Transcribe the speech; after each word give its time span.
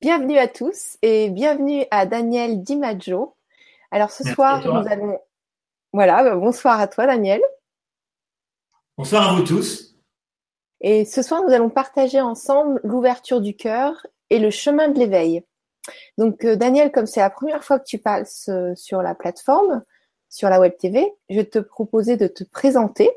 Bienvenue 0.00 0.38
à 0.38 0.46
tous 0.46 0.96
et 1.02 1.28
bienvenue 1.28 1.84
à 1.90 2.06
Daniel 2.06 2.62
Dimaggio. 2.62 3.34
Alors 3.90 4.12
ce 4.12 4.22
soir, 4.22 4.64
nous 4.64 4.88
allons. 4.88 5.18
Voilà, 5.92 6.22
bah, 6.22 6.36
bonsoir 6.36 6.78
à 6.78 6.86
toi 6.86 7.06
Daniel. 7.06 7.40
Bonsoir 8.96 9.28
à 9.28 9.34
vous 9.34 9.42
tous. 9.42 9.96
Et 10.80 11.04
ce 11.04 11.20
soir, 11.20 11.42
nous 11.42 11.52
allons 11.52 11.68
partager 11.68 12.20
ensemble 12.20 12.80
l'ouverture 12.84 13.40
du 13.40 13.56
cœur 13.56 14.06
et 14.30 14.38
le 14.38 14.50
chemin 14.50 14.86
de 14.86 15.00
l'éveil. 15.00 15.42
Donc 16.16 16.44
euh, 16.44 16.54
Daniel, 16.54 16.92
comme 16.92 17.06
c'est 17.06 17.18
la 17.18 17.30
première 17.30 17.64
fois 17.64 17.80
que 17.80 17.84
tu 17.84 17.98
passes 17.98 18.48
euh, 18.50 18.76
sur 18.76 19.02
la 19.02 19.16
plateforme, 19.16 19.82
sur 20.28 20.48
la 20.48 20.60
Web 20.60 20.76
TV, 20.78 21.12
je 21.28 21.38
vais 21.38 21.44
te 21.44 21.58
proposer 21.58 22.16
de 22.16 22.28
te 22.28 22.44
présenter. 22.44 23.10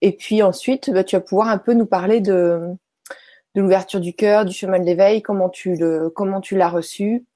Et 0.00 0.10
puis 0.10 0.42
ensuite, 0.42 0.90
bah, 0.90 1.04
tu 1.04 1.14
vas 1.14 1.22
pouvoir 1.22 1.46
un 1.46 1.58
peu 1.58 1.72
nous 1.72 1.86
parler 1.86 2.20
de, 2.20 2.76
de 3.58 3.62
l'ouverture 3.62 3.98
du 3.98 4.14
cœur, 4.14 4.44
du 4.44 4.54
chemin 4.54 4.78
de 4.78 4.84
l'éveil, 4.84 5.20
comment 5.20 5.50
tu 5.50 5.76
l'as 5.76 6.68
reçu. 6.68 7.26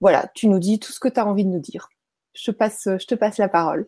Voilà, 0.00 0.28
tu 0.34 0.48
nous 0.48 0.58
dis 0.58 0.80
tout 0.80 0.90
ce 0.90 0.98
que 0.98 1.06
tu 1.08 1.20
as 1.20 1.26
envie 1.26 1.44
de 1.44 1.50
nous 1.50 1.60
dire. 1.60 1.88
Je 2.34 2.50
te 2.50 2.50
passe, 2.50 2.88
je 2.88 3.06
te 3.06 3.14
passe 3.14 3.38
la 3.38 3.48
parole. 3.48 3.86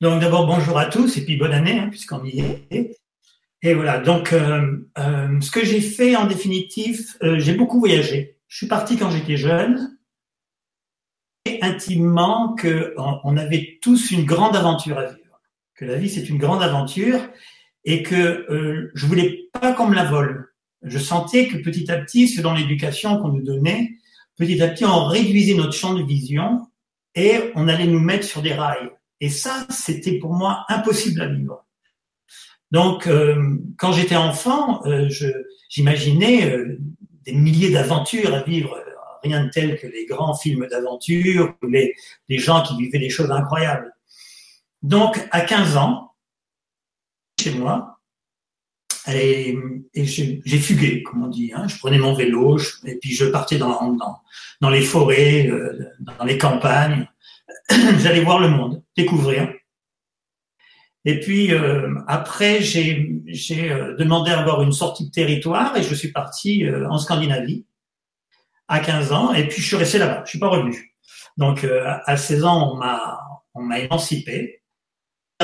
Donc 0.00 0.20
d'abord 0.20 0.46
bonjour 0.46 0.78
à 0.78 0.86
tous 0.86 1.18
et 1.18 1.24
puis 1.24 1.36
bonne 1.36 1.52
année 1.52 1.78
hein, 1.78 1.88
puisqu'on 1.90 2.24
y 2.24 2.40
est. 2.40 2.98
Et 3.60 3.74
voilà, 3.74 4.00
donc 4.00 4.32
euh, 4.32 4.88
euh, 4.98 5.40
ce 5.40 5.50
que 5.50 5.62
j'ai 5.62 5.82
fait 5.82 6.16
en 6.16 6.26
définitive, 6.26 7.06
euh, 7.22 7.38
j'ai 7.38 7.54
beaucoup 7.54 7.78
voyagé. 7.78 8.38
Je 8.48 8.56
suis 8.56 8.66
parti 8.66 8.96
quand 8.96 9.10
j'étais 9.10 9.36
jeune, 9.36 9.98
et 11.44 11.62
intimement 11.62 12.54
que 12.54 12.94
on 12.96 13.36
avait 13.36 13.78
tous 13.82 14.10
une 14.10 14.24
grande 14.24 14.56
aventure 14.56 14.98
à 14.98 15.04
vivre, 15.04 15.40
que 15.74 15.84
la 15.84 15.96
vie 15.96 16.08
c'est 16.08 16.28
une 16.28 16.38
grande 16.38 16.62
aventure 16.62 17.20
et 17.84 18.02
que 18.02 18.90
je 18.94 19.06
voulais 19.06 19.50
pas 19.52 19.72
qu'on 19.72 19.88
me 19.88 19.94
la 19.94 20.04
vole 20.04 20.51
je 20.82 20.98
sentais 20.98 21.48
que 21.48 21.58
petit 21.58 21.90
à 21.90 21.98
petit, 21.98 22.28
selon 22.28 22.54
l'éducation 22.54 23.18
qu'on 23.18 23.28
nous 23.28 23.42
donnait, 23.42 23.92
petit 24.36 24.60
à 24.62 24.68
petit, 24.68 24.84
on 24.84 25.06
réduisait 25.06 25.54
notre 25.54 25.72
champ 25.72 25.94
de 25.94 26.02
vision 26.02 26.66
et 27.14 27.52
on 27.54 27.68
allait 27.68 27.86
nous 27.86 28.00
mettre 28.00 28.26
sur 28.26 28.42
des 28.42 28.54
rails. 28.54 28.90
Et 29.20 29.28
ça, 29.28 29.66
c'était 29.70 30.18
pour 30.18 30.32
moi 30.34 30.64
impossible 30.68 31.20
à 31.20 31.28
vivre. 31.28 31.64
Donc, 32.70 33.06
euh, 33.06 33.58
quand 33.76 33.92
j'étais 33.92 34.16
enfant, 34.16 34.84
euh, 34.86 35.08
j'imaginais 35.68 36.50
euh, 36.50 36.78
des 37.24 37.32
milliers 37.32 37.70
d'aventures 37.70 38.34
à 38.34 38.42
vivre, 38.42 38.82
rien 39.22 39.44
de 39.44 39.50
tel 39.50 39.78
que 39.78 39.86
les 39.86 40.06
grands 40.06 40.34
films 40.34 40.66
d'aventure 40.66 41.54
ou 41.62 41.66
les, 41.68 41.94
les 42.28 42.38
gens 42.38 42.62
qui 42.62 42.76
vivaient 42.76 42.98
des 42.98 43.10
choses 43.10 43.30
incroyables. 43.30 43.92
Donc, 44.82 45.20
à 45.30 45.42
15 45.42 45.76
ans, 45.76 46.14
chez 47.40 47.52
moi, 47.52 47.91
et, 49.08 49.58
j'ai 49.94 50.58
fugué, 50.58 51.02
comme 51.02 51.24
on 51.24 51.28
dit. 51.28 51.52
Hein. 51.54 51.66
Je 51.68 51.78
prenais 51.78 51.98
mon 51.98 52.14
vélo 52.14 52.58
et 52.84 52.96
puis 52.96 53.10
je 53.10 53.24
partais 53.26 53.58
dans, 53.58 54.20
les 54.70 54.82
forêts, 54.82 55.48
euh, 55.48 55.90
dans 56.00 56.24
les 56.24 56.38
campagnes. 56.38 57.08
J'allais 57.98 58.22
voir 58.22 58.38
le 58.38 58.48
monde, 58.48 58.82
découvrir. 58.96 59.52
Et 61.04 61.18
puis 61.18 61.52
euh, 61.52 61.94
après, 62.06 62.62
j'ai 62.62 63.20
euh, 63.50 63.96
demandé 63.96 64.30
à 64.30 64.38
avoir 64.38 64.62
une 64.62 64.72
sortie 64.72 65.06
de 65.06 65.10
territoire 65.10 65.76
et 65.76 65.82
je 65.82 65.94
suis 65.94 66.12
parti 66.12 66.64
en 66.88 66.98
Scandinavie 66.98 67.66
à 68.68 68.78
15 68.78 69.12
ans. 69.12 69.34
Et 69.34 69.48
puis 69.48 69.60
je 69.60 69.66
suis 69.66 69.76
resté 69.76 69.98
là-bas. 69.98 70.22
Je 70.24 70.30
suis 70.30 70.38
pas 70.38 70.48
revenu. 70.48 70.94
Donc 71.36 71.64
à 71.64 72.16
16 72.16 72.44
ans, 72.44 72.72
on 72.72 72.76
m'a 72.76 73.18
on 73.54 73.62
m'a 73.62 73.80
émancipé 73.80 74.61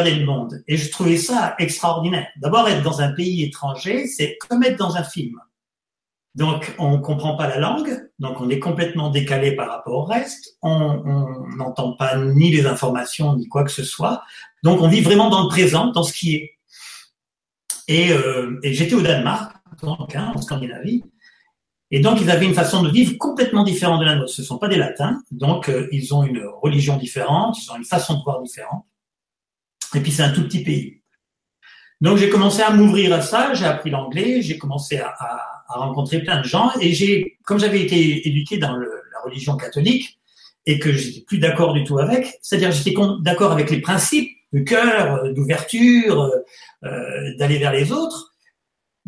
le 0.04 0.24
monde. 0.24 0.62
Et 0.66 0.76
je 0.76 0.90
trouvais 0.90 1.16
ça 1.16 1.54
extraordinaire. 1.58 2.28
D'abord, 2.36 2.68
être 2.68 2.82
dans 2.82 3.00
un 3.00 3.12
pays 3.12 3.44
étranger, 3.44 4.06
c'est 4.06 4.36
comme 4.48 4.62
être 4.64 4.78
dans 4.78 4.96
un 4.96 5.02
film. 5.02 5.36
Donc, 6.34 6.74
on 6.78 7.00
comprend 7.00 7.36
pas 7.36 7.48
la 7.48 7.58
langue, 7.58 8.10
donc 8.18 8.40
on 8.40 8.48
est 8.48 8.60
complètement 8.60 9.10
décalé 9.10 9.56
par 9.56 9.68
rapport 9.68 9.94
au 9.94 10.04
reste. 10.04 10.56
On 10.62 11.46
n'entend 11.56 11.94
pas 11.94 12.16
ni 12.16 12.50
les 12.50 12.66
informations 12.66 13.34
ni 13.34 13.48
quoi 13.48 13.64
que 13.64 13.72
ce 13.72 13.82
soit. 13.82 14.22
Donc, 14.62 14.80
on 14.80 14.88
vit 14.88 15.00
vraiment 15.00 15.30
dans 15.30 15.42
le 15.42 15.48
présent, 15.48 15.88
dans 15.88 16.02
ce 16.02 16.12
qui 16.12 16.36
est. 16.36 16.58
Et, 17.88 18.12
euh, 18.12 18.60
j'étais 18.62 18.94
au 18.94 19.00
Danemark, 19.00 19.56
hein, 19.82 20.32
en 20.34 20.40
Scandinavie. 20.40 21.02
Et 21.90 22.00
donc, 22.00 22.20
ils 22.20 22.30
avaient 22.30 22.46
une 22.46 22.54
façon 22.54 22.82
de 22.82 22.90
vivre 22.90 23.16
complètement 23.18 23.64
différente 23.64 24.00
de 24.00 24.04
la 24.04 24.14
nôtre. 24.14 24.30
Ce 24.30 24.42
ne 24.42 24.46
sont 24.46 24.58
pas 24.58 24.68
des 24.68 24.76
latins, 24.76 25.22
donc 25.30 25.68
euh, 25.68 25.88
ils 25.90 26.14
ont 26.14 26.22
une 26.22 26.44
religion 26.62 26.98
différente, 26.98 27.56
ils 27.62 27.70
ont 27.72 27.76
une 27.76 27.84
façon 27.84 28.18
de 28.18 28.22
voir 28.22 28.42
différente. 28.42 28.84
Et 29.94 30.00
puis 30.00 30.12
c'est 30.12 30.22
un 30.22 30.32
tout 30.32 30.42
petit 30.42 30.62
pays. 30.62 31.00
Donc 32.00 32.18
j'ai 32.18 32.28
commencé 32.28 32.62
à 32.62 32.70
m'ouvrir 32.70 33.12
à 33.12 33.20
ça, 33.20 33.54
j'ai 33.54 33.64
appris 33.64 33.90
l'anglais, 33.90 34.40
j'ai 34.40 34.56
commencé 34.56 34.98
à, 34.98 35.08
à, 35.08 35.64
à, 35.68 35.78
rencontrer 35.78 36.20
plein 36.22 36.40
de 36.40 36.46
gens 36.46 36.70
et 36.80 36.92
j'ai, 36.92 37.38
comme 37.44 37.58
j'avais 37.58 37.82
été 37.82 38.28
éduqué 38.28 38.58
dans 38.58 38.76
le, 38.76 38.86
la 38.86 39.20
religion 39.24 39.56
catholique 39.56 40.18
et 40.66 40.78
que 40.78 40.92
j'étais 40.92 41.22
plus 41.22 41.38
d'accord 41.38 41.72
du 41.72 41.82
tout 41.82 41.98
avec, 41.98 42.38
c'est-à-dire 42.40 42.70
j'étais 42.70 42.94
d'accord 43.20 43.52
avec 43.52 43.70
les 43.70 43.80
principes 43.80 44.30
de 44.52 44.60
cœur, 44.60 45.24
euh, 45.24 45.32
d'ouverture, 45.32 46.22
euh, 46.22 46.38
euh, 46.84 47.36
d'aller 47.36 47.58
vers 47.58 47.72
les 47.72 47.92
autres, 47.92 48.27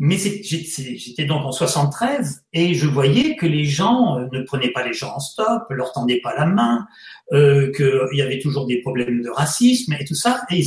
mais 0.03 0.17
j'étais 0.17 1.25
donc 1.25 1.45
en 1.45 1.51
73 1.51 2.43
et 2.53 2.73
je 2.73 2.87
voyais 2.87 3.35
que 3.35 3.45
les 3.45 3.65
gens 3.65 4.17
euh, 4.17 4.27
ne 4.31 4.41
prenaient 4.41 4.71
pas 4.71 4.83
les 4.85 4.93
gens 4.93 5.15
en 5.15 5.19
stop, 5.19 5.63
leur 5.69 5.91
tendaient 5.93 6.21
pas 6.21 6.33
la 6.35 6.47
main, 6.47 6.87
euh, 7.33 7.71
qu'il 7.71 8.17
y 8.17 8.21
avait 8.23 8.39
toujours 8.39 8.65
des 8.65 8.81
problèmes 8.81 9.21
de 9.21 9.29
racisme 9.29 9.93
et 9.93 10.05
tout 10.05 10.15
ça. 10.15 10.41
Et, 10.49 10.63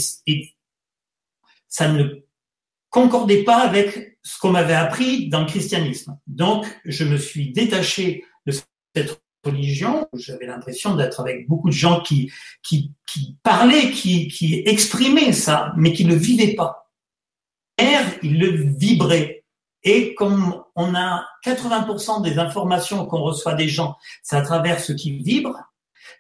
ça 1.69 1.89
ne 1.89 2.05
concordait 2.91 3.43
pas 3.43 3.57
avec 3.57 4.19
ce 4.23 4.39
qu'on 4.39 4.51
m'avait 4.51 4.75
appris 4.75 5.29
dans 5.29 5.41
le 5.41 5.47
christianisme. 5.47 6.17
Donc, 6.29 6.65
je 6.85 7.03
me 7.03 7.17
suis 7.17 7.51
détaché 7.51 8.25
de 8.47 8.53
cette 8.95 9.21
religion. 9.45 10.07
J'avais 10.15 10.47
l'impression 10.47 10.95
d'être 10.95 11.19
avec 11.19 11.49
beaucoup 11.49 11.71
de 11.71 11.75
gens 11.75 12.01
qui, 12.03 12.31
qui, 12.63 12.93
qui 13.09 13.37
parlaient, 13.43 13.91
qui, 13.91 14.29
qui 14.29 14.63
exprimaient 14.65 15.33
ça, 15.33 15.73
mais 15.77 15.93
qui 15.93 16.05
ne 16.05 16.15
vivaient 16.15 16.55
pas 16.55 16.84
il 18.23 18.39
le 18.39 18.49
vibrait. 18.77 19.45
Et 19.83 20.15
comme 20.15 20.63
on 20.77 20.95
a 20.95 21.27
80% 21.45 22.23
des 22.23 22.39
informations 22.39 23.05
qu'on 23.07 23.23
reçoit 23.23 23.55
des 23.55 23.69
gens, 23.69 23.97
c'est 24.23 24.37
à 24.37 24.43
travers 24.43 24.81
ce 24.81 24.93
qui 24.93 25.19
vibre, 25.19 25.59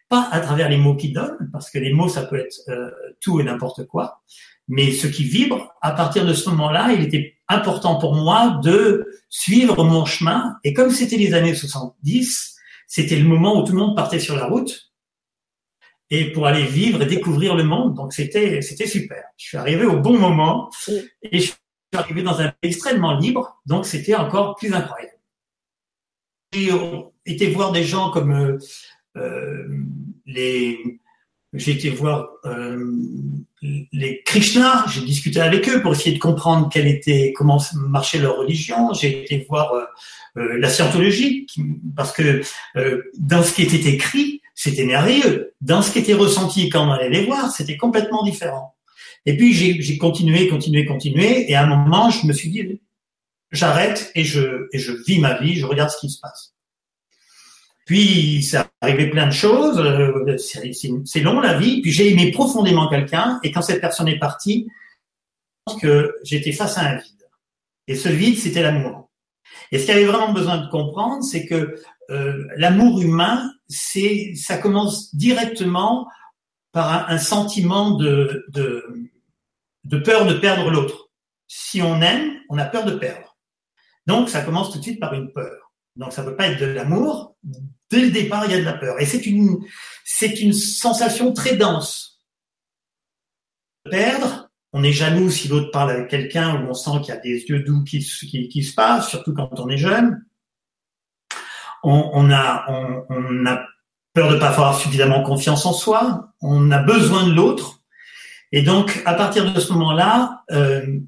pas 0.08 0.28
à 0.30 0.40
travers 0.40 0.68
les 0.68 0.76
mots 0.76 0.94
qu'ils 0.94 1.14
donnent, 1.14 1.48
parce 1.50 1.70
que 1.70 1.78
les 1.78 1.92
mots, 1.92 2.08
ça 2.08 2.24
peut 2.24 2.38
être 2.38 2.60
euh, 2.68 2.90
tout 3.20 3.40
et 3.40 3.44
n'importe 3.44 3.86
quoi, 3.86 4.22
mais 4.68 4.92
ce 4.92 5.06
qui 5.06 5.24
vibre, 5.24 5.74
à 5.80 5.92
partir 5.92 6.26
de 6.26 6.34
ce 6.34 6.48
moment-là, 6.50 6.92
il 6.92 7.02
était 7.02 7.36
important 7.48 7.96
pour 7.98 8.14
moi 8.14 8.60
de 8.62 9.06
suivre 9.28 9.84
mon 9.84 10.04
chemin. 10.04 10.56
Et 10.64 10.72
comme 10.72 10.90
c'était 10.90 11.16
les 11.16 11.34
années 11.34 11.54
70, 11.54 12.56
c'était 12.86 13.16
le 13.16 13.24
moment 13.24 13.58
où 13.58 13.64
tout 13.64 13.72
le 13.72 13.78
monde 13.78 13.96
partait 13.96 14.20
sur 14.20 14.36
la 14.36 14.46
route 14.46 14.93
et 16.10 16.32
pour 16.32 16.46
aller 16.46 16.64
vivre 16.64 17.02
et 17.02 17.06
découvrir 17.06 17.54
le 17.54 17.64
monde. 17.64 17.94
Donc 17.94 18.12
c'était 18.12 18.62
c'était 18.62 18.86
super. 18.86 19.22
Je 19.36 19.46
suis 19.46 19.56
arrivé 19.56 19.84
au 19.84 19.98
bon 19.98 20.18
moment 20.18 20.70
et 21.22 21.38
je 21.38 21.46
suis 21.46 21.54
arrivé 21.94 22.22
dans 22.22 22.40
un 22.40 22.48
pays 22.48 22.70
extrêmement 22.70 23.18
libre, 23.18 23.60
donc 23.66 23.86
c'était 23.86 24.14
encore 24.14 24.56
plus 24.56 24.72
incroyable. 24.72 25.18
J'ai 26.52 26.70
été 27.26 27.48
voir 27.48 27.72
des 27.72 27.84
gens 27.84 28.10
comme 28.10 28.32
euh, 28.32 28.58
euh 29.16 29.68
les 30.26 31.00
j'ai 31.54 31.72
été 31.72 31.90
voir 31.90 32.30
euh, 32.44 32.92
les 33.92 34.22
Krishna, 34.24 34.84
j'ai 34.88 35.02
discuté 35.02 35.40
avec 35.40 35.68
eux 35.68 35.80
pour 35.80 35.92
essayer 35.92 36.14
de 36.14 36.20
comprendre 36.20 36.68
quelle 36.70 36.86
était, 36.86 37.32
comment 37.34 37.62
marchait 37.74 38.18
leur 38.18 38.38
religion. 38.38 38.92
J'ai 38.92 39.22
été 39.22 39.46
voir 39.48 39.72
euh, 39.72 39.84
euh 40.36 40.58
la 40.58 40.68
scientologie, 40.68 41.46
parce 41.96 42.12
que 42.12 42.42
euh, 42.76 43.02
dans 43.18 43.42
ce 43.42 43.54
qui 43.54 43.62
était 43.62 43.88
écrit, 43.88 44.42
c'était 44.54 44.84
merveilleux. 44.84 45.54
Dans 45.60 45.82
ce 45.82 45.92
qui 45.92 45.98
était 45.98 46.14
ressenti 46.14 46.68
quand 46.68 46.86
on 46.88 46.92
allait 46.92 47.10
les 47.10 47.26
voir, 47.26 47.50
c'était 47.50 47.76
complètement 47.76 48.22
différent. 48.22 48.74
Et 49.26 49.36
puis 49.36 49.52
j'ai 49.54 49.98
continué, 49.98 50.48
continué, 50.48 50.84
continué, 50.84 51.50
et 51.50 51.54
à 51.54 51.64
un 51.64 51.66
moment, 51.66 52.10
je 52.10 52.26
me 52.26 52.32
suis 52.32 52.50
dit, 52.50 52.80
j'arrête 53.50 54.10
et 54.14 54.24
je, 54.24 54.68
et 54.72 54.78
je 54.78 54.92
vis 55.06 55.18
ma 55.18 55.38
vie, 55.38 55.56
je 55.56 55.66
regarde 55.66 55.90
ce 55.90 55.98
qui 55.98 56.10
se 56.10 56.20
passe. 56.20 56.54
Puis 57.86 58.42
ça 58.42 58.70
arrivé 58.80 59.10
plein 59.10 59.26
de 59.26 59.32
choses, 59.32 59.78
euh, 59.78 60.36
c'est 60.38 61.20
long 61.20 61.40
la 61.40 61.58
vie. 61.58 61.82
Puis 61.82 61.92
j'ai 61.92 62.12
aimé 62.12 62.30
profondément 62.30 62.88
quelqu'un, 62.88 63.40
et 63.42 63.50
quand 63.50 63.62
cette 63.62 63.80
personne 63.80 64.08
est 64.08 64.18
partie, 64.18 64.68
je 65.66 65.72
pense 65.72 65.80
que 65.80 66.14
j'étais 66.22 66.52
face 66.52 66.78
à 66.78 66.82
un 66.82 66.96
vide. 66.96 67.28
Et 67.86 67.94
ce 67.94 68.08
vide, 68.08 68.38
c'était 68.38 68.62
l'amour. 68.62 69.10
Et 69.70 69.78
ce 69.78 69.84
qu'il 69.84 69.94
y 69.94 69.96
avait 69.96 70.06
vraiment 70.06 70.32
besoin 70.32 70.58
de 70.58 70.70
comprendre, 70.70 71.22
c'est 71.22 71.46
que 71.46 71.76
euh, 72.10 72.44
l'amour 72.56 73.00
humain, 73.00 73.50
c'est, 73.68 74.34
ça 74.34 74.58
commence 74.58 75.14
directement 75.14 76.08
par 76.72 77.08
un, 77.08 77.18
sentiment 77.18 77.92
de, 77.92 78.44
peur 80.04 80.26
de 80.26 80.34
perdre 80.34 80.70
l'autre. 80.70 81.10
Si 81.46 81.80
on 81.82 82.00
aime, 82.02 82.34
on 82.48 82.58
a 82.58 82.64
peur 82.64 82.84
de 82.84 82.96
perdre. 82.96 83.36
Donc, 84.06 84.28
ça 84.28 84.42
commence 84.42 84.72
tout 84.72 84.78
de 84.78 84.82
suite 84.82 85.00
par 85.00 85.14
une 85.14 85.32
peur. 85.32 85.72
Donc, 85.96 86.12
ça 86.12 86.24
peut 86.24 86.36
pas 86.36 86.48
être 86.48 86.60
de 86.60 86.66
l'amour. 86.66 87.36
Dès 87.90 88.00
le 88.00 88.10
départ, 88.10 88.44
il 88.46 88.52
y 88.52 88.54
a 88.54 88.58
de 88.58 88.64
la 88.64 88.72
peur. 88.72 89.00
Et 89.00 89.06
c'est 89.06 89.24
une, 89.24 89.58
c'est 90.04 90.40
une 90.40 90.52
sensation 90.52 91.32
très 91.32 91.56
dense. 91.56 92.20
Perdre, 93.88 94.50
on 94.72 94.82
est 94.82 94.92
jaloux 94.92 95.30
si 95.30 95.46
l'autre 95.46 95.70
parle 95.70 95.92
avec 95.92 96.08
quelqu'un 96.08 96.60
où 96.60 96.70
on 96.70 96.74
sent 96.74 96.98
qu'il 97.02 97.14
y 97.14 97.16
a 97.16 97.20
des 97.20 97.44
yeux 97.44 97.60
doux 97.60 97.84
qui, 97.84 98.00
qui 98.00 98.62
se 98.64 98.74
passent, 98.74 99.08
surtout 99.08 99.32
quand 99.32 99.60
on 99.60 99.68
est 99.68 99.78
jeune. 99.78 100.24
On, 101.84 102.30
a, 102.30 102.64
on, 103.10 103.46
a 103.46 103.66
peur 104.12 104.32
de 104.32 104.36
pas 104.36 104.48
avoir 104.48 104.78
suffisamment 104.78 105.22
confiance 105.22 105.66
en 105.66 105.72
soi, 105.72 106.28
on 106.40 106.70
a 106.70 106.78
besoin 106.78 107.26
de 107.26 107.32
l'autre. 107.32 107.80
Et 108.52 108.62
donc, 108.62 109.02
à 109.04 109.14
partir 109.14 109.52
de 109.52 109.60
ce 109.60 109.72
moment-là, 109.72 110.44
euh, 110.52 111.00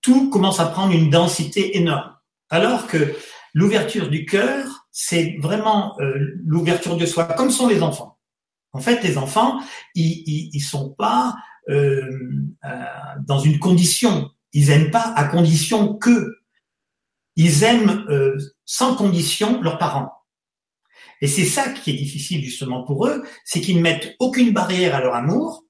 tout 0.00 0.30
commence 0.30 0.60
à 0.60 0.66
prendre 0.66 0.92
une 0.92 1.10
densité 1.10 1.76
énorme. 1.76 2.14
Alors 2.48 2.86
que 2.86 3.14
l'ouverture 3.54 4.08
du 4.08 4.24
cœur, 4.24 4.86
c'est 4.90 5.36
vraiment 5.40 5.96
euh, 6.00 6.34
l'ouverture 6.44 6.96
de 6.96 7.06
soi, 7.06 7.24
comme 7.24 7.50
sont 7.50 7.68
les 7.68 7.82
enfants. 7.82 8.18
En 8.72 8.80
fait, 8.80 9.02
les 9.02 9.18
enfants, 9.18 9.60
ils, 9.94 10.50
ils, 10.54 10.60
sont 10.60 10.90
pas 10.90 11.36
euh, 11.68 12.08
dans 13.26 13.38
une 13.38 13.58
condition. 13.58 14.30
Ils 14.52 14.70
aiment 14.70 14.90
pas 14.90 15.12
à 15.14 15.24
condition 15.24 15.94
que. 15.94 16.38
Ils 17.36 17.64
aiment 17.64 18.04
sans 18.72 18.96
condition 18.96 19.60
leurs 19.60 19.76
parents. 19.76 20.10
Et 21.20 21.26
c'est 21.26 21.44
ça 21.44 21.68
qui 21.68 21.90
est 21.90 21.94
difficile 21.94 22.42
justement 22.42 22.84
pour 22.84 23.06
eux, 23.06 23.22
c'est 23.44 23.60
qu'ils 23.60 23.76
ne 23.76 23.82
mettent 23.82 24.16
aucune 24.18 24.52
barrière 24.54 24.94
à 24.94 25.00
leur 25.02 25.14
amour. 25.14 25.64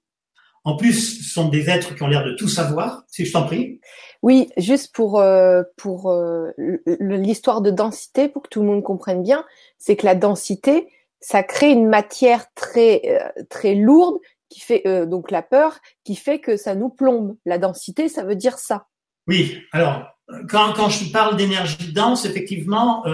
En 0.62 0.76
plus, 0.76 1.18
ce 1.18 1.34
sont 1.34 1.48
des 1.48 1.68
êtres 1.68 1.96
qui 1.96 2.02
ont 2.04 2.06
l'air 2.06 2.24
de 2.24 2.34
tout 2.34 2.46
savoir. 2.46 3.02
Si 3.08 3.26
je 3.26 3.32
t'en 3.32 3.44
prie. 3.44 3.80
Oui, 4.22 4.50
juste 4.56 4.94
pour 4.94 5.18
euh, 5.18 5.64
pour 5.76 6.12
euh, 6.12 6.52
l'histoire 6.86 7.60
de 7.60 7.72
densité, 7.72 8.28
pour 8.28 8.44
que 8.44 8.48
tout 8.48 8.60
le 8.60 8.68
monde 8.68 8.84
comprenne 8.84 9.24
bien, 9.24 9.44
c'est 9.78 9.96
que 9.96 10.06
la 10.06 10.14
densité, 10.14 10.86
ça 11.18 11.42
crée 11.42 11.72
une 11.72 11.88
matière 11.88 12.54
très 12.54 13.02
euh, 13.06 13.42
très 13.50 13.74
lourde 13.74 14.18
qui 14.48 14.60
fait 14.60 14.84
donc 15.06 15.30
la 15.30 15.42
peur, 15.42 15.80
qui 16.04 16.14
fait 16.14 16.38
que 16.38 16.56
ça 16.58 16.76
nous 16.76 16.90
plombe. 16.90 17.36
La 17.46 17.58
densité, 17.58 18.08
ça 18.08 18.22
veut 18.22 18.36
dire 18.36 18.58
ça. 18.58 18.86
Oui. 19.26 19.62
Alors, 19.72 20.04
quand 20.48 20.72
quand 20.72 20.88
je 20.88 21.10
parle 21.10 21.36
d'énergie 21.36 21.92
dense, 21.92 22.24
effectivement, 22.24 23.04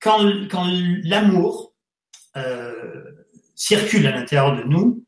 quand 0.00 0.20
quand 0.50 0.66
l'amour 1.04 1.72
circule 3.54 4.06
à 4.06 4.12
l'intérieur 4.12 4.56
de 4.56 4.62
nous, 4.64 5.04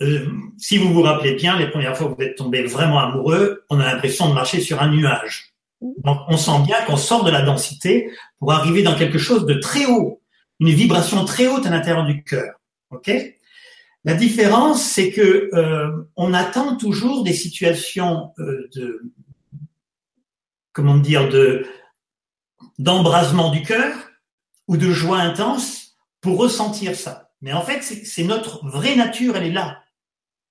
euh, 0.00 0.26
si 0.56 0.78
vous 0.78 0.92
vous 0.92 1.02
rappelez 1.02 1.34
bien, 1.34 1.58
les 1.58 1.68
premières 1.68 1.96
fois 1.96 2.08
que 2.08 2.14
vous 2.14 2.22
êtes 2.22 2.36
tombé 2.36 2.62
vraiment 2.62 3.00
amoureux, 3.00 3.64
on 3.68 3.80
a 3.80 3.92
l'impression 3.92 4.28
de 4.28 4.34
marcher 4.34 4.60
sur 4.60 4.80
un 4.80 4.88
nuage. 4.88 5.54
Donc 5.80 6.18
on 6.28 6.36
sent 6.36 6.62
bien 6.66 6.80
qu'on 6.86 6.96
sort 6.96 7.24
de 7.24 7.30
la 7.30 7.42
densité 7.42 8.10
pour 8.38 8.52
arriver 8.52 8.82
dans 8.82 8.94
quelque 8.94 9.18
chose 9.18 9.46
de 9.46 9.54
très 9.54 9.86
haut, 9.86 10.22
une 10.60 10.70
vibration 10.70 11.24
très 11.24 11.48
haute 11.48 11.66
à 11.66 11.70
l'intérieur 11.70 12.04
du 12.04 12.22
cœur. 12.22 12.54
Ok? 12.90 13.10
La 14.04 14.14
différence, 14.14 14.82
c'est 14.82 15.10
que 15.10 15.50
euh, 15.52 15.90
on 16.16 16.32
attend 16.32 16.76
toujours 16.76 17.24
des 17.24 17.32
situations 17.32 18.30
euh, 18.38 18.68
de 18.74 19.02
comment 20.78 20.96
dire 20.96 21.28
de 21.28 21.66
d'embrasement 22.78 23.50
du 23.50 23.64
cœur 23.64 23.92
ou 24.68 24.76
de 24.76 24.90
joie 24.90 25.18
intense 25.18 25.96
pour 26.20 26.38
ressentir 26.38 26.94
ça. 26.94 27.32
Mais 27.42 27.52
en 27.52 27.62
fait, 27.62 27.82
c'est 27.82 28.22
notre 28.22 28.64
vraie 28.64 28.94
nature, 28.94 29.36
elle 29.36 29.46
est 29.46 29.52
là 29.52 29.82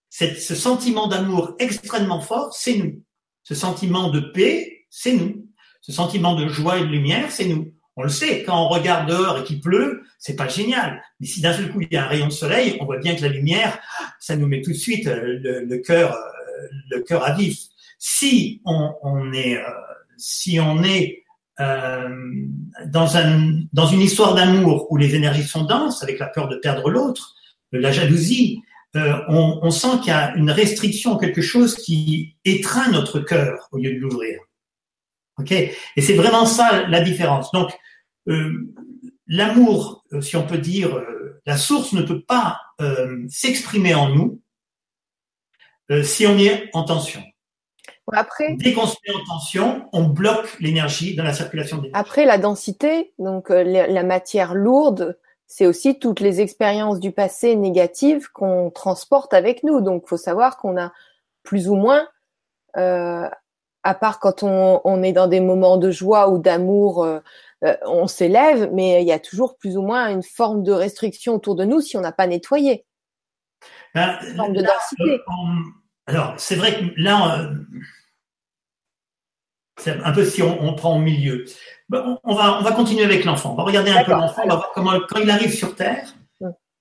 ce 0.10 0.56
sentiment 0.56 1.08
d'amour 1.08 1.56
extrêmement 1.60 2.22
fort, 2.22 2.54
c'est 2.54 2.78
nous. 2.78 3.04
Ce 3.44 3.56
sentiment 3.56 4.10
de 4.10 4.20
paix, 4.20 4.88
c'est 4.90 5.14
nous. 5.14 5.48
Ce 5.82 5.92
sentiment 5.92 6.36
de 6.36 6.48
joie 6.48 6.80
et 6.80 6.82
de 6.82 6.88
lumière, 6.88 7.32
c'est 7.32 7.46
nous. 7.46 7.74
On 7.96 8.04
le 8.04 8.10
sait, 8.10 8.44
quand 8.44 8.66
on 8.66 8.68
regarde 8.68 9.10
dehors 9.10 9.40
et 9.40 9.44
qu'il 9.44 9.60
pleut, 9.60 10.04
c'est 10.20 10.36
pas 10.36 10.48
génial. 10.48 11.02
Mais 11.20 11.28
si 11.28 11.42
d'un 11.42 11.54
seul 11.54 11.72
coup 11.72 11.82
il 11.82 11.88
y 11.92 11.98
a 11.98 12.06
un 12.06 12.08
rayon 12.08 12.28
de 12.28 12.34
soleil, 12.34 12.78
on 12.80 12.86
voit 12.86 12.98
bien 12.98 13.16
que 13.16 13.22
la 13.22 13.30
lumière, 13.30 13.80
ça 14.20 14.36
nous 14.36 14.48
met 14.48 14.62
tout 14.62 14.72
de 14.72 14.78
suite 14.78 15.08
euh, 15.08 15.40
le, 15.42 15.78
cœur, 15.78 16.16
euh, 16.16 16.68
le 16.90 17.02
cœur 17.02 17.24
à 17.24 17.34
vif. 17.34 17.58
Si 18.00 18.62
on, 18.66 19.32
est, 19.34 19.58
euh, 19.58 19.64
si 20.18 20.60
on 20.60 20.84
est 20.84 21.24
dans 21.60 23.18
un 23.18 23.64
dans 23.74 23.88
une 23.88 24.02
histoire 24.02 24.36
d'amour 24.36 24.92
où 24.92 24.98
les 24.98 25.16
énergies 25.16 25.44
sont 25.44 25.64
denses, 25.64 26.04
avec 26.04 26.20
la 26.20 26.28
peur 26.28 26.48
de 26.48 26.56
perdre 26.58 26.90
l'autre, 26.90 27.36
la 27.72 27.92
jalousie, 27.92 28.62
euh, 28.96 29.22
on, 29.28 29.70
sent 29.70 30.00
qu'il 30.00 30.08
y 30.08 30.12
a 30.12 30.34
une 30.36 30.50
restriction, 30.50 31.18
quelque 31.18 31.42
chose 31.42 31.76
qui 31.76 32.36
étreint 32.46 32.90
notre 32.90 33.20
cœur 33.20 33.68
au 33.72 33.78
lieu 33.78 33.94
de 33.94 34.00
l'ouvrir. 34.00 34.40
Ok? 35.38 35.52
Et 35.52 36.02
c'est 36.02 36.16
vraiment 36.16 36.46
ça 36.46 36.88
la 36.88 37.02
différence. 37.02 37.52
Donc, 37.52 37.72
euh, 38.28 38.74
l'amour, 39.28 40.04
euh, 40.14 40.22
si 40.22 40.36
on 40.36 40.48
peut 40.48 40.58
dire, 40.58 41.04
la 41.46 41.58
source 41.58 41.94
ne 41.94 42.02
peut 42.02 42.22
pas 42.22 42.60
s'exprimer 43.30 43.96
en 43.96 44.14
nous 44.14 44.42
si 46.04 46.28
on 46.28 46.38
est 46.38 46.70
en 46.74 46.84
tension. 46.84 47.24
Après, 48.14 48.56
Dès 48.56 48.74
qu'on 48.74 48.88
se 48.88 48.96
met 49.06 49.14
en 49.14 49.26
tension, 49.26 49.90
on 49.92 50.06
bloque 50.06 50.58
l'énergie 50.60 51.16
dans 51.16 51.24
la 51.24 51.34
circulation 51.34 51.78
des 51.78 51.90
Après, 51.94 52.26
la 52.26 52.38
densité, 52.38 53.14
donc 53.20 53.50
la 53.50 54.04
matière 54.04 54.54
lourde, 54.54 55.18
c'est 55.48 55.66
aussi 55.66 55.98
toutes 55.98 56.20
les 56.20 56.42
expériences 56.42 57.00
du 57.00 57.12
passé 57.12 57.56
négatives 57.56 58.30
qu'on 58.32 58.70
transporte 58.70 59.34
avec 59.34 59.64
nous. 59.64 59.82
Donc, 59.82 60.08
faut 60.08 60.18
savoir 60.18 60.58
qu'on 60.58 60.78
a 60.78 60.92
plus 61.44 61.70
ou 61.70 61.76
moins, 61.76 62.08
euh, 62.76 63.28
à 63.84 63.96
part 63.96 64.20
quand 64.20 64.44
on, 64.44 65.04
est 65.04 65.14
dans 65.14 65.28
des 65.28 65.40
moments 65.40 65.78
de 65.78 65.90
joie 65.90 66.30
ou 66.30 66.38
d'amour, 66.38 67.06
euh, 67.06 67.20
euh, 67.64 67.78
on 67.86 68.08
s'élève, 68.08 68.70
mais 68.74 69.02
il 69.02 69.08
y 69.08 69.14
a 69.14 69.20
toujours 69.20 69.58
plus 69.58 69.78
ou 69.78 69.82
moins 69.82 70.10
une 70.10 70.22
forme 70.22 70.64
de 70.64 70.74
restriction 70.74 71.36
autour 71.36 71.56
de 71.56 71.64
nous 71.64 71.80
si 71.80 71.96
on 71.96 72.02
n'a 72.02 72.12
pas 72.12 72.28
nettoyé. 72.28 72.86
Ben, 73.96 74.18
une 74.28 74.36
forme 74.36 74.54
de 74.54 74.62
densité. 74.62 75.22
alors, 76.06 76.34
c'est 76.38 76.56
vrai 76.56 76.78
que 76.78 76.86
là, 76.98 77.50
c'est 79.78 80.02
un 80.04 80.12
peu 80.12 80.26
si 80.26 80.42
on, 80.42 80.74
prend 80.74 80.98
au 80.98 81.00
milieu. 81.00 81.46
On 81.92 82.36
va, 82.36 82.60
on 82.60 82.64
va 82.64 82.72
continuer 82.72 83.04
avec 83.04 83.26
l'enfant. 83.26 83.54
On 83.54 83.56
va 83.56 83.64
regarder 83.64 83.92
un 83.92 84.04
peu 84.04 84.12
l'enfant. 84.12 84.42
On 84.44 84.50
va 84.50 84.56
voir 84.56 84.72
comment, 84.74 84.94
quand 85.08 85.20
il 85.20 85.30
arrive 85.30 85.54
sur 85.54 85.76
Terre, 85.76 86.14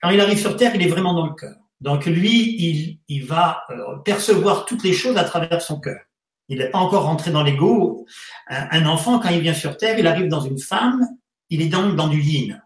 quand 0.03 0.11
il 0.11 0.21
arrive 0.21 0.39
sur 0.39 0.57
Terre, 0.57 0.75
il 0.75 0.83
est 0.83 0.89
vraiment 0.89 1.15
dans 1.15 1.27
le 1.27 1.35
cœur. 1.35 1.55
Donc 1.81 2.07
lui, 2.07 2.57
il, 2.59 2.99
il 3.09 3.25
va 3.25 3.65
euh, 3.71 3.97
percevoir 4.05 4.65
toutes 4.65 4.83
les 4.83 4.93
choses 4.93 5.17
à 5.17 5.25
travers 5.25 5.61
son 5.61 5.79
cœur. 5.79 6.01
Il 6.49 6.59
n'est 6.59 6.71
pas 6.71 6.79
encore 6.79 7.05
rentré 7.05 7.31
dans 7.31 7.43
l'ego. 7.43 8.07
Un, 8.49 8.87
enfant, 8.87 9.19
quand 9.19 9.31
il 9.31 9.41
vient 9.41 9.55
sur 9.55 9.77
Terre, 9.77 9.99
il 9.99 10.07
arrive 10.07 10.29
dans 10.29 10.41
une 10.41 10.59
femme, 10.59 11.05
il 11.51 11.61
est 11.61 11.69
donc 11.69 11.97
dans 11.97 12.09
du 12.09 12.21
yin. 12.21 12.63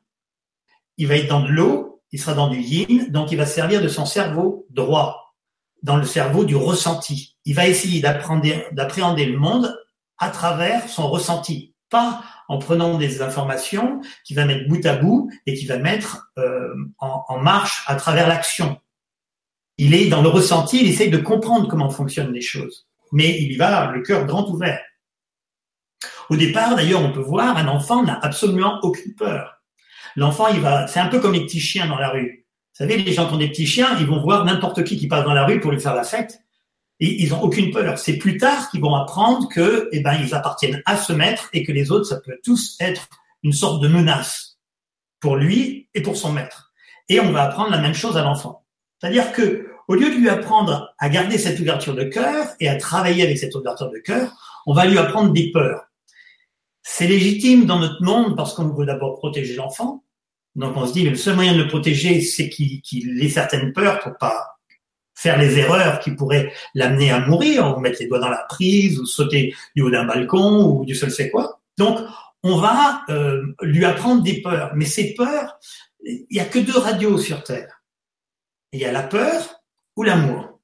Il 0.98 1.06
va 1.06 1.16
être 1.16 1.28
dans 1.28 1.40
de 1.40 1.48
l'eau, 1.48 2.02
il 2.12 2.20
sera 2.20 2.34
dans 2.34 2.48
du 2.48 2.60
yin, 2.60 3.10
donc 3.10 3.32
il 3.32 3.38
va 3.38 3.46
servir 3.46 3.80
de 3.80 3.88
son 3.88 4.04
cerveau 4.04 4.66
droit, 4.68 5.34
dans 5.82 5.96
le 5.96 6.04
cerveau 6.04 6.44
du 6.44 6.56
ressenti. 6.56 7.36
Il 7.46 7.54
va 7.54 7.66
essayer 7.66 8.00
d'appréhender 8.00 9.24
le 9.24 9.38
monde 9.38 9.74
à 10.20 10.28
travers 10.28 10.88
son 10.88 11.08
ressenti, 11.08 11.74
pas 11.88 12.22
en 12.48 12.58
prenant 12.58 12.98
des 12.98 13.22
informations 13.22 14.00
qui 14.24 14.34
va 14.34 14.44
mettre 14.44 14.68
bout 14.68 14.84
à 14.86 14.96
bout 14.96 15.30
et 15.46 15.54
qui 15.54 15.66
va 15.66 15.78
mettre 15.78 16.30
euh, 16.38 16.74
en, 16.98 17.38
marche 17.38 17.82
à 17.86 17.96
travers 17.96 18.28
l'action. 18.28 18.78
Il 19.78 19.94
est 19.94 20.08
dans 20.08 20.22
le 20.22 20.28
ressenti, 20.28 20.82
il 20.82 20.90
essaye 20.90 21.10
de 21.10 21.18
comprendre 21.18 21.66
comment 21.68 21.88
fonctionnent 21.88 22.32
les 22.32 22.42
choses, 22.42 22.86
mais 23.12 23.40
il 23.40 23.52
y 23.52 23.56
va 23.56 23.90
le 23.92 24.02
cœur 24.02 24.26
grand 24.26 24.48
ouvert. 24.48 24.82
Au 26.28 26.36
départ, 26.36 26.76
d'ailleurs, 26.76 27.02
on 27.02 27.12
peut 27.12 27.20
voir 27.20 27.56
un 27.56 27.66
enfant 27.66 28.04
n'a 28.04 28.18
absolument 28.22 28.78
aucune 28.82 29.14
peur. 29.14 29.62
L'enfant, 30.16 30.48
il 30.48 30.60
va, 30.60 30.86
c'est 30.86 31.00
un 31.00 31.08
peu 31.08 31.18
comme 31.18 31.32
les 31.32 31.44
petits 31.44 31.60
chiens 31.60 31.86
dans 31.86 31.98
la 31.98 32.10
rue. 32.10 32.46
Vous 32.72 32.86
savez, 32.86 32.98
les 32.98 33.12
gens 33.12 33.26
qui 33.26 33.34
ont 33.34 33.38
des 33.38 33.48
petits 33.48 33.66
chiens, 33.66 33.96
ils 33.98 34.06
vont 34.06 34.22
voir 34.22 34.44
n'importe 34.44 34.84
qui 34.84 34.96
qui 34.96 35.08
passe 35.08 35.24
dans 35.24 35.34
la 35.34 35.44
rue 35.44 35.60
pour 35.60 35.72
lui 35.72 35.80
faire 35.80 35.94
la 35.94 36.04
fête 36.04 36.40
et 37.00 37.22
ils 37.22 37.34
ont 37.34 37.42
aucune 37.42 37.72
peur. 37.72 37.98
C'est 37.98 38.18
plus 38.18 38.36
tard 38.36 38.70
qu'ils 38.70 38.80
vont 38.80 38.94
apprendre 38.94 39.48
que, 39.48 39.88
eh 39.92 40.00
ben, 40.00 40.14
ils 40.22 40.34
appartiennent 40.34 40.82
à 40.84 40.96
ce 40.96 41.12
maître 41.12 41.48
et 41.52 41.64
que 41.64 41.72
les 41.72 41.90
autres, 41.90 42.04
ça 42.04 42.20
peut 42.20 42.38
tous 42.44 42.76
être 42.78 43.08
une 43.42 43.52
sorte 43.52 43.82
de 43.82 43.88
menace 43.88 44.58
pour 45.18 45.36
lui 45.36 45.88
et 45.94 46.02
pour 46.02 46.16
son 46.16 46.32
maître. 46.32 46.72
Et 47.08 47.18
on 47.18 47.32
va 47.32 47.44
apprendre 47.44 47.70
la 47.70 47.78
même 47.78 47.94
chose 47.94 48.16
à 48.16 48.22
l'enfant. 48.22 48.66
C'est-à-dire 49.00 49.32
que, 49.32 49.66
au 49.88 49.94
lieu 49.94 50.10
de 50.10 50.16
lui 50.16 50.28
apprendre 50.28 50.94
à 50.98 51.08
garder 51.08 51.38
cette 51.38 51.58
ouverture 51.58 51.94
de 51.94 52.04
cœur 52.04 52.46
et 52.60 52.68
à 52.68 52.76
travailler 52.76 53.24
avec 53.24 53.38
cette 53.38 53.54
ouverture 53.54 53.90
de 53.90 53.98
cœur, 53.98 54.30
on 54.66 54.74
va 54.74 54.84
lui 54.84 54.98
apprendre 54.98 55.32
des 55.32 55.50
peurs. 55.50 55.84
C'est 56.82 57.06
légitime 57.06 57.64
dans 57.64 57.78
notre 57.78 58.02
monde 58.02 58.36
parce 58.36 58.54
qu'on 58.54 58.68
veut 58.68 58.86
d'abord 58.86 59.18
protéger 59.18 59.56
l'enfant. 59.56 60.04
Donc 60.54 60.76
on 60.76 60.86
se 60.86 60.92
dit, 60.92 61.08
le 61.08 61.16
seul 61.16 61.34
moyen 61.34 61.54
de 61.54 61.62
le 61.62 61.68
protéger, 61.68 62.20
c'est 62.20 62.50
qu'il 62.50 63.22
ait 63.22 63.28
certaines 63.28 63.72
peurs 63.72 64.00
pour 64.00 64.16
pas 64.18 64.59
faire 65.20 65.38
les 65.38 65.58
erreurs 65.58 66.00
qui 66.00 66.12
pourraient 66.12 66.50
l'amener 66.74 67.10
à 67.10 67.20
mourir, 67.20 67.76
ou 67.76 67.80
mettre 67.80 67.98
les 68.00 68.06
doigts 68.06 68.20
dans 68.20 68.30
la 68.30 68.46
prise, 68.48 68.98
ou 68.98 69.04
sauter 69.04 69.54
du 69.76 69.82
haut 69.82 69.90
d'un 69.90 70.04
balcon, 70.04 70.64
ou 70.64 70.84
du 70.86 70.94
seul 70.94 71.10
sait 71.10 71.30
quoi. 71.30 71.60
Donc, 71.76 72.00
on 72.42 72.56
va 72.56 73.02
euh, 73.10 73.54
lui 73.60 73.84
apprendre 73.84 74.22
des 74.22 74.40
peurs. 74.40 74.72
Mais 74.74 74.86
ces 74.86 75.12
peurs, 75.12 75.58
il 76.02 76.26
n'y 76.30 76.40
a 76.40 76.46
que 76.46 76.58
deux 76.58 76.78
radios 76.78 77.18
sur 77.18 77.44
Terre. 77.44 77.82
Il 78.72 78.80
y 78.80 78.86
a 78.86 78.92
la 78.92 79.02
peur 79.02 79.60
ou 79.96 80.04
l'amour. 80.04 80.58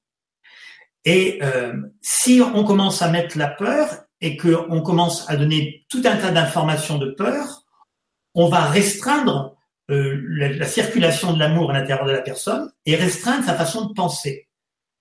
Et 1.05 1.37
euh, 1.43 1.73
si 2.01 2.41
on 2.41 2.63
commence 2.63 3.03
à 3.03 3.09
mettre 3.09 3.37
la 3.37 3.47
peur 3.47 3.87
et 4.21 4.37
qu'on 4.37 4.81
commence 4.81 5.29
à 5.29 5.35
donner 5.35 5.85
tout 5.87 6.01
un 6.03 6.17
tas 6.17 6.31
d'informations 6.31 6.97
de 6.97 7.11
peur, 7.11 7.63
on 8.33 8.49
va 8.49 8.65
restreindre 8.65 9.55
euh, 9.91 10.19
la, 10.29 10.65
circulation 10.65 11.33
de 11.33 11.39
l'amour 11.39 11.69
à 11.69 11.73
l'intérieur 11.73 12.05
de 12.05 12.11
la 12.11 12.21
personne 12.21 12.71
et 12.85 12.95
restreindre 12.95 13.45
sa 13.45 13.53
façon 13.53 13.85
de 13.85 13.93
penser. 13.93 14.46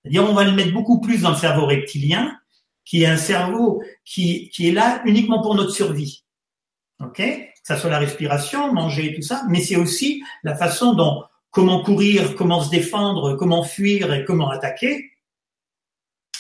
C'est-à-dire, 0.07 0.31
on 0.31 0.35
va 0.35 0.45
le 0.45 0.53
mettre 0.53 0.73
beaucoup 0.73 1.01
plus 1.01 1.23
dans 1.23 1.31
le 1.31 1.37
cerveau 1.37 1.67
reptilien, 1.67 2.39
qui 2.85 3.03
est 3.03 3.07
un 3.07 3.17
cerveau 3.17 3.83
qui, 4.05 4.51
qui 4.51 4.69
est 4.69 4.73
là 4.73 5.03
uniquement 5.05 5.43
pour 5.43 5.57
notre 5.57 5.73
survie. 5.73 6.25
ok? 7.01 7.17
Que 7.17 7.43
ça 7.65 7.77
soit 7.77 7.91
la 7.91 7.99
respiration, 7.99 8.73
manger, 8.73 9.15
tout 9.17 9.23
ça, 9.23 9.43
mais 9.49 9.61
c'est 9.61 9.75
aussi 9.75 10.23
la 10.45 10.55
façon 10.55 10.95
dont 10.95 11.25
comment 11.51 11.83
courir, 11.83 12.37
comment 12.37 12.63
se 12.63 12.71
défendre, 12.71 13.35
comment 13.35 13.65
fuir 13.65 14.15
et 14.15 14.25
comment 14.25 14.49
attaquer. 14.49 15.11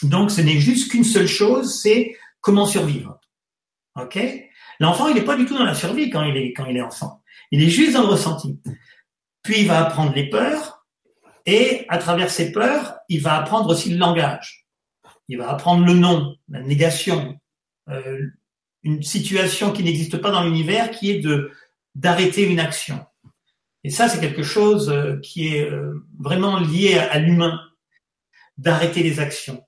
Donc, 0.04 0.30
ce 0.30 0.40
n'est 0.40 0.60
juste 0.60 0.92
qu'une 0.92 1.02
seule 1.02 1.26
chose, 1.26 1.80
c'est 1.82 2.16
comment 2.40 2.66
survivre. 2.66 3.18
Ok? 4.00 4.16
L'enfant, 4.78 5.08
il 5.08 5.16
n'est 5.16 5.24
pas 5.24 5.36
du 5.36 5.44
tout 5.44 5.58
dans 5.58 5.64
la 5.64 5.74
survie 5.74 6.08
quand 6.08 6.22
il 6.22 6.36
est 6.36 6.52
quand 6.52 6.66
il 6.66 6.76
est 6.76 6.82
enfant. 6.82 7.20
Il 7.50 7.64
est 7.64 7.70
juste 7.70 7.94
dans 7.94 8.02
le 8.02 8.08
ressenti. 8.08 8.60
Puis 9.42 9.62
il 9.62 9.66
va 9.66 9.84
apprendre 9.84 10.12
les 10.14 10.28
peurs 10.30 10.86
et 11.46 11.84
à 11.88 11.98
travers 11.98 12.30
ces 12.30 12.52
peurs, 12.52 12.95
il 13.08 13.20
va 13.22 13.36
apprendre 13.36 13.70
aussi 13.70 13.90
le 13.90 13.98
langage. 13.98 14.66
Il 15.28 15.38
va 15.38 15.50
apprendre 15.50 15.84
le 15.84 15.94
nom, 15.94 16.36
la 16.48 16.62
négation, 16.62 17.38
euh, 17.88 18.26
une 18.82 19.02
situation 19.02 19.72
qui 19.72 19.82
n'existe 19.82 20.18
pas 20.18 20.30
dans 20.30 20.44
l'univers, 20.44 20.90
qui 20.90 21.10
est 21.10 21.20
de 21.20 21.50
d'arrêter 21.94 22.42
une 22.42 22.60
action. 22.60 23.04
Et 23.82 23.90
ça, 23.90 24.08
c'est 24.08 24.20
quelque 24.20 24.42
chose 24.42 24.90
euh, 24.90 25.16
qui 25.20 25.48
est 25.48 25.70
euh, 25.70 26.04
vraiment 26.18 26.60
lié 26.60 26.98
à, 26.98 27.18
l'humain, 27.18 27.58
d'arrêter 28.58 29.02
les 29.02 29.18
actions. 29.18 29.64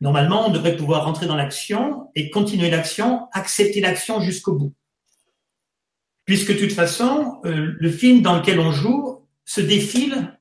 Normalement, 0.00 0.48
on 0.48 0.50
devrait 0.50 0.76
pouvoir 0.76 1.06
rentrer 1.06 1.26
dans 1.26 1.36
l'action 1.36 2.10
et 2.14 2.28
continuer 2.28 2.68
l'action, 2.68 3.28
accepter 3.32 3.80
l'action 3.80 4.20
jusqu'au 4.20 4.54
bout. 4.54 4.74
Puisque 6.26 6.52
de 6.52 6.58
toute 6.58 6.72
façon, 6.72 7.40
le 7.44 7.90
film 7.90 8.20
dans 8.20 8.36
lequel 8.36 8.60
on 8.60 8.70
joue 8.70 9.26
se 9.44 9.60
défile 9.60 10.38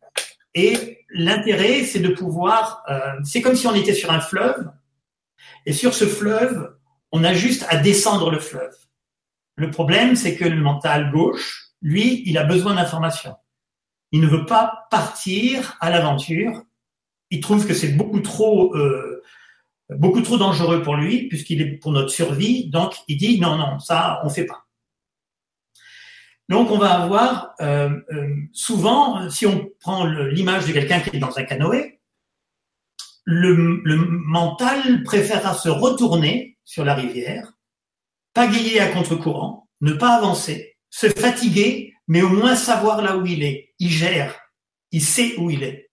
et 0.54 0.91
l'intérêt, 1.14 1.84
c'est 1.84 2.00
de 2.00 2.10
pouvoir, 2.10 2.84
c'est 3.24 3.42
comme 3.42 3.56
si 3.56 3.68
on 3.68 3.76
était 3.76 3.94
sur 3.94 4.12
un 4.12 4.20
fleuve 4.20 4.70
et 5.66 5.74
sur 5.74 5.94
ce 5.94 6.06
fleuve, 6.06 6.76
on 7.12 7.24
a 7.24 7.34
juste 7.34 7.66
à 7.70 7.78
descendre 7.78 8.32
le 8.32 8.40
fleuve. 8.40 8.76
Le 9.56 9.70
problème, 9.70 10.16
c'est 10.16 10.36
que 10.36 10.46
le 10.46 10.62
mental 10.62 11.12
gauche, 11.12 11.72
lui, 11.82 12.24
il 12.26 12.38
a 12.38 12.44
besoin 12.44 12.76
d'informations. 12.76 13.36
Il 14.12 14.22
ne 14.22 14.28
veut 14.28 14.46
pas 14.46 14.88
partir 14.90 15.78
à 15.80 15.90
l'aventure. 15.90 16.64
Il 17.30 17.42
trouve 17.42 17.68
que 17.68 17.74
c'est 17.74 17.94
beaucoup 17.94 18.20
trop, 18.22 18.76
euh, 18.76 19.22
dangereux 19.90 20.82
pour 20.82 20.96
lui, 20.96 21.28
puisqu'il 21.28 21.62
est 21.62 21.78
pour 21.78 21.92
notre 21.92 22.10
survie. 22.10 22.70
Donc, 22.70 22.96
il 23.08 23.18
dit 23.18 23.40
non, 23.40 23.58
non, 23.58 23.80
ça, 23.80 24.22
on 24.24 24.30
fait 24.30 24.46
pas. 24.46 24.66
Donc, 26.50 26.70
on 26.72 26.78
va 26.78 27.02
avoir 27.02 27.54
euh, 27.62 27.90
euh, 28.12 28.36
souvent, 28.52 29.30
si 29.30 29.46
on 29.46 29.70
prend 29.80 30.06
l'image 30.06 30.68
de 30.68 30.74
quelqu'un 30.74 31.00
qui 31.00 31.16
est 31.16 31.20
dans 31.20 31.38
un 31.38 31.44
canoë, 31.44 32.00
le, 33.24 33.82
le 33.84 33.96
mental 33.96 35.04
préférera 35.04 35.54
se 35.54 35.70
retourner 35.70 36.58
sur 36.66 36.84
la 36.84 36.94
rivière, 36.94 37.54
pagayer 38.34 38.80
à 38.80 38.88
contre-courant, 38.88 39.70
ne 39.82 39.94
pas 39.94 40.16
avancer, 40.16 40.78
se 40.90 41.08
fatiguer, 41.08 41.94
mais 42.08 42.22
au 42.22 42.30
moins 42.30 42.56
savoir 42.56 43.02
là 43.02 43.18
où 43.18 43.26
il 43.26 43.44
est. 43.44 43.74
Il 43.80 43.90
gère, 43.90 44.38
il 44.92 45.02
sait 45.02 45.36
où 45.38 45.50
il 45.50 45.64
est. 45.64 45.90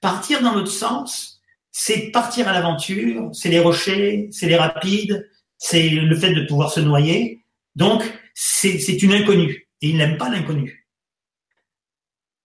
Partir 0.00 0.42
dans 0.42 0.54
l'autre 0.54 0.70
sens, 0.70 1.40
c'est 1.70 2.10
partir 2.10 2.48
à 2.48 2.52
l'aventure, 2.52 3.30
c'est 3.32 3.48
les 3.48 3.60
rochers, 3.60 4.28
c'est 4.30 4.48
les 4.48 4.56
rapides, 4.56 5.28
c'est 5.58 5.88
le 5.88 6.16
fait 6.16 6.34
de 6.34 6.44
pouvoir 6.46 6.72
se 6.72 6.80
noyer. 6.80 7.44
Donc, 7.76 8.02
c'est 8.34 9.02
une 9.02 9.12
inconnue. 9.12 9.61
Et 9.82 9.90
il 9.90 9.98
n'aime 9.98 10.16
pas 10.16 10.30
l'inconnu. 10.30 10.88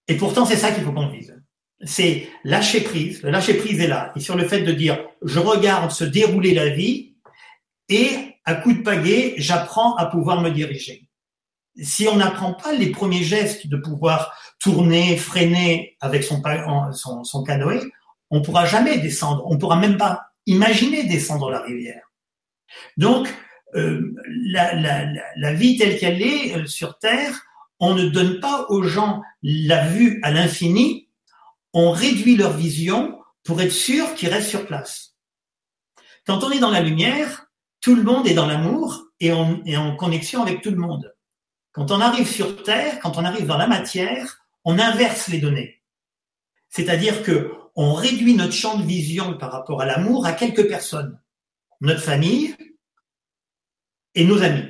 Et 0.08 0.18
pourtant, 0.18 0.46
c'est 0.46 0.58
ça 0.58 0.72
qu'il 0.72 0.84
faut 0.84 0.92
qu'on 0.92 1.10
vise 1.10 1.38
c'est 1.84 2.28
lâcher 2.44 2.82
prise. 2.82 3.22
Le 3.24 3.30
lâcher 3.30 3.56
prise 3.56 3.80
est 3.80 3.88
là. 3.88 4.12
Et 4.16 4.20
sur 4.20 4.36
le 4.36 4.48
fait 4.48 4.62
de 4.62 4.72
dire, 4.72 5.00
je 5.24 5.40
regarde 5.40 5.92
se 5.92 6.04
dérouler 6.04 6.54
la 6.54 6.70
vie 6.70 7.16
et 7.90 8.36
à 8.46 8.56
coup 8.56 8.74
de 8.74 8.82
pagaie, 8.82 9.36
j'apprends 9.38 9.96
à 9.96 10.06
pouvoir 10.06 10.42
me 10.42 10.50
diriger. 10.50 11.08
Si 11.82 12.08
on 12.08 12.16
n'apprend 12.16 12.54
pas 12.54 12.74
les 12.74 12.92
premiers 12.92 13.24
gestes 13.24 13.68
de 13.68 13.78
pouvoir 13.78 14.36
tourner, 14.60 15.16
freiner 15.18 15.96
avec 16.02 16.24
son, 16.24 16.42
son, 16.94 17.24
son 17.24 17.44
canoë, 17.44 17.82
on 18.32 18.42
pourra 18.42 18.66
jamais 18.66 18.98
descendre. 18.98 19.44
On 19.46 19.58
pourra 19.58 19.76
même 19.76 19.98
pas 19.98 20.28
imaginer 20.46 21.04
descendre 21.04 21.52
la 21.52 21.62
rivière. 21.62 22.12
Donc, 22.98 23.28
euh, 23.76 24.16
la, 24.46 25.54
vie 25.54 25.78
telle 25.78 26.00
qu'elle 26.00 26.22
est 26.22 26.56
euh, 26.56 26.66
sur 26.66 26.98
Terre, 26.98 27.42
on 27.80 27.94
ne 27.94 28.08
donne 28.08 28.40
pas 28.40 28.66
aux 28.70 28.84
gens 28.84 29.22
la 29.44 29.88
vue 29.88 30.20
à 30.24 30.32
l'infini, 30.32 31.10
on 31.74 31.92
réduit 31.92 32.36
leur 32.36 32.54
vision 32.54 33.20
pour 33.44 33.62
être 33.62 33.72
sûr 33.72 34.14
qu'ils 34.16 34.30
restent 34.30 34.50
sur 34.50 34.66
place. 34.66 35.16
Quand 36.26 36.44
on 36.44 36.52
est 36.52 36.60
dans 36.60 36.72
la 36.72 36.82
lumière, 36.82 37.48
tout 37.82 37.96
le 37.96 38.04
monde 38.04 38.28
est 38.28 38.34
dans 38.34 38.48
l'amour 38.48 39.06
et 39.20 39.32
on 39.32 39.64
est 39.66 39.78
en 39.78 39.96
connexion 39.96 40.42
avec 40.42 40.62
tout 40.62 40.72
le 40.72 40.78
monde. 40.78 41.14
Quand 41.72 41.92
on 41.92 42.02
arrive 42.02 42.28
sur 42.28 42.64
Terre, 42.64 43.00
quand 43.02 43.18
on 43.18 43.26
arrive 43.26 43.46
dans 43.46 43.58
la 43.58 43.68
matière, 43.68 44.40
on 44.66 44.80
inverse 44.80 45.28
les 45.28 45.40
données. 45.40 45.84
C'est-à-dire 46.70 47.24
que 47.24 47.52
on 47.76 47.94
réduit 47.94 48.34
notre 48.34 48.54
champ 48.54 48.78
de 48.78 48.84
vision 48.84 49.38
par 49.38 49.52
rapport 49.52 49.82
à 49.82 49.86
l'amour 49.86 50.26
à 50.26 50.34
quelques 50.34 50.68
personnes. 50.68 51.20
Notre 51.80 52.02
famille 52.02 52.56
et 54.18 54.26
nos 54.26 54.42
amis. 54.42 54.66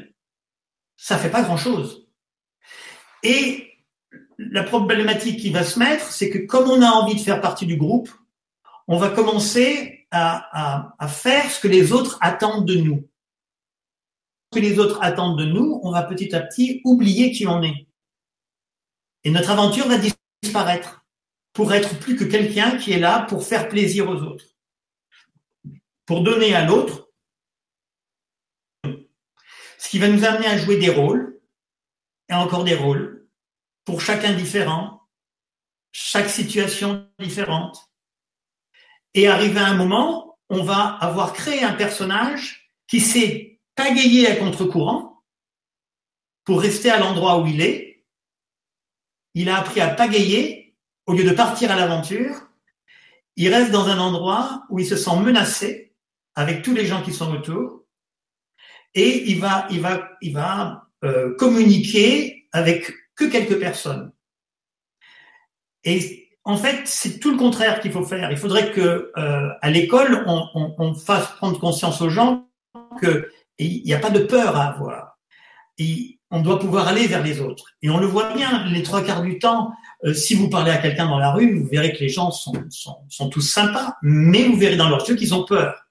Ça 0.98 1.18
fait 1.18 1.32
pas 1.32 1.42
grand 1.42 1.58
chose. 1.58 2.08
Et 3.24 3.72
la 4.38 4.62
problématique 4.62 5.40
qui 5.40 5.52
va 5.52 5.64
se 5.64 5.80
mettre, 5.80 6.12
c'est 6.12 6.30
que 6.30 6.40
comme 6.40 6.70
on 6.70 6.82
a 6.82 6.90
envie 6.90 7.16
de 7.16 7.22
faire 7.22 7.42
partie 7.42 7.66
du 7.66 7.78
groupe, 7.78 8.10
on 8.88 8.98
va 8.98 9.10
commencer 9.10 10.06
à, 10.12 11.08
faire 11.08 11.50
ce 11.50 11.60
que 11.60 11.68
les 11.68 11.94
autres 11.94 12.18
attendent 12.22 12.66
de 12.66 12.76
nous. 12.76 13.10
Ce 14.52 14.60
que 14.60 14.64
les 14.64 14.80
autres 14.80 15.00
attendent 15.02 15.40
de 15.40 15.46
nous, 15.46 15.80
on 15.84 15.92
va 15.92 16.04
petit 16.04 16.36
à 16.36 16.42
petit 16.42 16.82
oublier 16.84 17.32
qui 17.32 17.48
on 17.48 17.64
est. 17.64 17.88
Et 19.24 19.32
notre 19.32 19.52
aventure 19.52 19.88
va 19.88 19.98
disparaître 20.42 21.06
pour 21.54 21.74
être 21.74 21.98
plus 22.00 22.16
que 22.18 22.24
quelqu'un 22.26 22.78
qui 22.78 22.92
est 22.92 23.00
là 23.00 23.26
pour 23.30 23.46
faire 23.46 23.70
plaisir 23.70 24.10
aux 24.10 24.22
autres. 24.22 24.46
Pour 26.06 26.22
donner 26.22 26.54
à 26.54 26.66
l'autre 26.66 27.07
ce 29.78 29.90
qui 29.90 30.00
va 30.00 30.08
nous 30.08 30.26
amener 30.26 30.48
à 30.48 30.58
jouer 30.58 30.78
des 30.78 30.90
rôles 30.90 31.40
et 32.30 32.34
encore 32.34 32.64
des 32.64 32.76
rôles 32.76 33.28
pour 33.86 34.02
chacun 34.02 34.34
différent, 34.34 35.08
chaque 35.92 36.30
situation 36.30 37.10
différente. 37.20 37.90
Et 39.14 39.28
arrivé 39.28 39.60
à 39.60 39.68
un 39.68 39.76
moment, 39.76 40.38
on 40.50 40.64
va 40.64 40.98
avoir 41.00 41.34
créé 41.34 41.64
un 41.64 41.74
personnage 41.74 42.72
qui 42.88 43.00
s'est 43.00 43.60
pagayé 43.76 44.28
à 44.28 44.36
contre-courant 44.36 45.24
pour 46.44 46.62
rester 46.62 46.90
à 46.90 47.00
l'endroit 47.00 47.40
où 47.40 47.48
il 47.48 47.62
est. 47.62 48.06
Il 49.34 49.50
a 49.50 49.58
appris 49.58 49.82
à 49.82 49.90
pagayer 49.90 50.76
au 51.06 51.14
lieu 51.14 51.24
de 51.24 51.34
partir 51.34 51.72
à 51.72 51.76
l'aventure. 51.76 52.36
Il 53.36 53.54
reste 53.54 53.72
dans 53.72 53.88
un 53.88 54.00
endroit 54.00 54.64
où 54.70 54.80
il 54.80 54.86
se 54.86 54.96
sent 54.96 55.20
menacé 55.20 55.96
avec 56.36 56.64
tous 56.64 56.74
les 56.74 56.86
gens 56.86 57.04
qui 57.04 57.14
sont 57.14 57.32
autour 57.32 57.87
et 58.98 59.30
il 59.30 59.40
va, 59.40 60.88
euh, 61.04 61.36
communiquer 61.36 62.48
avec 62.52 62.92
que 63.16 63.26
quelques 63.26 63.60
personnes. 63.60 64.12
Et 65.84 66.30
en 66.44 66.58
fait, 66.58 66.82
c'est 66.86 67.20
tout 67.20 67.32
le 67.32 67.38
contraire 67.38 67.80
qu'il 67.80 67.92
faut 67.92 68.04
faire. 68.04 68.32
Il 68.32 68.38
faudrait 68.38 68.72
que 68.72 69.12
euh, 69.16 69.50
à 69.62 69.70
l'école, 69.70 70.26
on, 70.26 70.96
fasse 70.96 71.28
prendre 71.36 71.60
conscience 71.60 72.02
aux 72.02 72.10
gens 72.10 72.48
qu'il 73.00 73.84
n'y 73.84 73.94
a 73.94 74.00
pas 74.00 74.10
de 74.10 74.22
peur 74.22 74.56
à 74.56 74.70
avoir. 74.70 75.20
Et 75.78 76.20
on 76.32 76.42
doit 76.42 76.60
pouvoir 76.60 76.88
aller 76.88 77.06
vers 77.06 77.24
les 77.24 77.40
autres. 77.40 77.66
Et 77.84 77.92
on 77.92 78.00
le 78.00 78.08
voit 78.08 78.34
bien, 78.34 78.66
les 78.66 78.82
trois 78.82 79.04
quarts 79.04 79.22
du 79.22 79.38
temps, 79.38 79.72
euh, 80.06 80.14
si 80.14 80.34
vous 80.34 80.50
parlez 80.50 80.72
à 80.72 80.78
quelqu'un 80.78 81.06
dans 81.06 81.20
la 81.20 81.32
rue, 81.32 81.60
vous 81.60 81.68
verrez 81.68 81.94
que 81.94 82.00
les 82.00 82.10
gens 82.10 82.32
sont, 82.32 82.54
sont 82.72 83.30
tous 83.30 83.42
sympas, 83.42 83.96
mais 84.02 84.48
vous 84.48 84.56
verrez 84.56 84.76
dans 84.76 84.90
leurs 84.90 85.08
yeux 85.08 85.16
qu'ils 85.16 85.36
ont 85.36 85.46
peur. 85.46 85.87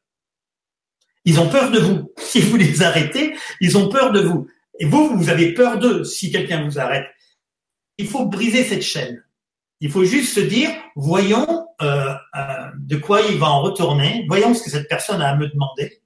Ils 1.27 1.39
ont 1.39 1.49
peur 1.49 1.71
de 1.71 1.79
vous. 1.79 2.13
Si 2.19 2.41
vous 2.41 2.57
les 2.57 2.83
arrêtez, 2.83 3.35
ils 3.61 3.79
ont 3.79 3.89
peur 3.89 4.11
de 4.13 4.21
vous. 4.21 4.47
Et 4.79 4.85
vous, 4.85 5.17
vous 5.17 5.29
avez 5.31 5.55
peur 5.55 5.79
d'eux 5.79 6.05
si 6.05 6.31
quelqu'un 6.31 6.65
vous 6.65 6.79
arrête 6.79 7.07
il 7.99 8.09
faut 8.09 8.27
briser 8.27 8.65
cette 8.65 8.83
chaîne. 8.83 9.25
Il 9.81 9.91
faut 9.91 10.05
juste 10.05 10.35
se 10.35 10.41
dire, 10.41 10.71
voyons 10.95 11.67
euh, 11.83 12.15
euh, 12.37 12.71
de 12.79 12.97
quoi 12.97 13.21
il 13.23 13.39
va 13.39 13.51
en 13.51 13.63
retourner, 13.63 14.25
voyons 14.29 14.55
ce 14.55 14.63
que 14.63 14.71
cette 14.71 14.89
personne 14.89 15.21
a 15.21 15.31
à 15.31 15.37
me 15.37 15.49
demander. 15.49 16.01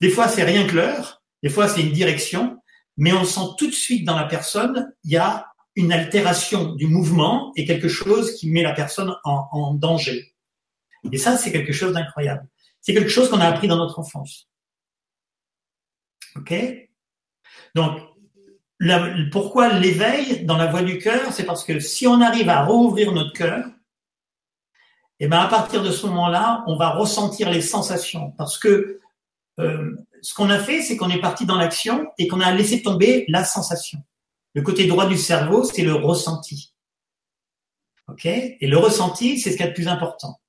Des 0.00 0.08
fois, 0.08 0.28
c'est 0.28 0.44
rien 0.44 0.66
que 0.66 0.76
l'heure, 0.76 1.22
des 1.42 1.50
fois, 1.50 1.68
c'est 1.68 1.82
une 1.82 1.92
direction, 1.92 2.58
mais 2.96 3.12
on 3.12 3.24
sent 3.24 3.54
tout 3.58 3.66
de 3.66 3.74
suite 3.74 4.04
dans 4.06 4.16
la 4.16 4.24
personne, 4.24 4.94
il 5.04 5.12
y 5.12 5.16
a 5.16 5.46
une 5.76 5.92
altération 5.92 6.74
du 6.74 6.86
mouvement 6.86 7.52
et 7.56 7.64
quelque 7.64 7.88
chose 7.88 8.34
qui 8.36 8.50
met 8.50 8.62
la 8.62 8.72
personne 8.72 9.14
en, 9.24 9.46
en 9.52 9.74
danger. 9.74 10.34
Et 11.12 11.18
ça, 11.18 11.36
c'est 11.36 11.52
quelque 11.52 11.72
chose 11.72 11.92
d'incroyable. 11.92 12.46
C'est 12.80 12.94
quelque 12.94 13.10
chose 13.10 13.28
qu'on 13.30 13.40
a 13.40 13.46
appris 13.46 13.68
dans 13.68 13.76
notre 13.76 13.98
enfance. 13.98 14.48
OK? 16.36 16.54
Donc, 17.74 18.00
pourquoi 19.30 19.72
l'éveil 19.74 20.44
dans 20.44 20.56
la 20.56 20.66
voie 20.66 20.82
du 20.82 20.98
cœur? 20.98 21.32
C'est 21.32 21.44
parce 21.44 21.64
que 21.64 21.78
si 21.80 22.06
on 22.06 22.20
arrive 22.20 22.48
à 22.48 22.64
rouvrir 22.64 23.12
notre 23.12 23.32
cœur, 23.32 23.66
et 25.18 25.24
eh 25.24 25.28
ben 25.28 25.38
à 25.38 25.48
partir 25.48 25.82
de 25.82 25.90
ce 25.90 26.06
moment-là, 26.06 26.64
on 26.66 26.76
va 26.76 26.88
ressentir 26.90 27.50
les 27.50 27.60
sensations. 27.60 28.30
Parce 28.38 28.58
que 28.58 29.00
euh, 29.58 29.94
ce 30.22 30.32
qu'on 30.32 30.48
a 30.48 30.58
fait, 30.58 30.80
c'est 30.80 30.96
qu'on 30.96 31.10
est 31.10 31.20
parti 31.20 31.44
dans 31.44 31.58
l'action 31.58 32.10
et 32.16 32.26
qu'on 32.26 32.40
a 32.40 32.50
laissé 32.52 32.80
tomber 32.80 33.26
la 33.28 33.44
sensation. 33.44 33.98
Le 34.54 34.62
côté 34.62 34.86
droit 34.86 35.06
du 35.06 35.18
cerveau, 35.18 35.62
c'est 35.64 35.82
le 35.82 35.92
ressenti. 35.92 36.74
OK? 38.08 38.24
Et 38.24 38.66
le 38.66 38.78
ressenti, 38.78 39.38
c'est 39.38 39.52
ce 39.52 39.58
qui 39.58 39.62
est 39.62 39.68
le 39.68 39.74
plus 39.74 39.88
important. 39.88 40.40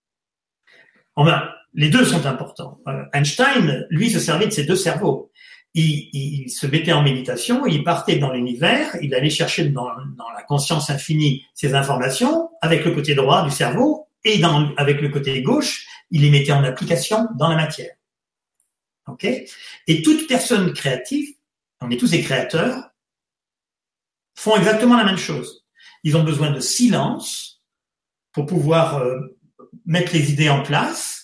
Enfin, 1.16 1.50
les 1.74 1.90
deux 1.90 2.06
sont 2.06 2.26
importants. 2.26 2.80
Euh, 2.88 3.04
Einstein, 3.14 3.86
lui, 3.90 4.10
se 4.10 4.20
servait 4.20 4.48
de 4.48 4.52
ses 4.52 4.66
deux 4.66 4.76
cerveaux. 4.76 5.32
Il, 5.74 6.10
il, 6.12 6.50
se 6.50 6.68
mettait 6.68 6.92
en 6.92 7.02
méditation, 7.02 7.66
il 7.66 7.84
partait 7.86 8.18
dans 8.18 8.34
l'univers, 8.34 8.98
il 9.02 9.16
allait 9.16 9.30
chercher 9.30 9.70
dans, 9.70 9.88
dans, 10.18 10.30
la 10.36 10.44
conscience 10.44 10.90
infinie 10.90 11.46
ces 11.54 11.74
informations 11.76 12.50
avec 12.62 12.84
le 12.84 12.92
côté 12.92 13.16
droit 13.16 13.46
du 13.46 13.52
cerveau 13.52 14.08
et 14.26 14.38
dans, 14.40 14.76
avec 14.76 15.00
le 15.00 15.08
côté 15.08 15.42
gauche, 15.42 15.86
il 16.10 16.24
les 16.24 16.30
mettait 16.30 16.52
en 16.52 16.64
application 16.66 17.28
dans 17.38 17.48
la 17.48 17.56
matière. 17.56 17.94
Ok? 19.08 19.26
Et 19.88 20.02
toute 20.02 20.28
personne 20.28 20.74
créative, 20.74 21.30
on 21.80 21.90
est 21.90 21.98
tous 21.98 22.12
des 22.12 22.22
créateurs, 22.22 22.92
font 24.36 24.56
exactement 24.58 24.98
la 24.98 25.04
même 25.04 25.18
chose. 25.18 25.66
Ils 26.04 26.18
ont 26.18 26.24
besoin 26.24 26.52
de 26.52 26.60
silence 26.60 27.62
pour 28.32 28.46
pouvoir 28.46 28.98
euh, 28.98 29.38
mettre 29.86 30.14
les 30.14 30.32
idées 30.32 30.50
en 30.50 30.64
place. 30.64 31.21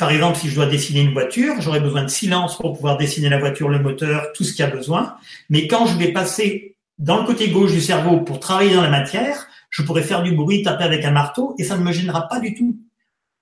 Par 0.00 0.10
exemple, 0.10 0.38
si 0.38 0.48
je 0.48 0.54
dois 0.54 0.64
dessiner 0.64 1.02
une 1.02 1.12
voiture, 1.12 1.60
j'aurai 1.60 1.78
besoin 1.78 2.02
de 2.02 2.08
silence 2.08 2.56
pour 2.56 2.72
pouvoir 2.72 2.96
dessiner 2.96 3.28
la 3.28 3.38
voiture, 3.38 3.68
le 3.68 3.78
moteur, 3.78 4.32
tout 4.32 4.44
ce 4.44 4.52
qu'il 4.54 4.64
y 4.64 4.68
a 4.68 4.70
besoin. 4.70 5.14
Mais 5.50 5.66
quand 5.66 5.84
je 5.84 5.98
vais 5.98 6.10
passer 6.10 6.74
dans 6.96 7.20
le 7.20 7.26
côté 7.26 7.50
gauche 7.50 7.72
du 7.72 7.82
cerveau 7.82 8.22
pour 8.22 8.40
travailler 8.40 8.74
dans 8.74 8.80
la 8.80 8.88
matière, 8.88 9.46
je 9.68 9.82
pourrais 9.82 10.02
faire 10.02 10.22
du 10.22 10.32
bruit, 10.32 10.62
taper 10.62 10.84
avec 10.84 11.04
un 11.04 11.10
marteau, 11.10 11.54
et 11.58 11.64
ça 11.64 11.76
ne 11.76 11.82
me 11.82 11.92
gênera 11.92 12.28
pas 12.28 12.40
du 12.40 12.54
tout. 12.54 12.78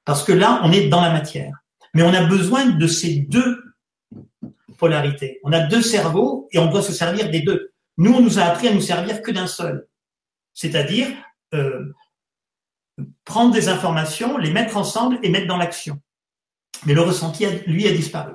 Parce 0.04 0.24
que 0.24 0.32
là, 0.32 0.60
on 0.64 0.72
est 0.72 0.88
dans 0.88 1.00
la 1.00 1.12
matière. 1.12 1.54
Mais 1.94 2.02
on 2.02 2.12
a 2.12 2.24
besoin 2.24 2.66
de 2.66 2.86
ces 2.88 3.20
deux 3.20 3.62
polarités. 4.78 5.38
On 5.44 5.52
a 5.52 5.60
deux 5.60 5.82
cerveaux 5.82 6.48
et 6.50 6.58
on 6.58 6.66
doit 6.66 6.82
se 6.82 6.92
servir 6.92 7.30
des 7.30 7.42
deux. 7.42 7.70
Nous, 7.98 8.12
on 8.12 8.20
nous 8.20 8.40
a 8.40 8.42
appris 8.42 8.66
à 8.66 8.74
nous 8.74 8.80
servir 8.80 9.22
que 9.22 9.30
d'un 9.30 9.46
seul. 9.46 9.86
C'est-à-dire 10.54 11.06
euh, 11.54 11.94
prendre 13.24 13.54
des 13.54 13.68
informations, 13.68 14.38
les 14.38 14.50
mettre 14.50 14.76
ensemble 14.76 15.20
et 15.22 15.28
mettre 15.28 15.46
dans 15.46 15.56
l'action. 15.56 16.00
Mais 16.86 16.94
le 16.94 17.02
ressenti, 17.02 17.46
lui, 17.66 17.86
a 17.86 17.92
disparu. 17.92 18.34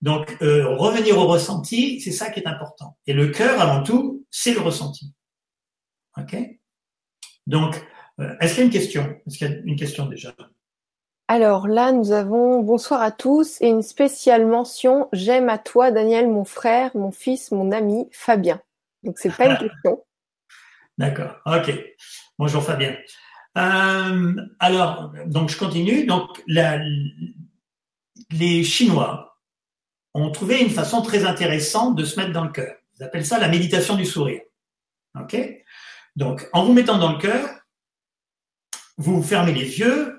Donc, 0.00 0.36
euh, 0.42 0.76
revenir 0.76 1.18
au 1.18 1.26
ressenti, 1.26 2.00
c'est 2.00 2.12
ça 2.12 2.30
qui 2.30 2.40
est 2.40 2.46
important. 2.46 2.96
Et 3.06 3.12
le 3.12 3.28
cœur, 3.28 3.60
avant 3.60 3.82
tout, 3.82 4.24
c'est 4.30 4.54
le 4.54 4.60
ressenti. 4.60 5.12
OK? 6.16 6.36
Donc, 7.46 7.84
euh, 8.20 8.34
est-ce 8.40 8.54
qu'il 8.54 8.60
y 8.60 8.62
a 8.62 8.66
une 8.66 8.72
question? 8.72 9.16
Est-ce 9.26 9.38
qu'il 9.38 9.50
y 9.50 9.52
a 9.52 9.56
une 9.64 9.76
question 9.76 10.06
déjà? 10.06 10.34
Alors 11.28 11.68
là, 11.68 11.92
nous 11.92 12.12
avons 12.12 12.60
bonsoir 12.62 13.02
à 13.02 13.10
tous 13.10 13.60
et 13.60 13.68
une 13.68 13.82
spéciale 13.82 14.46
mention. 14.46 15.08
J'aime 15.12 15.50
à 15.50 15.58
toi, 15.58 15.90
Daniel, 15.90 16.28
mon 16.28 16.44
frère, 16.44 16.90
mon 16.94 17.10
fils, 17.10 17.50
mon 17.52 17.70
ami, 17.70 18.08
Fabien. 18.12 18.62
Donc 19.02 19.18
c'est 19.18 19.34
pas 19.34 19.46
une 19.46 19.58
question. 19.68 20.02
D'accord. 20.96 21.34
Ok. 21.44 21.70
Bonjour 22.38 22.62
Fabien. 22.62 22.96
Euh, 23.58 24.36
alors, 24.58 25.12
donc 25.26 25.50
je 25.50 25.58
continue. 25.58 26.06
Donc 26.06 26.42
la, 26.46 26.78
les 28.30 28.64
Chinois 28.64 29.38
ont 30.14 30.30
trouvé 30.30 30.60
une 30.60 30.70
façon 30.70 31.02
très 31.02 31.24
intéressante 31.24 31.96
de 31.96 32.04
se 32.04 32.18
mettre 32.18 32.32
dans 32.32 32.44
le 32.44 32.52
cœur. 32.52 32.76
Ils 32.98 33.04
appellent 33.04 33.26
ça 33.26 33.38
la 33.38 33.48
méditation 33.48 33.94
du 33.94 34.04
sourire. 34.04 34.42
Ok? 35.18 35.36
Donc 36.16 36.48
en 36.52 36.64
vous 36.64 36.72
mettant 36.72 36.98
dans 36.98 37.12
le 37.12 37.18
cœur, 37.18 37.48
vous 38.96 39.22
fermez 39.22 39.52
les 39.52 39.78
yeux, 39.78 40.18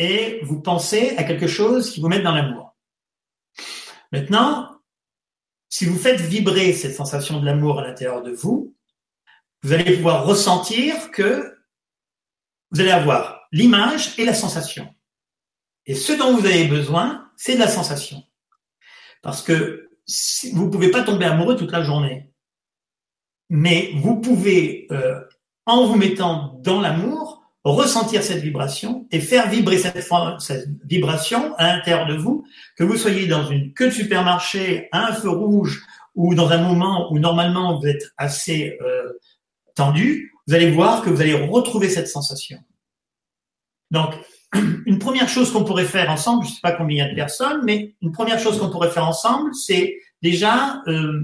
et 0.00 0.40
vous 0.44 0.62
pensez 0.62 1.14
à 1.18 1.24
quelque 1.24 1.46
chose 1.46 1.90
qui 1.90 2.00
vous 2.00 2.08
met 2.08 2.22
dans 2.22 2.34
l'amour. 2.34 2.74
Maintenant, 4.12 4.80
si 5.68 5.84
vous 5.84 5.98
faites 5.98 6.20
vibrer 6.20 6.72
cette 6.72 6.94
sensation 6.94 7.38
de 7.38 7.44
l'amour 7.44 7.78
à 7.78 7.86
l'intérieur 7.86 8.22
de 8.22 8.32
vous, 8.32 8.74
vous 9.62 9.72
allez 9.74 9.94
pouvoir 9.96 10.24
ressentir 10.24 11.10
que 11.10 11.54
vous 12.70 12.80
allez 12.80 12.90
avoir 12.90 13.46
l'image 13.52 14.18
et 14.18 14.24
la 14.24 14.32
sensation. 14.32 14.92
Et 15.84 15.94
ce 15.94 16.14
dont 16.14 16.34
vous 16.34 16.46
avez 16.46 16.66
besoin, 16.66 17.29
c'est 17.40 17.54
de 17.54 17.60
la 17.60 17.68
sensation. 17.68 18.22
Parce 19.22 19.40
que 19.40 19.88
vous 20.52 20.66
ne 20.66 20.70
pouvez 20.70 20.90
pas 20.90 21.02
tomber 21.02 21.24
amoureux 21.24 21.56
toute 21.56 21.72
la 21.72 21.82
journée. 21.82 22.30
Mais 23.48 23.92
vous 23.94 24.20
pouvez, 24.20 24.86
euh, 24.92 25.18
en 25.64 25.86
vous 25.86 25.96
mettant 25.96 26.60
dans 26.62 26.82
l'amour, 26.82 27.42
ressentir 27.64 28.22
cette 28.22 28.42
vibration 28.42 29.06
et 29.10 29.20
faire 29.20 29.48
vibrer 29.48 29.78
cette, 29.78 30.06
vibration 30.84 31.54
à 31.56 31.68
l'intérieur 31.68 32.06
de 32.06 32.14
vous, 32.14 32.44
que 32.76 32.84
vous 32.84 32.98
soyez 32.98 33.26
dans 33.26 33.48
une 33.48 33.72
queue 33.72 33.86
de 33.86 33.94
supermarché, 33.94 34.88
à 34.92 35.08
un 35.08 35.14
feu 35.14 35.30
rouge 35.30 35.82
ou 36.14 36.34
dans 36.34 36.50
un 36.50 36.62
moment 36.62 37.10
où 37.10 37.18
normalement 37.18 37.78
vous 37.78 37.86
êtes 37.86 38.12
assez 38.18 38.76
euh, 38.82 39.18
tendu, 39.74 40.34
vous 40.46 40.54
allez 40.54 40.70
voir 40.70 41.00
que 41.00 41.08
vous 41.08 41.22
allez 41.22 41.34
retrouver 41.34 41.88
cette 41.88 42.08
sensation. 42.08 42.58
Donc, 43.90 44.14
une 44.86 44.98
première 44.98 45.28
chose 45.28 45.52
qu'on 45.52 45.64
pourrait 45.64 45.84
faire 45.84 46.10
ensemble, 46.10 46.44
je 46.44 46.50
ne 46.50 46.54
sais 46.54 46.60
pas 46.62 46.72
combien 46.72 47.04
il 47.04 47.06
y 47.06 47.08
a 47.08 47.10
de 47.10 47.16
personnes, 47.16 47.62
mais 47.64 47.94
une 48.02 48.12
première 48.12 48.38
chose 48.38 48.58
qu'on 48.58 48.70
pourrait 48.70 48.90
faire 48.90 49.06
ensemble, 49.06 49.54
c'est 49.54 49.96
déjà, 50.22 50.82
euh, 50.86 51.22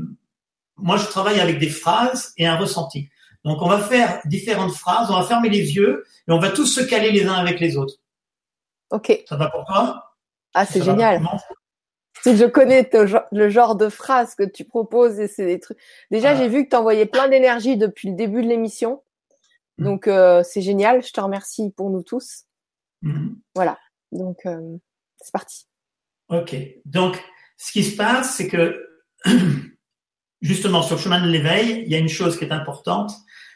moi 0.77 0.97
je 0.97 1.07
travaille 1.07 1.41
avec 1.41 1.59
des 1.59 1.69
phrases 1.69 2.33
et 2.37 2.47
un 2.47 2.57
ressenti. 2.57 3.09
Donc, 3.47 3.63
on 3.63 3.69
va 3.69 3.79
faire 3.79 4.21
différentes 4.25 4.73
phrases, 4.73 5.09
on 5.09 5.15
va 5.15 5.23
fermer 5.23 5.49
les 5.49 5.77
yeux 5.77 6.05
et 6.27 6.33
on 6.33 6.41
va 6.41 6.51
tous 6.51 6.67
se 6.67 6.81
caler 6.81 7.13
les 7.13 7.27
uns 7.27 7.35
avec 7.35 7.61
les 7.61 7.77
autres. 7.77 7.95
Ok. 8.91 9.23
Ça 9.29 9.37
va 9.37 9.49
pour 9.51 9.65
toi? 9.65 10.17
Ah, 10.53 10.67
c'est 10.67 10.83
génial. 10.83 11.23
Si 12.25 12.37
je 12.37 12.45
connais 12.45 12.91
le 13.31 13.49
genre 13.49 13.77
de 13.77 13.89
phrases 13.89 14.35
que 14.35 14.43
tu 14.43 14.65
proposes 14.65 15.21
et 15.21 15.29
c'est 15.29 15.47
des 15.47 15.61
trucs. 15.61 15.79
Déjà, 16.11 16.35
j'ai 16.35 16.49
vu 16.49 16.65
que 16.65 16.71
tu 16.71 16.77
envoyais 16.77 17.07
plein 17.07 17.29
d'énergie 17.29 17.77
depuis 17.77 18.11
le 18.11 18.17
début 18.17 18.43
de 18.43 18.49
l'émission. 18.49 19.05
Mm. 19.79 19.85
Donc, 19.85 20.09
euh, 20.09 20.43
c'est 20.43 20.63
génial. 20.63 21.05
Je 21.05 21.13
te 21.13 21.21
remercie 21.21 21.71
pour 21.71 21.91
nous 21.91 22.03
tous. 22.03 22.46
Mm. 23.07 23.37
Voilà. 23.55 23.79
Donc, 24.13 24.39
euh, 24.47 24.77
c'est 25.19 25.33
parti. 25.33 25.67
Ok. 26.29 26.57
Donc, 26.85 27.23
ce 27.57 27.73
qui 27.73 27.85
se 27.85 27.97
passe, 27.97 28.37
c'est 28.37 28.49
que 28.49 28.87
justement 30.41 30.83
sur 30.83 30.97
le 30.97 31.03
chemin 31.03 31.25
de 31.25 31.31
l'éveil, 31.31 31.83
il 31.85 31.91
y 31.91 31.95
a 31.95 31.99
une 31.99 32.09
chose 32.09 32.39
qui 32.39 32.45
est 32.45 32.53
importante, 32.53 33.13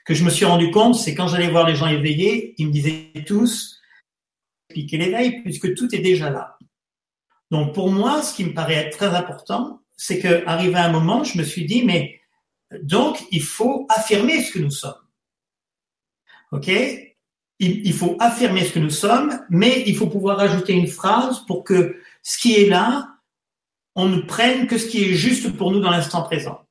que 0.06 0.14
je 0.14 0.24
me 0.24 0.30
suis 0.30 0.44
rendu 0.44 0.70
compte, 0.70 0.94
c'est 0.94 1.14
quand 1.14 1.28
j'allais 1.28 1.50
voir 1.50 1.66
les 1.66 1.76
gens 1.76 1.86
éveillés, 1.86 2.54
ils 2.58 2.68
me 2.68 2.72
disaient 2.72 3.12
tous, 3.26 3.80
expliquer 4.68 4.98
l'éveil, 4.98 5.42
puisque 5.42 5.74
tout 5.74 5.94
est 5.94 6.00
déjà 6.00 6.30
là. 6.30 6.58
Donc 7.50 7.74
pour 7.74 7.90
moi, 7.90 8.22
ce 8.22 8.34
qui 8.34 8.44
me 8.44 8.54
paraît 8.54 8.90
très 8.90 9.14
important, 9.14 9.82
c'est 9.96 10.20
que 10.20 10.46
arrivé 10.46 10.76
à 10.76 10.86
un 10.86 10.92
moment, 10.92 11.24
je 11.24 11.36
me 11.36 11.42
suis 11.42 11.66
dit, 11.66 11.84
mais 11.84 12.20
donc 12.82 13.20
il 13.30 13.42
faut 13.42 13.86
affirmer 13.88 14.42
ce 14.42 14.52
que 14.52 14.58
nous 14.60 14.70
sommes. 14.70 14.94
Ok? 16.52 16.70
Il, 17.60 17.92
faut 17.92 18.16
affirmer 18.20 18.64
ce 18.64 18.72
que 18.72 18.78
nous 18.78 18.90
sommes, 18.90 19.38
mais 19.50 19.84
il 19.86 19.94
faut 19.94 20.06
pouvoir 20.06 20.40
ajouter 20.40 20.72
une 20.72 20.86
phrase 20.86 21.40
pour 21.46 21.62
que 21.62 21.96
ce 22.22 22.38
qui 22.38 22.54
est 22.54 22.66
là, 22.66 23.08
on 23.94 24.08
ne 24.08 24.20
prenne 24.20 24.66
que 24.66 24.78
ce 24.78 24.86
qui 24.86 25.04
est 25.04 25.14
juste 25.14 25.54
pour 25.56 25.70
nous 25.70 25.80
dans 25.80 25.90
l'instant 25.90 26.22
présent. 26.22 26.62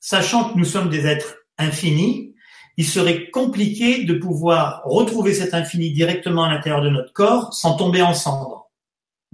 Sachant 0.00 0.50
que 0.50 0.58
nous 0.58 0.64
sommes 0.64 0.88
des 0.88 1.06
êtres 1.06 1.36
infinis, 1.58 2.34
il 2.78 2.86
serait 2.86 3.28
compliqué 3.28 4.04
de 4.04 4.14
pouvoir 4.14 4.80
retrouver 4.84 5.34
cet 5.34 5.52
infini 5.52 5.92
directement 5.92 6.44
à 6.44 6.48
l'intérieur 6.48 6.82
de 6.82 6.88
notre 6.88 7.12
corps 7.12 7.52
sans 7.52 7.76
tomber 7.76 8.00
en 8.00 8.14
cendres. 8.14 8.70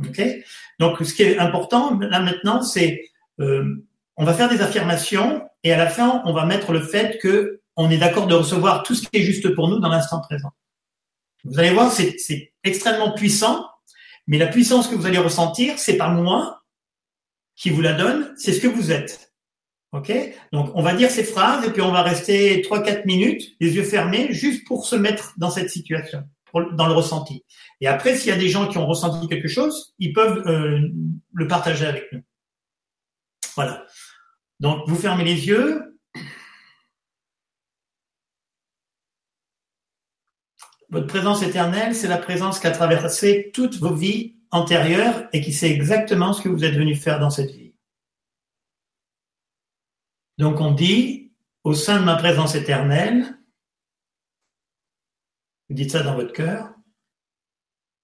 Okay 0.04 0.44
Donc, 0.80 0.98
ce 1.00 1.14
qui 1.14 1.22
est 1.22 1.38
important 1.38 1.96
là 2.00 2.18
maintenant, 2.18 2.62
c'est 2.62 3.04
euh, 3.38 3.86
on 4.16 4.24
va 4.24 4.34
faire 4.34 4.48
des 4.48 4.60
affirmations 4.60 5.42
et 5.62 5.72
à 5.72 5.76
la 5.76 5.86
fin, 5.86 6.22
on 6.24 6.32
va 6.32 6.46
mettre 6.46 6.72
le 6.72 6.80
fait 6.80 7.18
que 7.18 7.60
on 7.76 7.90
est 7.90 7.98
d'accord 7.98 8.26
de 8.26 8.34
recevoir 8.34 8.82
tout 8.82 8.94
ce 8.94 9.06
qui 9.06 9.18
est 9.18 9.22
juste 9.22 9.54
pour 9.54 9.68
nous 9.68 9.78
dans 9.78 9.88
l'instant 9.88 10.20
présent. 10.20 10.50
Vous 11.46 11.58
allez 11.58 11.70
voir, 11.70 11.92
c'est 11.92 12.52
extrêmement 12.64 13.12
puissant, 13.12 13.66
mais 14.26 14.38
la 14.38 14.48
puissance 14.48 14.88
que 14.88 14.94
vous 14.94 15.06
allez 15.06 15.18
ressentir, 15.18 15.78
c'est 15.78 15.96
pas 15.96 16.08
moi 16.08 16.62
qui 17.54 17.70
vous 17.70 17.80
la 17.80 17.94
donne, 17.94 18.34
c'est 18.36 18.52
ce 18.52 18.60
que 18.60 18.66
vous 18.66 18.92
êtes. 18.92 19.32
OK? 19.92 20.12
Donc, 20.52 20.70
on 20.74 20.82
va 20.82 20.94
dire 20.94 21.10
ces 21.10 21.24
phrases 21.24 21.66
et 21.66 21.70
puis 21.70 21.80
on 21.80 21.92
va 21.92 22.02
rester 22.02 22.60
3-4 22.60 23.06
minutes, 23.06 23.56
les 23.60 23.76
yeux 23.76 23.84
fermés, 23.84 24.32
juste 24.32 24.66
pour 24.66 24.86
se 24.86 24.96
mettre 24.96 25.32
dans 25.38 25.50
cette 25.50 25.70
situation, 25.70 26.24
dans 26.72 26.86
le 26.86 26.92
ressenti. 26.92 27.44
Et 27.80 27.86
après, 27.86 28.16
s'il 28.16 28.28
y 28.28 28.32
a 28.32 28.38
des 28.38 28.48
gens 28.48 28.66
qui 28.68 28.78
ont 28.78 28.86
ressenti 28.86 29.28
quelque 29.28 29.48
chose, 29.48 29.94
ils 29.98 30.12
peuvent 30.12 30.46
euh, 30.46 30.80
le 31.32 31.48
partager 31.48 31.86
avec 31.86 32.12
nous. 32.12 32.22
Voilà. 33.54 33.86
Donc, 34.60 34.82
vous 34.86 34.96
fermez 34.96 35.24
les 35.24 35.46
yeux. 35.46 35.95
Votre 40.88 41.06
présence 41.06 41.42
éternelle, 41.42 41.94
c'est 41.94 42.08
la 42.08 42.18
présence 42.18 42.60
qui 42.60 42.66
a 42.66 42.70
traversé 42.70 43.50
toutes 43.52 43.76
vos 43.76 43.94
vies 43.94 44.36
antérieures 44.50 45.28
et 45.32 45.40
qui 45.40 45.52
sait 45.52 45.70
exactement 45.70 46.32
ce 46.32 46.42
que 46.42 46.48
vous 46.48 46.64
êtes 46.64 46.76
venu 46.76 46.94
faire 46.94 47.18
dans 47.18 47.30
cette 47.30 47.50
vie. 47.50 47.74
Donc 50.38 50.60
on 50.60 50.72
dit, 50.72 51.32
au 51.64 51.74
sein 51.74 51.98
de 51.98 52.04
ma 52.04 52.16
présence 52.16 52.54
éternelle, 52.54 53.38
vous 55.68 55.74
dites 55.74 55.90
ça 55.90 56.02
dans 56.02 56.14
votre 56.14 56.32
cœur, 56.32 56.72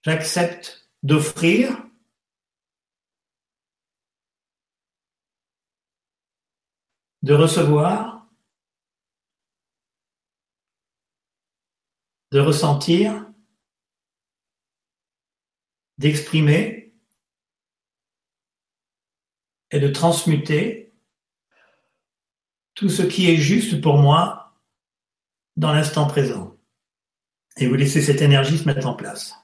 j'accepte 0.03 0.91
d'offrir 1.03 1.77
de 7.23 7.35
recevoir 7.35 8.22
de 12.33 12.41
ressentir, 12.41 13.31
d'exprimer 15.99 16.95
et 19.71 19.79
de 19.79 19.89
transmuter 19.89 20.95
tout 22.75 22.89
ce 22.89 23.03
qui 23.03 23.31
est 23.31 23.37
juste 23.37 23.81
pour 23.83 23.99
moi 23.99 24.59
dans 25.57 25.73
l'instant 25.73 26.07
présent. 26.07 26.57
Et 27.59 27.69
vous 27.69 27.75
laissez 27.75 28.01
cette 28.01 28.23
énergie 28.23 28.57
se 28.57 28.65
mettre 28.65 28.87
en 28.87 28.95
place. 28.95 29.42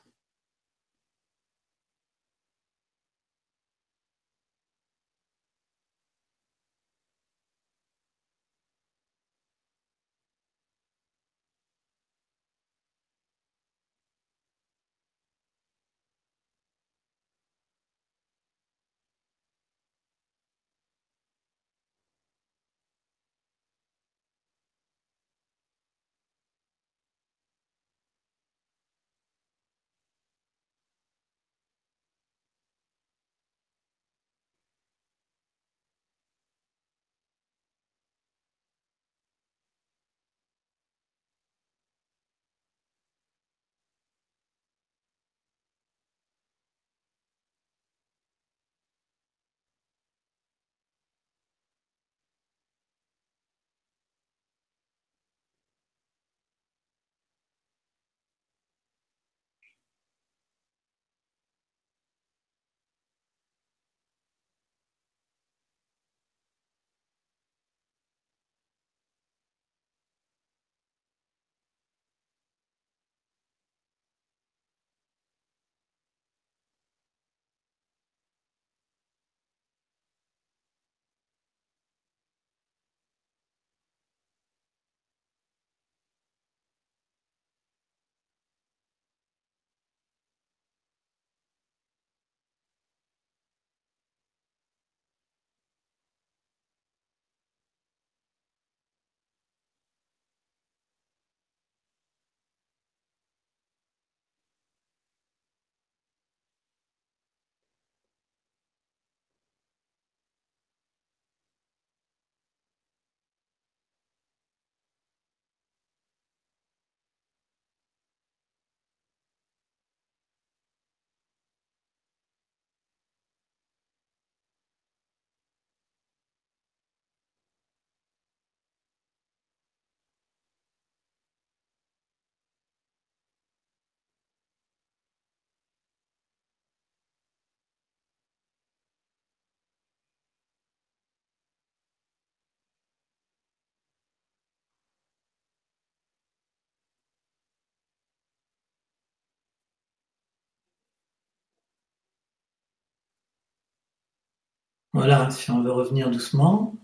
Voilà, 154.92 155.30
si 155.30 155.50
on 155.50 155.62
veut 155.62 155.72
revenir 155.72 156.10
doucement. 156.10 156.74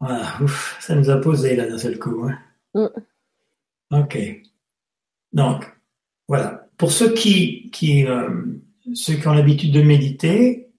Voilà, 0.00 0.38
ouf, 0.42 0.76
ça 0.80 0.94
nous 0.94 1.10
a 1.10 1.20
posé 1.20 1.56
là 1.56 1.66
d'un 1.66 1.78
seul 1.78 1.98
coup. 1.98 2.28
Hein. 2.28 2.38
Mm. 2.74 4.00
Ok. 4.00 4.18
Donc, 5.32 5.64
voilà. 6.28 6.68
Pour 6.76 6.92
ceux 6.92 7.14
qui, 7.14 7.70
qui, 7.70 8.06
euh, 8.06 8.28
ceux 8.94 9.14
qui 9.14 9.28
ont 9.28 9.34
l'habitude 9.34 9.72
de 9.72 9.82
méditer, 9.82 10.70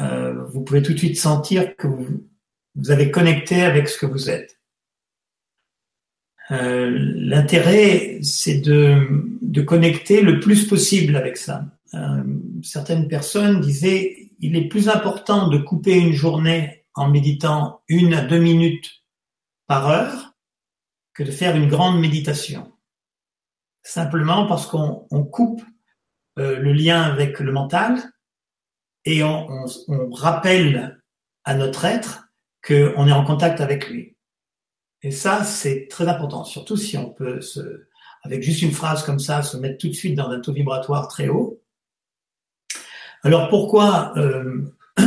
euh, 0.00 0.44
vous 0.44 0.62
pouvez 0.62 0.82
tout 0.82 0.92
de 0.92 0.98
suite 0.98 1.18
sentir 1.18 1.76
que 1.76 1.86
vous, 1.86 2.28
vous 2.74 2.90
avez 2.90 3.10
connecté 3.10 3.62
avec 3.62 3.88
ce 3.88 3.98
que 3.98 4.06
vous 4.06 4.30
êtes. 4.30 4.58
Euh, 6.50 6.88
l'intérêt, 6.90 8.20
c'est 8.22 8.60
de, 8.60 9.06
de 9.42 9.62
connecter 9.62 10.22
le 10.22 10.40
plus 10.40 10.66
possible 10.66 11.16
avec 11.16 11.36
ça. 11.36 11.66
Euh, 11.94 12.22
certaines 12.62 13.08
personnes 13.08 13.60
disaient 13.60 14.30
il 14.40 14.56
est 14.56 14.68
plus 14.68 14.88
important 14.88 15.48
de 15.48 15.58
couper 15.58 15.98
une 15.98 16.12
journée 16.12 16.84
en 16.94 17.08
méditant 17.08 17.82
une 17.88 18.14
à 18.14 18.22
deux 18.22 18.38
minutes 18.38 19.04
par 19.66 19.88
heure 19.88 20.34
que 21.14 21.22
de 21.22 21.30
faire 21.30 21.56
une 21.56 21.68
grande 21.68 22.00
méditation. 22.00 22.72
Simplement 23.82 24.46
parce 24.46 24.66
qu'on 24.66 25.24
coupe 25.24 25.62
euh, 26.38 26.58
le 26.58 26.72
lien 26.72 27.02
avec 27.02 27.40
le 27.40 27.52
mental 27.52 28.02
et 29.04 29.22
on, 29.24 29.46
rappelle 30.12 31.00
à 31.44 31.54
notre 31.54 31.84
être 31.84 32.28
qu'on 32.66 33.06
est 33.06 33.12
en 33.12 33.24
contact 33.24 33.60
avec 33.60 33.88
lui. 33.88 34.16
Et 35.02 35.10
ça, 35.10 35.44
c'est 35.44 35.86
très 35.88 36.08
important, 36.08 36.44
surtout 36.44 36.76
si 36.76 36.98
on 36.98 37.10
peut, 37.10 37.40
se, 37.40 37.86
avec 38.22 38.42
juste 38.42 38.62
une 38.62 38.72
phrase 38.72 39.02
comme 39.04 39.18
ça, 39.18 39.42
se 39.42 39.56
mettre 39.56 39.78
tout 39.78 39.88
de 39.88 39.94
suite 39.94 40.14
dans 40.14 40.28
un 40.28 40.40
taux 40.40 40.52
vibratoire 40.52 41.08
très 41.08 41.28
haut. 41.28 41.57
Alors 43.22 43.48
pourquoi 43.48 44.12
euh, 44.16 44.62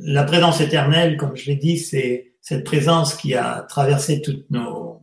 la 0.00 0.24
présence 0.24 0.60
éternelle, 0.60 1.16
comme 1.16 1.36
je 1.36 1.46
l'ai 1.46 1.56
dit, 1.56 1.78
c'est 1.78 2.34
cette 2.40 2.64
présence 2.64 3.14
qui 3.14 3.34
a 3.34 3.62
traversé 3.62 4.22
toutes 4.22 4.48
nos 4.50 5.02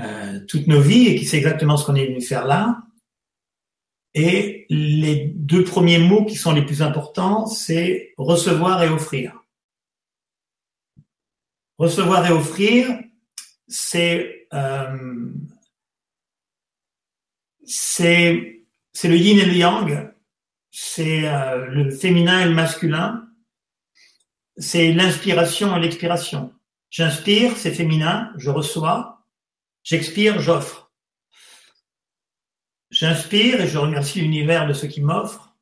euh, 0.00 0.40
toutes 0.46 0.68
nos 0.68 0.80
vies 0.80 1.08
et 1.08 1.16
qui 1.16 1.24
sait 1.24 1.38
exactement 1.38 1.76
ce 1.76 1.84
qu'on 1.84 1.96
est 1.96 2.06
venu 2.06 2.22
faire 2.22 2.46
là. 2.46 2.82
Et 4.14 4.66
les 4.70 5.32
deux 5.34 5.64
premiers 5.64 5.98
mots 5.98 6.24
qui 6.24 6.36
sont 6.36 6.52
les 6.52 6.64
plus 6.64 6.82
importants, 6.82 7.46
c'est 7.46 8.14
recevoir 8.16 8.82
et 8.82 8.88
offrir. 8.88 9.42
Recevoir 11.78 12.26
et 12.26 12.32
offrir, 12.32 12.98
c'est 13.66 14.46
euh, 14.54 15.32
c'est 17.64 18.64
le 19.04 19.16
yin 19.16 19.38
et 19.38 19.44
le 19.44 19.54
yang 19.54 20.12
c'est 20.70 21.28
euh, 21.28 21.66
le 21.66 21.90
féminin 21.90 22.40
et 22.40 22.44
le 22.44 22.54
masculin, 22.54 23.28
c'est 24.56 24.92
l'inspiration 24.92 25.76
et 25.76 25.80
l'expiration. 25.80 26.52
J'inspire, 26.90 27.56
c'est 27.56 27.74
féminin, 27.74 28.32
je 28.36 28.50
reçois, 28.50 29.24
j'expire, 29.82 30.40
j'offre. 30.40 30.92
J'inspire 32.90 33.60
et 33.60 33.68
je 33.68 33.78
remercie 33.78 34.20
l'univers 34.20 34.66
de 34.66 34.72
ce 34.72 34.86
qu'il 34.86 35.04
m'offre. 35.04 35.54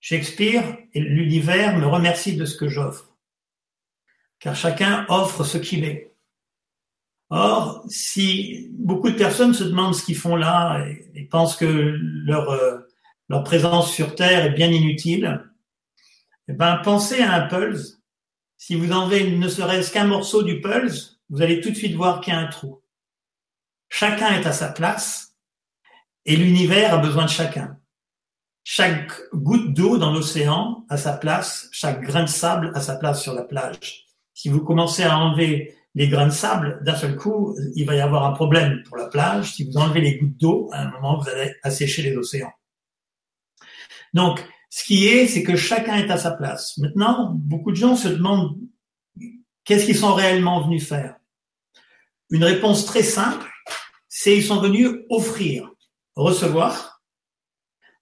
J'expire 0.00 0.62
et 0.94 1.00
l'univers 1.00 1.76
me 1.76 1.86
remercie 1.86 2.36
de 2.36 2.44
ce 2.44 2.56
que 2.56 2.68
j'offre. 2.68 3.14
Car 4.40 4.56
chacun 4.56 5.06
offre 5.08 5.44
ce 5.44 5.58
qu'il 5.58 5.84
est. 5.84 6.12
Or, 7.30 7.84
si 7.88 8.68
beaucoup 8.72 9.10
de 9.10 9.16
personnes 9.16 9.54
se 9.54 9.64
demandent 9.64 9.94
ce 9.94 10.04
qu'ils 10.04 10.16
font 10.16 10.36
là 10.36 10.84
et, 11.14 11.24
pensent 11.24 11.56
que 11.56 11.64
leur, 11.64 12.50
euh, 12.50 12.78
leur 13.28 13.44
présence 13.44 13.92
sur 13.92 14.14
Terre 14.14 14.44
est 14.44 14.50
bien 14.50 14.70
inutile. 14.70 15.50
eh 16.48 16.52
ben, 16.52 16.80
pensez 16.84 17.22
à 17.22 17.32
un 17.34 17.48
pulse. 17.48 18.00
Si 18.56 18.74
vous 18.74 18.92
enlevez 18.92 19.30
ne 19.30 19.48
serait-ce 19.48 19.90
qu'un 19.90 20.04
morceau 20.04 20.42
du 20.42 20.60
pulse, 20.60 21.20
vous 21.30 21.42
allez 21.42 21.60
tout 21.60 21.70
de 21.70 21.74
suite 21.74 21.96
voir 21.96 22.20
qu'il 22.20 22.32
y 22.32 22.36
a 22.36 22.40
un 22.40 22.46
trou. 22.46 22.82
Chacun 23.88 24.34
est 24.34 24.46
à 24.46 24.52
sa 24.52 24.68
place 24.68 25.36
et 26.24 26.36
l'univers 26.36 26.94
a 26.94 26.98
besoin 26.98 27.24
de 27.24 27.30
chacun. 27.30 27.78
Chaque 28.64 29.12
goutte 29.32 29.74
d'eau 29.74 29.98
dans 29.98 30.12
l'océan 30.12 30.84
a 30.88 30.96
sa 30.96 31.14
place, 31.14 31.68
chaque 31.72 32.00
grain 32.02 32.22
de 32.22 32.28
sable 32.28 32.70
a 32.74 32.80
sa 32.80 32.96
place 32.96 33.20
sur 33.20 33.34
la 33.34 33.42
plage. 33.42 34.06
Si 34.34 34.48
vous 34.48 34.60
commencez 34.60 35.02
à 35.02 35.18
enlever 35.18 35.74
les 35.94 36.08
grains 36.08 36.26
de 36.26 36.32
sable, 36.32 36.80
d'un 36.84 36.94
seul 36.94 37.16
coup, 37.16 37.56
il 37.74 37.84
va 37.84 37.96
y 37.96 38.00
avoir 38.00 38.24
un 38.24 38.32
problème 38.32 38.82
pour 38.84 38.96
la 38.96 39.08
plage. 39.08 39.52
Si 39.54 39.64
vous 39.64 39.76
enlevez 39.76 40.00
les 40.00 40.18
gouttes 40.18 40.38
d'eau, 40.38 40.70
à 40.72 40.82
un 40.82 40.90
moment, 40.92 41.18
vous 41.18 41.28
allez 41.28 41.54
assécher 41.62 42.02
les 42.02 42.16
océans. 42.16 42.52
Donc, 44.12 44.44
ce 44.70 44.84
qui 44.84 45.06
est, 45.06 45.26
c'est 45.26 45.42
que 45.42 45.56
chacun 45.56 45.96
est 45.96 46.10
à 46.10 46.16
sa 46.16 46.30
place. 46.30 46.78
Maintenant, 46.78 47.32
beaucoup 47.34 47.70
de 47.70 47.76
gens 47.76 47.96
se 47.96 48.08
demandent 48.08 48.58
qu'est-ce 49.64 49.86
qu'ils 49.86 49.96
sont 49.96 50.14
réellement 50.14 50.62
venus 50.62 50.88
faire? 50.88 51.16
Une 52.30 52.44
réponse 52.44 52.86
très 52.86 53.02
simple, 53.02 53.50
c'est 54.08 54.36
ils 54.36 54.44
sont 54.44 54.60
venus 54.60 54.90
offrir, 55.10 55.70
recevoir, 56.14 57.02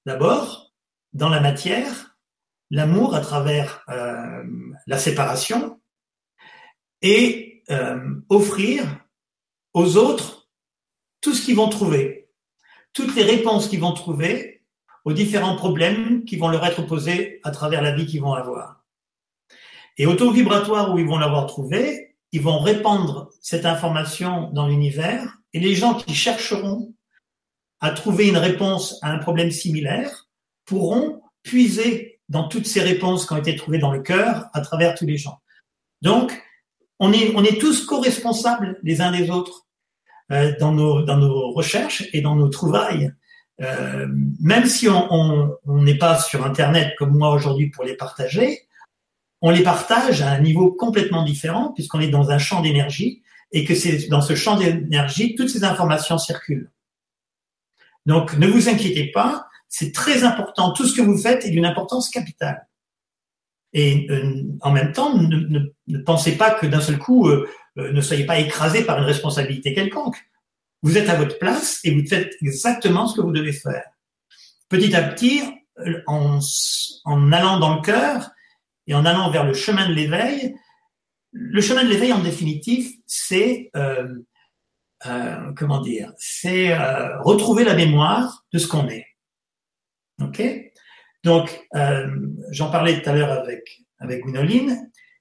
d'abord, 0.07 0.73
dans 1.13 1.29
la 1.29 1.41
matière, 1.41 2.17
l'amour 2.71 3.15
à 3.15 3.21
travers 3.21 3.85
euh, 3.89 4.45
la 4.87 4.99
séparation, 4.99 5.81
et 7.03 7.65
euh, 7.71 8.21
offrir 8.29 8.85
aux 9.75 9.97
autres 9.97 10.49
tout 11.21 11.35
ce 11.35 11.45
qu'ils 11.45 11.57
vont 11.57 11.69
trouver, 11.69 12.29
toutes 12.93 13.15
les 13.15 13.25
réponses 13.25 13.69
qu'ils 13.69 13.81
vont 13.81 13.93
trouver 13.93 14.60
aux 15.05 15.13
différents 15.13 15.57
problèmes 15.57 16.25
qui 16.25 16.37
vont 16.37 16.49
leur 16.49 16.65
être 16.65 16.83
posés 16.83 17.41
à 17.43 17.51
travers 17.51 17.83
la 17.83 17.93
vie 17.93 18.07
qu'ils 18.07 18.21
vont 18.21 18.33
avoir. 18.33 18.85
Et 19.97 20.07
au 20.07 20.15
taux 20.15 20.31
vibratoire 20.31 20.95
où 20.95 20.99
ils 20.99 21.07
vont 21.07 21.19
l'avoir 21.19 21.47
trouvé, 21.47 22.17
ils 22.33 22.43
vont 22.43 22.59
répandre 22.59 23.31
cette 23.41 23.67
information 23.67 24.51
dans 24.53 24.69
l'univers 24.69 25.39
et 25.53 25.61
les 25.61 25.75
gens 25.75 25.95
qui 25.95 26.15
chercheront 26.15 26.95
à 27.81 27.91
trouver 27.91 28.29
une 28.29 28.37
réponse 28.37 28.99
à 29.03 29.11
un 29.11 29.19
problème 29.19 29.51
similaire 29.51 30.29
pourront 30.65 31.23
puiser 31.43 32.21
dans 32.29 32.47
toutes 32.47 32.67
ces 32.67 32.81
réponses 32.81 33.27
qui 33.27 33.33
ont 33.33 33.39
été 33.39 33.57
trouvées 33.57 33.79
dans 33.79 33.93
le 33.93 34.03
cœur 34.03 34.47
à 34.53 34.61
travers 34.61 34.95
tous 34.95 35.07
les 35.07 35.17
gens. 35.17 35.41
Donc, 36.03 36.41
on 36.99 37.13
est, 37.13 37.35
on 37.35 37.43
est 37.43 37.59
tous 37.59 37.85
co-responsables 37.85 38.79
les 38.83 39.01
uns 39.01 39.11
des 39.11 39.31
autres 39.31 39.67
euh, 40.31 40.53
dans, 40.61 40.73
nos, 40.73 41.03
dans 41.03 41.17
nos 41.17 41.51
recherches 41.53 42.09
et 42.13 42.21
dans 42.21 42.37
nos 42.37 42.49
trouvailles. 42.49 43.13
Euh, 43.61 44.07
même 44.41 44.67
si 44.67 44.89
on 44.89 45.59
n'est 45.67 45.99
pas 45.99 46.19
sur 46.19 46.47
Internet 46.47 46.95
comme 46.99 47.17
moi 47.17 47.33
aujourd'hui 47.33 47.69
pour 47.69 47.85
les 47.85 47.95
partager, 47.95 48.67
on 49.43 49.51
les 49.51 49.63
partage 49.63 50.23
à 50.23 50.31
un 50.31 50.41
niveau 50.41 50.73
complètement 50.73 51.25
différent 51.25 51.73
puisqu'on 51.73 52.01
est 52.01 52.09
dans 52.09 52.31
un 52.31 52.39
champ 52.39 52.63
d'énergie 52.63 53.23
et 53.53 53.65
que 53.65 53.75
c'est 53.75 54.09
dans 54.09 54.21
ce 54.21 54.35
champ 54.35 54.57
d'énergie 54.57 55.35
toutes 55.35 55.49
ces 55.49 55.65
informations 55.65 56.19
circulent. 56.19 56.71
Donc 58.07 58.37
ne 58.37 58.47
vous 58.47 58.69
inquiétez 58.69 59.11
pas, 59.11 59.47
c'est 59.69 59.93
très 59.93 60.25
important. 60.25 60.73
Tout 60.73 60.87
ce 60.87 60.95
que 60.95 61.03
vous 61.03 61.19
faites 61.19 61.45
est 61.45 61.51
d'une 61.51 61.67
importance 61.67 62.09
capitale. 62.11 62.67
Et 63.73 64.09
euh, 64.11 64.43
en 64.63 64.73
même 64.73 64.93
temps, 64.93 65.17
ne, 65.17 65.71
ne, 65.87 65.99
pensez 65.99 66.37
pas 66.37 66.51
que 66.51 66.67
d'un 66.67 66.81
seul 66.81 66.99
coup, 66.99 67.29
euh, 67.29 67.49
euh, 67.79 67.93
ne 67.93 68.01
soyez 68.01 68.25
pas 68.25 68.41
écrasé 68.41 68.85
par 68.85 68.99
une 68.99 69.05
responsabilité 69.05 69.73
quelconque. 69.75 70.17
Vous 70.83 70.97
êtes 70.97 71.09
à 71.09 71.17
votre 71.17 71.39
place 71.39 71.81
et 71.85 71.95
vous 71.95 72.07
faites 72.07 72.35
exactement 72.41 73.07
ce 73.07 73.17
que 73.17 73.21
vous 73.21 73.33
devez 73.33 73.53
faire. 73.53 73.85
Petit 74.69 74.95
à 74.95 75.03
petit, 75.03 75.43
en, 76.07 76.39
en 77.05 77.33
allant 77.33 77.59
dans 77.59 77.77
le 77.77 77.83
cœur 77.83 78.31
et 78.87 78.95
en 78.95 79.05
allant 79.05 79.31
vers 79.31 79.45
le 79.45 79.55
chemin 79.55 79.89
de 79.89 79.95
l'éveil, 79.95 80.55
le 81.33 81.61
chemin 81.61 81.85
de 81.85 81.89
l'éveil, 81.89 82.13
en 82.13 82.23
définitive, 82.23 82.91
c'est 83.07 83.71
euh, 83.77 84.09
euh, 85.07 85.53
comment 85.57 85.81
dire, 85.81 86.13
c'est 86.19 86.73
euh, 86.73 87.21
retrouver 87.23 87.65
la 87.65 87.75
mémoire 87.75 88.45
de 88.53 88.59
ce 88.59 88.67
qu'on 88.67 88.89
est. 88.89 89.07
Ok? 90.21 90.43
Donc, 91.25 91.67
euh, 91.75 92.09
j'en 92.51 92.71
parlais 92.71 93.01
tout 93.01 93.09
à 93.09 93.15
l'heure 93.15 93.31
avec 93.31 93.83
avec. 93.99 94.25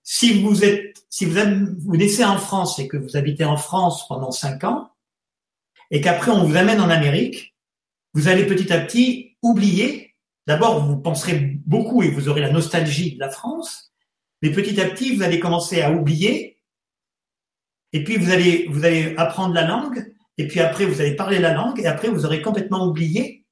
Si 0.04 0.42
vous 0.42 0.64
êtes, 0.64 1.06
si 1.10 1.26
vous, 1.26 1.40
vous 1.80 1.98
naissez 1.98 2.26
en 2.26 2.38
France 2.38 2.80
et 2.80 2.88
que 2.88 2.98
vous 2.98 3.16
habitez 3.16 3.46
en 3.46 3.58
France 3.58 4.08
pendant 4.08 4.32
cinq 4.32 4.64
ans, 4.64 4.90
et 5.92 6.02
qu'après 6.02 6.32
on 6.32 6.44
vous 6.44 6.56
amène 6.56 6.82
en 6.82 6.90
Amérique, 6.90 7.56
vous 8.14 8.28
allez 8.28 8.46
petit 8.46 8.72
à 8.74 8.80
petit 8.80 9.38
oublier. 9.42 10.16
D'abord, 10.48 10.86
vous 10.86 10.98
penserez 10.98 11.60
beaucoup 11.66 12.02
et 12.02 12.10
vous 12.10 12.28
aurez 12.28 12.42
la 12.42 12.52
nostalgie 12.52 13.16
de 13.16 13.20
la 13.20 13.30
France, 13.30 13.94
mais 14.42 14.52
petit 14.52 14.80
à 14.82 14.86
petit, 14.86 15.16
vous 15.16 15.24
allez 15.24 15.40
commencer 15.40 15.82
à 15.82 15.92
oublier. 15.92 16.60
Et 17.94 18.04
puis 18.04 18.18
vous 18.18 18.32
allez, 18.32 18.68
vous 18.70 18.86
allez 18.86 19.16
apprendre 19.18 19.54
la 19.54 19.66
langue, 19.66 20.14
et 20.38 20.48
puis 20.48 20.60
après 20.60 20.86
vous 20.86 21.02
allez 21.02 21.16
parler 21.16 21.40
la 21.40 21.54
langue, 21.54 21.80
et 21.80 21.88
après 21.88 22.10
vous 22.10 22.26
aurez 22.26 22.42
complètement 22.42 22.86
oublié 22.86 23.46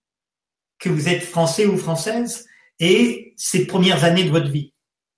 que 0.80 0.90
vous 0.90 1.10
êtes 1.10 1.24
français 1.24 1.66
ou 1.66 1.78
française 1.78 2.48
et 2.80 3.34
ces 3.36 3.66
premières 3.66 4.04
années 4.04 4.24
de 4.24 4.30
votre 4.30 4.50
vie. 4.50 4.74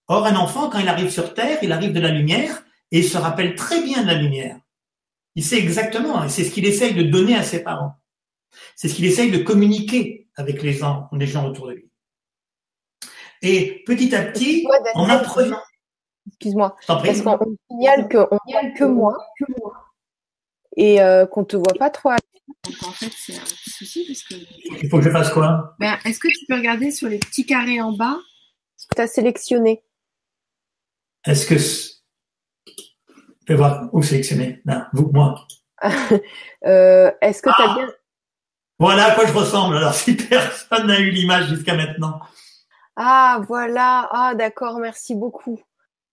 Or, 0.08 0.26
un 0.26 0.36
enfant, 0.36 0.70
quand 0.70 0.80
il 0.80 0.88
arrive 0.88 1.12
sur 1.12 1.34
Terre, 1.34 1.60
il 1.62 1.72
arrive 1.72 1.94
de 1.94 2.00
la 2.00 2.10
lumière 2.10 2.64
et 2.92 3.00
il 3.00 3.08
se 3.08 3.18
rappelle 3.18 3.56
très 3.56 3.84
bien 3.84 4.02
de 4.02 4.08
la 4.08 4.16
lumière. 4.16 4.58
Il 5.40 5.46
sait 5.46 5.58
exactement, 5.58 6.22
et 6.26 6.28
c'est 6.28 6.44
ce 6.44 6.52
qu'il 6.52 6.66
essaye 6.66 6.94
de 6.94 7.02
donner 7.02 7.34
à 7.34 7.44
ses 7.44 7.64
parents. 7.64 7.94
C'est 8.76 8.90
ce 8.90 8.94
qu'il 8.94 9.06
essaye 9.06 9.32
de 9.32 9.38
communiquer 9.38 10.28
avec 10.36 10.62
les 10.62 10.74
gens, 10.74 11.08
les 11.14 11.28
gens 11.28 11.48
autour 11.48 11.68
de 11.68 11.76
lui. 11.76 11.90
Et 13.42 13.82
petit 13.86 14.14
à 14.14 14.24
petit, 14.24 14.68
en 14.96 15.08
apprenant. 15.08 15.62
Excuse-moi, 16.28 16.76
parce 16.86 17.22
qu'on 17.22 17.56
signale 17.72 18.10
que, 18.10 18.18
on 18.18 18.74
que 18.78 18.84
moi, 18.84 19.16
que 19.40 19.46
moi, 19.62 19.74
et 20.76 21.02
euh, 21.02 21.26
qu'on 21.26 21.46
te 21.46 21.56
voit 21.56 21.74
pas 21.80 21.90
trop 21.90 22.10
donc 22.10 22.76
en 22.84 22.92
fait, 22.92 23.12
c'est 23.16 23.38
un 23.38 23.40
petit 23.40 23.70
souci 23.70 24.06
parce 24.08 24.24
que. 24.24 24.36
Il 24.84 24.90
faut 24.90 24.98
que 24.98 25.06
je 25.06 25.10
fasse 25.10 25.32
quoi? 25.32 25.74
Ben, 25.80 25.98
Est-ce 26.04 26.20
que 26.20 26.28
tu 26.28 26.46
peux 26.50 26.56
regarder 26.56 26.92
sur 26.92 27.08
les 27.08 27.20
petits 27.20 27.46
carrés 27.46 27.80
en 27.80 27.94
bas? 27.94 28.18
Ce 28.76 28.88
que 28.88 28.96
tu 28.96 29.02
as 29.02 29.08
sélectionné 29.08 29.86
Est-ce 31.24 31.46
que. 31.46 31.99
Je 33.50 33.56
vais 33.56 33.58
voir 33.58 33.90
où 33.94 34.02
vous, 34.94 35.12
moi. 35.12 35.48
euh, 36.68 37.12
Est-ce 37.20 37.42
que 37.42 37.50
tu 37.50 37.62
as 37.64 37.72
ah 37.72 37.76
bien. 37.78 37.90
Voilà 38.78 39.06
à 39.06 39.16
quoi 39.16 39.26
je 39.26 39.34
ressemble. 39.34 39.76
Alors, 39.78 39.96
si 39.96 40.16
personne 40.16 40.86
n'a 40.86 41.00
eu 41.00 41.10
l'image 41.10 41.48
jusqu'à 41.48 41.74
maintenant. 41.74 42.20
Ah, 42.96 43.42
voilà. 43.48 44.08
Ah, 44.12 44.36
d'accord. 44.36 44.78
Merci 44.78 45.16
beaucoup. 45.16 45.60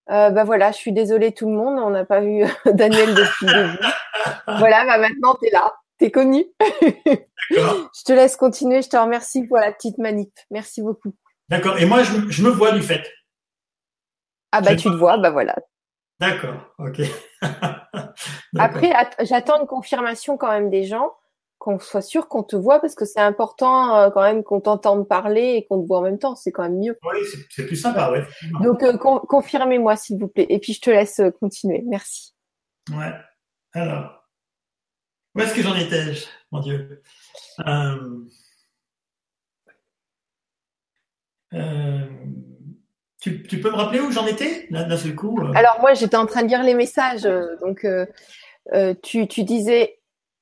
Euh, 0.08 0.30
bah 0.30 0.44
voilà, 0.44 0.72
je 0.72 0.78
suis 0.78 0.92
désolée 0.92 1.32
tout 1.32 1.46
le 1.46 1.56
monde, 1.56 1.78
on 1.78 1.90
n'a 1.90 2.04
pas 2.06 2.20
vu 2.20 2.44
Daniel 2.64 3.12
depuis 3.12 3.46
le 3.46 3.52
début. 3.72 3.78
voilà, 4.46 4.86
bah 4.86 4.98
maintenant 4.98 5.34
tu 5.34 5.48
es 5.48 5.50
là. 5.50 5.74
T'es 5.98 6.10
connu. 6.10 6.46
je 6.60 8.04
te 8.04 8.12
laisse 8.14 8.36
continuer. 8.36 8.80
Je 8.80 8.88
te 8.88 8.96
remercie 8.96 9.42
pour 9.46 9.58
la 9.58 9.72
petite 9.72 9.98
manip. 9.98 10.32
Merci 10.50 10.80
beaucoup. 10.80 11.12
D'accord. 11.50 11.76
Et 11.78 11.84
moi, 11.84 12.02
je, 12.02 12.42
me 12.42 12.48
vois 12.48 12.72
du 12.72 12.80
fait. 12.80 13.06
Ah 14.52 14.62
bah 14.62 14.74
tu 14.74 14.88
te 14.88 14.96
vois, 14.96 15.18
bah 15.18 15.30
voilà. 15.30 15.54
D'accord. 16.20 16.74
Ok. 16.78 17.00
Après, 18.58 18.92
j'attends 19.20 19.60
une 19.60 19.66
confirmation 19.66 20.36
quand 20.36 20.50
même 20.50 20.70
des 20.70 20.84
gens, 20.84 21.12
qu'on 21.58 21.78
soit 21.78 22.02
sûr 22.02 22.28
qu'on 22.28 22.42
te 22.42 22.56
voit 22.56 22.80
parce 22.80 22.94
que 22.94 23.04
c'est 23.04 23.20
important 23.20 23.96
euh, 23.96 24.10
quand 24.10 24.22
même 24.22 24.42
qu'on 24.42 24.60
t'entende 24.60 25.08
parler 25.08 25.56
et 25.56 25.66
qu'on 25.66 25.82
te 25.82 25.86
voit 25.86 25.98
en 25.98 26.02
même 26.02 26.18
temps. 26.18 26.36
C'est 26.36 26.52
quand 26.52 26.62
même 26.62 26.78
mieux. 26.78 26.98
Oui, 27.02 27.18
c'est 27.50 27.66
plus 27.66 27.76
sympa, 27.76 28.10
ouais. 28.10 28.24
Donc 28.62 28.82
euh, 28.82 28.96
confirmez-moi 28.96 29.96
s'il 29.96 30.18
vous 30.18 30.28
plaît. 30.28 30.46
Et 30.48 30.58
puis 30.58 30.72
je 30.72 30.80
te 30.80 30.90
laisse 30.90 31.20
euh, 31.20 31.30
continuer. 31.30 31.82
Merci. 31.86 32.34
Ouais. 32.90 33.12
Alors. 33.72 34.22
Où 35.34 35.40
est-ce 35.40 35.54
que 35.54 35.62
j'en 35.62 35.74
étais 35.76 36.14
Mon 36.50 36.60
Dieu? 36.60 37.02
Euh, 37.66 38.24
euh, 43.26 43.42
tu, 43.48 43.60
peux 43.60 43.70
me 43.70 43.76
rappeler 43.76 44.00
où 44.00 44.10
j'en 44.10 44.26
étais? 44.26 44.66
D'un 44.70 44.96
seul 44.96 45.14
coup 45.14 45.38
euh? 45.40 45.52
Alors 45.54 45.78
moi 45.80 45.94
j'étais 45.94 46.16
en 46.16 46.26
train 46.26 46.42
de 46.42 46.48
lire 46.48 46.62
les 46.62 46.74
messages. 46.74 47.28
Donc 47.60 47.86
tu, 49.02 49.44
disais 49.44 49.98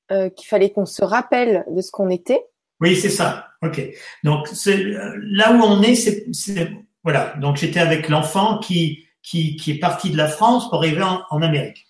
qu'il 0.09 0.47
fallait 0.47 0.71
qu'on 0.71 0.87
se 0.87 1.05
rappelle 1.05 1.65
de 1.71 1.81
ce 1.81 1.91
qu'on 1.91 2.11
était. 2.11 2.45
Oui, 2.81 2.97
c'est 2.97 3.11
ça. 3.11 3.49
Ok. 3.63 3.81
Donc 4.23 4.49
là 4.67 5.53
où 5.53 5.63
on 5.63 5.83
est, 5.83 5.95
c'est 5.95 6.71
voilà. 7.03 7.35
Donc 7.41 7.57
j'étais 7.57 7.81
avec 7.81 8.09
l'enfant 8.09 8.59
qui, 8.59 9.07
qui, 9.23 9.59
est 9.69 9.79
parti 9.79 10.11
de 10.11 10.17
la 10.17 10.29
France 10.29 10.69
pour 10.69 10.79
arriver 10.79 11.03
en 11.03 11.43
Amérique. 11.43 11.87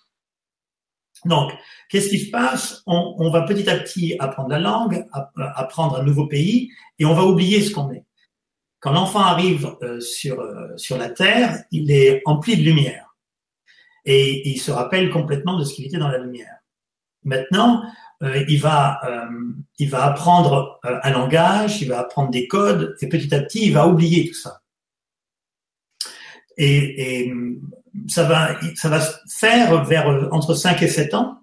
Donc, 1.25 1.51
qu'est-ce 1.89 2.09
qui 2.09 2.19
se 2.19 2.31
passe? 2.31 2.83
On, 2.85 3.29
va 3.29 3.41
petit 3.41 3.69
à 3.69 3.77
petit 3.77 4.15
apprendre 4.19 4.49
la 4.49 4.59
langue, 4.59 5.05
apprendre 5.35 5.99
un 5.99 6.03
nouveau 6.03 6.27
pays, 6.27 6.69
et 6.99 7.05
on 7.05 7.13
va 7.13 7.23
oublier 7.23 7.61
ce 7.61 7.71
qu'on 7.71 7.91
est. 7.91 8.05
Quand 8.85 8.91
l'enfant 8.91 9.21
arrive 9.21 9.75
euh, 9.81 9.99
sur, 9.99 10.39
euh, 10.39 10.67
sur 10.77 10.95
la 10.99 11.09
Terre, 11.09 11.63
il 11.71 11.89
est 11.89 12.21
empli 12.25 12.55
de 12.55 12.61
lumière. 12.61 13.15
Et 14.05 14.47
il 14.47 14.61
se 14.61 14.69
rappelle 14.69 15.09
complètement 15.09 15.57
de 15.57 15.63
ce 15.63 15.73
qu'il 15.73 15.87
était 15.87 15.97
dans 15.97 16.07
la 16.07 16.19
lumière. 16.19 16.59
Maintenant, 17.23 17.81
euh, 18.21 18.45
il, 18.47 18.61
va, 18.61 19.01
il 19.79 19.89
va 19.89 20.05
apprendre 20.05 20.79
un 20.83 21.09
langage, 21.09 21.81
il 21.81 21.87
va 21.87 22.01
apprendre 22.01 22.29
des 22.29 22.47
codes, 22.47 22.95
et 23.01 23.09
petit 23.09 23.33
à 23.33 23.41
petit, 23.41 23.65
il 23.65 23.73
va 23.73 23.87
oublier 23.87 24.27
tout 24.27 24.35
ça. 24.35 24.61
Et, 26.55 27.33
ça 28.07 28.25
va, 28.25 28.59
ça 28.75 28.89
va 28.89 28.99
faire 29.27 29.83
vers 29.83 30.31
entre 30.31 30.53
5 30.53 30.83
et 30.83 30.87
7 30.87 31.15
ans, 31.15 31.39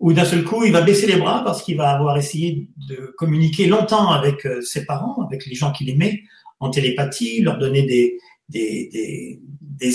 où 0.00 0.12
d'un 0.12 0.24
seul 0.24 0.42
coup, 0.42 0.64
il 0.64 0.72
va 0.72 0.80
baisser 0.80 1.06
les 1.06 1.18
bras 1.18 1.44
parce 1.44 1.62
qu'il 1.62 1.76
va 1.76 1.90
avoir 1.90 2.16
essayé 2.16 2.68
de 2.88 3.14
communiquer 3.16 3.68
longtemps 3.68 4.10
avec 4.10 4.48
ses 4.62 4.86
parents, 4.86 5.22
avec 5.24 5.46
les 5.46 5.54
gens 5.54 5.70
qu'il 5.70 5.88
aimait, 5.88 6.24
en 6.60 6.70
télépathie, 6.70 7.40
leur 7.40 7.58
donner 7.58 7.82
des, 7.82 8.18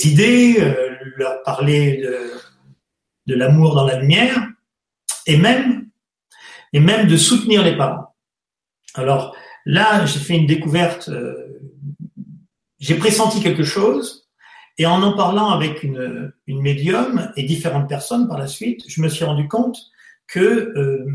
idées, 0.07 0.55
euh, 0.59 0.95
leur 1.17 1.43
parler 1.43 2.03
de, 3.27 3.35
l'amour 3.35 3.75
dans 3.75 3.85
la 3.85 3.99
lumière, 3.99 4.49
et 5.27 5.37
même, 5.37 5.89
de 6.73 7.17
soutenir 7.17 7.63
les 7.63 7.77
parents. 7.77 8.15
Alors 8.95 9.35
là, 9.65 10.05
j'ai 10.05 10.19
fait 10.19 10.35
une 10.35 10.47
découverte, 10.47 11.09
euh, 11.09 11.59
j'ai 12.79 12.95
pressenti 12.95 13.41
quelque 13.41 13.63
chose, 13.63 14.27
et 14.77 14.85
en 14.85 15.01
en 15.03 15.15
parlant 15.15 15.49
avec 15.51 15.83
une, 15.83 16.33
une 16.47 16.61
médium 16.61 17.31
et 17.37 17.43
différentes 17.43 17.87
personnes 17.87 18.27
par 18.27 18.37
la 18.37 18.47
suite, 18.47 18.83
je 18.87 19.01
me 19.01 19.07
suis 19.07 19.23
rendu 19.23 19.47
compte 19.47 19.77
que 20.27 20.39
euh, 20.39 21.05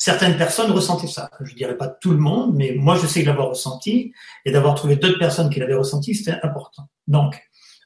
certaines 0.00 0.38
personnes 0.38 0.70
ressentaient 0.72 1.06
ça. 1.06 1.30
Je 1.42 1.54
dirais 1.54 1.76
pas 1.76 1.86
tout 1.86 2.10
le 2.10 2.16
monde, 2.16 2.54
mais 2.56 2.72
moi 2.74 2.96
je 2.96 3.06
sais 3.06 3.22
l'avoir 3.22 3.50
ressenti 3.50 4.12
et 4.46 4.50
d'avoir 4.50 4.74
trouvé 4.74 4.96
d'autres 4.96 5.18
personnes 5.18 5.50
qui 5.50 5.60
l'avaient 5.60 5.74
ressenti, 5.74 6.14
c'était 6.14 6.38
important. 6.42 6.88
Donc, 7.06 7.38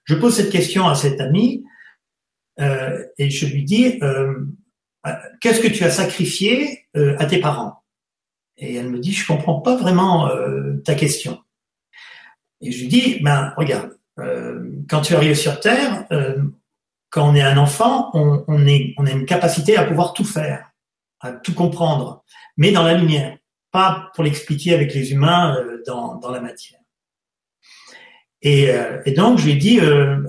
je 0.05 0.14
pose 0.14 0.35
cette 0.37 0.50
question 0.50 0.87
à 0.87 0.94
cette 0.94 1.20
amie 1.20 1.64
euh, 2.61 3.05
et 3.18 3.31
je 3.31 3.46
lui 3.46 3.64
dis 3.64 3.98
euh, 4.03 4.33
qu'est-ce 5.40 5.61
que 5.61 5.66
tu 5.66 5.83
as 5.83 5.90
sacrifié 5.90 6.87
euh, 6.96 7.16
à 7.18 7.27
tes 7.27 7.40
parents? 7.40 7.83
Et 8.59 8.77
elle 8.77 8.90
me 8.90 9.00
dit 9.00 9.12
je 9.12 9.27
comprends 9.27 9.61
pas 9.61 9.74
vraiment 9.74 10.29
euh, 10.29 10.77
ta 10.85 10.94
question. 10.94 11.42
Et 12.61 12.70
je 12.70 12.83
lui 12.83 12.88
dis 12.88 13.18
ben 13.22 13.53
regarde, 13.57 13.90
euh, 14.20 14.70
quand 14.88 15.00
tu 15.00 15.16
arrives 15.16 15.35
sur 15.35 15.59
Terre, 15.59 16.07
quand 17.11 17.29
on 17.29 17.35
est 17.35 17.42
un 17.42 17.57
enfant, 17.57 18.12
on 18.14 18.66
a 18.66 19.11
une 19.11 19.27
capacité 19.27 19.77
à 19.77 19.83
pouvoir 19.83 20.12
tout 20.12 20.24
faire, 20.24 20.70
à 21.25 21.33
tout 21.33 21.55
comprendre, 21.55 22.23
mais 22.57 22.71
dans 22.71 22.83
la 22.83 22.95
lumière, 22.95 23.39
pas 23.73 24.11
pour 24.15 24.25
l'expliquer 24.25 24.75
avec 24.75 24.95
les 24.95 25.13
humains 25.13 25.57
euh, 25.57 25.83
dans, 25.87 26.17
dans, 26.17 26.31
la 26.31 26.41
matière. 26.41 26.79
Et, 28.43 28.71
euh, 28.71 29.01
et, 29.07 29.13
donc 29.13 29.39
je 29.39 29.47
lui 29.47 29.53
ai 29.53 29.57
dit, 29.57 29.81
euh, 29.81 30.21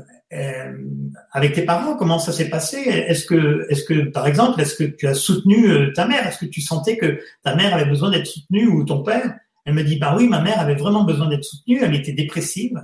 avec 1.32 1.54
tes 1.54 1.64
parents, 1.64 1.98
comment 1.98 2.18
ça 2.18 2.32
s'est 2.32 2.50
passé? 2.50 2.78
Est-ce 2.78 3.26
que, 3.26 3.68
est-ce 3.70 3.84
que, 3.84 4.10
par 4.10 4.26
exemple, 4.26 4.60
est-ce 4.62 4.76
que 4.76 4.86
tu 4.86 5.06
as 5.06 5.14
soutenu 5.14 5.92
ta 5.94 6.08
mère? 6.08 6.26
Est-ce 6.26 6.40
que 6.40 6.46
tu 6.46 6.62
sentais 6.62 6.98
que 6.98 7.20
ta 7.44 7.56
mère 7.56 7.74
avait 7.74 7.90
besoin 7.90 8.10
d'être 8.10 8.26
soutenue 8.26 8.68
ou 8.68 8.86
ton 8.86 9.04
père? 9.04 9.38
Elle 9.66 9.74
me 9.74 9.84
dit, 9.84 9.98
bah 9.98 10.16
oui, 10.18 10.30
ma 10.30 10.42
mère 10.42 10.60
avait 10.60 10.76
vraiment 10.76 11.04
besoin 11.04 11.28
d'être 11.28 11.44
soutenue. 11.44 11.82
Elle 11.84 11.96
était 11.96 12.14
dépressive 12.14 12.82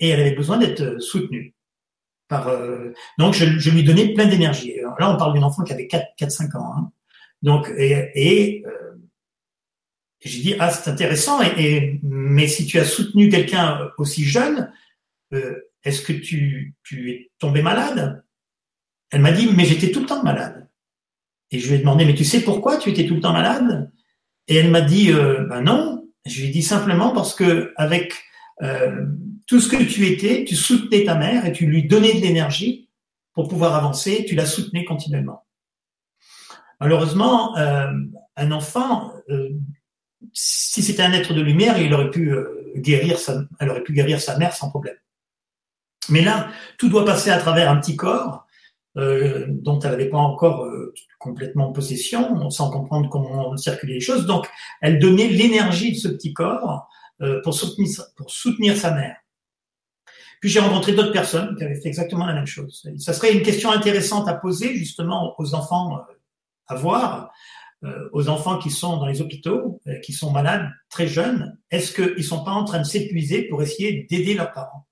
et 0.00 0.08
elle 0.08 0.20
avait 0.20 0.34
besoin 0.34 0.58
d'être 0.58 1.00
soutenue. 1.00 1.54
Donc, 3.18 3.34
je, 3.34 3.58
je, 3.58 3.70
lui 3.70 3.84
donnais 3.84 4.14
plein 4.14 4.26
d'énergie. 4.26 4.74
Là, 4.98 5.12
on 5.12 5.16
parle 5.16 5.32
d'une 5.34 5.44
enfant 5.44 5.62
qui 5.62 5.72
avait 5.72 5.88
4-5 5.88 6.56
ans. 6.56 6.72
Hein. 6.76 6.92
Donc, 7.42 7.72
et, 7.76 8.10
et 8.14 8.66
euh, 8.66 8.96
j'ai 10.20 10.40
dit, 10.40 10.54
ah, 10.58 10.70
c'est 10.70 10.90
intéressant, 10.90 11.40
et, 11.42 11.98
mais 12.02 12.46
si 12.46 12.66
tu 12.66 12.78
as 12.78 12.84
soutenu 12.84 13.28
quelqu'un 13.28 13.90
aussi 13.96 14.24
jeune, 14.24 14.72
euh, 15.32 15.56
est-ce 15.82 16.02
que 16.02 16.12
tu, 16.12 16.74
tu 16.82 17.10
es 17.10 17.30
tombé 17.38 17.62
malade? 17.62 18.22
Elle 19.10 19.22
m'a 19.22 19.32
dit, 19.32 19.48
mais 19.56 19.64
j'étais 19.64 19.90
tout 19.90 20.00
le 20.00 20.06
temps 20.06 20.22
malade. 20.22 20.68
Et 21.50 21.58
je 21.58 21.68
lui 21.68 21.76
ai 21.76 21.78
demandé, 21.78 22.04
mais 22.04 22.14
tu 22.14 22.24
sais 22.24 22.42
pourquoi 22.42 22.76
tu 22.76 22.90
étais 22.90 23.06
tout 23.06 23.14
le 23.14 23.20
temps 23.20 23.32
malade? 23.32 23.90
Et 24.46 24.56
elle 24.56 24.70
m'a 24.70 24.82
dit, 24.82 25.10
euh, 25.10 25.44
ben 25.44 25.62
non. 25.62 26.08
Je 26.26 26.40
lui 26.40 26.48
ai 26.48 26.50
dit 26.50 26.62
simplement 26.62 27.12
parce 27.12 27.34
que 27.34 27.72
avec 27.76 28.14
euh, 28.62 29.06
tout 29.46 29.58
ce 29.58 29.68
que 29.68 29.82
tu 29.82 30.06
étais, 30.06 30.44
tu 30.44 30.54
soutenais 30.54 31.04
ta 31.04 31.14
mère 31.14 31.46
et 31.46 31.52
tu 31.52 31.66
lui 31.66 31.84
donnais 31.84 32.12
de 32.12 32.20
l'énergie 32.20 32.90
pour 33.32 33.48
pouvoir 33.48 33.74
avancer, 33.74 34.24
tu 34.26 34.34
la 34.34 34.44
soutenais 34.44 34.84
continuellement. 34.84 35.44
Malheureusement, 36.80 37.56
euh, 37.58 37.92
un 38.36 38.52
enfant, 38.52 39.12
euh, 39.28 39.50
si 40.32 40.82
c'était 40.82 41.02
un 41.02 41.12
être 41.12 41.34
de 41.34 41.42
lumière, 41.42 41.78
il 41.78 41.92
aurait 41.92 42.10
pu 42.10 42.32
euh, 42.32 42.72
guérir 42.76 43.18
elle 43.58 43.70
aurait 43.70 43.82
pu 43.82 43.92
guérir 43.92 44.20
sa 44.20 44.38
mère 44.38 44.54
sans 44.54 44.70
problème. 44.70 44.96
Mais 46.08 46.22
là, 46.22 46.48
tout 46.78 46.88
doit 46.88 47.04
passer 47.04 47.30
à 47.30 47.38
travers 47.38 47.70
un 47.70 47.76
petit 47.76 47.96
corps 47.96 48.46
dont 48.96 49.78
elle 49.78 49.92
n'avait 49.92 50.08
pas 50.08 50.18
encore 50.18 50.68
complètement 51.18 51.72
possession, 51.72 52.50
sans 52.50 52.70
comprendre 52.70 53.08
comment 53.08 53.56
circuler 53.56 53.94
les 53.94 54.00
choses. 54.00 54.26
Donc, 54.26 54.48
elle 54.80 54.98
donnait 54.98 55.28
l'énergie 55.28 55.92
de 55.92 55.96
ce 55.96 56.08
petit 56.08 56.32
corps 56.32 56.88
pour 57.44 57.54
soutenir, 57.54 57.88
pour 58.16 58.30
soutenir 58.30 58.76
sa 58.76 58.92
mère. 58.92 59.16
Puis 60.40 60.50
j'ai 60.50 60.58
rencontré 60.58 60.92
d'autres 60.92 61.12
personnes 61.12 61.54
qui 61.56 61.62
avaient 61.62 61.80
fait 61.80 61.88
exactement 61.88 62.26
la 62.26 62.34
même 62.34 62.46
chose. 62.46 62.84
Ça 62.98 63.12
serait 63.12 63.32
une 63.32 63.42
question 63.42 63.70
intéressante 63.70 64.26
à 64.28 64.34
poser 64.34 64.74
justement 64.74 65.36
aux 65.38 65.54
enfants 65.54 66.00
euh, 66.70 66.74
à 66.74 66.74
voir, 66.76 67.30
euh, 67.84 68.08
aux 68.12 68.28
enfants 68.28 68.58
qui 68.58 68.70
sont 68.70 68.96
dans 68.98 69.06
les 69.06 69.20
hôpitaux, 69.20 69.80
euh, 69.86 69.98
qui 70.00 70.12
sont 70.12 70.30
malades 70.30 70.68
très 70.88 71.06
jeunes. 71.06 71.58
Est-ce 71.70 71.92
qu'ils 71.92 72.24
sont 72.24 72.44
pas 72.44 72.52
en 72.52 72.64
train 72.64 72.78
de 72.78 72.84
s'épuiser 72.84 73.42
pour 73.48 73.62
essayer 73.62 74.06
d'aider 74.10 74.34
leurs 74.34 74.52
parents? 74.52 74.86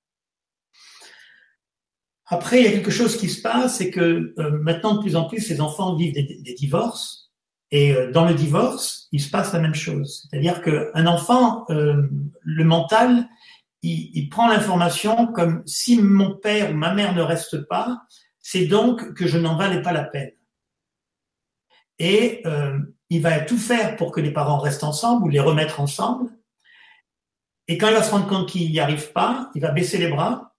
Après, 2.27 2.61
il 2.61 2.65
y 2.65 2.69
a 2.69 2.73
quelque 2.73 2.91
chose 2.91 3.17
qui 3.17 3.29
se 3.29 3.41
passe, 3.41 3.79
c'est 3.79 3.91
que 3.91 4.35
maintenant 4.61 4.97
de 4.97 5.01
plus 5.01 5.17
en 5.17 5.25
plus, 5.25 5.41
ces 5.41 5.63
enfants 5.63 5.95
vivent 5.97 6.13
des, 6.13 6.25
des 6.43 6.55
divorces. 6.55 7.33
Et 7.71 7.95
dans 8.13 8.27
le 8.27 8.35
divorce, 8.35 9.09
il 9.13 9.21
se 9.23 9.31
passe 9.31 9.55
la 9.55 9.61
même 9.61 9.75
chose. 9.75 10.29
C'est-à-dire 10.29 10.61
qu'un 10.61 11.07
enfant, 11.07 11.65
le 11.69 12.65
mental, 12.65 13.27
il, 13.83 14.11
il 14.13 14.29
prend 14.29 14.47
l'information 14.47 15.27
comme 15.29 15.63
si 15.65 16.03
mon 16.03 16.37
père 16.37 16.71
ou 16.71 16.75
ma 16.75 16.93
mère 16.93 17.15
ne 17.15 17.23
reste 17.23 17.67
pas, 17.67 18.03
c'est 18.41 18.67
donc 18.67 19.15
que 19.15 19.27
je 19.27 19.39
n'en 19.39 19.57
valais 19.57 19.83
pas 19.83 19.93
la 19.93 20.05
peine. 20.05 20.33
Et 21.99 22.43
euh, 22.47 22.79
il 23.11 23.23
va 23.23 23.41
tout 23.41 23.59
faire 23.59 23.97
pour 23.97 24.13
que 24.13 24.21
les 24.21 24.33
parents 24.33 24.59
restent 24.59 24.85
ensemble 24.85 25.25
ou 25.25 25.29
les 25.29 25.41
remettre 25.41 25.81
ensemble. 25.81 26.31
Et 27.67 27.77
quand 27.77 27.89
il 27.89 27.95
va 27.95 28.03
se 28.03 28.11
rendre 28.11 28.27
compte 28.27 28.49
qu'il 28.49 28.71
n'y 28.71 28.81
arrive 28.81 29.13
pas, 29.13 29.51
il 29.55 29.61
va 29.61 29.71
baisser 29.71 29.99
les 29.99 30.09
bras. 30.09 30.55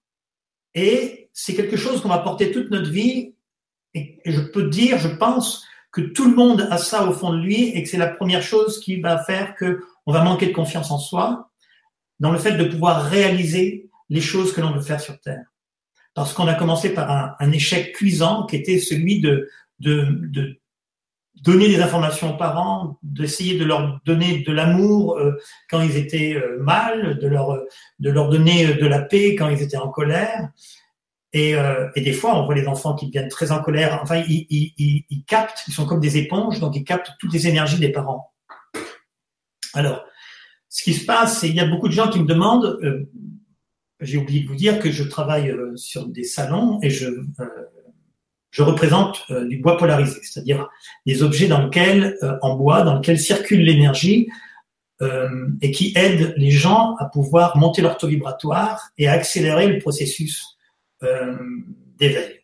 Et 0.75 1.29
c'est 1.33 1.55
quelque 1.55 1.77
chose 1.77 2.01
qu'on 2.01 2.09
va 2.09 2.19
porter 2.19 2.51
toute 2.51 2.69
notre 2.69 2.89
vie. 2.89 3.35
Et, 3.93 4.19
je 4.25 4.41
peux 4.41 4.69
dire, 4.69 4.99
je 4.99 5.07
pense, 5.07 5.65
que 5.91 6.01
tout 6.01 6.29
le 6.29 6.35
monde 6.35 6.67
a 6.69 6.77
ça 6.77 7.07
au 7.07 7.13
fond 7.13 7.33
de 7.33 7.39
lui 7.39 7.69
et 7.69 7.81
que 7.81 7.89
c'est 7.89 7.97
la 7.97 8.07
première 8.07 8.43
chose 8.43 8.79
qui 8.79 8.99
va 8.99 9.23
faire 9.23 9.55
que 9.55 9.83
on 10.05 10.13
va 10.13 10.23
manquer 10.23 10.47
de 10.47 10.53
confiance 10.53 10.91
en 10.91 10.99
soi 10.99 11.49
dans 12.19 12.31
le 12.31 12.37
fait 12.37 12.57
de 12.57 12.65
pouvoir 12.65 13.09
réaliser 13.09 13.89
les 14.09 14.21
choses 14.21 14.53
que 14.53 14.61
l'on 14.61 14.71
veut 14.71 14.81
faire 14.81 15.01
sur 15.01 15.19
Terre. 15.19 15.45
Parce 16.13 16.33
qu'on 16.33 16.47
a 16.47 16.53
commencé 16.53 16.93
par 16.93 17.09
un, 17.09 17.35
un, 17.39 17.51
échec 17.51 17.93
cuisant 17.93 18.45
qui 18.45 18.55
était 18.55 18.79
celui 18.79 19.19
de, 19.19 19.49
de, 19.79 20.05
de 20.27 20.59
donner 21.43 21.67
des 21.67 21.81
informations 21.81 22.33
aux 22.33 22.37
parents, 22.37 22.97
d'essayer 23.03 23.57
de 23.57 23.65
leur 23.65 23.99
donner 24.05 24.39
de 24.39 24.51
l'amour 24.51 25.17
euh, 25.17 25.33
quand 25.69 25.81
ils 25.81 25.97
étaient 25.97 26.35
euh, 26.35 26.57
mal, 26.61 27.19
de 27.19 27.27
leur, 27.27 27.59
de 27.99 28.09
leur 28.09 28.29
donner 28.29 28.73
de 28.73 28.85
la 28.85 29.01
paix 29.01 29.35
quand 29.35 29.49
ils 29.49 29.61
étaient 29.61 29.77
en 29.77 29.89
colère. 29.89 30.49
Et, 31.31 31.55
euh, 31.55 31.89
et 31.95 32.01
des 32.01 32.13
fois, 32.13 32.35
on 32.35 32.45
voit 32.45 32.55
les 32.55 32.67
enfants 32.67 32.95
qui 32.95 33.05
deviennent 33.07 33.29
très 33.29 33.51
en 33.51 33.61
colère. 33.61 33.99
Enfin, 34.01 34.23
ils, 34.27 34.47
ils, 34.49 34.73
ils, 34.77 35.05
ils 35.09 35.23
captent, 35.25 35.63
ils 35.67 35.73
sont 35.73 35.85
comme 35.85 35.99
des 35.99 36.17
éponges, 36.17 36.59
donc 36.59 36.75
ils 36.75 36.83
captent 36.83 37.11
toutes 37.19 37.33
les 37.33 37.47
énergies 37.47 37.79
des 37.79 37.91
parents. 37.91 38.31
Alors, 39.73 40.03
ce 40.69 40.83
qui 40.83 40.93
se 40.93 41.05
passe, 41.05 41.39
c'est 41.39 41.47
qu'il 41.47 41.55
y 41.55 41.61
a 41.61 41.67
beaucoup 41.67 41.87
de 41.87 41.93
gens 41.93 42.09
qui 42.09 42.19
me 42.19 42.25
demandent, 42.25 42.79
euh, 42.83 43.09
j'ai 43.99 44.17
oublié 44.17 44.41
de 44.41 44.47
vous 44.47 44.55
dire 44.55 44.79
que 44.79 44.91
je 44.91 45.03
travaille 45.03 45.51
euh, 45.51 45.75
sur 45.75 46.07
des 46.07 46.23
salons 46.23 46.79
et 46.81 46.89
je, 46.89 47.07
euh, 47.07 47.45
je 48.51 48.63
représente 48.63 49.25
euh, 49.29 49.47
du 49.47 49.57
bois 49.57 49.77
polarisé, 49.77 50.19
c'est-à-dire 50.23 50.69
des 51.05 51.23
objets 51.23 51.47
dans 51.47 51.63
lesquels, 51.63 52.17
euh, 52.23 52.37
en 52.41 52.55
bois, 52.55 52.81
dans 52.83 52.95
lesquels 52.95 53.19
circule 53.19 53.61
l'énergie 53.61 54.27
et 55.61 55.71
qui 55.71 55.93
aident 55.95 56.33
les 56.35 56.51
gens 56.51 56.97
à 56.97 57.05
pouvoir 57.05 57.55
monter 57.55 57.81
leur 57.81 57.95
taux 57.95 58.07
vibratoire 58.07 58.89
et 58.97 59.07
à 59.07 59.13
accélérer 59.13 59.67
le 59.67 59.79
processus 59.79 60.57
d'éveil. 61.97 62.41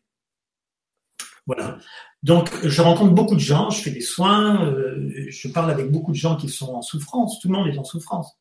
Voilà. 1.45 1.79
Donc, 2.25 2.49
je 2.63 2.81
rencontre 2.81 3.13
beaucoup 3.13 3.35
de 3.35 3.39
gens, 3.39 3.69
je 3.69 3.81
fais 3.83 3.91
des 3.91 4.01
soins, 4.01 4.65
euh, 4.65 5.27
je 5.29 5.47
parle 5.47 5.69
avec 5.69 5.91
beaucoup 5.91 6.11
de 6.11 6.17
gens 6.17 6.35
qui 6.35 6.49
sont 6.49 6.73
en 6.73 6.81
souffrance. 6.81 7.39
Tout 7.39 7.49
le 7.49 7.53
monde 7.53 7.67
est 7.67 7.77
en 7.77 7.83
souffrance. 7.83 8.35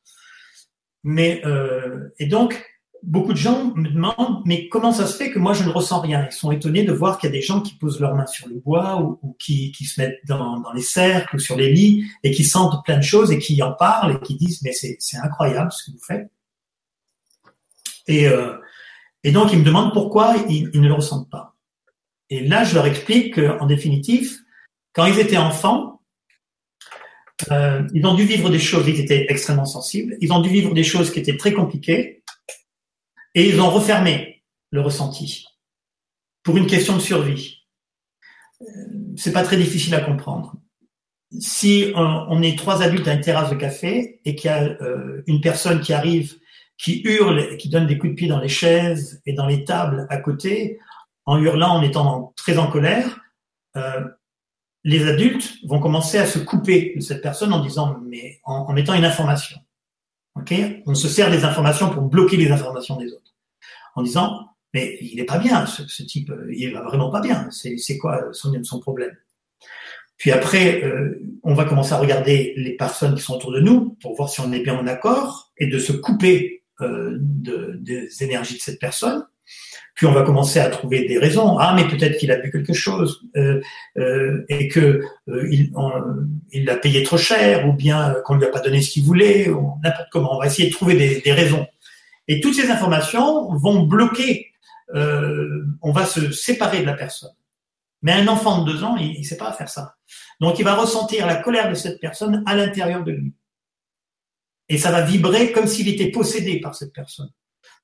Mais 1.02 1.42
euh, 1.44 2.08
et 2.18 2.24
donc, 2.24 2.64
beaucoup 3.06 3.32
de 3.32 3.38
gens 3.38 3.72
me 3.74 3.88
demandent, 3.88 4.42
mais 4.44 4.68
comment 4.68 4.92
ça 4.92 5.06
se 5.06 5.16
fait 5.16 5.30
que 5.30 5.38
moi 5.38 5.52
je 5.52 5.64
ne 5.64 5.70
ressens 5.70 6.00
rien? 6.00 6.26
Ils 6.30 6.34
sont 6.34 6.50
étonnés 6.50 6.84
de 6.84 6.92
voir 6.92 7.18
qu'il 7.18 7.28
y 7.28 7.32
a 7.32 7.36
des 7.36 7.42
gens 7.42 7.60
qui 7.60 7.74
posent 7.74 8.00
leurs 8.00 8.14
mains 8.14 8.26
sur 8.26 8.48
le 8.48 8.56
bois 8.56 9.00
ou, 9.00 9.36
qui, 9.38 9.72
qui, 9.72 9.84
se 9.84 10.00
mettent 10.00 10.20
dans, 10.26 10.62
les 10.74 10.82
cercles 10.82 11.36
ou 11.36 11.38
sur 11.38 11.56
les 11.56 11.72
lits 11.72 12.04
et 12.22 12.30
qui 12.30 12.44
sentent 12.44 12.84
plein 12.84 12.96
de 12.96 13.02
choses 13.02 13.30
et 13.32 13.38
qui 13.38 13.62
en 13.62 13.72
parlent 13.72 14.16
et 14.16 14.26
qui 14.26 14.36
disent, 14.36 14.62
mais 14.62 14.72
c'est 14.72 15.18
incroyable 15.22 15.70
ce 15.72 15.84
que 15.84 15.96
vous 15.96 16.02
faites. 16.04 16.30
Et, 18.06 18.28
euh, 18.28 18.54
donc, 19.32 19.52
ils 19.52 19.58
me 19.58 19.64
demandent 19.64 19.92
pourquoi 19.92 20.36
ils, 20.48 20.70
ne 20.74 20.88
le 20.88 20.94
ressentent 20.94 21.30
pas. 21.30 21.54
Et 22.30 22.46
là, 22.46 22.64
je 22.64 22.74
leur 22.74 22.86
explique 22.86 23.34
qu'en 23.34 23.66
définitive, 23.66 24.36
quand 24.92 25.06
ils 25.06 25.18
étaient 25.18 25.38
enfants, 25.38 26.02
euh, 27.50 27.82
ils 27.94 28.06
ont 28.06 28.14
dû 28.14 28.24
vivre 28.24 28.50
des 28.50 28.58
choses, 28.58 28.86
ils 28.86 29.00
étaient 29.00 29.26
extrêmement 29.28 29.64
sensibles, 29.64 30.16
ils 30.20 30.32
ont 30.32 30.40
dû 30.40 30.48
vivre 30.48 30.72
des 30.74 30.84
choses 30.84 31.10
qui 31.10 31.18
étaient 31.18 31.36
très 31.36 31.52
compliquées, 31.52 32.22
et 33.34 33.48
ils 33.48 33.60
ont 33.60 33.70
refermé 33.70 34.42
le 34.70 34.80
ressenti 34.80 35.46
pour 36.42 36.56
une 36.56 36.66
question 36.66 36.94
de 36.96 37.00
survie. 37.00 37.62
Euh, 38.62 38.66
c'est 39.16 39.32
pas 39.32 39.42
très 39.42 39.56
difficile 39.56 39.94
à 39.94 40.00
comprendre. 40.00 40.56
Si 41.40 41.92
on 41.96 42.42
est 42.42 42.56
trois 42.56 42.80
adultes 42.82 43.08
à 43.08 43.14
une 43.14 43.20
terrasse 43.20 43.50
de 43.50 43.56
café 43.56 44.20
et 44.24 44.36
qu'il 44.36 44.50
y 44.50 44.54
a 44.54 44.62
euh, 44.62 45.22
une 45.26 45.40
personne 45.40 45.80
qui 45.80 45.92
arrive, 45.92 46.36
qui 46.78 47.02
hurle 47.04 47.40
et 47.40 47.56
qui 47.56 47.68
donne 47.68 47.86
des 47.88 47.98
coups 47.98 48.12
de 48.12 48.16
pied 48.16 48.28
dans 48.28 48.38
les 48.38 48.48
chaises 48.48 49.20
et 49.26 49.32
dans 49.32 49.46
les 49.46 49.64
tables 49.64 50.06
à 50.10 50.18
côté, 50.18 50.78
en 51.26 51.38
hurlant, 51.38 51.76
en 51.76 51.82
étant 51.82 52.32
très 52.36 52.58
en 52.58 52.68
colère, 52.68 53.20
euh, 53.76 54.04
les 54.84 55.08
adultes 55.08 55.54
vont 55.64 55.80
commencer 55.80 56.18
à 56.18 56.26
se 56.26 56.38
couper 56.38 56.92
de 56.94 57.00
cette 57.00 57.22
personne 57.22 57.52
en 57.52 57.60
disant, 57.60 57.98
mais 58.06 58.40
en, 58.44 58.72
mettant 58.72 58.94
une 58.94 59.04
information. 59.04 59.58
Ok? 60.36 60.54
On 60.86 60.94
se 60.94 61.08
sert 61.08 61.30
des 61.30 61.44
informations 61.44 61.90
pour 61.90 62.02
bloquer 62.02 62.36
les 62.36 62.50
informations 62.50 62.96
des 62.96 63.12
autres. 63.12 63.34
En 63.94 64.02
disant, 64.02 64.48
mais 64.72 64.98
il 65.00 65.16
n'est 65.16 65.24
pas 65.24 65.38
bien, 65.38 65.66
ce, 65.66 66.02
type, 66.02 66.32
il 66.50 66.72
va 66.72 66.82
vraiment 66.82 67.10
pas 67.10 67.20
bien. 67.20 67.48
C'est 67.50 67.98
quoi 67.98 68.28
son, 68.32 68.52
son 68.64 68.80
problème? 68.80 69.16
Puis 70.16 70.30
après, 70.30 70.82
euh, 70.84 71.20
on 71.42 71.54
va 71.54 71.64
commencer 71.64 71.92
à 71.92 71.98
regarder 71.98 72.54
les 72.56 72.76
personnes 72.76 73.14
qui 73.14 73.22
sont 73.22 73.34
autour 73.34 73.52
de 73.52 73.60
nous 73.60 73.96
pour 74.00 74.14
voir 74.16 74.28
si 74.28 74.40
on 74.40 74.52
est 74.52 74.60
bien 74.60 74.76
en 74.76 74.86
accord 74.86 75.52
et 75.58 75.66
de 75.66 75.78
se 75.78 75.92
couper 75.92 76.64
euh, 76.80 77.16
de, 77.20 77.76
des 77.80 78.22
énergies 78.22 78.56
de 78.56 78.60
cette 78.60 78.80
personne. 78.80 79.26
Puis 79.94 80.06
on 80.06 80.12
va 80.12 80.22
commencer 80.22 80.58
à 80.58 80.68
trouver 80.68 81.06
des 81.06 81.18
raisons. 81.18 81.56
Ah, 81.58 81.72
mais 81.74 81.86
peut-être 81.86 82.18
qu'il 82.18 82.32
a 82.32 82.36
bu 82.36 82.50
quelque 82.50 82.72
chose 82.72 83.22
euh, 83.36 83.60
euh, 83.96 84.44
et 84.48 84.66
que 84.68 85.04
euh, 85.28 85.48
il, 85.50 85.72
il 86.52 86.64
l'a 86.64 86.76
payé 86.76 87.04
trop 87.04 87.16
cher, 87.16 87.68
ou 87.68 87.72
bien 87.72 88.16
qu'on 88.24 88.34
lui 88.34 88.44
a 88.44 88.50
pas 88.50 88.60
donné 88.60 88.82
ce 88.82 88.90
qu'il 88.90 89.04
voulait, 89.04 89.48
ou 89.48 89.78
n'importe 89.84 90.08
comment. 90.10 90.36
On 90.36 90.40
va 90.40 90.46
essayer 90.46 90.68
de 90.68 90.74
trouver 90.74 90.94
des, 91.20 91.32
raisons. 91.32 91.66
Et 92.26 92.40
toutes 92.40 92.54
ces 92.54 92.70
informations 92.70 93.54
vont 93.54 93.82
bloquer. 93.82 94.52
On 94.92 95.92
va 95.92 96.06
se 96.06 96.32
séparer 96.32 96.80
de 96.80 96.86
la 96.86 96.94
personne. 96.94 97.32
Mais 98.02 98.12
un 98.12 98.28
enfant 98.28 98.62
de 98.62 98.72
deux 98.72 98.84
ans, 98.84 98.96
il 98.96 99.18
ne 99.18 99.24
sait 99.24 99.36
pas 99.36 99.52
faire 99.52 99.68
ça. 99.68 99.96
Donc 100.40 100.58
il 100.58 100.64
va 100.64 100.74
ressentir 100.74 101.26
la 101.26 101.36
colère 101.36 101.70
de 101.70 101.74
cette 101.74 102.00
personne 102.00 102.42
à 102.46 102.54
l'intérieur 102.54 103.04
de 103.04 103.12
lui. 103.12 103.32
Et 104.68 104.78
ça 104.78 104.90
va 104.90 105.02
vibrer 105.02 105.52
comme 105.52 105.66
s'il 105.66 105.88
était 105.88 106.10
possédé 106.10 106.60
par 106.60 106.74
cette 106.74 106.92
personne. 106.92 107.30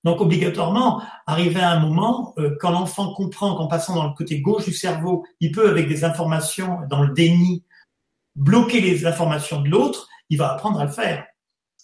Donc 0.04 0.20
obligatoirement, 0.20 1.02
arriver 1.26 1.60
à 1.60 1.70
un 1.70 1.80
moment, 1.80 2.34
euh, 2.38 2.56
quand 2.60 2.70
l'enfant 2.70 3.12
comprend 3.14 3.54
qu'en 3.56 3.66
passant 3.66 3.94
dans 3.94 4.08
le 4.08 4.14
côté 4.14 4.40
gauche 4.40 4.64
du 4.64 4.72
cerveau, 4.72 5.26
il 5.40 5.52
peut, 5.52 5.68
avec 5.68 5.88
des 5.88 6.04
informations 6.04 6.78
dans 6.88 7.02
le 7.02 7.12
déni, 7.12 7.64
bloquer 8.34 8.80
les 8.80 9.06
informations 9.06 9.60
de 9.60 9.68
l'autre, 9.68 10.08
il 10.30 10.38
va 10.38 10.52
apprendre 10.52 10.80
à 10.80 10.84
le 10.84 10.90
faire. 10.90 11.26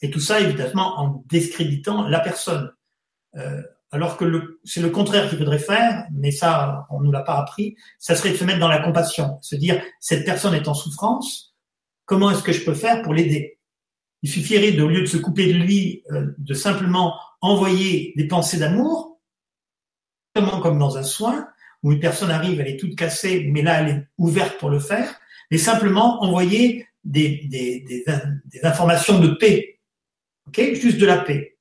Et 0.03 0.11
tout 0.11 0.21
ça, 0.21 0.41
évidemment, 0.41 0.99
en 0.99 1.25
discréditant 1.29 2.07
la 2.09 2.21
personne. 2.21 2.71
Euh, 3.37 3.63
alors 3.91 4.17
que 4.17 4.59
c'est 4.65 4.81
le 4.81 4.91
contraire 4.91 5.29
qu'il 5.29 5.39
faudrait 5.39 5.59
faire, 5.59 6.07
mais 6.13 6.31
ça, 6.31 6.87
on 6.91 7.01
ne 7.01 7.07
nous 7.07 7.13
l'a 7.13 7.23
pas 7.23 7.39
appris, 7.39 7.77
ça 7.99 8.15
serait 8.15 8.31
de 8.31 8.37
se 8.37 8.45
mettre 8.45 8.59
dans 8.59 8.69
la 8.69 8.81
compassion, 8.81 9.39
se 9.43 9.55
dire, 9.57 9.81
cette 10.01 10.25
personne 10.25 10.55
est 10.55 10.69
en 10.69 10.75
souffrance, 10.75 11.55
comment 12.05 12.31
est-ce 12.31 12.43
que 12.43 12.53
je 12.53 12.65
peux 12.65 12.75
faire 12.75 13.03
pour 13.03 13.15
l'aider? 13.15 13.56
Il 14.27 14.29
suffirait, 14.29 14.73
de, 14.73 14.83
au 14.83 14.89
lieu 14.89 15.03
de 15.03 15.07
se 15.07 15.19
couper 15.19 15.53
de 15.53 15.57
lui, 15.57 16.03
euh, 16.11 16.35
de 16.37 16.53
simplement 16.53 17.15
envoyer 17.41 18.13
des 18.17 18.27
pensées 18.27 18.59
d'amour, 18.59 19.21
comme 20.35 20.81
dans 20.81 20.99
un 20.99 21.05
soin, 21.05 21.47
où 21.85 21.93
une 21.93 22.01
personne 22.01 22.33
arrive, 22.33 22.61
elle 22.61 22.67
est 22.67 22.77
toute 22.77 22.97
cassée, 22.97 23.49
mais 23.53 23.63
là, 23.63 23.81
elle 23.81 23.89
est 23.89 24.09
ouverte 24.19 24.59
pour 24.59 24.69
le 24.69 24.81
faire, 24.81 25.15
mais 25.53 25.59
simplement 25.59 26.25
envoyer 26.25 26.89
des, 27.05 28.05
informations 28.65 29.21
de 29.21 29.29
paix, 29.29 29.79
ok, 30.49 30.75
juste 30.75 30.99
de 30.99 31.07
la 31.07 31.19
paix. 31.19 31.57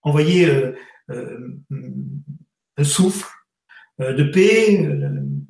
Envoyer 0.00 0.46
euh, 0.46 0.74
euh, 1.10 1.60
un 2.78 2.84
souffle 2.84 3.28
de 3.98 4.22
paix, 4.22 4.88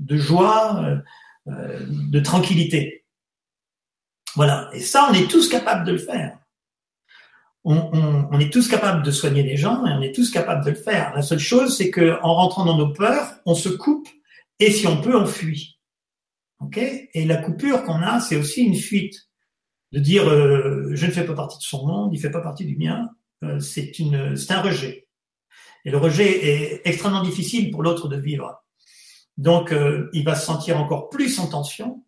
de 0.00 0.16
joie, 0.16 1.02
de 1.46 2.18
tranquillité. 2.18 3.01
Voilà. 4.34 4.70
Et 4.72 4.80
ça, 4.80 5.08
on 5.10 5.14
est 5.14 5.30
tous 5.30 5.48
capables 5.48 5.84
de 5.84 5.92
le 5.92 5.98
faire 5.98 6.38
on, 7.64 8.40
est 8.40 8.52
tous 8.52 8.68
capables 8.68 9.02
de 9.02 9.10
soigner 9.10 9.42
les 9.42 9.56
gens 9.56 9.86
et 9.86 9.92
on 9.92 10.02
est 10.02 10.14
tous 10.14 10.30
capables 10.30 10.64
de 10.64 10.70
le 10.70 10.76
faire. 10.76 11.14
La 11.14 11.22
seule 11.22 11.38
chose, 11.38 11.76
c'est 11.76 11.90
que 11.90 12.18
en 12.22 12.34
rentrant 12.34 12.64
dans 12.64 12.76
nos 12.76 12.92
peurs, 12.92 13.34
on 13.46 13.54
se 13.54 13.68
coupe 13.68 14.08
et 14.58 14.70
si 14.70 14.86
on 14.86 15.00
peut, 15.00 15.16
on 15.16 15.26
fuit. 15.26 15.78
Ok? 16.60 16.78
Et 16.78 17.24
la 17.24 17.36
coupure 17.36 17.84
qu'on 17.84 18.02
a, 18.02 18.20
c'est 18.20 18.36
aussi 18.36 18.62
une 18.62 18.76
fuite. 18.76 19.28
De 19.92 19.98
dire 19.98 20.26
euh, 20.26 20.90
je 20.94 21.04
ne 21.04 21.10
fais 21.10 21.24
pas 21.24 21.34
partie 21.34 21.58
de 21.58 21.62
son 21.62 21.86
monde, 21.86 22.14
il 22.14 22.18
fait 22.18 22.30
pas 22.30 22.40
partie 22.40 22.64
du 22.64 22.78
mien, 22.78 23.10
euh, 23.44 23.60
c'est 23.60 23.98
une, 23.98 24.36
c'est 24.36 24.54
un 24.54 24.62
rejet. 24.62 25.06
Et 25.84 25.90
le 25.90 25.98
rejet 25.98 26.46
est 26.46 26.80
extrêmement 26.86 27.22
difficile 27.22 27.70
pour 27.70 27.82
l'autre 27.82 28.08
de 28.08 28.16
vivre. 28.16 28.64
Donc, 29.36 29.70
euh, 29.70 30.08
il 30.14 30.24
va 30.24 30.34
se 30.34 30.46
sentir 30.46 30.80
encore 30.80 31.10
plus 31.10 31.38
en 31.38 31.46
tension 31.46 32.02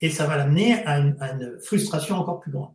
et 0.00 0.10
ça 0.10 0.26
va 0.26 0.36
l'amener 0.36 0.84
à 0.84 0.98
une 0.98 1.58
frustration 1.62 2.16
encore 2.16 2.40
plus 2.40 2.52
grande. 2.52 2.74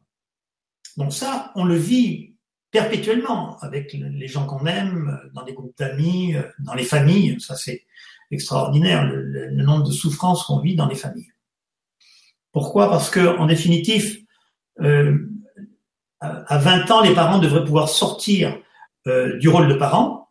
Donc 0.98 1.14
ça, 1.14 1.52
on 1.56 1.64
le 1.64 1.76
vit 1.76 2.36
perpétuellement 2.72 3.58
avec 3.60 3.94
les 3.94 4.28
gens 4.28 4.46
qu'on 4.46 4.66
aime, 4.66 5.20
dans 5.34 5.44
des 5.44 5.54
groupes 5.54 5.78
d'amis, 5.78 6.36
dans 6.60 6.74
les 6.74 6.84
familles. 6.84 7.40
Ça, 7.40 7.56
c'est 7.56 7.86
extraordinaire, 8.32 9.06
le, 9.06 9.50
nombre 9.52 9.88
de 9.88 9.92
souffrances 9.92 10.44
qu'on 10.44 10.60
vit 10.60 10.76
dans 10.76 10.88
les 10.88 10.96
familles. 10.96 11.32
Pourquoi? 12.52 12.90
Parce 12.90 13.10
que, 13.10 13.38
en 13.38 13.46
définitive, 13.46 14.20
euh, 14.82 15.18
à 16.20 16.58
20 16.58 16.92
ans, 16.92 17.02
les 17.02 17.14
parents 17.14 17.40
devraient 17.40 17.64
pouvoir 17.64 17.90
sortir 17.90 18.58
euh, 19.08 19.38
du 19.38 19.50
rôle 19.50 19.68
de 19.68 19.76
parent. 19.76 20.30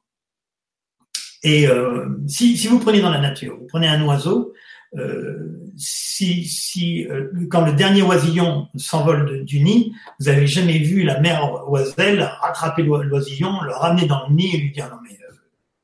Et 1.42 1.66
euh, 1.68 2.08
si, 2.26 2.56
si, 2.56 2.66
vous 2.66 2.78
prenez 2.78 3.00
dans 3.00 3.10
la 3.10 3.20
nature, 3.20 3.56
vous 3.58 3.66
prenez 3.66 3.86
un 3.88 4.04
oiseau, 4.04 4.52
euh, 4.96 5.70
si, 5.76 6.44
si 6.44 7.06
euh, 7.06 7.30
quand 7.50 7.64
le 7.66 7.74
dernier 7.74 8.02
oisillon 8.02 8.68
s'envole 8.76 9.44
du 9.44 9.60
nid, 9.60 9.92
vous 10.18 10.28
avez 10.28 10.46
jamais 10.46 10.78
vu 10.78 11.02
la 11.02 11.20
mère 11.20 11.68
oiselle 11.68 12.22
rattraper 12.40 12.82
l'oisillon, 12.82 13.60
le 13.62 13.72
ramener 13.72 14.06
dans 14.06 14.26
le 14.28 14.34
nid 14.34 14.54
et 14.54 14.58
lui 14.58 14.72
dire 14.72 14.88
non 14.90 14.96
mais 15.02 15.12
euh, 15.12 15.34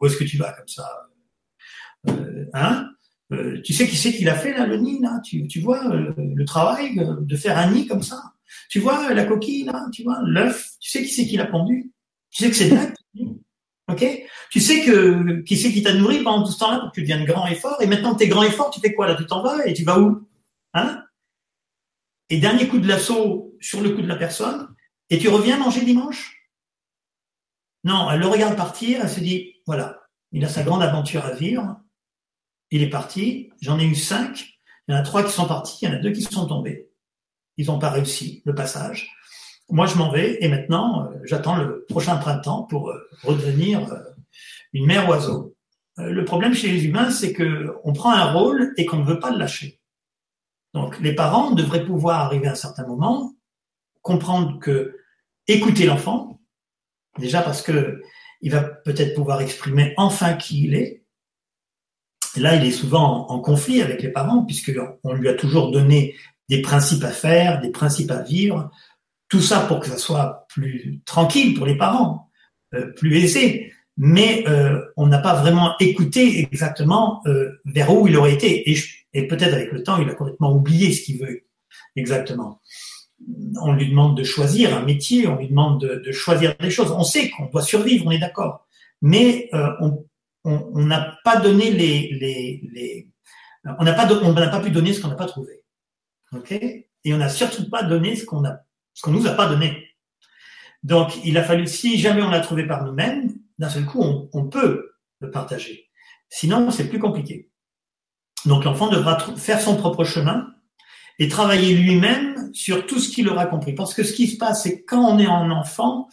où 0.01 0.07
est-ce 0.07 0.17
que 0.17 0.25
tu 0.25 0.39
vas 0.39 0.53
comme 0.53 0.69
ça? 0.69 0.89
Hein? 2.55 2.91
Tu 3.65 3.73
sais 3.73 3.87
qui 3.87 3.97
c'est 3.97 4.13
qui 4.13 4.25
l'a 4.25 4.35
fait 4.35 4.53
là 4.53 4.67
le 4.67 4.77
nid 4.77 5.01
là? 5.01 5.21
Tu, 5.25 5.47
tu 5.49 5.61
vois 5.61 5.83
le 5.89 6.45
travail 6.45 6.95
de 6.97 7.37
faire 7.37 7.59
un 7.59 7.71
nid 7.71 7.87
comme 7.87 8.03
ça? 8.03 8.23
Tu 8.71 8.81
vois 8.81 9.13
la 9.13 9.25
coquille 9.25 9.65
là? 9.65 9.87
Tu 9.93 10.03
vois 10.03 10.21
l'œuf? 10.25 10.71
Tu 10.81 10.91
sais 10.91 11.03
qui 11.03 11.09
c'est 11.09 11.27
qui 11.27 11.37
l'a 11.37 11.47
pondu 11.47 11.91
Tu 12.31 12.45
sais 12.45 12.51
que 12.51 12.57
c'est 12.57 12.69
là 12.71 12.89
Ok? 13.89 14.05
Tu 14.51 14.61
sais 14.61 14.83
que 14.83 15.41
qui 15.43 15.57
c'est 15.57 15.73
qui 15.73 15.83
t'a 15.83 15.93
nourri 15.93 16.23
pendant 16.23 16.45
tout 16.45 16.53
ce 16.53 16.59
temps-là 16.59 16.79
pour 16.79 16.91
que 16.91 16.95
tu 16.95 17.03
deviennes 17.03 17.25
grand 17.25 17.47
et 17.47 17.55
fort? 17.55 17.81
Et 17.83 17.87
maintenant 17.87 18.15
que 18.15 18.19
tu 18.19 18.25
es 18.25 18.29
grand 18.29 18.43
et 18.43 18.51
fort, 18.51 18.71
tu 18.71 18.81
fais 18.81 18.95
quoi 18.95 19.07
là? 19.07 19.15
Tu 19.15 19.27
t'en 19.27 19.43
vas 19.43 19.67
et 19.67 19.75
tu 19.75 19.85
vas 19.85 19.99
où? 20.01 20.27
Hein? 20.73 21.05
Et 22.31 22.39
dernier 22.39 22.69
coup 22.69 22.79
de 22.79 22.89
lasso 22.89 23.55
sur 23.61 23.83
le 23.83 23.91
coup 23.91 24.03
de 24.03 24.07
la 24.07 24.17
personne, 24.17 24.75
et 25.11 25.19
tu 25.19 25.29
reviens 25.29 25.59
manger 25.59 25.85
dimanche? 25.85 26.49
Non, 27.85 28.11
elle 28.11 28.21
le 28.21 28.27
regarde 28.27 28.57
partir, 28.57 29.01
elle 29.03 29.11
se 29.11 29.21
dit, 29.21 29.57
voilà, 29.67 30.01
il 30.33 30.43
a 30.45 30.49
sa 30.49 30.63
grande 30.63 30.83
aventure 30.83 31.27
à 31.27 31.33
vivre, 31.33 31.81
il 32.71 32.83
est 32.83 32.89
parti, 32.89 33.53
j'en 33.61 33.79
ai 33.79 33.85
eu 33.85 33.95
cinq, 33.95 34.59
il 34.89 34.95
y 34.95 34.97
en 34.97 35.01
a 35.01 35.03
trois 35.03 35.23
qui 35.23 35.33
sont 35.33 35.47
partis, 35.47 35.79
il 35.83 35.89
y 35.89 35.93
en 35.93 35.95
a 35.95 35.99
deux 35.99 36.13
qui 36.13 36.23
sont 36.23 36.47
tombés. 36.47 36.91
Ils 37.59 37.67
n'ont 37.67 37.79
pas 37.79 37.91
réussi 37.91 38.43
le 38.47 38.55
passage 38.55 39.15
moi 39.71 39.87
je 39.87 39.97
m'en 39.97 40.11
vais 40.11 40.43
et 40.43 40.49
maintenant 40.49 41.05
euh, 41.05 41.19
j'attends 41.25 41.57
le 41.57 41.85
prochain 41.89 42.17
printemps 42.17 42.63
pour 42.63 42.91
euh, 42.91 43.09
redevenir 43.23 43.93
euh, 43.93 43.99
une 44.73 44.87
mère 44.87 45.09
oiseau. 45.09 45.55
le 45.97 46.25
problème 46.25 46.55
chez 46.55 46.69
les 46.69 46.85
humains, 46.85 47.11
c'est 47.11 47.33
que 47.33 47.77
on 47.85 47.93
prend 47.93 48.13
un 48.13 48.33
rôle 48.33 48.75
et 48.77 48.85
qu'on 48.85 48.99
ne 48.99 49.05
veut 49.05 49.21
pas 49.21 49.31
le 49.31 49.39
lâcher. 49.39 49.81
Donc 50.75 50.99
les 51.01 51.15
parents 51.15 51.53
devraient 51.53 51.85
pouvoir 51.85 52.21
arriver 52.21 52.49
à 52.49 52.53
un 52.53 52.57
certain 52.57 52.87
moment 52.87 53.35
comprendre 54.03 54.59
que 54.59 54.99
écouter 55.47 55.87
l'enfant, 55.87 56.41
déjà 57.19 57.41
parce 57.43 57.63
que 57.63 58.03
il 58.43 58.51
va 58.51 58.61
peut-être 58.61 59.15
pouvoir 59.15 59.41
exprimer 59.41 59.95
enfin 59.97 60.35
qui 60.35 60.65
il 60.65 60.75
est. 60.75 61.03
Là, 62.37 62.57
il 62.57 62.67
est 62.67 62.73
souvent 62.73 63.29
en 63.31 63.41
conflit 63.41 63.81
avec 63.81 64.03
les 64.03 64.11
parents 64.11 64.45
puisqu'on 64.45 65.13
lui 65.15 65.29
a 65.29 65.35
toujours 65.35 65.71
donné 65.71 66.15
des 66.49 66.61
principes 66.61 67.05
à 67.05 67.11
faire, 67.11 67.61
des 67.61 67.71
principes 67.71 68.11
à 68.11 68.21
vivre, 68.23 68.71
tout 69.29 69.41
ça 69.41 69.61
pour 69.61 69.81
que 69.81 69.87
ça 69.87 69.97
soit 69.97 70.47
plus 70.49 71.01
tranquille 71.05 71.55
pour 71.55 71.67
les 71.67 71.77
parents, 71.77 72.31
euh, 72.75 72.93
plus 72.93 73.17
aisé. 73.19 73.73
Mais 73.97 74.45
euh, 74.49 74.81
on 74.97 75.07
n'a 75.07 75.19
pas 75.19 75.35
vraiment 75.35 75.75
écouté 75.79 76.41
exactement 76.41 77.23
euh, 77.27 77.61
vers 77.65 77.95
où 77.95 78.09
il 78.09 78.17
aurait 78.17 78.35
été. 78.35 78.71
Et, 78.71 78.77
et 79.13 79.29
peut-être 79.29 79.55
avec 79.55 79.71
le 79.73 79.83
temps, 79.83 79.99
il 80.01 80.09
a 80.11 80.15
complètement 80.15 80.53
oublié 80.53 80.93
ce 80.93 81.03
qu'il 81.03 81.21
veut 81.21 81.45
exactement. 81.95 82.61
On 83.63 83.73
lui 83.73 83.89
demande 83.89 84.17
de 84.17 84.25
choisir 84.25 84.77
un 84.77 84.85
métier, 84.85 85.29
on 85.29 85.37
lui 85.37 85.49
demande 85.49 85.81
de, 85.81 86.03
de 86.05 86.13
choisir 86.13 86.57
des 86.59 86.71
choses. 86.71 86.91
On 86.91 87.05
sait 87.05 87.31
qu'on 87.31 87.47
doit 87.47 87.63
survivre, 87.63 88.07
on 88.07 88.11
est 88.11 88.19
d'accord. 88.19 88.67
Mais 89.01 89.49
on 90.45 90.85
n'a 90.85 91.17
pas 91.25 91.37
donné 91.37 91.71
les, 91.71 92.11
les, 92.21 92.69
les 92.73 93.09
on 93.79 93.85
n'a 93.85 93.95
pas, 93.95 94.13
on 94.13 94.33
n'a 94.33 94.49
pas 94.49 94.61
pu 94.61 94.71
donner 94.71 94.93
ce 94.93 95.01
qu'on 95.01 95.09
n'a 95.09 95.15
pas 95.15 95.27
trouvé. 95.27 95.63
Ok? 96.33 96.53
Et 96.53 97.15
on 97.15 97.19
n'a 97.19 97.29
surtout 97.29 97.71
pas 97.71 97.83
donné 97.83 98.17
ce 98.17 98.25
qu'on 98.25 98.45
a 98.45 98.61
ce 98.95 99.03
qu'on 99.03 99.11
nous 99.11 99.27
a 99.27 99.33
pas 99.33 99.49
donné. 99.49 99.89
Donc, 100.83 101.19
il 101.25 101.37
a 101.39 101.43
fallu, 101.43 101.67
si 101.67 101.99
jamais 101.99 102.23
on 102.23 102.31
l'a 102.31 102.41
trouvé 102.41 102.67
par 102.67 102.85
nous-mêmes, 102.85 103.35
d'un 103.59 103.69
seul 103.69 103.85
coup, 103.85 104.29
on, 104.33 104.47
peut 104.47 104.93
de 105.21 105.27
partager. 105.27 105.89
Sinon, 106.29 106.71
c'est 106.71 106.89
plus 106.89 106.99
compliqué. 106.99 107.51
Donc 108.45 108.65
l'enfant 108.65 108.89
devra 108.89 109.19
faire 109.37 109.61
son 109.61 109.77
propre 109.77 110.05
chemin 110.05 110.49
et 111.19 111.29
travailler 111.29 111.75
lui-même 111.75 112.53
sur 112.53 112.87
tout 112.87 112.99
ce 112.99 113.09
qu'il 113.09 113.29
aura 113.29 113.47
compris. 113.47 113.75
Parce 113.75 113.95
que 113.95 114.03
ce 114.03 114.13
qui 114.13 114.27
se 114.27 114.37
passe, 114.37 114.65
c'est 114.65 114.83
quand 114.85 115.03
on 115.03 115.19
est 115.19 115.27
en 115.27 115.51
enfant, 115.51 116.09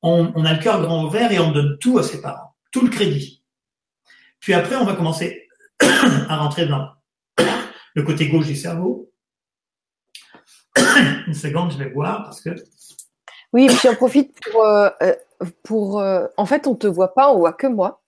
on, 0.00 0.44
a 0.44 0.54
le 0.54 0.62
cœur 0.62 0.80
grand 0.80 1.04
ouvert 1.04 1.32
et 1.32 1.38
on 1.40 1.50
donne 1.50 1.76
tout 1.78 1.98
à 1.98 2.02
ses 2.02 2.22
parents, 2.22 2.54
tout 2.70 2.82
le 2.82 2.88
crédit. 2.88 3.42
Puis 4.40 4.54
après, 4.54 4.76
on 4.76 4.84
va 4.84 4.94
commencer 4.94 5.48
à 5.80 6.36
rentrer 6.36 6.66
dans 6.66 6.88
le 7.94 8.02
côté 8.04 8.28
gauche 8.28 8.46
du 8.46 8.56
cerveau. 8.56 9.07
Une 11.26 11.34
seconde, 11.34 11.72
je 11.72 11.78
vais 11.78 11.90
boire 11.90 12.24
parce 12.24 12.40
que. 12.40 12.50
Oui, 13.52 13.64
et 13.64 13.66
puis 13.68 13.78
j'en 13.82 13.94
profite 13.94 14.38
pour, 14.40 14.64
euh, 14.64 14.90
euh 15.02 15.14
pour 15.62 16.00
euh, 16.00 16.26
en 16.36 16.46
fait, 16.46 16.66
on 16.66 16.74
te 16.74 16.86
voit 16.86 17.14
pas, 17.14 17.32
on 17.32 17.38
voit 17.38 17.52
que 17.52 17.66
moi. 17.66 18.02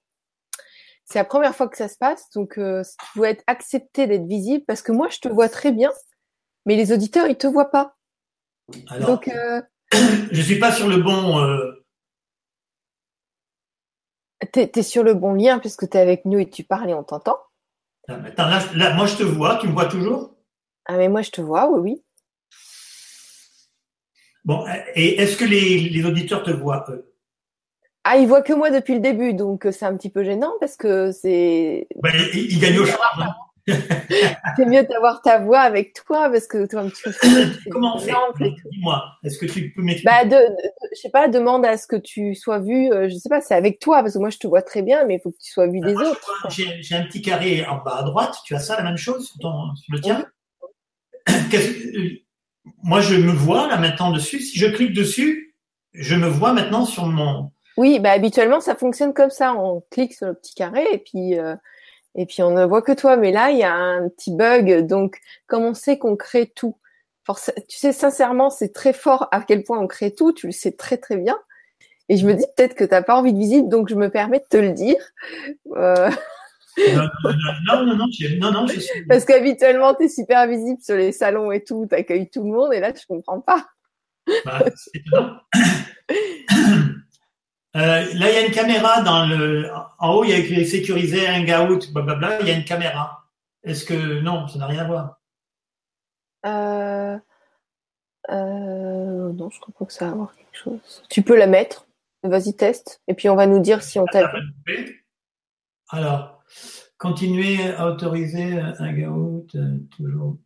C'est 1.05 1.19
la 1.19 1.25
première 1.25 1.55
fois 1.55 1.69
que 1.69 1.77
ça 1.77 1.89
se 1.89 1.97
passe, 1.97 2.31
donc 2.31 2.59
euh, 2.59 2.83
tu 2.85 3.19
dois 3.19 3.31
être 3.31 3.43
accepté 3.47 4.07
d'être 4.07 4.27
visible 4.27 4.65
parce 4.67 4.83
que 4.83 4.93
moi, 4.93 5.09
je 5.11 5.19
te 5.19 5.29
vois 5.29 5.49
très 5.49 5.73
bien, 5.73 5.91
mais 6.67 6.77
les 6.77 6.93
auditeurs, 6.93 7.27
ils 7.27 7.37
te 7.37 7.47
voient 7.47 7.71
pas. 7.71 7.97
Alors, 8.89 9.09
donc, 9.09 9.31
je 10.31 10.41
suis 10.41 10.59
pas 10.59 10.73
sur 10.73 10.89
le 10.89 10.99
bon. 10.99 11.75
T'es 14.53 14.71
es 14.75 14.83
sur 14.83 15.03
le 15.03 15.15
bon 15.15 15.35
lien 15.35 15.59
puisque 15.59 15.89
tu 15.89 15.97
es 15.97 16.01
avec 16.01 16.25
nous 16.25 16.39
et 16.39 16.49
tu 16.49 16.65
parles 16.65 16.91
et 16.91 16.95
on 16.95 17.03
t'entend. 17.03 17.39
Là, 18.09 18.61
là, 18.75 18.95
moi, 18.95 19.07
je 19.07 19.17
te 19.17 19.23
vois. 19.23 19.57
Tu 19.57 19.69
me 19.69 19.73
vois 19.73 19.87
toujours? 19.87 20.35
Ah, 20.87 20.97
mais 20.97 21.09
moi, 21.09 21.23
je 21.23 21.31
te 21.31 21.41
vois, 21.41 21.71
oui, 21.71 21.81
oui. 21.81 22.05
Bon, 24.51 24.65
et 24.97 25.21
est-ce 25.21 25.37
que 25.37 25.45
les, 25.45 25.79
les 25.91 26.05
auditeurs 26.05 26.43
te 26.43 26.51
voient 26.51 26.85
eux? 26.89 27.15
Ah, 28.03 28.17
il 28.17 28.27
voit 28.27 28.43
que 28.43 28.53
moi 28.53 28.73
depuis 28.73 28.95
le 28.95 29.01
début, 29.01 29.33
donc 29.33 29.69
c'est 29.71 29.85
un 29.85 29.97
petit 29.97 30.11
peu 30.11 30.25
gênant 30.25 30.55
parce 30.59 30.77
que 30.77 31.13
c'est. 31.13 31.87
Ben, 32.03 32.11
il, 32.35 32.55
il 32.55 32.59
gagne 32.59 32.81
au 32.81 32.85
charme. 32.85 33.33
c'est 34.57 34.67
mieux 34.67 34.83
d'avoir 34.83 35.23
ta 35.23 35.39
voix 35.39 35.61
avec 35.61 35.95
toi 35.95 36.29
parce 36.31 36.49
que 36.49 36.67
toi, 36.67 36.85
tu 36.91 37.11
Comment 37.71 37.95
on 37.95 37.99
fait 38.01 38.13
Dis-moi, 38.73 39.05
est-ce 39.23 39.39
que 39.39 39.47
tu 39.47 39.71
peux 39.71 39.83
m'expliquer? 39.83 40.11
Bah, 40.13 40.25
de, 40.25 40.31
de, 40.31 40.69
Je 40.97 41.01
sais 41.01 41.11
pas, 41.11 41.29
demande 41.29 41.65
à 41.65 41.79
ce 41.79 41.87
que 41.87 41.95
tu 41.95 42.35
sois 42.35 42.59
vu. 42.59 42.91
Euh, 42.91 43.09
je 43.09 43.15
sais 43.15 43.29
pas, 43.29 43.41
c'est 43.41 43.55
avec 43.55 43.79
toi 43.79 44.03
parce 44.03 44.15
que 44.15 44.19
moi 44.19 44.31
je 44.31 44.39
te 44.39 44.49
vois 44.49 44.63
très 44.63 44.83
bien, 44.83 45.07
mais 45.07 45.15
il 45.15 45.21
faut 45.21 45.31
que 45.31 45.39
tu 45.41 45.53
sois 45.53 45.69
vu 45.69 45.79
des 45.79 45.95
ah, 45.97 46.11
autres. 46.11 46.49
J'ai 46.51 46.97
un 46.97 47.05
petit 47.05 47.23
carré 47.23 47.65
en 47.67 47.77
bas 47.85 47.99
à 47.99 48.03
droite. 48.03 48.35
Tu 48.45 48.57
as 48.57 48.59
ça, 48.59 48.77
la 48.77 48.83
même 48.83 48.97
chose 48.97 49.29
sur, 49.29 49.39
ton, 49.39 49.77
sur 49.77 49.95
le 49.95 50.01
tien? 50.01 50.27
Oui. 51.29 52.25
Moi, 52.83 53.01
je 53.01 53.15
me 53.15 53.33
vois 53.33 53.69
là 53.69 53.79
maintenant 53.79 54.13
dessus. 54.13 54.41
Si 54.41 54.59
je 54.59 54.67
clique 54.67 54.93
dessus, 54.93 55.55
je 55.93 56.15
me 56.15 56.29
vois 56.29 56.53
maintenant 56.53 56.85
sur 56.85 57.07
mon 57.07 57.51
oui, 57.77 57.99
bah 57.99 58.11
habituellement 58.11 58.61
ça 58.61 58.75
fonctionne 58.75 59.15
comme 59.15 59.31
ça. 59.31 59.55
On 59.55 59.83
clique 59.91 60.13
sur 60.13 60.27
le 60.27 60.35
petit 60.35 60.55
carré 60.55 60.85
et 60.93 60.99
puis 60.99 61.39
euh, 61.39 61.57
et 62.15 62.27
puis 62.27 62.43
on 62.43 62.51
ne 62.51 62.65
voit 62.65 62.83
que 62.83 62.93
toi. 62.93 63.17
Mais 63.17 63.33
là, 63.33 63.51
il 63.51 63.59
y 63.59 63.63
a 63.63 63.73
un 63.73 64.09
petit 64.11 64.35
bug. 64.35 64.87
Donc, 64.87 65.19
comme 65.47 65.65
on 65.65 65.73
sait 65.73 65.99
qu'on 65.99 66.15
crée 66.15 66.47
tout, 66.47 66.77
tu 67.69 67.79
sais 67.79 67.93
sincèrement, 67.93 68.51
c'est 68.51 68.75
très 68.75 68.93
fort 68.93 69.29
à 69.33 69.41
quel 69.41 69.63
point 69.63 69.79
on 69.79 69.87
crée 69.87 70.15
tout. 70.15 70.33
Tu 70.33 70.47
le 70.47 70.53
sais 70.53 70.73
très 70.73 70.99
très 70.99 71.17
bien. 71.17 71.39
Et 72.11 72.17
je 72.17 72.27
me 72.27 72.35
dis 72.35 72.45
peut-être 72.57 72.75
que 72.75 72.85
t'as 72.85 73.03
pas 73.03 73.17
envie 73.17 73.33
de 73.33 73.39
visite, 73.39 73.69
donc 73.69 73.89
je 73.89 73.95
me 73.95 74.11
permets 74.11 74.41
de 74.41 74.45
te 74.51 74.57
le 74.57 74.73
dire. 74.73 75.03
Euh... 75.77 76.11
Non, 76.79 77.85
non, 77.85 77.97
non, 77.97 78.07
non, 78.41 78.53
non. 78.53 78.67
Parce 79.09 79.25
qu'habituellement, 79.25 79.95
tu 79.95 80.05
es 80.05 80.09
super 80.09 80.47
visible 80.47 80.81
sur 80.81 80.97
les 80.97 81.13
salons 81.13 81.51
et 81.53 81.63
tout, 81.63 81.87
tu 81.89 81.95
accueilles 81.95 82.31
tout 82.31 82.43
le 82.43 82.51
monde, 82.51 82.73
et 82.73 82.81
là, 82.81 82.93
je 82.95 83.07
comprends 83.07 83.41
pas. 83.41 83.67
Bah, 84.45 84.63
c'est 84.77 85.01
étonnant. 85.01 85.41
Euh, 87.77 87.79
là, 88.15 88.31
il 88.31 88.35
y 88.35 88.37
a 88.37 88.47
une 88.47 88.53
caméra 88.53 89.01
dans 89.03 89.27
le. 89.27 89.71
En 90.01 90.15
haut, 90.15 90.25
il 90.25 90.31
y 90.31 90.33
a 90.33 90.39
écrit 90.39 90.67
sécurisé, 90.67 91.29
hangout, 91.29 91.93
blablabla. 91.93 92.41
Il 92.41 92.49
y 92.49 92.51
a 92.51 92.55
une 92.55 92.65
caméra. 92.65 93.29
Est-ce 93.63 93.85
que 93.85 94.21
non, 94.21 94.49
ça 94.49 94.59
n'a 94.59 94.67
rien 94.67 94.81
à 94.81 94.89
voir 94.89 95.21
euh... 96.47 97.17
Euh... 98.29 99.33
Non, 99.33 99.51
je 99.51 99.61
crois 99.61 99.73
pas 99.79 99.85
que 99.85 99.93
ça 99.93 100.09
a 100.09 100.11
à 100.11 100.15
voir 100.15 100.35
quelque 100.35 100.57
chose. 100.57 101.05
Tu 101.11 101.23
peux 101.23 101.37
la 101.37 101.47
mettre. 101.47 101.87
Vas-y, 102.25 102.57
teste. 102.57 103.01
Et 103.07 103.15
puis 103.15 103.29
on 103.29 103.37
va 103.37 103.47
nous 103.47 103.61
dire 103.61 103.85
si 103.85 104.01
on 104.01 104.07
t'a 104.07 104.33
vu. 104.67 105.07
Alors, 105.91 106.40
continuer 106.99 107.73
à 107.73 107.87
autoriser 107.89 108.61
hangout, 108.79 109.47
euh, 109.55 109.79
toujours. 109.97 110.39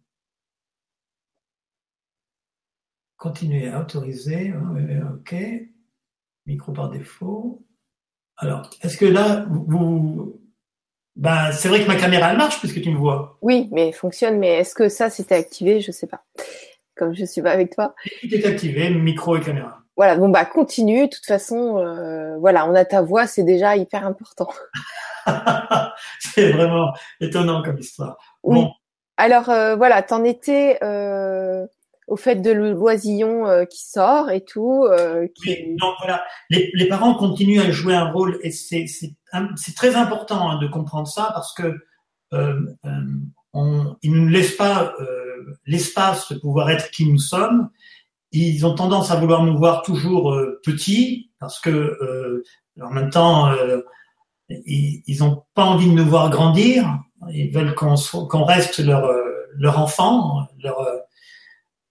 Continuer 3.16 3.68
à 3.68 3.80
autoriser. 3.80 4.52
Ok 5.14 5.34
micro 6.46 6.72
par 6.72 6.90
défaut. 6.90 7.64
Alors, 8.36 8.70
est-ce 8.82 8.96
que 8.96 9.04
là, 9.04 9.46
vous, 9.48 10.40
ben, 11.16 11.52
c'est 11.52 11.68
vrai 11.68 11.82
que 11.82 11.86
ma 11.86 11.96
caméra 11.96 12.32
elle 12.32 12.36
marche 12.36 12.58
puisque 12.58 12.82
tu 12.82 12.90
me 12.90 12.96
vois. 12.96 13.38
Oui, 13.42 13.68
mais 13.72 13.88
elle 13.88 13.94
fonctionne. 13.94 14.38
Mais 14.38 14.58
est-ce 14.58 14.74
que 14.74 14.88
ça 14.88 15.10
c'était 15.10 15.36
activé? 15.36 15.80
Je 15.80 15.92
sais 15.92 16.06
pas. 16.06 16.24
Comme 16.96 17.14
je 17.14 17.24
suis 17.24 17.42
pas 17.42 17.52
avec 17.52 17.74
toi. 17.74 17.94
Tout 18.20 18.34
est 18.34 18.44
activé, 18.44 18.90
micro 18.90 19.36
et 19.36 19.40
caméra. 19.40 19.83
Voilà, 19.96 20.16
bon 20.16 20.28
bah 20.28 20.44
continue. 20.44 21.06
De 21.06 21.14
toute 21.14 21.26
façon, 21.26 21.78
euh, 21.78 22.36
voilà, 22.38 22.68
on 22.68 22.74
a 22.74 22.84
ta 22.84 23.02
voix, 23.02 23.26
c'est 23.26 23.44
déjà 23.44 23.76
hyper 23.76 24.06
important. 24.06 24.48
c'est 26.18 26.52
vraiment 26.52 26.92
étonnant 27.20 27.62
comme 27.62 27.78
histoire. 27.78 28.16
Oui. 28.42 28.56
Bon. 28.56 28.72
Alors 29.16 29.48
euh, 29.48 29.76
voilà, 29.76 30.02
t'en 30.02 30.24
étais 30.24 30.78
euh, 30.82 31.66
au 32.08 32.16
fait 32.16 32.36
de 32.36 32.50
l'oisillon 32.50 33.46
euh, 33.46 33.64
qui 33.64 33.84
sort 33.84 34.30
et 34.30 34.44
tout. 34.44 34.84
Euh, 34.90 35.28
qui... 35.34 35.50
Oui, 35.50 35.76
donc 35.76 35.94
voilà, 36.00 36.24
les, 36.50 36.70
les, 36.74 36.88
parents 36.88 37.14
continuent 37.14 37.60
à 37.60 37.70
jouer 37.70 37.94
un 37.94 38.10
rôle 38.10 38.38
et 38.42 38.50
c'est 38.50 38.86
très 39.76 39.94
important 39.94 40.50
hein, 40.50 40.58
de 40.58 40.66
comprendre 40.66 41.06
ça 41.06 41.30
parce 41.32 41.54
que 41.54 41.76
on, 43.52 43.96
ils 44.02 44.12
ne 44.12 44.28
laissent 44.28 44.56
pas 44.56 44.92
l'espace 45.66 46.32
de 46.32 46.38
pouvoir 46.40 46.70
être 46.70 46.90
qui 46.90 47.08
nous 47.08 47.18
sommes. 47.18 47.70
Ils 48.36 48.66
ont 48.66 48.74
tendance 48.74 49.10
à 49.10 49.16
vouloir 49.16 49.44
nous 49.44 49.56
voir 49.56 49.82
toujours 49.82 50.36
petits 50.64 51.30
parce 51.38 51.60
que 51.60 52.42
en 52.80 52.90
même 52.90 53.10
temps 53.10 53.54
ils 54.48 55.18
n'ont 55.20 55.44
pas 55.54 55.64
envie 55.64 55.88
de 55.88 55.94
nous 55.94 56.06
voir 56.06 56.30
grandir. 56.30 56.98
Ils 57.32 57.52
veulent 57.52 57.74
qu'on 57.74 57.94
qu'on 57.94 58.44
reste 58.44 58.80
leur 58.80 59.08
leur 59.56 59.78
enfant, 59.78 60.48
leur 60.62 60.84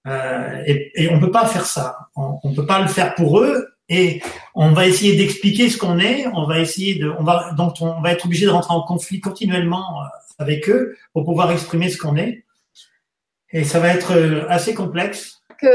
euh, 0.07 0.63
et, 0.65 0.91
et, 0.95 1.09
on 1.09 1.19
peut 1.19 1.31
pas 1.31 1.45
faire 1.45 1.65
ça. 1.65 2.09
On, 2.15 2.37
on 2.43 2.53
peut 2.53 2.65
pas 2.65 2.81
le 2.81 2.87
faire 2.87 3.15
pour 3.15 3.39
eux. 3.39 3.67
Et 3.89 4.21
on 4.55 4.71
va 4.71 4.87
essayer 4.87 5.15
d'expliquer 5.15 5.69
ce 5.69 5.77
qu'on 5.77 5.99
est. 5.99 6.27
On 6.27 6.45
va 6.45 6.59
essayer 6.59 6.95
de, 6.95 7.09
on 7.09 7.23
va 7.23 7.53
donc 7.53 7.75
on 7.81 8.01
va 8.01 8.11
être 8.11 8.25
obligé 8.25 8.45
de 8.45 8.51
rentrer 8.51 8.73
en 8.73 8.81
conflit 8.81 9.19
continuellement 9.19 10.01
euh, 10.01 10.07
avec 10.39 10.69
eux 10.69 10.97
pour 11.13 11.25
pouvoir 11.25 11.51
exprimer 11.51 11.89
ce 11.89 11.97
qu'on 11.97 12.15
est. 12.15 12.45
Et 13.51 13.63
ça 13.63 13.79
va 13.79 13.89
être 13.89 14.13
euh, 14.13 14.45
assez 14.49 14.73
complexe. 14.73 15.32
Que, 15.59 15.67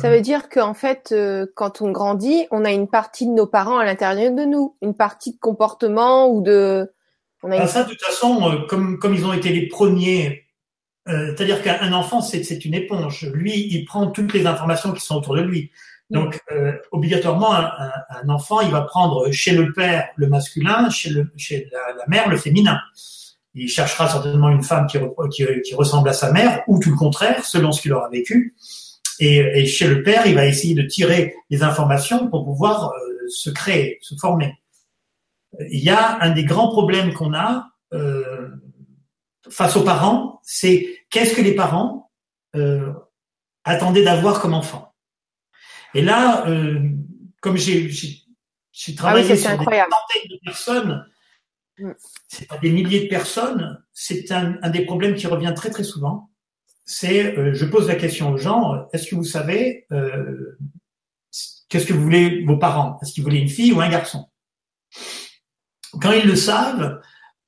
ça 0.00 0.10
veut 0.10 0.20
dire 0.20 0.48
qu'en 0.48 0.74
fait, 0.74 1.14
quand 1.54 1.82
on 1.82 1.90
grandit, 1.90 2.46
on 2.50 2.64
a 2.64 2.70
une 2.70 2.88
partie 2.88 3.26
de 3.26 3.32
nos 3.32 3.46
parents 3.46 3.78
à 3.78 3.84
l'intérieur 3.84 4.32
de 4.32 4.44
nous, 4.44 4.76
une 4.80 4.94
partie 4.94 5.32
de 5.32 5.38
comportement 5.38 6.28
ou 6.30 6.40
de. 6.40 6.90
On 7.42 7.50
a 7.50 7.56
une... 7.56 7.66
Ça, 7.66 7.84
de 7.84 7.90
toute 7.90 8.02
façon, 8.02 8.64
comme 8.68 8.98
comme 8.98 9.14
ils 9.14 9.26
ont 9.26 9.32
été 9.32 9.50
les 9.50 9.68
premiers 9.68 10.44
euh, 11.08 11.34
c'est-à-dire 11.36 11.62
qu'un 11.62 11.92
enfant, 11.92 12.20
c'est 12.20 12.64
une 12.64 12.74
éponge. 12.74 13.26
Lui, 13.32 13.68
il 13.70 13.84
prend 13.84 14.06
toutes 14.08 14.32
les 14.32 14.46
informations 14.46 14.92
qui 14.92 15.00
sont 15.00 15.16
autour 15.16 15.36
de 15.36 15.42
lui. 15.42 15.70
Donc, 16.10 16.40
euh, 16.52 16.72
obligatoirement, 16.92 17.54
un, 17.54 17.70
un, 18.08 18.28
enfant, 18.28 18.60
il 18.60 18.70
va 18.70 18.82
prendre 18.82 19.30
chez 19.30 19.52
le 19.52 19.72
père 19.72 20.08
le 20.16 20.28
masculin, 20.28 20.88
chez, 20.90 21.10
le, 21.10 21.30
chez 21.36 21.68
la, 21.72 21.94
la 21.94 22.06
mère 22.08 22.28
le 22.28 22.36
féminin. 22.36 22.78
Il 23.54 23.68
cherchera 23.68 24.08
certainement 24.08 24.48
une 24.48 24.62
femme 24.62 24.86
qui, 24.86 24.98
qui, 25.30 25.46
qui, 25.62 25.74
ressemble 25.74 26.08
à 26.08 26.12
sa 26.12 26.32
mère, 26.32 26.62
ou 26.68 26.78
tout 26.78 26.90
le 26.90 26.96
contraire, 26.96 27.44
selon 27.44 27.72
ce 27.72 27.80
qu'il 27.80 27.92
aura 27.92 28.08
vécu. 28.08 28.54
Et, 29.20 29.36
et, 29.36 29.66
chez 29.66 29.86
le 29.86 30.02
père, 30.02 30.26
il 30.26 30.34
va 30.34 30.46
essayer 30.46 30.74
de 30.74 30.82
tirer 30.82 31.34
les 31.50 31.62
informations 31.62 32.28
pour 32.28 32.44
pouvoir 32.44 32.92
euh, 32.92 33.28
se 33.28 33.50
créer, 33.50 33.98
se 34.00 34.14
former. 34.16 34.54
Il 35.70 35.82
y 35.82 35.90
a 35.90 36.20
un 36.20 36.30
des 36.30 36.44
grands 36.44 36.68
problèmes 36.68 37.12
qu'on 37.12 37.32
a 37.34 37.68
euh, 37.92 38.50
face 39.48 39.76
aux 39.76 39.84
parents, 39.84 40.40
c'est 40.42 41.04
qu'est-ce 41.10 41.34
que 41.34 41.42
les 41.42 41.54
parents 41.54 42.10
euh, 42.56 42.92
attendaient 43.64 44.02
d'avoir 44.02 44.40
comme 44.40 44.54
enfant. 44.54 44.94
Et 45.94 46.02
là, 46.02 46.46
euh, 46.48 46.80
comme 47.40 47.56
j'ai 47.56 47.88
travaillé 48.96 49.26
ah 49.28 49.32
oui, 49.32 49.38
sur 49.38 49.50
incroyable. 49.50 49.90
des 49.90 49.96
centaines 49.96 50.36
de 50.36 50.40
personnes, 50.44 51.06
mm. 51.78 51.92
c'est 52.28 52.48
pas 52.48 52.58
des 52.58 52.70
milliers 52.70 53.04
de 53.04 53.08
personnes, 53.08 53.84
c'est 53.92 54.30
un, 54.32 54.56
un, 54.62 54.70
des 54.70 54.84
problèmes 54.84 55.14
qui 55.14 55.26
revient 55.26 55.52
très 55.54 55.70
très 55.70 55.84
souvent. 55.84 56.30
C'est, 56.84 57.38
euh, 57.38 57.54
je 57.54 57.64
pose 57.64 57.88
la 57.88 57.94
question 57.94 58.30
aux 58.32 58.36
gens, 58.36 58.86
est-ce 58.92 59.08
que 59.08 59.14
vous 59.14 59.24
savez 59.24 59.86
euh, 59.92 60.58
qu'est-ce 61.68 61.86
que 61.86 61.92
vous 61.92 62.02
voulez 62.02 62.44
vos 62.44 62.56
parents? 62.56 62.98
Est-ce 63.02 63.12
qu'ils 63.12 63.24
voulaient 63.24 63.40
une 63.40 63.48
fille 63.48 63.72
ou 63.72 63.80
un 63.80 63.88
garçon? 63.88 64.26
Quand 66.00 66.12
ils 66.12 66.26
le 66.26 66.36
savent, 66.36 67.00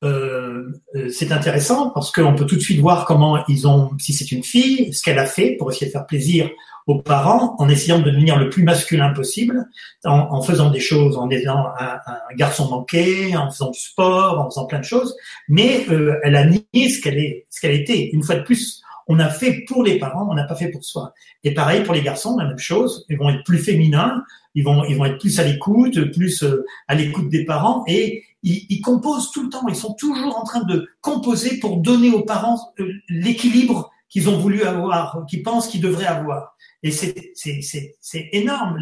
euh, 0.05 0.73
euh, 0.95 1.09
c'est 1.09 1.33
intéressant 1.33 1.91
parce 1.91 2.13
qu'on 2.13 2.35
peut 2.35 2.45
tout 2.45 2.57
de 2.57 2.61
suite 2.61 2.81
voir 2.81 3.07
comment 3.07 3.45
ils 3.49 3.67
ont, 3.67 3.91
si 3.99 4.13
c'est 4.13 4.31
une 4.31 4.43
fille, 4.43 4.93
ce 4.93 5.03
qu'elle 5.03 5.19
a 5.19 5.27
fait 5.27 5.57
pour 5.57 5.71
essayer 5.71 5.87
de 5.87 5.93
faire 5.93 6.07
plaisir 6.07 6.51
aux 6.87 7.01
parents 7.01 7.57
en 7.59 7.69
essayant 7.69 7.99
de 7.99 8.11
devenir 8.11 8.39
le 8.39 8.49
plus 8.49 8.63
masculin 8.63 9.13
possible, 9.13 9.67
en, 10.05 10.41
faisant 10.43 10.71
des 10.71 10.79
choses, 10.79 11.17
en 11.17 11.29
étant 11.31 11.67
un, 11.81 11.99
garçon 12.37 12.69
manqué, 12.69 13.37
en 13.37 13.51
faisant 13.51 13.71
du 13.71 13.81
sport, 13.81 14.39
en 14.39 14.51
faisant 14.51 14.67
plein 14.67 14.79
de 14.79 14.85
choses. 14.85 15.17
Mais 15.49 15.85
euh, 15.91 16.17
elle 16.23 16.37
a 16.37 16.45
nié 16.45 16.89
ce 16.89 17.01
qu'elle 17.01 17.19
est, 17.19 17.47
ce 17.51 17.61
qu'elle 17.61 17.75
était. 17.75 18.11
Une 18.13 18.23
fois 18.23 18.37
de 18.37 18.43
plus, 18.43 18.83
on 19.09 19.19
a 19.19 19.29
fait 19.29 19.65
pour 19.67 19.85
les 19.85 19.99
parents, 19.99 20.29
on 20.31 20.35
n'a 20.35 20.45
pas 20.45 20.57
fait 20.57 20.71
pour 20.71 20.85
soi. 20.85 21.15
Et 21.45 21.55
pareil 21.55 21.85
pour 21.85 21.95
les 21.95 22.03
garçons, 22.03 22.37
la 22.37 22.47
même 22.47 22.59
chose. 22.59 23.05
Ils 23.09 23.19
vont 23.19 23.31
être 23.31 23.45
plus 23.45 23.59
féminins, 23.59 24.25
ils 24.55 24.65
vont, 24.65 24.85
ils 24.85 24.97
vont 24.97 25.05
être 25.05 25.19
plus 25.19 25.39
à 25.39 25.45
l'écoute, 25.45 26.13
plus 26.13 26.43
euh, 26.43 26.65
à 26.89 26.95
l'écoute 26.95 27.29
des 27.29 27.45
parents, 27.45 27.85
et 27.87 28.25
ils, 28.43 28.67
ils, 28.69 28.81
composent 28.81 29.31
tout 29.31 29.45
le 29.45 29.49
temps. 29.49 29.67
Ils 29.69 29.77
sont 29.77 29.95
toujours 29.95 30.39
en 30.39 30.45
train 30.45 30.65
de 30.65 30.89
composer 31.01 31.59
pour 31.61 31.79
donner 31.79 32.11
aux 32.11 32.23
parents 32.23 32.59
euh, 32.81 32.93
l'équilibre 33.09 33.91
qu'ils 34.09 34.29
ont 34.29 34.39
voulu 34.39 34.63
avoir, 34.63 35.25
qu'ils 35.29 35.43
pensent 35.43 35.69
qu'ils 35.69 35.83
devraient 35.83 36.07
avoir. 36.07 36.57
Et 36.83 36.91
c'est, 36.91 37.33
c'est, 37.35 37.61
c'est, 38.01 38.29
énorme 38.33 38.79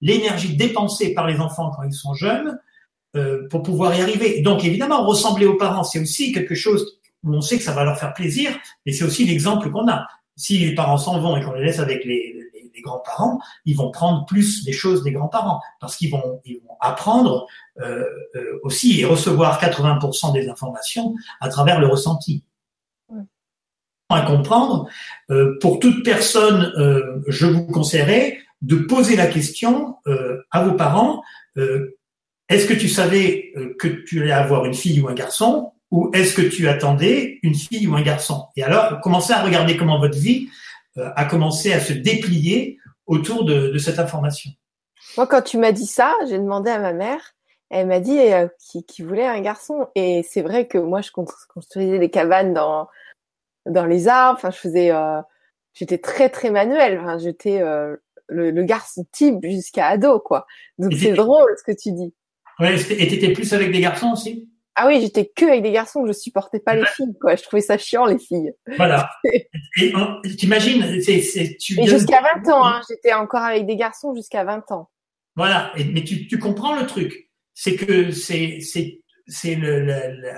l'énergie 0.00 0.56
dépensée 0.56 1.14
par 1.14 1.26
les 1.26 1.40
enfants 1.40 1.70
quand 1.74 1.82
ils 1.82 1.92
sont 1.92 2.14
jeunes 2.14 2.58
euh, 3.16 3.48
pour 3.48 3.62
pouvoir 3.62 3.96
y 3.96 4.02
arriver. 4.02 4.42
Donc 4.42 4.64
évidemment, 4.64 5.06
ressembler 5.06 5.46
aux 5.46 5.56
parents, 5.56 5.84
c'est 5.84 6.00
aussi 6.00 6.32
quelque 6.32 6.54
chose 6.54 6.98
où 7.24 7.34
on 7.34 7.40
sait 7.40 7.58
que 7.58 7.64
ça 7.64 7.72
va 7.72 7.84
leur 7.84 7.98
faire 7.98 8.14
plaisir, 8.14 8.52
mais 8.86 8.92
c'est 8.92 9.04
aussi 9.04 9.24
l'exemple 9.24 9.70
qu'on 9.70 9.88
a. 9.88 10.06
Si 10.36 10.58
les 10.58 10.74
parents 10.74 10.98
s'en 10.98 11.20
vont 11.20 11.36
et 11.36 11.42
qu'on 11.42 11.52
les 11.52 11.64
laisse 11.64 11.78
avec 11.78 12.04
les, 12.04 12.32
les, 12.74 12.82
grands-parents, 12.82 13.40
ils 13.64 13.74
vont 13.74 13.90
prendre 13.90 14.26
plus 14.26 14.62
des 14.64 14.72
choses 14.72 15.02
des 15.02 15.12
grands-parents 15.12 15.58
parce 15.80 15.96
qu'ils 15.96 16.10
vont, 16.10 16.42
ils 16.44 16.60
vont 16.68 16.76
apprendre 16.80 17.46
euh, 17.80 18.04
euh, 18.34 18.60
aussi 18.62 19.00
et 19.00 19.06
recevoir 19.06 19.58
80% 19.58 20.34
des 20.34 20.50
informations 20.50 21.14
à 21.40 21.48
travers 21.48 21.80
le 21.80 21.86
ressenti. 21.86 22.44
À 24.10 24.20
comprendre, 24.20 24.88
euh, 25.30 25.58
pour 25.60 25.80
toute 25.80 26.04
personne, 26.04 26.72
euh, 26.76 27.22
je 27.26 27.46
vous 27.46 27.66
conseillerais 27.66 28.38
de 28.60 28.76
poser 28.76 29.16
la 29.16 29.26
question 29.26 29.96
euh, 30.06 30.42
à 30.50 30.64
vos 30.64 30.74
parents 30.74 31.22
est-ce 32.48 32.66
que 32.66 32.74
tu 32.74 32.88
savais 32.88 33.52
que 33.78 33.86
tu 33.86 34.20
allais 34.20 34.32
avoir 34.32 34.64
une 34.64 34.74
fille 34.74 35.00
ou 35.00 35.08
un 35.08 35.14
garçon? 35.14 35.72
Ou 35.94 36.10
est-ce 36.12 36.34
que 36.34 36.42
tu 36.42 36.66
attendais 36.66 37.38
une 37.44 37.54
fille 37.54 37.86
ou 37.86 37.94
un 37.94 38.02
garçon? 38.02 38.46
Et 38.56 38.64
alors, 38.64 39.00
commencez 39.00 39.32
à 39.32 39.42
regarder 39.42 39.76
comment 39.76 40.00
votre 40.00 40.18
vie 40.18 40.48
a 40.96 41.24
commencé 41.24 41.72
à 41.72 41.78
se 41.80 41.92
déplier 41.92 42.78
autour 43.06 43.44
de, 43.44 43.68
de 43.68 43.78
cette 43.78 43.98
information. 43.98 44.50
Moi, 45.16 45.26
quand 45.28 45.42
tu 45.42 45.58
m'as 45.58 45.72
dit 45.72 45.86
ça, 45.86 46.14
j'ai 46.28 46.38
demandé 46.38 46.70
à 46.70 46.78
ma 46.78 46.92
mère. 46.92 47.34
Elle 47.70 47.86
m'a 47.86 48.00
dit 48.00 48.18
euh, 48.18 48.48
qu'il 48.88 49.06
voulait 49.06 49.26
un 49.26 49.40
garçon. 49.40 49.88
Et 49.94 50.24
c'est 50.28 50.42
vrai 50.42 50.66
que 50.66 50.78
moi, 50.78 51.00
je 51.00 51.10
construisais 51.12 51.98
des 51.98 52.10
cabanes 52.10 52.54
dans 52.54 52.88
dans 53.66 53.86
les 53.86 54.08
arbres. 54.08 54.38
Enfin, 54.38 54.50
je 54.50 54.58
faisais, 54.58 54.90
euh, 54.90 55.20
j'étais 55.72 55.98
très 55.98 56.28
très 56.28 56.50
manuel. 56.50 56.98
Enfin, 57.00 57.18
j'étais 57.18 57.60
euh, 57.62 57.96
le, 58.28 58.50
le, 58.50 58.62
garçon 58.64 59.06
type 59.12 59.38
jusqu'à 59.42 59.86
ado, 59.86 60.18
quoi. 60.20 60.46
Donc 60.78 60.92
c'est 60.94 61.12
drôle 61.12 61.54
ce 61.56 61.62
que 61.62 61.76
tu 61.76 61.92
dis. 61.92 62.12
Ouais, 62.58 62.76
et 62.92 63.08
t'étais 63.08 63.32
plus 63.32 63.52
avec 63.52 63.72
des 63.72 63.80
garçons 63.80 64.12
aussi? 64.12 64.48
Ah 64.76 64.88
oui, 64.88 65.00
j'étais 65.00 65.30
que 65.34 65.44
avec 65.44 65.62
des 65.62 65.70
garçons, 65.70 66.04
je 66.06 66.12
supportais 66.12 66.58
pas 66.58 66.74
les 66.74 66.84
filles, 66.86 67.16
quoi. 67.20 67.36
Je 67.36 67.42
trouvais 67.42 67.62
ça 67.62 67.78
chiant, 67.78 68.06
les 68.06 68.18
filles. 68.18 68.52
Voilà. 68.76 69.08
et 69.80 69.92
t'imagines, 70.36 71.00
c'est, 71.00 71.56
tu. 71.60 71.80
Et 71.80 71.86
jusqu'à 71.86 72.20
20 72.44 72.52
ans, 72.52 72.66
hein, 72.66 72.80
j'étais 72.88 73.12
encore 73.12 73.42
avec 73.42 73.66
des 73.66 73.76
garçons 73.76 74.14
jusqu'à 74.14 74.42
20 74.42 74.72
ans. 74.72 74.90
Voilà. 75.36 75.72
Et, 75.76 75.84
mais 75.84 76.02
tu, 76.02 76.26
tu 76.26 76.38
comprends 76.38 76.74
le 76.78 76.86
truc, 76.86 77.30
c'est 77.54 77.76
que 77.76 78.10
c'est, 78.10 78.58
c'est, 78.60 79.00
c'est 79.28 79.54
le, 79.54 79.84
le, 79.84 80.32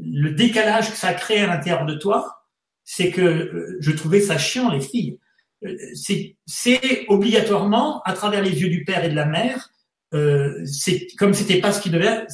le, 0.00 0.30
décalage 0.30 0.90
que 0.90 0.96
ça 0.96 1.12
crée 1.12 1.40
à 1.40 1.48
l'intérieur 1.48 1.86
de 1.86 1.94
toi, 1.94 2.44
c'est 2.84 3.10
que 3.10 3.20
euh, 3.20 3.76
je 3.80 3.90
trouvais 3.90 4.20
ça 4.20 4.38
chiant, 4.38 4.70
les 4.70 4.80
filles. 4.80 5.18
Euh, 5.64 5.76
c'est, 5.94 6.36
c'est 6.46 7.04
obligatoirement 7.08 8.00
à 8.02 8.12
travers 8.12 8.42
les 8.42 8.62
yeux 8.62 8.68
du 8.68 8.84
père 8.84 9.04
et 9.04 9.08
de 9.08 9.16
la 9.16 9.26
mère. 9.26 9.70
Euh, 10.14 10.64
c'est 10.64 11.08
comme 11.18 11.34
c'était 11.34 11.60
pas 11.60 11.72
ce 11.72 11.80
qui 11.80 11.90
devait 11.90 12.26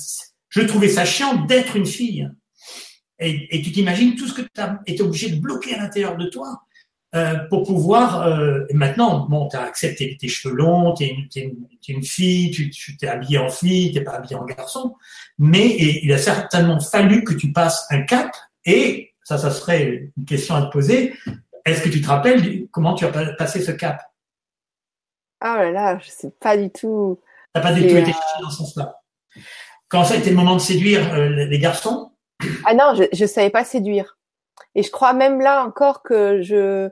je 0.52 0.60
trouvais 0.60 0.88
ça 0.88 1.04
chiant 1.04 1.44
d'être 1.46 1.76
une 1.76 1.86
fille. 1.86 2.30
Et, 3.18 3.56
et 3.56 3.62
tu 3.62 3.72
t'imagines 3.72 4.14
tout 4.14 4.26
ce 4.26 4.34
que 4.34 4.42
tu 4.42 4.60
as 4.60 4.80
été 4.86 5.02
obligé 5.02 5.30
de 5.30 5.40
bloquer 5.40 5.74
à 5.74 5.78
l'intérieur 5.78 6.16
de 6.16 6.26
toi 6.26 6.62
euh, 7.14 7.36
pour 7.48 7.62
pouvoir. 7.62 8.22
Euh, 8.22 8.64
maintenant, 8.72 9.26
bon, 9.28 9.48
tu 9.48 9.56
as 9.56 9.62
accepté 9.62 10.16
tes 10.18 10.28
cheveux 10.28 10.54
longs, 10.54 10.92
tu 10.92 11.04
es, 11.04 11.16
es, 11.36 11.52
une 11.88 12.02
fille, 12.02 12.50
tu, 12.50 12.96
t'es 12.98 13.08
habillé 13.08 13.38
en 13.38 13.48
fille, 13.48 13.92
tu 13.92 14.04
pas 14.04 14.12
habillé 14.12 14.36
en 14.36 14.44
garçon. 14.44 14.96
Mais 15.38 15.74
il 15.76 16.12
a 16.12 16.18
certainement 16.18 16.80
fallu 16.80 17.24
que 17.24 17.32
tu 17.32 17.50
passes 17.52 17.86
un 17.90 18.02
cap. 18.02 18.30
Et 18.66 19.14
ça, 19.24 19.38
ça 19.38 19.50
serait 19.50 20.10
une 20.16 20.24
question 20.24 20.54
à 20.54 20.62
te 20.62 20.70
poser. 20.70 21.14
Est-ce 21.64 21.82
que 21.82 21.88
tu 21.88 22.02
te 22.02 22.08
rappelles 22.08 22.66
comment 22.70 22.94
tu 22.94 23.06
as 23.06 23.08
passé 23.34 23.62
ce 23.62 23.72
cap? 23.72 24.02
Ah 25.40 25.56
oh 25.56 25.62
là 25.62 25.70
là, 25.70 25.98
je 25.98 26.10
sais 26.10 26.30
pas 26.38 26.56
du 26.56 26.70
tout. 26.70 27.18
T'as 27.54 27.60
pas 27.60 27.72
du 27.72 27.82
tout 27.82 27.96
été 27.96 28.10
euh, 28.10 28.42
dans 28.42 28.50
ce 28.50 28.58
sens-là? 28.58 29.00
Quand 29.92 30.04
ça 30.04 30.14
a 30.14 30.16
été 30.16 30.30
le 30.30 30.36
moment 30.36 30.54
de 30.54 30.60
séduire 30.60 31.12
euh, 31.12 31.44
les 31.44 31.58
garçons? 31.58 32.12
Ah 32.64 32.72
non, 32.72 32.94
je 32.94 33.22
ne 33.22 33.28
savais 33.28 33.50
pas 33.50 33.62
séduire. 33.62 34.16
Et 34.74 34.82
je 34.82 34.90
crois 34.90 35.12
même 35.12 35.38
là 35.38 35.66
encore 35.66 36.02
que 36.02 36.40
je, 36.40 36.88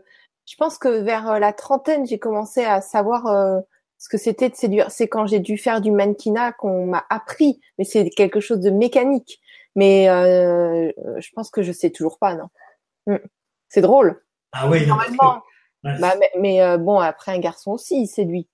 je 0.46 0.56
pense 0.58 0.76
que 0.76 1.00
vers 1.00 1.30
euh, 1.30 1.38
la 1.38 1.54
trentaine, 1.54 2.06
j'ai 2.06 2.18
commencé 2.18 2.62
à 2.62 2.82
savoir 2.82 3.26
euh, 3.26 3.58
ce 3.96 4.10
que 4.10 4.18
c'était 4.18 4.50
de 4.50 4.54
séduire. 4.54 4.90
C'est 4.90 5.08
quand 5.08 5.24
j'ai 5.24 5.40
dû 5.40 5.56
faire 5.56 5.80
du 5.80 5.90
mannequinat 5.90 6.52
qu'on 6.52 6.84
m'a 6.84 7.06
appris, 7.08 7.58
mais 7.78 7.84
c'est 7.84 8.10
quelque 8.10 8.38
chose 8.38 8.60
de 8.60 8.68
mécanique. 8.68 9.40
Mais 9.76 10.04
je 10.06 11.30
pense 11.34 11.50
que 11.50 11.62
je 11.62 11.72
sais 11.72 11.90
toujours 11.90 12.18
pas, 12.18 12.34
non. 12.34 12.48
Mm. 13.06 13.16
C'est 13.70 13.80
drôle. 13.80 14.22
Ah 14.52 14.68
oui, 14.68 14.86
normalement. 14.86 15.42
Bah, 15.82 16.16
mais, 16.38 16.76
bon, 16.76 16.98
après 16.98 17.32
un 17.32 17.38
garçon 17.38 17.70
aussi, 17.70 18.02
il 18.02 18.08
séduit. 18.08 18.46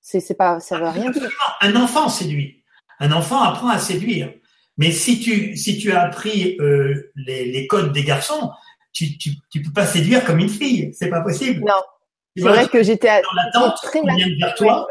C'est, 0.00 0.20
c'est 0.20 0.34
pas, 0.34 0.60
ça 0.60 0.78
veut 0.78 0.88
rien 0.88 1.10
dire. 1.10 1.28
Un 1.60 1.76
enfant 1.76 2.08
séduit. 2.08 2.61
Un 3.02 3.10
enfant 3.10 3.42
apprend 3.42 3.68
à 3.68 3.78
séduire. 3.78 4.32
Mais 4.78 4.92
si 4.92 5.20
tu, 5.20 5.56
si 5.56 5.76
tu 5.76 5.92
as 5.92 6.02
appris 6.02 6.56
euh, 6.60 7.10
les, 7.16 7.50
les, 7.50 7.66
codes 7.66 7.92
des 7.92 8.04
garçons, 8.04 8.52
tu, 8.92 9.18
tu, 9.18 9.32
tu 9.50 9.60
peux 9.60 9.72
pas 9.72 9.86
séduire 9.86 10.24
comme 10.24 10.38
une 10.38 10.48
fille. 10.48 10.94
C'est 10.94 11.10
pas 11.10 11.20
possible. 11.20 11.60
Non. 11.60 11.82
C'est 12.36 12.44
vrai 12.44 12.68
que 12.68 12.82
j'étais 12.82 13.08
dans 13.08 13.32
l'attente, 13.34 13.78
on 13.94 14.14
vient 14.14 14.28
vers 14.40 14.54
toi. 14.54 14.86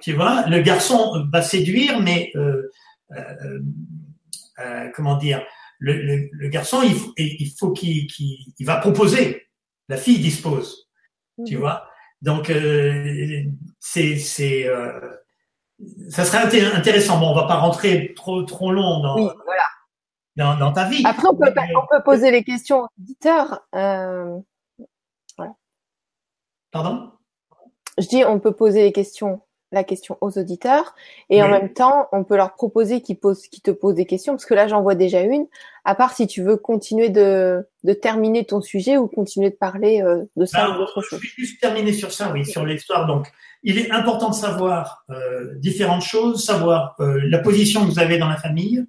Tu 0.00 0.12
vois, 0.12 0.46
le 0.48 0.60
garçon 0.60 1.26
va 1.32 1.42
séduire, 1.42 2.00
mais 2.00 2.30
euh, 2.36 2.70
euh, 3.12 3.60
euh, 4.58 4.88
comment 4.94 5.16
dire, 5.16 5.42
le, 5.78 5.94
le, 5.94 6.28
le, 6.30 6.48
garçon, 6.48 6.82
il, 6.82 6.94
faut, 6.94 7.12
il 7.16 7.52
faut 7.58 7.72
qu'il 7.72 8.06
il 8.58 8.66
va 8.66 8.76
proposer. 8.76 9.46
La 9.88 9.96
fille 9.96 10.18
dispose. 10.18 10.88
Tu 11.46 11.54
mhm. 11.54 11.60
vois? 11.60 11.88
Donc 12.22 12.52
c'est 13.80 14.16
ça 16.08 16.24
serait 16.24 16.38
intéressant. 16.74 17.18
Bon, 17.18 17.30
on 17.30 17.34
va 17.34 17.46
pas 17.46 17.56
rentrer 17.56 18.14
trop 18.14 18.42
trop 18.42 18.72
long 18.72 19.00
dans, 19.00 19.14
voilà. 19.44 20.56
dans, 20.56 20.72
ta 20.72 20.88
vie. 20.88 21.02
Après, 21.04 21.28
on 21.28 21.36
peut, 21.36 21.52
on 21.76 21.86
peut 21.86 22.02
poser 22.02 22.30
les 22.30 22.44
questions 22.44 22.82
aux 22.82 22.88
auditeurs. 23.00 23.60
Euh, 23.74 24.38
voilà. 25.36 25.54
Pardon? 26.70 27.12
Je 27.98 28.06
dis, 28.08 28.24
on 28.24 28.40
peut 28.40 28.52
poser 28.52 28.82
les 28.82 28.92
questions, 28.92 29.40
la 29.72 29.82
question 29.82 30.16
aux 30.20 30.38
auditeurs, 30.38 30.94
et 31.28 31.42
en 31.42 31.48
même 31.48 31.72
temps, 31.72 32.08
on 32.12 32.22
peut 32.22 32.36
leur 32.36 32.54
proposer 32.54 33.00
qu'ils 33.00 33.18
posent, 33.18 33.48
qu'ils 33.48 33.62
te 33.62 33.72
posent 33.72 33.96
des 33.96 34.06
questions, 34.06 34.34
parce 34.34 34.46
que 34.46 34.54
là, 34.54 34.68
j'en 34.68 34.80
vois 34.80 34.94
déjà 34.94 35.22
une. 35.22 35.46
À 35.84 35.94
part 35.94 36.12
si 36.12 36.26
tu 36.26 36.42
veux 36.42 36.56
continuer 36.56 37.08
de, 37.08 37.66
de 37.82 37.92
terminer 37.92 38.44
ton 38.44 38.60
sujet 38.60 38.96
ou 38.96 39.08
continuer 39.08 39.50
de 39.50 39.56
parler 39.56 40.02
euh, 40.02 40.24
de 40.36 40.44
ça 40.44 40.70
ou 40.70 40.74
d'autre 40.74 41.02
chose. 41.02 41.20
Je 41.20 41.26
vais 41.26 41.32
juste 41.36 41.60
terminer 41.60 41.92
sur 41.92 42.12
ça, 42.12 42.30
oui, 42.32 42.44
sur 42.44 42.64
l'histoire. 42.64 43.06
Donc, 43.06 43.26
il 43.64 43.78
est 43.78 43.90
important 43.90 44.30
de 44.30 44.34
savoir 44.34 45.04
euh, 45.10 45.54
différentes 45.56 46.02
choses, 46.02 46.44
savoir 46.44 46.94
euh, 47.00 47.20
la 47.24 47.38
position 47.38 47.84
que 47.84 47.90
vous 47.90 47.98
avez 47.98 48.18
dans 48.18 48.28
la 48.28 48.36
famille, 48.36 48.84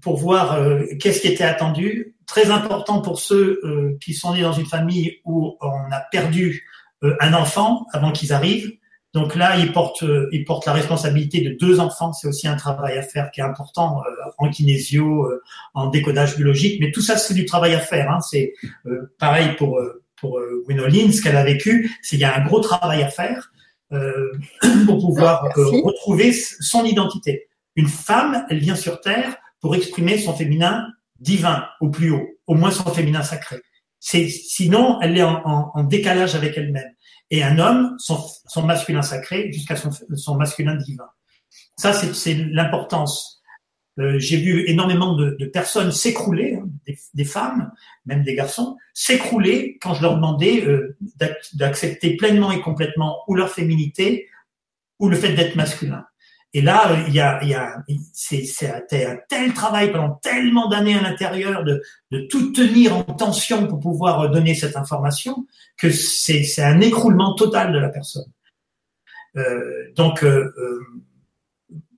pour 0.00 0.16
voir 0.16 0.60
qu'est-ce 1.00 1.20
qui 1.20 1.26
était 1.26 1.42
attendu. 1.42 2.14
Très 2.24 2.52
important 2.52 3.02
pour 3.02 3.18
ceux 3.18 3.60
qui 4.00 4.14
sont 4.14 4.32
nés 4.32 4.42
dans 4.42 4.52
une 4.52 4.64
famille 4.64 5.18
où 5.24 5.56
on 5.60 5.90
a 5.90 5.98
perdu 6.12 6.68
un 7.02 7.34
enfant 7.34 7.84
avant 7.92 8.12
qu'ils 8.12 8.32
arrivent. 8.32 8.70
Donc 9.14 9.36
là, 9.36 9.56
ils 9.56 9.72
portent, 9.72 10.04
ils 10.32 10.44
portent 10.44 10.66
la 10.66 10.72
responsabilité 10.72 11.40
de 11.40 11.56
deux 11.58 11.80
enfants. 11.80 12.12
C'est 12.12 12.26
aussi 12.26 12.46
un 12.48 12.56
travail 12.56 12.98
à 12.98 13.02
faire 13.02 13.30
qui 13.30 13.40
est 13.40 13.44
important 13.44 14.02
en 14.38 14.50
kinésio, 14.50 15.30
en 15.72 15.88
décodage 15.88 16.36
biologique. 16.36 16.80
Mais 16.80 16.90
tout 16.90 17.00
ça, 17.00 17.16
c'est 17.16 17.34
du 17.34 17.44
travail 17.44 17.74
à 17.74 17.78
faire. 17.78 18.10
Hein. 18.10 18.20
C'est 18.20 18.54
pareil 19.18 19.54
pour 19.56 19.80
pour 20.24 20.38
euh, 20.38 20.64
ce 20.68 21.22
qu'elle 21.22 21.36
a 21.36 21.44
vécu, 21.44 21.90
c'est 22.02 22.16
qu'il 22.16 22.20
y 22.20 22.24
a 22.24 22.36
un 22.36 22.44
gros 22.44 22.60
travail 22.60 23.02
à 23.02 23.08
faire 23.08 23.52
euh, 23.92 24.32
pour 24.86 24.98
pouvoir 24.98 25.44
euh, 25.58 25.64
retrouver 25.82 26.32
son 26.32 26.84
identité. 26.84 27.48
Une 27.76 27.88
femme, 27.88 28.46
elle 28.48 28.58
vient 28.58 28.76
sur 28.76 29.00
Terre 29.00 29.36
pour 29.60 29.74
exprimer 29.74 30.18
son 30.18 30.34
féminin 30.34 30.86
divin 31.20 31.66
au 31.80 31.90
plus 31.90 32.10
haut, 32.10 32.26
au 32.46 32.54
moins 32.54 32.70
son 32.70 32.90
féminin 32.90 33.22
sacré. 33.22 33.56
C'est 34.00 34.28
sinon, 34.28 34.98
elle 35.00 35.16
est 35.16 35.22
en, 35.22 35.42
en, 35.74 35.84
décalage 35.84 36.34
avec 36.34 36.56
elle-même. 36.58 36.92
Et 37.30 37.42
un 37.42 37.58
homme, 37.58 37.96
son, 37.98 38.62
masculin 38.62 39.02
sacré 39.02 39.50
jusqu'à 39.52 39.76
son, 39.76 40.36
masculin 40.36 40.76
divin. 40.76 41.08
Ça, 41.76 41.92
c'est 41.92 42.34
l'importance. 42.34 43.42
Euh, 43.98 44.18
J'ai 44.18 44.36
vu 44.36 44.68
énormément 44.68 45.14
de, 45.14 45.36
de 45.38 45.46
personnes 45.46 45.92
s'écrouler, 45.92 46.54
hein, 46.54 46.68
des, 47.14 47.24
femmes, 47.24 47.72
même 48.06 48.24
des 48.24 48.34
garçons, 48.34 48.76
s'écrouler 48.92 49.78
quand 49.80 49.94
je 49.94 50.02
leur 50.02 50.16
demandais 50.16 50.64
euh, 50.66 50.96
d'accepter 51.54 52.16
pleinement 52.16 52.50
et 52.50 52.60
complètement 52.60 53.22
ou 53.28 53.34
leur 53.34 53.50
féminité 53.50 54.28
ou 54.98 55.08
le 55.08 55.16
fait 55.16 55.34
d'être 55.34 55.56
masculin. 55.56 56.04
Et 56.54 56.62
là, 56.62 56.92
euh, 56.92 57.04
il 57.08 57.14
y 57.14 57.20
a, 57.20 57.42
il 57.42 57.48
y 57.48 57.54
a 57.54 57.76
c'est 58.12 58.70
un 58.70 59.16
tel 59.28 59.52
travail 59.52 59.90
pendant 59.92 60.14
tellement 60.22 60.68
d'années 60.68 60.94
à 60.94 61.02
l'intérieur 61.02 61.64
de, 61.64 61.82
de 62.12 62.20
tout 62.30 62.52
tenir 62.52 62.96
en 62.96 63.02
tension 63.02 63.66
pour 63.66 63.80
pouvoir 63.80 64.30
donner 64.30 64.54
cette 64.54 64.76
information 64.76 65.46
que 65.76 65.90
c'est 65.90 66.62
un 66.62 66.80
écroulement 66.80 67.34
total 67.34 67.72
de 67.72 67.78
la 67.78 67.88
personne. 67.88 68.30
Euh, 69.36 69.92
donc, 69.96 70.22
euh, 70.22 70.54
euh 70.56 70.80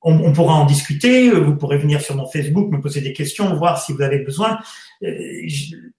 on, 0.02 0.20
on, 0.20 0.32
pourra 0.32 0.54
en 0.54 0.66
discuter. 0.66 1.30
Vous 1.30 1.56
pourrez 1.56 1.78
venir 1.78 2.00
sur 2.00 2.14
mon 2.14 2.26
Facebook, 2.26 2.70
me 2.70 2.80
poser 2.80 3.00
des 3.00 3.12
questions, 3.12 3.52
voir 3.56 3.82
si 3.82 3.92
vous 3.92 4.02
avez 4.02 4.20
besoin. 4.20 4.60
Euh, 5.02 5.08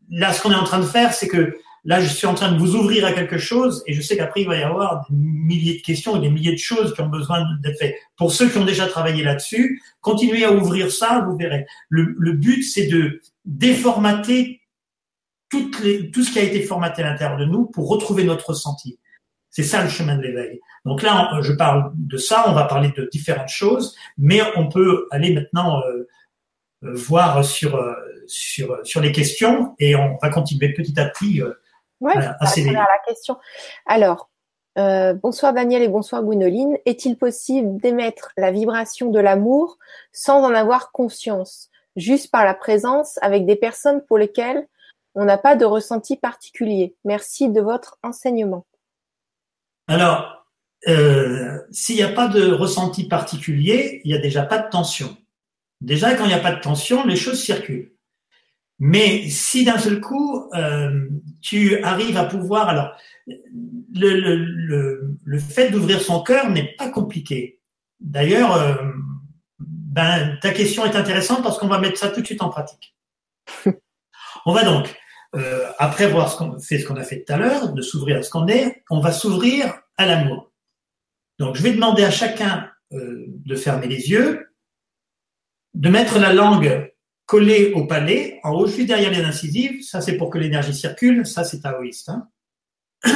là, 0.09 0.31
ce 0.31 0.41
qu'on 0.41 0.51
est 0.51 0.55
en 0.55 0.63
train 0.63 0.79
de 0.79 0.85
faire, 0.85 1.13
c'est 1.13 1.27
que 1.27 1.57
Là, 1.87 2.01
je 2.01 2.09
suis 2.09 2.27
en 2.27 2.33
train 2.33 2.51
de 2.51 2.59
vous 2.59 2.75
ouvrir 2.75 3.05
à 3.05 3.13
quelque 3.13 3.37
chose 3.37 3.81
et 3.87 3.93
je 3.93 4.01
sais 4.01 4.17
qu'après, 4.17 4.41
il 4.41 4.47
va 4.47 4.57
y 4.57 4.61
avoir 4.61 5.05
des 5.09 5.15
milliers 5.15 5.77
de 5.77 5.81
questions 5.81 6.17
et 6.17 6.19
des 6.19 6.29
milliers 6.29 6.51
de 6.51 6.57
choses 6.57 6.93
qui 6.93 6.99
ont 6.99 7.07
besoin 7.07 7.45
d'être 7.63 7.79
faites. 7.79 7.95
Pour 8.17 8.33
ceux 8.33 8.49
qui 8.49 8.57
ont 8.57 8.65
déjà 8.65 8.87
travaillé 8.87 9.23
là-dessus, 9.23 9.81
continuez 10.01 10.43
à 10.43 10.51
ouvrir 10.51 10.91
ça, 10.91 11.25
vous 11.25 11.37
verrez. 11.37 11.65
Le, 11.87 12.33
but, 12.33 12.61
c'est 12.63 12.87
de 12.87 13.21
déformater 13.45 14.59
tout 15.49 15.71
ce 15.71 16.29
qui 16.29 16.39
a 16.39 16.43
été 16.43 16.61
formaté 16.61 17.03
à 17.03 17.09
l'intérieur 17.09 17.39
de 17.39 17.45
nous 17.45 17.67
pour 17.67 17.87
retrouver 17.87 18.25
notre 18.25 18.49
ressenti. 18.49 18.99
C'est 19.49 19.63
ça 19.63 19.81
le 19.81 19.89
chemin 19.89 20.17
de 20.17 20.23
l'éveil. 20.23 20.59
Donc 20.83 21.01
là, 21.01 21.39
je 21.41 21.53
parle 21.53 21.93
de 21.95 22.17
ça, 22.17 22.43
on 22.47 22.51
va 22.51 22.65
parler 22.65 22.91
de 22.97 23.07
différentes 23.13 23.47
choses, 23.47 23.95
mais 24.17 24.41
on 24.57 24.67
peut 24.67 25.07
aller 25.09 25.33
maintenant 25.33 25.79
euh, 25.79 26.05
euh, 26.83 26.93
voir 26.95 27.37
euh, 27.37 27.43
sur 28.27 29.01
les 29.01 29.13
questions 29.13 29.73
et 29.79 29.95
on 29.95 30.17
va 30.21 30.27
continuer 30.29 30.73
petit 30.73 30.99
à 30.99 31.05
petit 31.05 31.41
Ouais, 31.99 32.15
à 32.15 32.37
la 32.39 32.99
question. 33.07 33.37
Alors, 33.85 34.29
euh, 34.77 35.13
bonsoir 35.13 35.53
Daniel 35.53 35.81
et 35.81 35.87
bonsoir 35.87 36.23
Gwénoline. 36.23 36.77
Est-il 36.85 37.17
possible 37.17 37.77
d'émettre 37.77 38.31
la 38.37 38.51
vibration 38.51 39.09
de 39.09 39.19
l'amour 39.19 39.77
sans 40.11 40.43
en 40.43 40.53
avoir 40.53 40.91
conscience, 40.91 41.69
juste 41.95 42.29
par 42.31 42.45
la 42.45 42.53
présence 42.53 43.17
avec 43.21 43.45
des 43.45 43.55
personnes 43.55 44.03
pour 44.05 44.19
lesquelles 44.19 44.67
on 45.15 45.25
n'a 45.25 45.39
pas 45.39 45.55
de 45.55 45.65
ressenti 45.65 46.15
particulier 46.15 46.95
Merci 47.05 47.49
de 47.49 47.59
votre 47.59 47.97
enseignement. 48.03 48.67
Alors, 49.87 50.45
euh, 50.87 51.59
s'il 51.71 51.95
n'y 51.95 52.03
a 52.03 52.09
pas 52.09 52.27
de 52.27 52.51
ressenti 52.51 53.07
particulier, 53.07 54.01
il 54.03 54.11
n'y 54.11 54.17
a 54.17 54.21
déjà 54.21 54.43
pas 54.43 54.59
de 54.59 54.69
tension. 54.69 55.17
Déjà, 55.81 56.13
quand 56.13 56.25
il 56.25 56.29
n'y 56.29 56.33
a 56.33 56.39
pas 56.39 56.53
de 56.53 56.61
tension, 56.61 57.03
les 57.05 57.15
choses 57.15 57.41
circulent. 57.41 57.91
Mais 58.79 59.29
si 59.29 59.65
d'un 59.65 59.79
seul 59.79 59.99
coup, 59.99 60.49
euh, 60.53 61.07
tu 61.41 61.81
arrives 61.83 62.17
à 62.17 62.25
pouvoir... 62.25 62.69
Alors, 62.69 62.95
le, 63.25 64.19
le, 64.19 64.35
le, 64.35 65.17
le 65.23 65.39
fait 65.39 65.69
d'ouvrir 65.69 66.01
son 66.01 66.21
cœur 66.21 66.49
n'est 66.49 66.75
pas 66.77 66.89
compliqué. 66.89 67.59
D'ailleurs, 67.99 68.55
euh, 68.55 68.75
ben, 69.59 70.37
ta 70.41 70.51
question 70.51 70.85
est 70.85 70.95
intéressante 70.95 71.43
parce 71.43 71.57
qu'on 71.57 71.67
va 71.67 71.79
mettre 71.79 71.97
ça 71.97 72.09
tout 72.09 72.21
de 72.21 72.25
suite 72.25 72.41
en 72.41 72.49
pratique. 72.49 72.95
on 74.45 74.53
va 74.53 74.63
donc, 74.63 74.95
euh, 75.35 75.69
après 75.79 76.05
avoir 76.05 76.31
ce 76.31 76.37
qu'on 76.37 76.59
fait 76.59 76.79
ce 76.79 76.85
qu'on 76.85 76.95
a 76.95 77.03
fait 77.03 77.23
tout 77.23 77.33
à 77.33 77.37
l'heure, 77.37 77.73
de 77.73 77.81
s'ouvrir 77.81 78.17
à 78.17 78.21
ce 78.21 78.29
qu'on 78.29 78.47
est, 78.47 78.83
on 78.89 78.99
va 78.99 79.11
s'ouvrir 79.11 79.73
à 79.97 80.05
l'amour. 80.05 80.51
Donc, 81.39 81.55
je 81.55 81.63
vais 81.63 81.71
demander 81.71 82.03
à 82.03 82.11
chacun 82.11 82.69
euh, 82.93 83.25
de 83.27 83.55
fermer 83.55 83.87
les 83.87 84.09
yeux, 84.09 84.53
de 85.73 85.89
mettre 85.89 86.19
la 86.19 86.33
langue 86.33 86.91
collé 87.27 87.73
au 87.75 87.85
palais, 87.85 88.39
en 88.43 88.53
haut, 88.53 88.65
juste 88.65 88.87
derrière 88.87 89.11
les 89.11 89.21
incisives. 89.21 89.83
Ça, 89.83 90.01
c'est 90.01 90.17
pour 90.17 90.31
que 90.31 90.39
l'énergie 90.39 90.73
circule. 90.73 91.27
Ça, 91.27 91.43
c'est 91.43 91.59
taoïste. 91.59 92.09
Hein. 92.09 92.27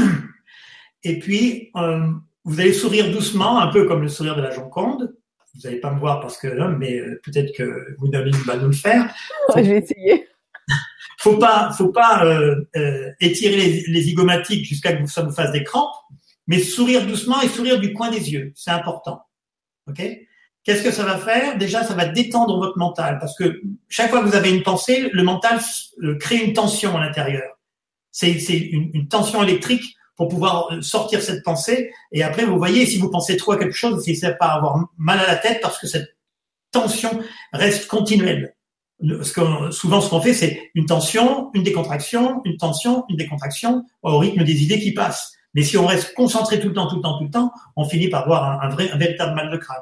Et 1.04 1.18
puis, 1.18 1.72
euh, 1.78 2.12
vous 2.44 2.60
allez 2.60 2.74
sourire 2.74 3.10
doucement, 3.12 3.60
un 3.60 3.72
peu 3.72 3.88
comme 3.88 4.04
le 4.04 4.10
sourire 4.10 4.36
de 4.36 4.42
la 4.42 4.52
Joconde. 4.52 5.16
Vous 5.56 5.62
n'allez 5.64 5.80
pas 5.80 5.92
me 5.92 6.00
voir 6.00 6.20
parce 6.20 6.38
que, 6.38 6.48
mais 6.78 7.00
euh, 7.00 7.20
peut-être 7.24 7.56
que 7.56 7.96
vous 7.98 8.12
va 8.46 8.58
nous 8.58 8.68
le 8.68 8.74
faire. 8.74 9.14
je 9.56 9.62
vais 9.62 9.80
essayer. 9.80 10.28
Faut 11.20 11.38
pas, 11.38 11.72
faut 11.78 11.90
pas 11.90 12.26
euh, 12.26 13.12
étirer 13.20 13.56
les, 13.56 13.84
les 13.86 14.02
zygomatiques 14.02 14.66
jusqu'à 14.66 14.94
que 14.94 15.06
ça 15.06 15.22
vous 15.22 15.30
fasse 15.30 15.52
des 15.52 15.64
crampes, 15.64 15.94
mais 16.48 16.58
sourire 16.58 17.06
doucement 17.06 17.40
et 17.42 17.48
sourire 17.48 17.80
du 17.80 17.94
coin 17.94 18.10
des 18.10 18.32
yeux, 18.32 18.52
c'est 18.56 18.72
important. 18.72 19.22
Ok? 19.88 20.02
Qu'est-ce 20.64 20.84
que 20.84 20.92
ça 20.92 21.04
va 21.04 21.18
faire? 21.18 21.58
Déjà, 21.58 21.84
ça 21.84 21.96
va 21.96 22.06
détendre 22.06 22.58
votre 22.58 22.78
mental 22.78 23.18
parce 23.20 23.36
que 23.36 23.62
chaque 23.90 24.12
fois 24.12 24.22
que 24.22 24.28
vous 24.28 24.36
avez 24.36 24.52
une 24.52 24.62
pensée, 24.62 25.10
le 25.12 25.24
mental 25.24 25.60
euh, 26.04 26.18
crée 26.20 26.38
une 26.38 26.54
tension 26.54 26.96
à 26.96 27.04
l'intérieur. 27.04 27.58
C'est 28.12 28.32
une, 28.32 29.08
tension 29.08 29.42
électrique 29.42 29.96
pour 30.16 30.28
pouvoir 30.28 30.72
euh, 30.72 30.82
sortir 30.82 31.22
cette 31.22 31.44
pensée. 31.44 31.92
Et 32.12 32.22
après, 32.22 32.46
vous 32.46 32.58
voyez, 32.58 32.86
si 32.86 33.00
vous 33.00 33.10
pensez 33.10 33.38
trop 33.38 33.54
à 33.54 33.58
quelque 33.58 33.76
chose, 33.76 33.94
vous 33.94 34.12
n'essayez 34.12 34.34
pas 34.40 34.50
avoir 34.50 34.90
mal 34.98 35.20
à 35.20 35.26
la 35.26 35.36
tête 35.36 35.62
parce 35.62 35.80
que 35.80 35.88
cette 35.88 36.16
tension 36.72 37.20
reste 37.54 37.88
continuelle. 37.88 38.56
Souvent, 39.24 40.00
ce 40.00 40.10
qu'on 40.10 40.22
fait, 40.22 40.36
c'est 40.36 40.70
une 40.76 40.86
tension, 40.86 41.50
une 41.56 41.64
décontraction, 41.64 42.42
une 42.46 42.58
tension, 42.58 43.04
une 43.10 43.16
décontraction 43.16 43.84
au 44.04 44.20
rythme 44.20 44.44
des 44.44 44.62
idées 44.62 44.80
qui 44.80 44.94
passent. 44.94 45.34
Mais 45.56 45.64
si 45.64 45.76
on 45.76 45.88
reste 45.88 46.14
concentré 46.14 46.60
tout 46.60 46.68
le 46.68 46.74
temps, 46.76 46.88
tout 46.88 46.98
le 46.98 47.02
temps, 47.02 47.18
tout 47.18 47.24
le 47.24 47.32
temps, 47.32 47.52
on 47.76 47.84
finit 47.84 48.10
par 48.10 48.24
avoir 48.24 48.44
un, 48.44 48.68
un 48.68 48.70
vrai, 48.70 48.92
un 48.92 48.98
véritable 48.98 49.34
mal 49.34 49.50
de 49.50 49.58
crâne. 49.58 49.82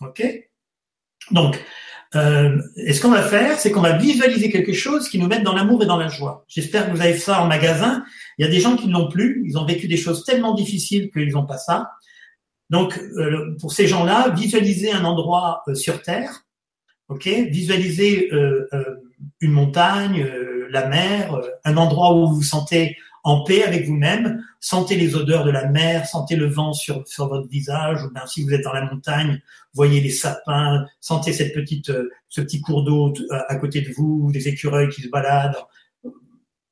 Ok 0.00 0.22
Donc, 1.30 1.62
euh, 2.14 2.60
et 2.76 2.92
ce 2.92 3.00
qu'on 3.00 3.10
va 3.10 3.22
faire, 3.22 3.58
c'est 3.58 3.70
qu'on 3.70 3.80
va 3.80 3.96
visualiser 3.96 4.50
quelque 4.50 4.72
chose 4.72 5.08
qui 5.08 5.18
nous 5.18 5.28
mette 5.28 5.44
dans 5.44 5.54
l'amour 5.54 5.82
et 5.82 5.86
dans 5.86 5.96
la 5.96 6.08
joie. 6.08 6.44
J'espère 6.48 6.86
que 6.86 6.96
vous 6.96 7.02
avez 7.02 7.16
ça 7.16 7.42
en 7.42 7.46
magasin. 7.46 8.04
Il 8.38 8.44
y 8.44 8.48
a 8.48 8.50
des 8.50 8.60
gens 8.60 8.76
qui 8.76 8.88
ne 8.88 8.92
l'ont 8.92 9.08
plus. 9.08 9.42
Ils 9.46 9.58
ont 9.58 9.64
vécu 9.64 9.86
des 9.86 9.96
choses 9.96 10.24
tellement 10.24 10.54
difficiles 10.54 11.10
qu'ils 11.10 11.32
n'ont 11.32 11.46
pas 11.46 11.58
ça. 11.58 11.90
Donc, 12.70 12.98
euh, 12.98 13.56
pour 13.60 13.72
ces 13.72 13.86
gens-là, 13.86 14.30
visualisez 14.30 14.92
un 14.92 15.04
endroit 15.04 15.62
euh, 15.68 15.74
sur 15.74 16.02
Terre. 16.02 16.44
Ok 17.08 17.26
Visualisez 17.26 18.32
euh, 18.32 18.68
une 19.40 19.50
montagne, 19.50 20.24
la 20.70 20.86
mer, 20.86 21.40
un 21.64 21.76
endroit 21.76 22.14
où 22.14 22.28
vous 22.28 22.36
vous 22.36 22.42
sentez 22.44 22.96
en 23.24 23.44
paix 23.44 23.62
avec 23.62 23.86
vous-même, 23.86 24.44
sentez 24.60 24.96
les 24.96 25.14
odeurs 25.14 25.44
de 25.44 25.50
la 25.50 25.66
mer, 25.68 26.06
sentez 26.06 26.36
le 26.36 26.46
vent 26.46 26.72
sur, 26.72 27.06
sur 27.06 27.28
votre 27.28 27.48
visage, 27.48 28.04
ou 28.04 28.10
bien 28.12 28.26
si 28.26 28.42
vous 28.42 28.52
êtes 28.52 28.64
dans 28.64 28.72
la 28.72 28.84
montagne, 28.84 29.40
voyez 29.74 30.00
les 30.00 30.10
sapins, 30.10 30.86
sentez 31.00 31.32
cette 31.32 31.54
petite, 31.54 31.90
euh, 31.90 32.10
ce 32.28 32.40
petit 32.40 32.60
cours 32.60 32.84
d'eau 32.84 33.12
euh, 33.12 33.38
à 33.48 33.56
côté 33.56 33.82
de 33.82 33.92
vous, 33.92 34.30
des 34.32 34.48
écureuils 34.48 34.88
qui 34.88 35.02
se 35.02 35.08
baladent. 35.08 35.56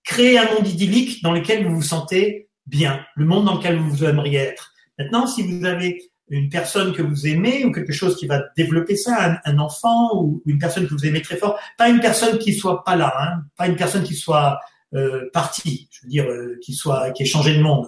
Créez 0.05 0.39
un 0.39 0.53
monde 0.55 0.67
idyllique 0.67 1.23
dans 1.23 1.33
lequel 1.33 1.67
vous 1.67 1.77
vous 1.77 1.83
sentez 1.83 2.49
bien, 2.67 3.05
le 3.15 3.25
monde 3.25 3.45
dans 3.45 3.57
lequel 3.57 3.79
vous 3.79 4.05
aimeriez 4.05 4.39
être. 4.39 4.73
Maintenant, 4.99 5.27
si 5.27 5.43
vous 5.43 5.65
avez 5.65 6.11
une 6.31 6.49
personne 6.49 6.93
que 6.93 7.03
vous 7.03 7.27
aimez 7.27 7.65
ou 7.65 7.73
quelque 7.73 7.93
chose 7.93 8.17
qui 8.17 8.27
va 8.27 8.43
développer 8.57 8.97
ça, 8.97 9.41
un, 9.45 9.59
enfant 9.59 10.11
ou 10.15 10.43
une 10.47 10.59
personne 10.59 10.87
que 10.87 10.95
vous 10.95 11.07
aimez 11.07 11.23
très 11.23 11.37
fort, 11.37 11.59
pas 11.79 11.89
une 11.89 12.01
personne 12.01 12.39
qui 12.39 12.53
soit 12.53 12.85
pas 12.85 12.97
là, 12.97 13.15
hein, 13.19 13.45
pas 13.57 13.67
une 13.67 13.77
personne 13.77 14.03
qui 14.03 14.15
soit 14.15 14.61
euh, 14.95 15.29
parti, 15.33 15.89
je 15.93 16.01
veux 16.03 16.09
dire, 16.09 16.27
euh, 16.27 16.59
qui 16.63 16.73
soit, 16.73 17.11
qui 17.11 17.23
ait 17.23 17.27
changé 17.27 17.55
de 17.55 17.61
monde, 17.61 17.87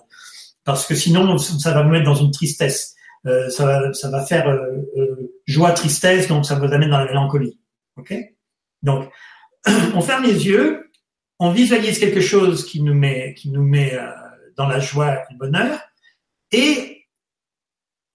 parce 0.64 0.86
que 0.86 0.94
sinon 0.94 1.38
ça 1.38 1.72
va 1.72 1.82
vous 1.82 1.88
mettre 1.88 2.05
dans 2.05 2.14
une 2.14 2.30
tristesse, 2.30 2.94
euh, 3.26 3.48
ça 3.48 3.64
va, 3.64 3.92
ça 3.94 4.11
va 4.11 4.24
faire 4.26 4.55
joie 5.46 5.72
tristesse, 5.72 6.28
donc 6.28 6.44
ça 6.44 6.57
vous 6.57 6.66
amène 6.66 6.90
dans 6.90 6.98
la 6.98 7.07
mélancolie. 7.07 7.59
Ok? 7.96 8.14
Donc 8.82 9.11
on 9.94 10.03
ferme 10.03 10.24
les 10.24 10.46
yeux, 10.46 10.90
on 11.38 11.51
visualise 11.53 11.98
quelque 11.98 12.20
chose 12.20 12.66
qui 12.66 12.82
nous 12.82 12.94
met, 12.94 13.32
qui 13.32 13.51
nous 13.51 13.64
met 13.64 13.98
dans 14.59 14.68
la 14.68 14.78
joie 14.78 15.14
et 15.14 15.32
le 15.32 15.38
bonheur, 15.38 15.80
et 16.53 17.07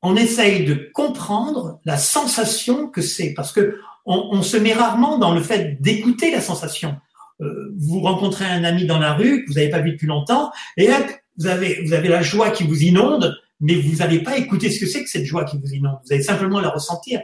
on 0.03 0.15
essaye 0.15 0.63
de 0.65 0.91
comprendre 0.93 1.79
la 1.85 1.97
sensation 1.97 2.87
que 2.87 3.01
c'est, 3.01 3.33
parce 3.33 3.51
que 3.51 3.79
on, 4.05 4.29
on, 4.31 4.43
se 4.43 4.57
met 4.57 4.73
rarement 4.73 5.17
dans 5.17 5.33
le 5.33 5.41
fait 5.41 5.81
d'écouter 5.81 6.29
la 6.29 6.41
sensation. 6.41 6.97
Euh, 7.41 7.73
vous 7.77 7.99
rencontrez 7.99 8.45
un 8.45 8.63
ami 8.63 8.85
dans 8.85 8.99
la 8.99 9.13
rue 9.13 9.43
que 9.43 9.47
vous 9.47 9.55
n'avez 9.55 9.69
pas 9.69 9.81
vu 9.81 9.91
depuis 9.91 10.07
longtemps, 10.07 10.51
et 10.77 10.89
hop, 10.89 11.05
vous 11.37 11.47
avez, 11.47 12.07
la 12.07 12.21
joie 12.21 12.49
qui 12.49 12.63
vous 12.63 12.83
inonde, 12.83 13.37
mais 13.59 13.75
vous 13.75 13.97
n'avez 13.97 14.19
pas 14.19 14.37
écouté 14.37 14.69
ce 14.71 14.79
que 14.79 14.85
c'est 14.85 15.03
que 15.03 15.09
cette 15.09 15.25
joie 15.25 15.43
qui 15.43 15.57
vous 15.57 15.73
inonde. 15.73 15.97
Vous 16.05 16.13
allez 16.13 16.23
simplement 16.23 16.61
la 16.61 16.69
ressentir. 16.69 17.21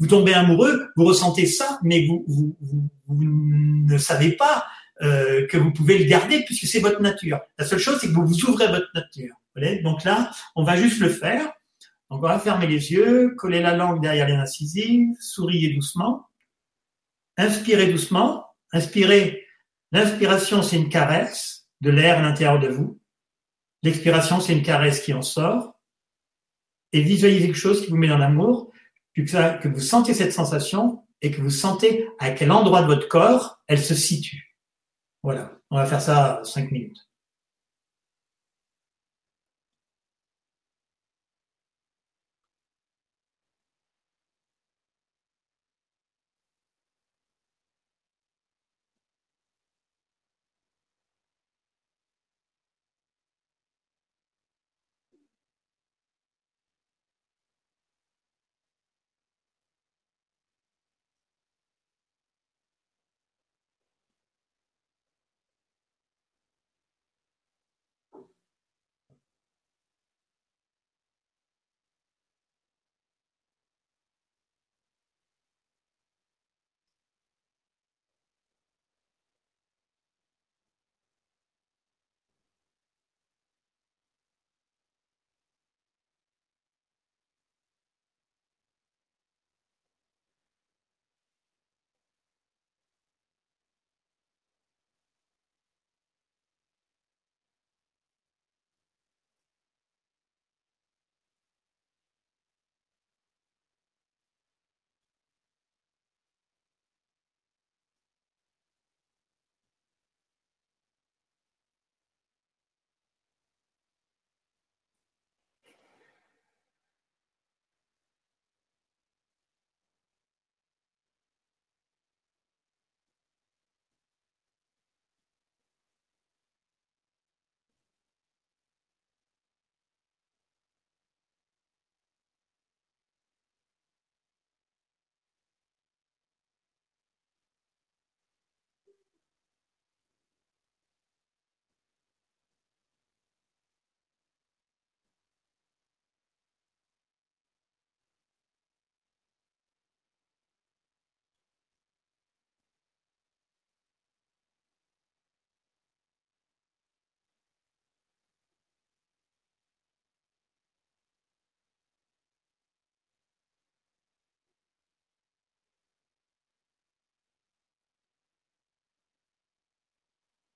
Vous 0.00 0.06
tombez 0.06 0.32
amoureux, 0.32 0.88
vous 0.96 1.04
ressentez 1.04 1.46
ça, 1.46 1.78
mais 1.82 2.06
vous, 2.06 2.56
ne 3.08 3.98
savez 3.98 4.32
pas 4.32 4.64
euh, 5.02 5.46
que 5.46 5.56
vous 5.56 5.72
pouvez 5.72 5.98
le 5.98 6.04
garder 6.04 6.42
puisque 6.46 6.66
c'est 6.66 6.80
votre 6.80 7.02
nature. 7.02 7.38
La 7.58 7.66
seule 7.66 7.78
chose, 7.78 7.98
c'est 8.00 8.08
que 8.08 8.12
vous 8.12 8.26
vous 8.26 8.44
ouvrez 8.46 8.68
votre 8.68 8.88
nature. 8.94 9.34
Donc 9.82 10.04
là, 10.04 10.30
on 10.56 10.64
va 10.64 10.76
juste 10.76 11.00
le 11.00 11.08
faire. 11.08 11.52
On 12.10 12.18
va 12.18 12.38
fermer 12.38 12.66
les 12.66 12.92
yeux, 12.92 13.34
coller 13.36 13.60
la 13.60 13.76
langue 13.76 14.00
derrière 14.00 14.28
les 14.28 14.34
incisives, 14.34 15.08
souriez 15.20 15.74
doucement, 15.74 16.26
inspirez 17.36 17.86
doucement. 17.86 18.44
Inspirez. 18.74 19.46
L'inspiration, 19.92 20.62
c'est 20.62 20.76
une 20.76 20.88
caresse 20.88 21.68
de 21.80 21.90
l'air 21.90 22.18
à 22.18 22.22
l'intérieur 22.22 22.58
de 22.58 22.68
vous. 22.68 23.00
L'expiration, 23.82 24.40
c'est 24.40 24.52
une 24.52 24.64
caresse 24.64 25.00
qui 25.00 25.14
en 25.14 25.22
sort. 25.22 25.80
Et 26.92 27.00
visualisez 27.00 27.46
quelque 27.46 27.56
chose 27.56 27.82
qui 27.82 27.90
vous 27.90 27.96
met 27.96 28.08
dans 28.08 28.18
l'amour, 28.18 28.72
que 29.14 29.68
vous 29.68 29.80
sentez 29.80 30.12
cette 30.12 30.32
sensation, 30.32 31.04
et 31.22 31.30
que 31.30 31.40
vous 31.40 31.50
sentez 31.50 32.08
à 32.18 32.32
quel 32.32 32.50
endroit 32.50 32.82
de 32.82 32.86
votre 32.86 33.08
corps 33.08 33.62
elle 33.68 33.82
se 33.82 33.94
situe. 33.94 34.56
Voilà, 35.22 35.52
on 35.70 35.76
va 35.76 35.86
faire 35.86 36.02
ça 36.02 36.42
cinq 36.44 36.70
minutes. 36.70 36.98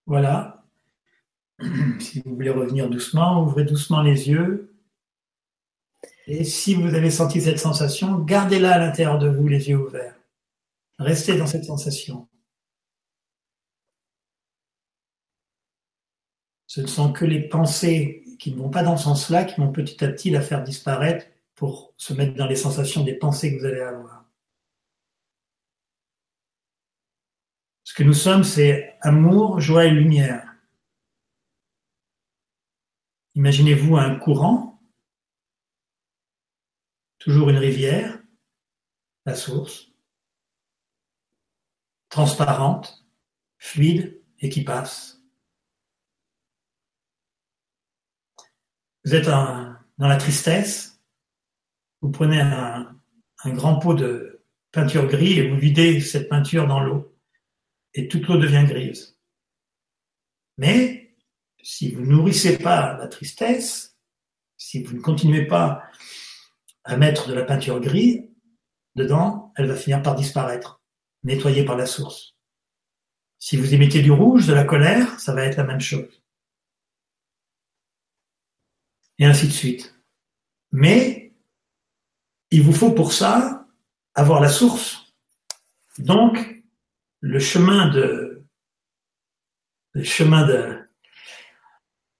Voilà. 0.09 0.65
Si 2.01 2.23
vous 2.23 2.35
voulez 2.35 2.51
revenir 2.51 2.89
doucement, 2.89 3.43
ouvrez 3.43 3.65
doucement 3.65 4.01
les 4.03 4.29
yeux. 4.29 4.75
Et 6.27 6.45
si 6.45 6.75
vous 6.75 6.95
avez 6.95 7.11
senti 7.11 7.41
cette 7.43 7.59
sensation, 7.59 8.19
gardez-la 8.19 8.75
à 8.75 8.79
l'intérieur 8.79 9.19
de 9.19 9.29
vous, 9.29 9.49
les 9.49 9.69
yeux 9.69 9.77
ouverts. 9.77 10.17
Restez 10.99 11.37
dans 11.37 11.47
cette 11.47 11.65
sensation. 11.65 12.29
Ce 16.67 16.81
ne 16.81 16.87
sont 16.87 17.13
que 17.13 17.25
les 17.25 17.49
pensées 17.49 18.25
qui 18.39 18.53
ne 18.53 18.57
vont 18.59 18.71
pas 18.71 18.83
dans 18.83 18.97
ce 18.97 19.05
sens-là 19.05 19.45
qui 19.45 19.61
vont 19.61 19.73
petit 19.73 20.03
à 20.05 20.09
petit 20.09 20.31
la 20.31 20.41
faire 20.41 20.63
disparaître 20.65 21.27
pour 21.55 21.93
se 21.97 22.15
mettre 22.15 22.35
dans 22.35 22.47
les 22.47 22.57
sensations 22.57 23.05
des 23.05 23.15
pensées 23.15 23.55
que 23.55 23.61
vous 23.61 23.67
allez 23.67 23.81
avoir. 23.81 24.25
Ce 27.85 27.88
que 27.99 28.05
nous 28.05 28.15
sommes, 28.15 28.45
c'est 28.45 28.97
amour, 29.01 29.61
joie 29.61 29.87
et 29.87 29.91
lumière. 29.91 30.55
Imaginez-vous 33.35 33.97
un 33.97 34.15
courant, 34.15 34.81
toujours 37.19 37.51
une 37.51 37.57
rivière, 37.57 38.23
la 39.27 39.35
source, 39.35 39.91
transparente, 42.09 43.05
fluide 43.59 44.23
et 44.39 44.49
qui 44.49 44.63
passe. 44.63 45.21
Vous 49.05 49.17
êtes 49.17 49.27
dans 49.27 49.77
la 49.99 50.17
tristesse, 50.19 51.03
vous 52.01 52.13
prenez 52.13 52.41
un, 52.41 52.97
un 53.43 53.53
grand 53.55 53.81
pot 53.81 53.95
de 53.95 54.45
peinture 54.71 55.09
gris 55.09 55.41
et 55.41 55.51
vous 55.51 55.59
videz 55.59 56.01
cette 56.01 56.29
peinture 56.29 56.69
dans 56.69 56.79
l'eau 56.79 57.18
et 57.99 58.07
toute 58.07 58.29
l'eau 58.29 58.39
devient 58.39 58.65
grise. 58.65 59.19
Mais 60.57 61.17
si 61.61 61.91
vous 61.91 62.03
ne 62.03 62.13
nourrissez 62.13 62.57
pas 62.57 62.97
la 62.97 63.09
tristesse, 63.09 63.99
si 64.57 64.85
vous 64.85 64.97
ne 64.97 65.01
continuez 65.01 65.47
pas 65.47 65.83
à 66.85 66.97
mettre 66.97 67.29
de 67.29 67.35
la 67.35 67.43
peinture 67.43 67.81
grise 67.81 68.23
dedans, 68.95 69.53
elle 69.57 69.67
va 69.67 69.75
finir 69.75 70.01
par 70.01 70.15
disparaître, 70.15 70.81
nettoyée 71.25 71.65
par 71.65 71.77
la 71.77 71.87
source. 71.87 72.37
Si 73.41 73.57
vous 73.57 73.75
émettez 73.75 74.01
du 74.01 74.13
rouge, 74.13 74.47
de 74.47 74.55
la 74.55 74.65
colère, 74.65 75.19
ça 75.19 75.35
va 75.35 75.43
être 75.43 75.57
la 75.57 75.65
même 75.65 75.81
chose. 75.81 76.23
Et 79.19 79.25
ainsi 79.25 79.49
de 79.49 79.53
suite. 79.53 79.97
Mais 80.71 81.33
il 82.53 82.63
vous 82.63 82.73
faut 82.73 82.93
pour 82.93 83.13
ça 83.13 83.67
avoir 84.15 84.41
la 84.41 84.49
source. 84.49 85.13
Donc, 85.99 86.58
le 87.21 87.39
chemin 87.39 87.89
de 87.89 88.45
le 89.93 90.05
chemin 90.05 90.47
de 90.47 90.79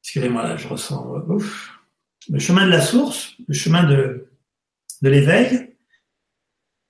excusez-moi 0.03 0.43
là 0.43 0.57
je 0.57 0.69
ressens 0.69 1.07
ouf, 1.29 1.79
le 2.29 2.39
chemin 2.39 2.67
de 2.67 2.71
la 2.71 2.81
source 2.81 3.35
le 3.47 3.55
chemin 3.55 3.85
de 3.85 4.31
de 5.03 5.09
l'éveil 5.09 5.77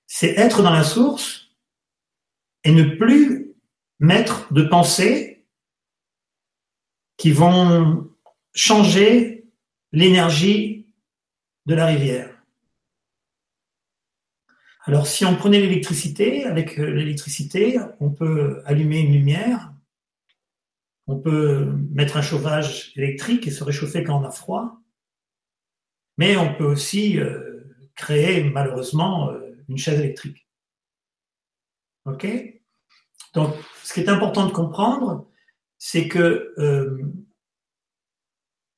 c'est 0.07 0.31
être 0.31 0.63
dans 0.63 0.73
la 0.73 0.83
source 0.83 1.49
et 2.63 2.71
ne 2.71 2.95
plus 2.95 3.53
mettre 3.99 4.51
de 4.53 4.63
pensées 4.63 5.45
qui 7.17 7.31
vont 7.31 8.09
changer 8.53 9.45
l'énergie 9.91 10.87
de 11.65 11.75
la 11.75 11.85
rivière 11.85 12.38
alors 14.89 15.05
si 15.05 15.23
on 15.23 15.35
prenait 15.35 15.59
l'électricité, 15.59 16.45
avec 16.45 16.79
euh, 16.79 16.89
l'électricité, 16.89 17.79
on 17.99 18.09
peut 18.09 18.63
allumer 18.65 19.01
une 19.01 19.13
lumière, 19.13 19.71
on 21.05 21.19
peut 21.19 21.71
mettre 21.91 22.17
un 22.17 22.23
chauffage 22.23 22.91
électrique 22.95 23.45
et 23.45 23.51
se 23.51 23.63
réchauffer 23.63 24.03
quand 24.03 24.19
on 24.19 24.25
a 24.25 24.31
froid, 24.31 24.79
mais 26.17 26.37
on 26.37 26.55
peut 26.55 26.65
aussi 26.65 27.19
euh, 27.19 27.71
créer 27.93 28.43
malheureusement 28.43 29.29
euh, 29.29 29.63
une 29.69 29.77
chaise 29.77 29.99
électrique. 29.99 30.47
OK? 32.05 32.25
Donc 33.35 33.53
ce 33.83 33.93
qui 33.93 33.99
est 33.99 34.09
important 34.09 34.47
de 34.47 34.51
comprendre, 34.51 35.29
c'est 35.77 36.07
que 36.07 36.55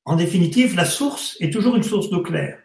en 0.04 0.16
définitive, 0.16 0.76
la 0.76 0.84
source 0.84 1.38
est 1.40 1.50
toujours 1.50 1.74
une 1.74 1.82
source 1.82 2.10
d'eau 2.10 2.22
claire. 2.22 2.61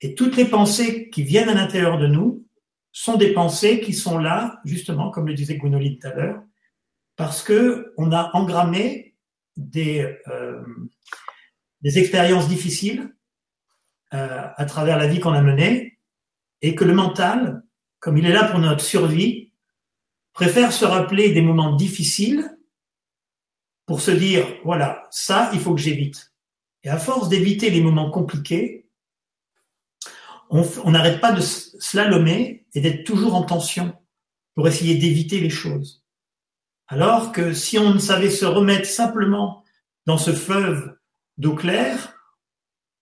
Et 0.00 0.14
toutes 0.14 0.36
les 0.36 0.44
pensées 0.44 1.10
qui 1.10 1.22
viennent 1.22 1.48
à 1.48 1.54
l'intérieur 1.54 1.98
de 1.98 2.06
nous 2.06 2.46
sont 2.92 3.16
des 3.16 3.32
pensées 3.32 3.80
qui 3.80 3.92
sont 3.92 4.18
là, 4.18 4.60
justement, 4.64 5.10
comme 5.10 5.26
le 5.26 5.34
disait 5.34 5.56
Gwenoline 5.56 5.98
tout 5.98 6.08
à 6.08 6.14
l'heure, 6.14 6.42
parce 7.16 7.42
que 7.42 7.92
on 7.96 8.12
a 8.12 8.30
engrammé 8.34 9.14
des, 9.56 10.18
euh, 10.28 10.62
des 11.80 11.98
expériences 11.98 12.48
difficiles 12.48 13.14
euh, 14.14 14.48
à 14.54 14.64
travers 14.66 14.98
la 14.98 15.06
vie 15.06 15.20
qu'on 15.20 15.32
a 15.32 15.42
menée, 15.42 15.98
et 16.62 16.74
que 16.74 16.84
le 16.84 16.94
mental 16.94 17.62
comme 18.06 18.18
il 18.18 18.26
est 18.26 18.32
là 18.32 18.44
pour 18.44 18.60
notre 18.60 18.84
survie, 18.84 19.52
préfère 20.32 20.72
se 20.72 20.84
rappeler 20.84 21.32
des 21.32 21.42
moments 21.42 21.74
difficiles 21.74 22.56
pour 23.86 24.00
se 24.00 24.12
dire, 24.12 24.46
voilà, 24.64 25.08
ça, 25.10 25.50
il 25.52 25.58
faut 25.58 25.74
que 25.74 25.80
j'évite. 25.80 26.32
Et 26.84 26.88
à 26.88 26.98
force 26.98 27.28
d'éviter 27.28 27.68
les 27.68 27.80
moments 27.80 28.10
compliqués, 28.10 28.85
on 30.50 30.90
n'arrête 30.90 31.20
pas 31.20 31.32
de 31.32 31.40
slalomer 31.40 32.66
et 32.74 32.80
d'être 32.80 33.04
toujours 33.04 33.34
en 33.34 33.42
tension 33.42 33.96
pour 34.54 34.68
essayer 34.68 34.96
d'éviter 34.96 35.40
les 35.40 35.50
choses. 35.50 36.04
Alors 36.88 37.32
que 37.32 37.52
si 37.52 37.78
on 37.78 37.98
savait 37.98 38.30
se 38.30 38.44
remettre 38.44 38.86
simplement 38.86 39.64
dans 40.06 40.18
ce 40.18 40.32
fleuve 40.32 40.96
d'eau 41.36 41.54
claire, 41.54 42.14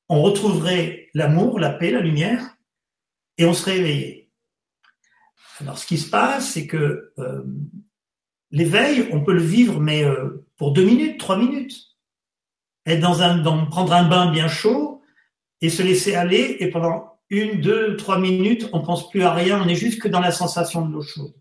on 0.09 0.22
retrouverait 0.22 1.11
l'amour, 1.14 1.59
la 1.59 1.70
paix, 1.70 1.90
la 1.90 2.01
lumière, 2.01 2.57
et 3.38 3.45
on 3.45 3.55
serait 3.55 3.78
éveillé. 3.78 4.30
Alors 5.61 5.78
ce 5.78 5.86
qui 5.86 5.99
se 5.99 6.11
passe, 6.11 6.53
c'est 6.53 6.66
que 6.66 7.12
euh, 7.18 7.45
l'éveil, 8.51 9.09
on 9.12 9.22
peut 9.22 9.34
le 9.34 9.42
vivre, 9.42 9.80
mais 9.80 10.05
euh, 10.05 10.47
pour 10.57 10.72
deux 10.72 10.84
minutes, 10.84 11.18
trois 11.18 11.36
minutes. 11.36 11.97
Être 12.86 13.01
dans 13.01 13.22
un, 13.22 13.42
prendre 13.66 13.92
un 13.92 14.09
bain 14.09 14.30
bien 14.30 14.49
chaud 14.49 15.03
et 15.61 15.70
se 15.70 15.82
laisser 15.82 16.14
aller, 16.14 16.57
et 16.61 16.68
pendant 16.70 17.14
une, 17.31 17.61
deux, 17.61 17.97
trois 17.97 18.18
minutes, 18.18 18.68
on 18.72 18.83
pense 18.83 19.11
plus 19.11 19.22
à 19.22 19.33
rien, 19.33 19.62
on 19.62 19.68
est 19.68 19.75
juste 19.75 20.01
que 20.01 20.09
dans 20.09 20.20
la 20.20 20.33
sensation 20.33 20.87
de 20.87 20.93
l'eau 20.93 21.03
chaude. 21.03 21.35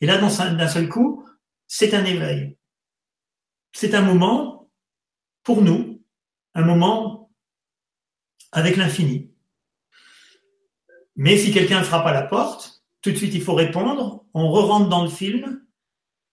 Et 0.00 0.06
là, 0.06 0.18
d'un 0.18 0.68
seul 0.68 0.88
coup, 0.88 1.24
c'est 1.66 1.94
un 1.94 2.04
éveil. 2.04 2.56
C'est 3.72 3.94
un 3.94 4.02
moment, 4.02 4.70
pour 5.42 5.62
nous, 5.62 6.02
un 6.54 6.62
moment 6.62 7.30
avec 8.52 8.76
l'infini. 8.76 9.30
Mais 11.14 11.38
si 11.38 11.52
quelqu'un 11.52 11.82
frappe 11.82 12.06
à 12.06 12.12
la 12.12 12.22
porte, 12.22 12.82
tout 13.02 13.10
de 13.10 13.16
suite 13.16 13.34
il 13.34 13.42
faut 13.42 13.54
répondre, 13.54 14.24
on 14.34 14.50
re-rentre 14.50 14.88
dans 14.88 15.02
le 15.02 15.10
film 15.10 15.62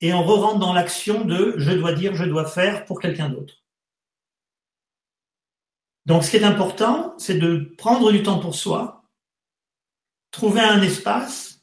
et 0.01 0.13
on 0.13 0.23
re-rentre 0.23 0.59
dans 0.59 0.73
l'action 0.73 1.23
de 1.23 1.55
je 1.57 1.71
dois 1.71 1.93
dire, 1.93 2.15
je 2.15 2.25
dois 2.25 2.45
faire 2.45 2.85
pour 2.85 2.99
quelqu'un 2.99 3.29
d'autre. 3.29 3.62
Donc 6.05 6.23
ce 6.23 6.31
qui 6.31 6.37
est 6.37 6.43
important, 6.43 7.13
c'est 7.17 7.37
de 7.37 7.73
prendre 7.77 8.11
du 8.11 8.23
temps 8.23 8.39
pour 8.39 8.55
soi, 8.55 9.03
trouver 10.31 10.61
un 10.61 10.81
espace 10.81 11.61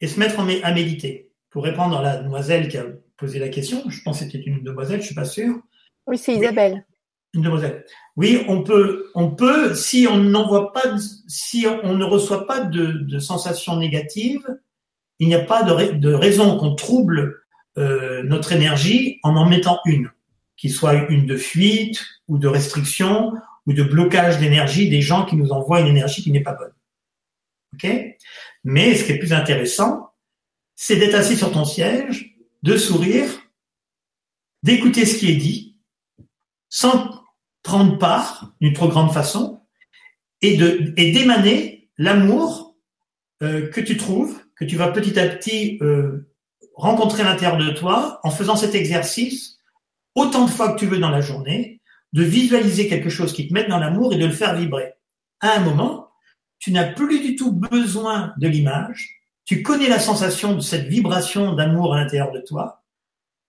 et 0.00 0.08
se 0.08 0.18
mettre 0.18 0.40
à 0.40 0.72
méditer 0.72 1.32
pour 1.50 1.64
répondre 1.64 1.98
à 1.98 2.02
la 2.02 2.16
demoiselle 2.16 2.68
qui 2.68 2.78
a 2.78 2.86
posé 3.16 3.38
la 3.38 3.50
question, 3.50 3.88
je 3.88 4.02
pense 4.02 4.18
que 4.18 4.24
c'était 4.24 4.42
une 4.42 4.62
demoiselle, 4.62 5.00
je 5.00 5.06
suis 5.06 5.14
pas 5.14 5.26
sûr. 5.26 5.60
Oui, 6.06 6.18
c'est 6.18 6.34
Isabelle. 6.34 6.84
Une 7.34 7.42
demoiselle. 7.42 7.84
Oui, 8.16 8.44
on 8.48 8.62
peut, 8.62 9.10
on 9.14 9.30
peut, 9.30 9.74
si 9.74 10.06
on 10.10 10.16
n'envoie 10.16 10.72
pas, 10.72 10.96
si 11.28 11.66
on 11.82 11.94
ne 11.94 12.04
reçoit 12.04 12.46
pas 12.46 12.60
de, 12.60 13.18
sensations 13.18 13.76
négatives, 13.76 14.46
il 15.18 15.28
n'y 15.28 15.34
a 15.34 15.44
pas 15.44 15.62
de, 15.62 15.92
de 15.92 16.12
raison 16.12 16.58
qu'on 16.58 16.74
trouble 16.74 17.42
euh, 17.78 18.22
notre 18.24 18.52
énergie 18.52 19.18
en 19.22 19.36
en 19.36 19.48
mettant 19.48 19.78
une, 19.86 20.10
qui 20.62 20.70
soit 20.70 21.10
une 21.10 21.26
de 21.26 21.36
fuite 21.36 22.06
ou 22.28 22.38
de 22.38 22.46
restriction 22.46 23.32
ou 23.66 23.72
de 23.72 23.82
blocage 23.82 24.38
d'énergie 24.38 24.88
des 24.88 25.00
gens 25.02 25.26
qui 25.26 25.34
nous 25.34 25.50
envoient 25.50 25.80
une 25.80 25.88
énergie 25.88 26.22
qui 26.22 26.30
n'est 26.30 26.44
pas 26.44 26.54
bonne. 26.54 26.72
Ok? 27.74 27.90
Mais 28.62 28.94
ce 28.94 29.02
qui 29.02 29.10
est 29.10 29.18
plus 29.18 29.32
intéressant, 29.32 30.12
c'est 30.76 30.94
d'être 30.94 31.16
assis 31.16 31.36
sur 31.36 31.50
ton 31.50 31.64
siège, 31.64 32.36
de 32.62 32.76
sourire, 32.76 33.28
d'écouter 34.62 35.04
ce 35.04 35.18
qui 35.18 35.32
est 35.32 35.36
dit, 35.36 35.80
sans 36.68 37.10
prendre 37.64 37.98
part 37.98 38.54
d'une 38.60 38.72
trop 38.72 38.86
grande 38.86 39.12
façon, 39.12 39.62
et 40.42 40.56
de 40.56 40.94
et 40.96 41.10
d'émaner 41.10 41.90
l'amour 41.98 42.76
euh, 43.42 43.68
que 43.68 43.80
tu 43.80 43.96
trouves, 43.96 44.40
que 44.54 44.64
tu 44.64 44.76
vas 44.76 44.92
petit 44.92 45.18
à 45.18 45.26
petit 45.26 45.78
euh, 45.82 46.32
rencontrer 46.76 47.24
à 47.24 47.32
l'intérieur 47.32 47.58
de 47.58 47.70
toi 47.72 48.20
en 48.22 48.30
faisant 48.30 48.54
cet 48.54 48.76
exercice 48.76 49.58
autant 50.14 50.44
de 50.44 50.50
fois 50.50 50.72
que 50.72 50.78
tu 50.78 50.86
veux 50.86 50.98
dans 50.98 51.10
la 51.10 51.20
journée, 51.20 51.80
de 52.12 52.22
visualiser 52.22 52.88
quelque 52.88 53.08
chose 53.08 53.32
qui 53.32 53.48
te 53.48 53.54
met 53.54 53.64
dans 53.64 53.78
l'amour 53.78 54.12
et 54.12 54.18
de 54.18 54.26
le 54.26 54.32
faire 54.32 54.54
vibrer. 54.54 54.92
À 55.40 55.56
un 55.56 55.60
moment, 55.60 56.10
tu 56.58 56.72
n'as 56.72 56.92
plus 56.92 57.20
du 57.20 57.36
tout 57.36 57.52
besoin 57.52 58.34
de 58.36 58.48
l'image, 58.48 59.22
tu 59.44 59.62
connais 59.62 59.88
la 59.88 59.98
sensation 59.98 60.54
de 60.54 60.60
cette 60.60 60.86
vibration 60.86 61.54
d'amour 61.54 61.94
à 61.94 61.98
l'intérieur 61.98 62.30
de 62.30 62.40
toi, 62.40 62.84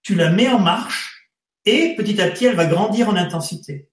tu 0.02 0.16
la 0.16 0.30
mets 0.30 0.50
en 0.50 0.60
marche 0.60 1.30
et 1.66 1.96
petit 1.96 2.20
à 2.22 2.30
petit, 2.30 2.46
elle 2.46 2.56
va 2.56 2.66
grandir 2.66 3.10
en 3.10 3.16
intensité. 3.16 3.90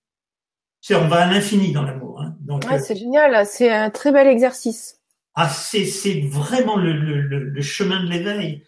On 0.91 1.09
va 1.09 1.23
à 1.23 1.27
l'infini 1.31 1.73
dans 1.73 1.83
l'amour. 1.83 2.23
Hein. 2.23 2.35
ouais, 2.49 2.75
euh, 2.75 2.79
c'est 2.83 2.97
génial, 2.97 3.47
c'est 3.47 3.71
un 3.71 3.91
très 3.91 4.13
bel 4.13 4.27
exercice. 4.27 4.99
Ah, 5.35 5.49
c'est, 5.49 5.85
c'est 5.85 6.23
vraiment 6.23 6.77
le, 6.77 6.93
le, 6.93 7.21
le, 7.21 7.63
chemin 7.63 8.03
de 8.03 8.09
l'éveil. 8.09 8.65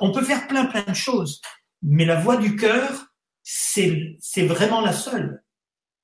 On 0.00 0.12
peut 0.12 0.22
faire 0.22 0.46
plein 0.46 0.64
plein 0.64 0.84
de 0.84 0.94
choses, 0.94 1.40
mais 1.86 2.04
la 2.04 2.16
voix 2.16 2.36
du 2.36 2.56
cœur, 2.56 3.06
c'est, 3.42 4.18
vraiment 4.46 4.80
la 4.80 4.92
seule. 4.92 5.42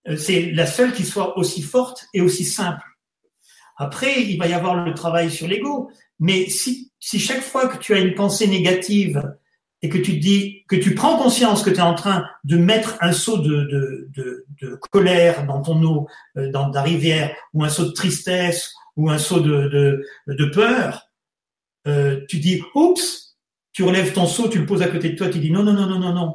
Euh, 0.08 0.16
c'est 0.16 0.52
la 0.52 0.66
seule 0.66 0.92
qui 0.92 1.04
soit 1.04 1.36
aussi 1.36 1.60
forte 1.60 2.06
et 2.14 2.20
aussi 2.20 2.44
simple. 2.44 2.86
Après, 3.76 4.22
il 4.22 4.38
va 4.38 4.46
y 4.46 4.52
avoir 4.52 4.84
le 4.84 4.94
travail 4.94 5.30
sur 5.30 5.48
l'ego, 5.48 5.90
mais 6.20 6.48
si, 6.48 6.92
si 7.00 7.18
chaque 7.18 7.42
fois 7.42 7.66
que 7.66 7.78
tu 7.78 7.94
as 7.94 7.98
une 7.98 8.14
pensée 8.14 8.46
négative 8.46 9.22
et 9.82 9.88
que 9.88 9.98
tu 9.98 10.18
dis 10.18 10.64
que 10.68 10.76
tu 10.76 10.94
prends 10.94 11.18
conscience 11.18 11.64
que 11.64 11.70
tu 11.70 11.76
es 11.76 11.80
en 11.80 11.96
train 11.96 12.24
de 12.44 12.56
mettre 12.56 12.96
un 13.00 13.12
seau 13.12 13.38
de, 13.38 13.64
de, 14.14 14.46
de, 14.60 14.78
colère 14.92 15.44
dans 15.46 15.62
ton 15.62 15.82
eau, 15.82 16.06
euh, 16.36 16.48
dans 16.52 16.70
ta 16.70 16.82
rivière, 16.82 17.34
ou 17.54 17.64
un 17.64 17.68
seau 17.68 17.86
de 17.86 17.90
tristesse, 17.90 18.72
ou 18.96 19.10
un 19.10 19.18
seau 19.18 19.40
de, 19.40 19.68
de, 19.68 20.04
de 20.28 20.44
peur, 20.44 21.08
euh, 21.88 22.20
tu 22.28 22.38
dis 22.38 22.62
oups, 22.76 23.31
tu 23.72 23.82
relèves 23.82 24.12
ton 24.12 24.26
seau, 24.26 24.48
tu 24.48 24.58
le 24.58 24.66
poses 24.66 24.82
à 24.82 24.88
côté 24.88 25.10
de 25.10 25.16
toi, 25.16 25.28
tu 25.28 25.38
dis 25.38 25.50
non 25.50 25.62
non 25.62 25.72
non 25.72 25.86
non 25.86 25.98
non 25.98 26.12
non, 26.12 26.34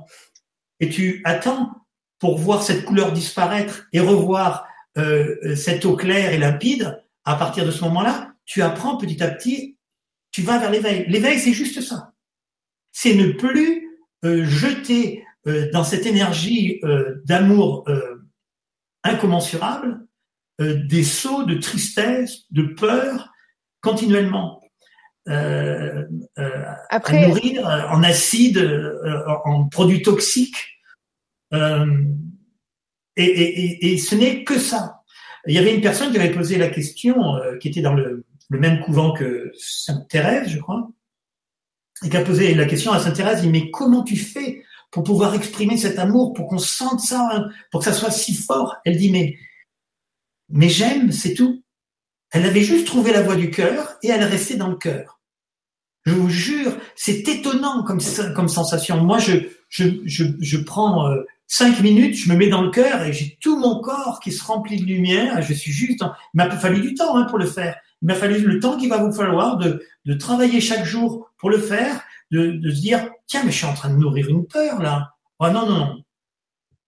et 0.80 0.90
tu 0.90 1.22
attends 1.26 1.72
pour 2.20 2.38
voir 2.38 2.64
cette 2.64 2.86
couleur 2.86 3.12
disparaître 3.12 3.88
et 3.94 4.00
revoir 4.00 4.68
euh, 4.98 5.56
cette 5.56 5.86
eau 5.86 5.96
claire 5.96 6.34
et 6.34 6.38
limpide. 6.38 7.04
À 7.26 7.36
partir 7.36 7.66
de 7.66 7.72
ce 7.72 7.84
moment-là, 7.84 8.32
tu 8.46 8.62
apprends 8.62 8.96
petit 8.98 9.22
à 9.22 9.28
petit 9.28 9.78
tu 10.38 10.44
vas 10.44 10.60
vers 10.60 10.70
l'éveil. 10.70 11.06
L'éveil, 11.08 11.40
c'est 11.40 11.52
juste 11.52 11.82
ça. 11.82 12.14
C'est 12.92 13.16
ne 13.16 13.32
plus 13.32 13.90
euh, 14.24 14.46
jeter 14.46 15.26
euh, 15.48 15.68
dans 15.72 15.84
cette 15.84 16.06
énergie 16.06 16.80
euh, 16.84 17.22
d'amour 17.26 17.86
incommensurable 19.04 20.06
des 20.60 21.04
sauts 21.04 21.44
de 21.44 21.56
tristesse, 21.56 22.52
de 22.52 22.64
peur 22.64 23.32
continuellement. 23.82 24.62
Après, 26.90 27.28
nourrir 27.28 27.66
en 27.66 28.04
acide, 28.04 28.98
en 29.46 29.68
produits 29.68 30.02
toxiques. 30.02 30.80
Et, 33.20 33.94
et, 33.94 33.98
ce 33.98 34.16
n'est 34.16 34.44
que 34.44 34.60
ça. 34.60 35.02
Il 35.48 35.54
y 35.56 35.58
avait 35.58 35.74
une 35.74 35.82
personne 35.82 36.12
qui 36.12 36.18
avait 36.20 36.32
posé 36.32 36.58
la 36.58 36.68
question, 36.68 37.16
qui 37.60 37.70
était 37.70 37.82
dans 37.82 37.94
le, 37.94 38.26
le 38.50 38.60
même 38.60 38.82
couvent 38.82 39.14
que 39.14 39.52
Sainte 39.58 40.08
Thérèse, 40.08 40.50
je 40.50 40.60
crois, 40.60 40.90
et 42.04 42.10
qui 42.10 42.18
a 42.18 42.24
posé 42.24 42.54
la 42.54 42.66
question 42.66 42.92
à 42.92 43.00
Sainte 43.00 43.16
Thérèse, 43.16 43.40
il 43.40 43.52
dit, 43.52 43.60
mais 43.60 43.72
comment 43.72 44.04
tu 44.04 44.18
fais 44.18 44.64
pour 44.92 45.04
pouvoir 45.04 45.36
exprimer 45.36 45.78
cet 45.78 46.00
amour, 46.00 46.34
pour 46.34 46.48
qu'on 46.48 46.60
sente 46.60 47.02
ça, 47.02 47.50
pour 47.72 47.82
que 47.82 47.86
ça 47.86 47.94
soit 47.94 48.12
si 48.12 48.34
fort? 48.34 48.76
Elle 48.86 48.98
dit, 48.98 49.12
mais, 49.12 49.38
mais 50.50 50.70
j'aime, 50.70 51.12
c'est 51.12 51.34
tout. 51.34 51.64
Elle 52.32 52.46
avait 52.46 52.62
juste 52.62 52.86
trouvé 52.88 53.12
la 53.12 53.22
voie 53.22 53.36
du 53.36 53.50
cœur 53.50 53.98
et 54.04 54.10
elle 54.10 54.24
restait 54.24 54.58
dans 54.58 54.70
le 54.70 54.76
cœur. 54.76 55.17
Je 56.08 56.14
vous 56.14 56.30
jure, 56.30 56.72
c'est 56.96 57.28
étonnant 57.28 57.84
comme, 57.84 58.00
sensation. 58.00 59.04
Moi, 59.04 59.20
je, 59.20 59.34
je, 59.68 59.84
je, 60.06 60.24
je 60.40 60.58
prends 60.58 61.12
euh, 61.12 61.24
cinq 61.48 61.82
minutes, 61.82 62.16
je 62.16 62.32
me 62.32 62.38
mets 62.38 62.48
dans 62.48 62.62
le 62.62 62.70
cœur 62.70 63.04
et 63.04 63.12
j'ai 63.12 63.38
tout 63.42 63.60
mon 63.60 63.82
corps 63.82 64.22
qui 64.22 64.32
se 64.32 64.42
remplit 64.42 64.80
de 64.80 64.86
lumière. 64.86 65.42
Je 65.42 65.54
suis 65.54 65.74
juste, 65.74 66.00
il 66.02 66.38
m'a 66.38 66.50
fallu 66.52 66.80
du 66.80 66.94
temps 66.94 67.18
hein, 67.18 67.26
pour 67.26 67.38
le 67.38 67.46
faire. 67.46 67.76
Il 68.02 68.06
m'a 68.06 68.14
fallu 68.14 68.40
le 68.40 68.60
temps 68.60 68.78
qu'il 68.78 68.88
va 68.88 69.04
vous 69.04 69.12
falloir 69.12 69.58
de, 69.58 69.84
de, 70.06 70.14
travailler 70.14 70.62
chaque 70.62 70.86
jour 70.86 71.30
pour 71.38 71.50
le 71.50 71.58
faire, 71.58 72.02
de, 72.32 72.52
de, 72.52 72.72
se 72.72 72.80
dire 72.80 73.10
tiens 73.26 73.44
mais 73.44 73.52
je 73.52 73.58
suis 73.58 73.66
en 73.66 73.74
train 73.74 73.90
de 73.90 73.98
nourrir 73.98 74.30
une 74.30 74.48
peur 74.48 74.82
là. 74.82 75.14
Oh, 75.40 75.50
non 75.50 75.68
non 75.68 75.78
non. 75.78 76.04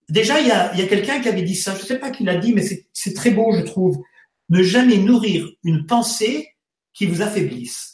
Déjà 0.08 0.40
il 0.40 0.48
y 0.48 0.52
a, 0.52 0.74
y 0.78 0.82
a 0.82 0.88
quelqu'un 0.88 1.20
qui 1.20 1.28
avait 1.28 1.42
dit 1.42 1.56
ça. 1.56 1.76
Je 1.76 1.86
sais 1.86 2.00
pas 2.00 2.10
qui 2.10 2.24
l'a 2.24 2.38
dit, 2.38 2.54
mais 2.54 2.64
c'est 2.94 3.14
très 3.14 3.32
beau 3.32 3.52
je 3.54 3.64
trouve. 3.64 4.02
Ne 4.48 4.64
jamais 4.64 4.98
nourrir 4.98 5.46
une 5.66 5.86
pensée 5.86 6.48
qui 6.94 7.06
vous 7.06 7.22
affaiblisse. 7.22 7.89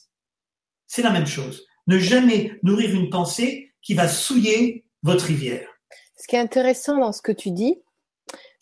C'est 0.87 1.01
la 1.01 1.11
même 1.11 1.27
chose. 1.27 1.65
Ne 1.87 1.97
jamais 1.97 2.59
nourrir 2.63 2.93
une 2.93 3.09
pensée 3.09 3.73
qui 3.81 3.93
va 3.93 4.07
souiller 4.07 4.85
votre 5.03 5.25
rivière. 5.25 5.67
Ce 6.17 6.27
qui 6.27 6.35
est 6.35 6.39
intéressant 6.39 6.97
dans 6.97 7.11
ce 7.11 7.21
que 7.21 7.31
tu 7.31 7.51
dis, 7.51 7.79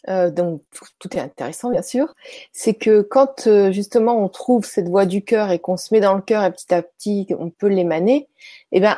euh, 0.10 0.30
donc 0.30 0.62
tout 1.00 1.16
est 1.16 1.22
intéressant 1.22 1.70
bien 1.70 1.82
sûr, 1.82 2.14
c'est 2.52 2.74
que 2.74 3.02
quand 3.02 3.48
euh, 3.48 3.72
justement 3.72 4.22
on 4.22 4.28
trouve 4.28 4.66
cette 4.66 4.90
voix 4.90 5.06
du 5.06 5.24
cœur 5.24 5.50
et 5.52 5.60
qu'on 5.60 5.78
se 5.78 5.94
met 5.94 6.02
dans 6.02 6.16
le 6.16 6.22
cœur 6.22 6.44
et 6.44 6.52
petit 6.52 6.74
à 6.74 6.82
petit 6.82 7.28
on 7.40 7.50
peut 7.50 7.68
l'émaner, 7.68 8.28
eh 8.74 8.82
ben 8.82 8.98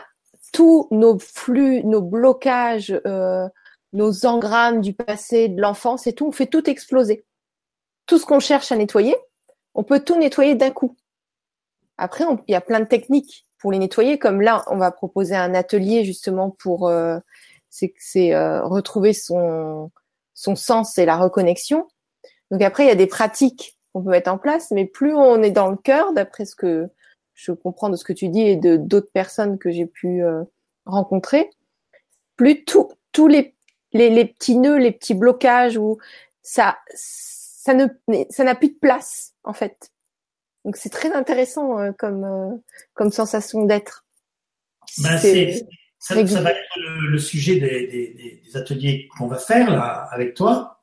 tous 0.51 0.87
nos 0.89 1.19
flux, 1.19 1.83
nos 1.83 2.01
blocages, 2.01 2.99
euh, 3.05 3.47
nos 3.93 4.25
engrammes 4.25 4.81
du 4.81 4.93
passé, 4.93 5.47
de 5.47 5.61
l'enfance 5.61 6.07
et 6.07 6.13
tout, 6.13 6.27
on 6.27 6.31
fait 6.31 6.47
tout 6.47 6.67
exploser. 6.69 7.23
Tout 8.07 8.17
ce 8.17 8.25
qu'on 8.25 8.39
cherche 8.39 8.71
à 8.71 8.75
nettoyer, 8.75 9.15
on 9.75 9.83
peut 9.83 9.99
tout 9.99 10.17
nettoyer 10.17 10.55
d'un 10.55 10.71
coup. 10.71 10.95
Après, 11.97 12.23
il 12.47 12.51
y 12.51 12.55
a 12.55 12.61
plein 12.61 12.79
de 12.79 12.85
techniques 12.85 13.45
pour 13.57 13.71
les 13.71 13.79
nettoyer. 13.79 14.19
Comme 14.19 14.41
là, 14.41 14.63
on 14.67 14.77
va 14.77 14.91
proposer 14.91 15.35
un 15.35 15.53
atelier 15.53 16.03
justement 16.05 16.49
pour 16.51 16.87
euh, 16.87 17.19
c'est 17.69 18.33
euh, 18.33 18.63
retrouver 18.63 19.13
son 19.13 19.91
sens 20.35 20.97
et 20.97 21.05
la 21.05 21.17
reconnexion. 21.17 21.87
Donc 22.51 22.61
après, 22.61 22.85
il 22.85 22.87
y 22.87 22.91
a 22.91 22.95
des 22.95 23.07
pratiques 23.07 23.77
qu'on 23.93 24.03
peut 24.03 24.11
mettre 24.11 24.31
en 24.31 24.37
place, 24.37 24.71
mais 24.71 24.85
plus 24.85 25.13
on 25.13 25.41
est 25.41 25.51
dans 25.51 25.69
le 25.69 25.77
cœur, 25.77 26.13
d'après 26.13 26.45
ce 26.45 26.55
que 26.55 26.89
je 27.33 27.51
comprends 27.51 27.89
de 27.89 27.95
ce 27.95 28.03
que 28.03 28.13
tu 28.13 28.29
dis 28.29 28.41
et 28.41 28.55
de 28.55 28.77
d'autres 28.77 29.11
personnes 29.11 29.57
que 29.57 29.71
j'ai 29.71 29.85
pu 29.85 30.23
euh, 30.23 30.43
rencontrer, 30.85 31.49
plus 32.35 32.63
tous 32.65 33.27
les, 33.27 33.55
les, 33.93 34.25
petits 34.25 34.57
nœuds, 34.57 34.77
les 34.77 34.91
petits 34.91 35.13
blocages 35.13 35.79
ça 36.43 36.77
ne 37.67 37.87
ça 38.29 38.43
n'a 38.43 38.55
plus 38.55 38.69
de 38.69 38.79
place 38.79 39.33
en 39.43 39.53
fait. 39.53 39.91
Donc 40.65 40.77
c'est 40.77 40.89
très 40.89 41.13
intéressant 41.13 41.79
euh, 41.79 41.91
comme 41.97 42.23
euh, 42.23 42.57
comme 42.95 43.11
sensation 43.11 43.65
d'être. 43.65 44.03
Ben, 44.97 45.17
c'est 45.17 45.65
ça, 45.99 46.27
ça, 46.27 46.41
va 46.41 46.51
être 46.51 46.59
le, 46.77 47.17
sujet 47.17 47.55
des, 47.55 47.87
des, 47.87 48.41
des 48.43 48.57
ateliers 48.57 49.07
qu'on 49.17 49.27
va 49.27 49.37
faire 49.37 49.71
là 49.71 50.07
avec 50.11 50.33
toi. 50.33 50.79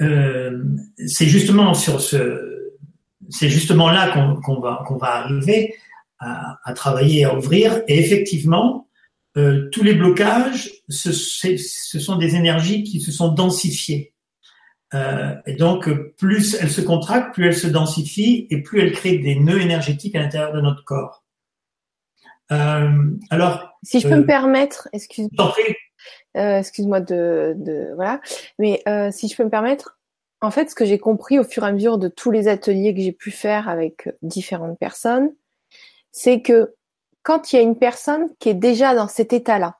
Euh, 0.00 0.64
c'est 1.06 1.26
justement 1.26 1.72
sur 1.74 2.00
ce, 2.00 2.72
c'est 3.30 3.48
justement 3.48 3.90
là 3.90 4.10
qu'on 4.44 4.60
va 4.60 4.84
qu'on 4.86 4.96
va 4.96 5.16
arriver 5.16 5.74
à, 6.18 6.58
à, 6.64 6.72
travailler, 6.72 7.24
à 7.24 7.36
ouvrir. 7.36 7.82
Et 7.88 7.98
effectivement, 7.98 8.88
tous 9.34 9.82
les 9.82 9.94
blocages, 9.94 10.70
ce, 10.88 11.10
ce, 11.12 11.98
sont 11.98 12.16
des 12.16 12.36
énergies 12.36 12.84
qui 12.84 13.00
se 13.00 13.10
sont 13.10 13.32
densifiées. 13.32 14.13
Euh, 14.94 15.34
et 15.46 15.54
donc, 15.54 15.90
plus 16.16 16.54
elles 16.54 16.70
se 16.70 16.80
contractent, 16.80 17.34
plus 17.34 17.46
elles 17.46 17.56
se 17.56 17.66
densifient 17.66 18.46
et 18.50 18.62
plus 18.62 18.80
elles 18.80 18.92
créent 18.92 19.18
des 19.18 19.34
nœuds 19.34 19.60
énergétiques 19.60 20.14
à 20.14 20.20
l'intérieur 20.20 20.52
de 20.52 20.60
notre 20.60 20.84
corps. 20.84 21.24
Euh, 22.52 23.16
alors, 23.30 23.78
si 23.82 24.00
je 24.00 24.08
peux 24.08 24.16
me 24.16 24.22
euh, 24.22 24.26
permettre, 24.26 24.88
excuse-moi. 24.92 25.54
Euh, 26.36 26.58
excuse-moi 26.58 27.00
de, 27.00 27.54
de, 27.56 27.92
voilà, 27.94 28.20
mais 28.58 28.82
euh, 28.88 29.10
si 29.10 29.28
je 29.28 29.36
peux 29.36 29.44
me 29.44 29.50
permettre, 29.50 29.98
en 30.40 30.50
fait, 30.50 30.68
ce 30.68 30.74
que 30.74 30.84
j'ai 30.84 30.98
compris 30.98 31.38
au 31.38 31.44
fur 31.44 31.64
et 31.64 31.68
à 31.68 31.72
mesure 31.72 31.96
de 31.96 32.08
tous 32.08 32.30
les 32.30 32.48
ateliers 32.48 32.94
que 32.94 33.00
j'ai 33.00 33.12
pu 33.12 33.30
faire 33.30 33.68
avec 33.68 34.10
différentes 34.20 34.78
personnes, 34.78 35.32
c'est 36.12 36.42
que 36.42 36.74
quand 37.22 37.52
il 37.52 37.56
y 37.56 37.58
a 37.58 37.62
une 37.62 37.78
personne 37.78 38.28
qui 38.38 38.50
est 38.50 38.54
déjà 38.54 38.94
dans 38.94 39.08
cet 39.08 39.32
état-là, 39.32 39.78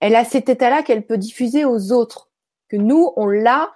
elle 0.00 0.14
a 0.14 0.24
cet 0.24 0.50
état-là 0.50 0.82
qu'elle 0.82 1.06
peut 1.06 1.16
diffuser 1.16 1.64
aux 1.64 1.92
autres. 1.92 2.28
Que 2.68 2.76
nous, 2.76 3.12
on 3.16 3.26
l'a 3.26 3.72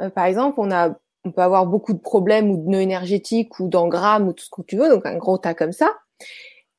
euh, 0.00 0.10
par 0.10 0.24
exemple, 0.26 0.60
on 0.60 1.32
peut 1.32 1.42
avoir 1.42 1.66
beaucoup 1.66 1.92
de 1.92 1.98
problèmes 1.98 2.50
ou 2.50 2.56
de 2.56 2.68
nœuds 2.68 2.80
énergétiques 2.80 3.58
ou 3.60 3.68
d'engrammes 3.68 4.28
ou 4.28 4.32
tout 4.32 4.44
ce 4.44 4.50
que 4.50 4.62
tu 4.62 4.76
veux, 4.76 4.88
donc 4.88 5.06
un 5.06 5.16
gros 5.16 5.38
tas 5.38 5.54
comme 5.54 5.72
ça. 5.72 5.96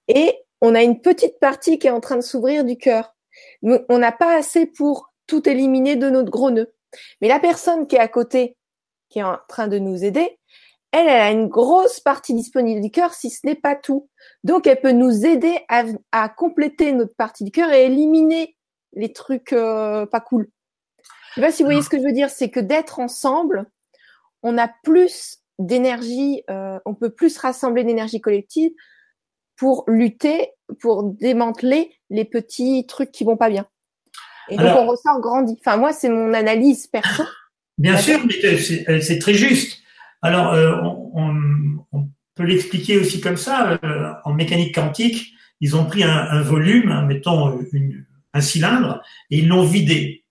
Et 0.08 0.36
on 0.62 0.76
a 0.76 0.84
une 0.84 1.02
petite 1.02 1.40
partie 1.40 1.80
qui 1.80 1.88
est 1.88 1.92
en 1.92 2.00
train 2.00 2.16
de 2.16 2.22
s'ouvrir 2.22 2.64
du 2.64 2.78
cœur. 2.78 3.16
On 3.62 3.98
n'a 3.98 4.12
pas 4.12 4.38
assez 4.38 4.66
pour 4.66 5.14
tout 5.28 5.48
éliminer 5.48 5.96
de 5.96 6.10
notre 6.10 6.32
gros 6.32 6.52
nœud. 6.52 6.74
Mais 7.22 7.28
la 7.28 7.40
personne 7.40 7.88
qui 7.88 7.96
est 7.96 8.00
à 8.00 8.08
côté, 8.08 8.58
qui 9.10 9.20
est 9.20 9.24
en 9.24 9.38
train 9.48 9.68
de 9.68 9.78
nous 9.78 10.04
aider, 10.04 10.40
elle, 10.92 11.08
elle 11.08 11.22
a 11.22 11.32
une 11.32 11.48
grosse 11.48 12.00
partie 12.00 12.34
disponible 12.34 12.82
du 12.82 12.90
cœur, 12.90 13.14
si 13.14 13.30
ce 13.30 13.46
n'est 13.46 13.56
pas 13.56 13.76
tout. 13.76 14.10
Donc, 14.44 14.68
elle 14.68 14.80
peut 14.80 14.94
nous 14.94 15.26
aider 15.26 15.60
à, 15.68 15.84
à 16.14 16.30
compléter 16.30 16.94
notre 16.94 17.16
partie 17.16 17.44
du 17.44 17.52
cœur 17.52 17.72
et 17.72 17.86
éliminer 17.86 18.56
les 18.94 19.12
trucs 19.12 19.54
euh, 19.54 20.06
pas 20.06 20.22
cool. 20.22 20.50
Je 21.38 21.42
sais 21.42 21.48
pas 21.48 21.52
si 21.52 21.62
vous 21.62 21.68
voyez 21.68 21.84
ce 21.84 21.90
que 21.90 22.00
je 22.00 22.04
veux 22.04 22.14
dire, 22.14 22.32
c'est 22.32 22.50
que 22.50 22.60
d'être 22.60 23.00
ensemble, 23.00 23.68
on 24.42 24.58
a 24.58 24.68
plus 24.84 25.38
d'énergie, 25.60 26.42
euh, 26.50 26.80
on 26.84 26.96
peut 26.96 27.12
plus 27.12 27.38
rassembler 27.38 27.84
d'énergie 27.84 28.20
collective 28.20 28.72
pour 29.56 29.84
lutter, 29.88 30.50
pour 30.82 31.04
démanteler 31.04 31.92
les 32.10 32.26
petits 32.26 32.88
trucs 32.88 33.12
qui 33.12 33.24
vont 33.24 33.38
pas 33.38 33.52
bien. 33.52 33.68
Et 34.50 34.58
donc 34.58 34.76
on 34.80 34.88
ressort 34.88 35.22
grandi. 35.22 35.56
Enfin 35.60 35.78
moi 35.78 35.94
c'est 35.94 36.10
mon 36.10 36.34
analyse 36.34 36.88
perso. 36.88 37.22
Bien 37.78 37.98
sûr, 37.98 38.20
mais 38.26 39.02
c'est 39.02 39.20
très 39.20 39.36
juste. 39.36 39.84
Alors 40.24 40.54
euh, 40.54 40.76
on, 40.82 41.86
on, 41.92 42.10
peut 42.34 42.46
l'expliquer 42.46 42.98
aussi 42.98 43.22
comme 43.22 43.38
ça. 43.38 43.80
Euh, 43.84 44.14
en 44.26 44.34
mécanique 44.34 44.74
quantique, 44.74 45.34
ils 45.62 45.76
ont 45.76 45.86
pris 45.86 46.04
un, 46.04 46.10
un 46.10 46.42
volume, 46.42 46.92
hein, 46.92 47.04
mettons 47.04 47.60
une, 47.74 48.06
un 48.34 48.42
cylindre, 48.42 49.04
et 49.30 49.38
ils 49.40 49.48
l'ont 49.48 49.64
vidé. 49.64 50.24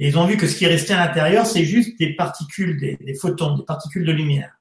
Et 0.00 0.08
ils 0.08 0.18
ont 0.18 0.24
vu 0.24 0.38
que 0.38 0.46
ce 0.46 0.56
qui 0.56 0.64
est 0.64 0.68
resté 0.68 0.94
à 0.94 1.06
l'intérieur, 1.06 1.44
c'est 1.44 1.64
juste 1.64 1.98
des 1.98 2.14
particules, 2.14 2.80
des, 2.80 3.14
photons, 3.14 3.58
des 3.58 3.64
particules 3.64 4.06
de 4.06 4.12
lumière. 4.12 4.58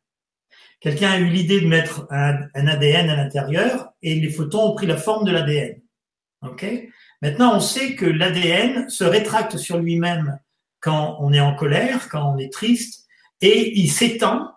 Quelqu'un 0.81 1.11
a 1.11 1.17
eu 1.17 1.29
l'idée 1.29 1.61
de 1.61 1.67
mettre 1.67 2.07
un, 2.09 2.45
ADN 2.53 3.09
à 3.09 3.15
l'intérieur 3.15 3.89
et 4.01 4.15
les 4.15 4.29
photons 4.29 4.71
ont 4.71 4.75
pris 4.75 4.85
la 4.85 4.97
forme 4.97 5.25
de 5.25 5.31
l'ADN. 5.31 5.79
Ok? 6.45 6.65
Maintenant, 7.21 7.55
on 7.55 7.61
sait 7.61 7.95
que 7.95 8.05
l'ADN 8.05 8.89
se 8.89 9.05
rétracte 9.05 9.55
sur 9.57 9.77
lui-même 9.79 10.39
quand 10.81 11.17
on 11.21 11.31
est 11.31 11.39
en 11.39 11.55
colère, 11.55 12.09
quand 12.09 12.33
on 12.33 12.37
est 12.37 12.51
triste, 12.51 13.05
et 13.39 13.79
il 13.79 13.89
s'étend, 13.89 14.51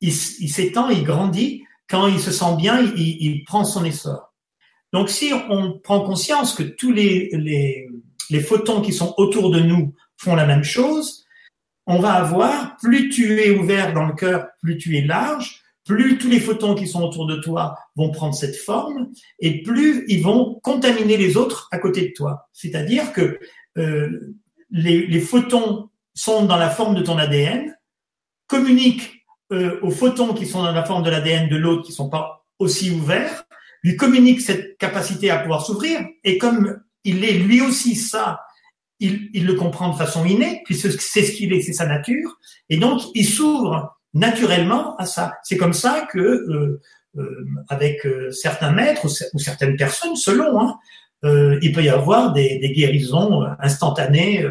il, 0.00 0.12
s'étend, 0.12 0.88
il 0.88 1.04
grandit. 1.04 1.64
Quand 1.86 2.06
il 2.06 2.18
se 2.18 2.30
sent 2.30 2.56
bien, 2.56 2.80
il, 2.96 3.44
prend 3.44 3.64
son 3.64 3.84
essor. 3.84 4.32
Donc, 4.94 5.10
si 5.10 5.32
on 5.50 5.78
prend 5.78 6.00
conscience 6.00 6.54
que 6.54 6.62
tous 6.62 6.92
les, 6.92 7.30
les 8.30 8.40
photons 8.40 8.80
qui 8.80 8.92
sont 8.92 9.14
autour 9.18 9.50
de 9.50 9.60
nous 9.60 9.94
font 10.24 10.34
la 10.34 10.46
même 10.46 10.64
chose, 10.64 11.24
on 11.86 11.98
va 11.98 12.14
avoir, 12.14 12.76
plus 12.78 13.10
tu 13.10 13.40
es 13.40 13.50
ouvert 13.50 13.92
dans 13.92 14.06
le 14.06 14.14
cœur, 14.14 14.48
plus 14.60 14.78
tu 14.78 14.96
es 14.96 15.02
large, 15.02 15.60
plus 15.84 16.16
tous 16.16 16.28
les 16.28 16.40
photons 16.40 16.74
qui 16.74 16.88
sont 16.88 17.02
autour 17.02 17.26
de 17.26 17.36
toi 17.36 17.78
vont 17.94 18.10
prendre 18.10 18.34
cette 18.34 18.56
forme, 18.56 19.10
et 19.38 19.62
plus 19.62 20.04
ils 20.08 20.22
vont 20.22 20.58
contaminer 20.62 21.18
les 21.18 21.36
autres 21.36 21.68
à 21.72 21.78
côté 21.78 22.08
de 22.08 22.12
toi. 22.14 22.48
C'est-à-dire 22.52 23.12
que 23.12 23.38
euh, 23.76 24.34
les, 24.70 25.20
photons 25.20 25.90
sont 26.14 26.46
dans 26.46 26.56
la 26.56 26.70
forme 26.70 26.94
de 26.94 27.02
ton 27.02 27.18
ADN, 27.18 27.76
communiquent 28.46 29.24
euh, 29.52 29.78
aux 29.82 29.90
photons 29.90 30.32
qui 30.32 30.46
sont 30.46 30.62
dans 30.62 30.72
la 30.72 30.84
forme 30.84 31.02
de 31.02 31.10
l'ADN 31.10 31.48
de 31.48 31.56
l'autre 31.56 31.82
qui 31.82 31.92
sont 31.92 32.08
pas 32.08 32.46
aussi 32.58 32.90
ouverts, 32.90 33.44
lui 33.82 33.96
communiquent 33.96 34.40
cette 34.40 34.78
capacité 34.78 35.30
à 35.30 35.38
pouvoir 35.38 35.66
s'ouvrir, 35.66 36.00
et 36.24 36.38
comme 36.38 36.80
il 37.04 37.24
est 37.24 37.34
lui 37.34 37.60
aussi 37.60 37.94
ça 37.94 38.40
il, 39.32 39.46
le 39.46 39.54
comprend 39.54 39.90
de 39.90 39.96
façon 39.96 40.24
innée, 40.24 40.62
puisque 40.64 41.00
c'est 41.00 41.22
ce 41.22 41.32
qu'il 41.32 41.52
est, 41.52 41.60
c'est 41.60 41.72
sa 41.72 41.86
nature, 41.86 42.38
et 42.68 42.76
donc 42.76 43.02
il 43.14 43.26
s'ouvre 43.26 43.98
naturellement 44.14 44.96
à 44.96 45.06
ça. 45.06 45.34
C'est 45.42 45.56
comme 45.56 45.72
ça 45.72 46.06
que, 46.10 46.18
euh, 46.18 46.80
euh, 47.16 47.46
avec 47.68 48.06
euh, 48.06 48.30
certains 48.30 48.72
maîtres 48.72 49.06
ou, 49.06 49.38
certaines 49.38 49.76
personnes, 49.76 50.16
selon, 50.16 50.60
hein, 50.60 50.78
il 51.62 51.72
peut 51.72 51.82
y 51.82 51.88
avoir 51.88 52.32
des, 52.32 52.58
guérisons 52.76 53.44
instantanées 53.58 54.46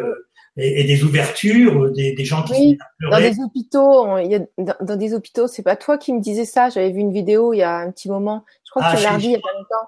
et, 0.57 0.83
des 0.83 1.03
ouvertures, 1.03 1.91
des, 1.91 2.25
gens 2.25 2.41
qui 2.41 2.53
oui, 2.53 2.77
dans 3.11 3.19
des 3.19 3.39
hôpitaux, 3.39 4.17
il 4.17 4.31
y 4.31 4.35
a, 4.35 4.39
dans, 4.57 4.95
des 4.95 5.13
hôpitaux, 5.13 5.47
c'est 5.47 5.61
pas 5.61 5.75
toi 5.75 5.99
qui 5.99 6.13
me 6.13 6.19
disais 6.19 6.45
ça. 6.45 6.69
J'avais 6.69 6.89
vu 6.89 6.99
une 6.99 7.13
vidéo 7.13 7.53
il 7.53 7.57
y 7.57 7.61
a 7.61 7.77
un 7.77 7.91
petit 7.91 8.09
moment. 8.09 8.43
Je 8.65 8.71
crois 8.71 8.81
que 8.81 8.87
ah, 8.91 8.97
tu 8.97 9.03
l'as 9.03 9.17
dit 9.17 9.25
il 9.25 9.31
y 9.33 9.35
a 9.35 9.39
pas 9.39 9.53
longtemps. 9.55 9.87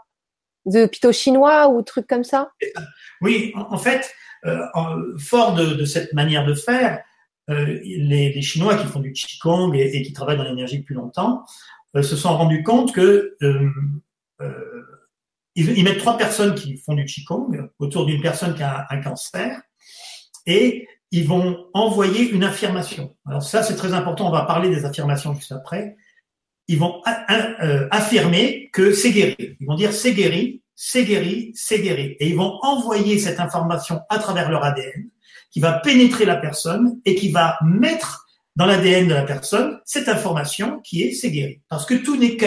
Des 0.65 0.83
hôpitaux 0.83 1.11
chinois 1.11 1.69
ou 1.69 1.81
trucs 1.81 2.07
comme 2.07 2.23
ça? 2.23 2.51
Oui, 3.21 3.53
en 3.55 3.77
fait, 3.77 4.11
euh, 4.45 5.17
fort 5.17 5.55
de, 5.55 5.85
cette 5.85 6.13
manière 6.13 6.45
de 6.45 6.53
faire, 6.53 7.01
euh, 7.49 7.79
les, 7.83 8.41
Chinois 8.41 8.75
qui 8.75 8.85
font 8.85 8.99
du 8.99 9.11
Qigong 9.11 9.73
et, 9.73 9.97
et 9.97 10.01
qui 10.03 10.13
travaillent 10.13 10.37
dans 10.37 10.43
l'énergie 10.43 10.79
depuis 10.79 10.93
longtemps 10.93 11.43
euh, 11.95 12.01
se 12.01 12.15
sont 12.15 12.35
rendus 12.35 12.63
compte 12.63 12.93
que 12.93 13.37
ils, 15.55 15.83
mettent 15.83 15.99
trois 15.99 16.17
personnes 16.17 16.53
qui 16.53 16.77
font 16.77 16.93
du 16.93 17.05
Qigong 17.05 17.69
autour 17.79 18.05
d'une 18.05 18.21
personne 18.21 18.53
qui 18.55 18.63
a 18.63 18.85
un, 18.89 19.01
cancer 19.01 19.61
et 20.45 20.87
ils 21.11 21.27
vont 21.27 21.67
envoyer 21.73 22.29
une 22.29 22.43
affirmation. 22.43 23.15
Alors 23.25 23.41
ça, 23.41 23.63
c'est 23.63 23.75
très 23.75 23.93
important. 23.93 24.27
On 24.27 24.31
va 24.31 24.43
parler 24.43 24.69
des 24.69 24.85
affirmations 24.85 25.33
juste 25.33 25.53
après. 25.53 25.95
Ils 26.67 26.79
vont 26.79 27.01
affirmer 27.91 28.69
que 28.73 28.93
c'est 28.93 29.11
guéri. 29.11 29.35
Ils 29.59 29.67
vont 29.67 29.75
dire 29.75 29.93
c'est 29.93 30.13
guéri 30.13 30.61
c'est 30.75 31.05
guéri, 31.05 31.51
c'est 31.55 31.79
guéri. 31.79 32.17
Et 32.19 32.29
ils 32.29 32.35
vont 32.35 32.59
envoyer 32.61 33.17
cette 33.17 33.39
information 33.39 34.01
à 34.09 34.19
travers 34.19 34.51
leur 34.51 34.63
ADN, 34.63 35.09
qui 35.51 35.61
va 35.61 35.73
pénétrer 35.79 36.25
la 36.25 36.35
personne 36.35 36.99
et 37.05 37.15
qui 37.15 37.31
va 37.31 37.57
mettre 37.63 38.27
dans 38.57 38.65
l'ADN 38.65 39.07
de 39.07 39.13
la 39.13 39.23
personne 39.23 39.79
cette 39.85 40.09
information 40.09 40.79
qui 40.81 41.03
est 41.03 41.13
c'est 41.13 41.31
guéri. 41.31 41.61
Parce 41.69 41.85
que 41.85 41.95
tout 41.95 42.17
n'est 42.17 42.37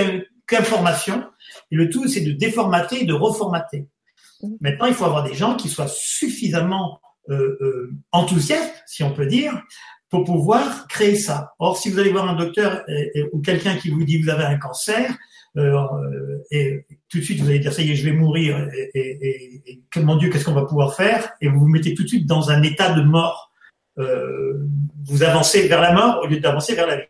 qu'information, 0.47 1.25
et 1.71 1.77
le 1.77 1.89
tout 1.89 2.07
c'est 2.07 2.21
de 2.21 2.33
déformater 2.33 3.03
et 3.03 3.07
de 3.07 3.15
reformater. 3.15 3.87
Mmh. 4.43 4.49
Maintenant, 4.61 4.87
il 4.87 4.95
faut 4.95 5.07
avoir 5.07 5.25
des 5.25 5.35
gens 5.35 5.57
qui 5.57 5.69
soient 5.69 5.89
suffisamment 5.89 7.01
euh, 7.31 7.59
euh, 7.61 7.91
enthousiastes, 8.13 8.83
si 8.87 9.03
on 9.03 9.13
peut 9.13 9.27
dire, 9.27 9.63
pour 10.11 10.25
pouvoir 10.25 10.87
créer 10.89 11.17
ça. 11.17 11.53
Or, 11.59 11.77
si 11.77 11.91
vous 11.91 11.99
allez 11.99 12.11
voir 12.11 12.29
un 12.29 12.37
docteur 12.37 12.85
ou 13.33 13.41
quelqu'un 13.41 13.77
qui 13.77 13.91
vous 13.91 14.05
dit 14.05 14.21
vous 14.21 14.31
avez 14.31 14.45
un 14.45 14.59
cancer, 14.59 15.17
euh, 15.57 16.39
et 16.51 16.87
tout 17.09 17.19
de 17.19 17.23
suite 17.23 17.41
vous 17.41 17.49
allez 17.49 17.59
dire 17.59 17.73
ça 17.73 17.83
y 17.83 17.91
est, 17.91 17.97
je 17.97 18.05
vais 18.05 18.13
mourir 18.13 18.69
et, 18.73 18.91
et, 18.95 19.63
et, 19.67 20.01
mon 20.01 20.17
Dieu, 20.17 20.31
qu'est-ce 20.31 20.45
qu'on 20.45 20.53
va 20.53 20.67
pouvoir 20.67 20.95
faire? 20.95 21.33
Et 21.41 21.49
vous 21.49 21.61
vous 21.61 21.69
mettez 21.69 21.95
tout 21.95 22.05
de 22.05 22.09
suite 22.09 22.27
dans 22.27 22.51
un 22.51 22.63
état 22.63 22.93
de 22.93 23.03
mort. 23.03 23.51
Euh, 23.99 24.65
vous 25.07 25.23
avancez 25.25 25.67
vers 25.67 25.81
la 25.81 25.93
mort 25.93 26.21
au 26.23 26.27
lieu 26.27 26.39
d'avancer 26.39 26.75
vers 26.75 26.87
la 26.87 26.97
vie. 26.97 27.07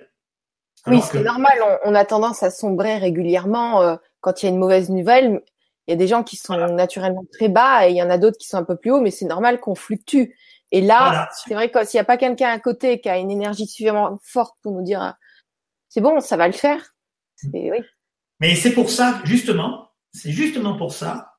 Oui, 0.86 1.00
c'est 1.02 1.22
normal. 1.22 1.52
On, 1.84 1.94
a 1.94 2.04
tendance 2.06 2.42
à 2.42 2.50
sombrer 2.50 2.96
régulièrement 2.96 3.82
euh, 3.82 3.96
quand 4.20 4.42
il 4.42 4.46
y 4.46 4.48
a 4.48 4.52
une 4.52 4.58
mauvaise 4.58 4.88
nouvelle. 4.88 5.42
Il 5.86 5.90
y 5.90 5.94
a 5.94 5.96
des 5.96 6.06
gens 6.06 6.22
qui 6.22 6.36
sont 6.36 6.56
naturellement 6.68 7.24
très 7.32 7.48
bas 7.48 7.86
et 7.86 7.90
il 7.90 7.96
y 7.96 8.02
en 8.02 8.08
a 8.08 8.16
d'autres 8.16 8.38
qui 8.38 8.46
sont 8.46 8.56
un 8.56 8.64
peu 8.64 8.76
plus 8.76 8.90
hauts, 8.90 9.00
mais 9.00 9.10
c'est 9.10 9.26
normal 9.26 9.60
qu'on 9.60 9.74
fluctue. 9.74 10.30
Et 10.70 10.80
là, 10.80 11.28
c'est 11.32 11.54
vrai 11.54 11.70
que 11.70 11.84
s'il 11.84 11.98
n'y 11.98 12.02
a 12.02 12.04
pas 12.04 12.18
quelqu'un 12.18 12.50
à 12.50 12.58
côté 12.58 13.00
qui 13.00 13.08
a 13.08 13.18
une 13.18 13.30
énergie 13.30 13.66
suffisamment 13.66 14.18
forte 14.22 14.56
pour 14.62 14.72
nous 14.72 14.82
dire 14.82 15.14
c'est 15.88 16.00
bon, 16.00 16.20
ça 16.20 16.36
va 16.36 16.46
le 16.46 16.52
faire. 16.52 16.94
Oui. 17.52 17.70
Mais 18.40 18.54
c'est 18.54 18.72
pour 18.72 18.90
ça, 18.90 19.20
justement, 19.24 19.90
c'est 20.12 20.32
justement 20.32 20.76
pour 20.76 20.92
ça 20.92 21.32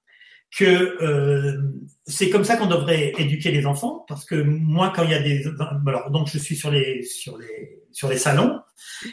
que 0.57 0.65
euh, 0.65 1.61
c'est 2.05 2.29
comme 2.29 2.43
ça 2.43 2.57
qu'on 2.57 2.65
devrait 2.65 3.13
éduquer 3.19 3.51
les 3.51 3.67
enfants, 3.67 4.03
parce 4.07 4.25
que 4.25 4.35
moi, 4.35 4.91
quand 4.95 5.03
il 5.03 5.11
y 5.11 5.13
a 5.13 5.21
des, 5.21 5.45
alors 5.85 6.09
donc 6.09 6.27
je 6.27 6.39
suis 6.39 6.55
sur 6.55 6.71
les 6.71 7.03
sur 7.03 7.37
les 7.37 7.83
sur 7.91 8.09
les 8.09 8.17
salons, 8.17 8.59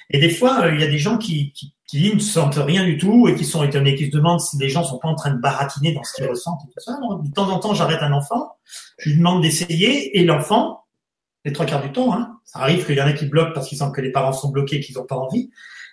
et 0.08 0.18
des 0.18 0.30
fois 0.30 0.64
euh, 0.64 0.74
il 0.74 0.80
y 0.80 0.84
a 0.84 0.88
des 0.88 0.98
gens 0.98 1.18
qui, 1.18 1.52
qui 1.52 1.75
qui 1.86 2.14
ne 2.14 2.20
sentent 2.20 2.56
rien 2.56 2.84
du 2.84 2.98
tout 2.98 3.28
et 3.28 3.34
qui 3.34 3.44
sont 3.44 3.62
étonnés, 3.62 3.94
qui 3.94 4.06
se 4.06 4.10
demandent 4.10 4.40
si 4.40 4.58
les 4.58 4.68
gens 4.68 4.82
sont 4.82 4.98
pas 4.98 5.08
en 5.08 5.14
train 5.14 5.30
de 5.30 5.40
baratiner 5.40 5.92
dans 5.92 6.02
ce 6.02 6.14
qu'ils 6.14 6.26
ressentent 6.26 6.60
et 6.64 6.72
tout 6.72 6.80
ça. 6.80 6.98
de 7.22 7.32
temps 7.32 7.48
en 7.48 7.58
temps, 7.58 7.74
j'arrête 7.74 8.02
un 8.02 8.12
enfant, 8.12 8.56
je 8.98 9.10
lui 9.10 9.18
demande 9.18 9.42
d'essayer, 9.42 10.18
et 10.18 10.24
l'enfant, 10.24 10.84
les 11.44 11.52
trois 11.52 11.64
quarts 11.64 11.82
du 11.82 11.92
temps, 11.92 12.12
hein, 12.12 12.38
ça 12.44 12.60
arrive 12.60 12.84
qu'il 12.84 12.96
y 12.96 13.00
en 13.00 13.06
a 13.06 13.12
qui 13.12 13.26
bloquent 13.26 13.52
parce 13.54 13.68
qu'ils 13.68 13.78
sentent 13.78 13.94
que 13.94 14.00
les 14.00 14.10
parents 14.10 14.32
sont 14.32 14.50
bloqués, 14.50 14.80
qu'ils 14.80 14.96
n'ont 14.96 15.04
pas 15.04 15.16
envie, 15.16 15.50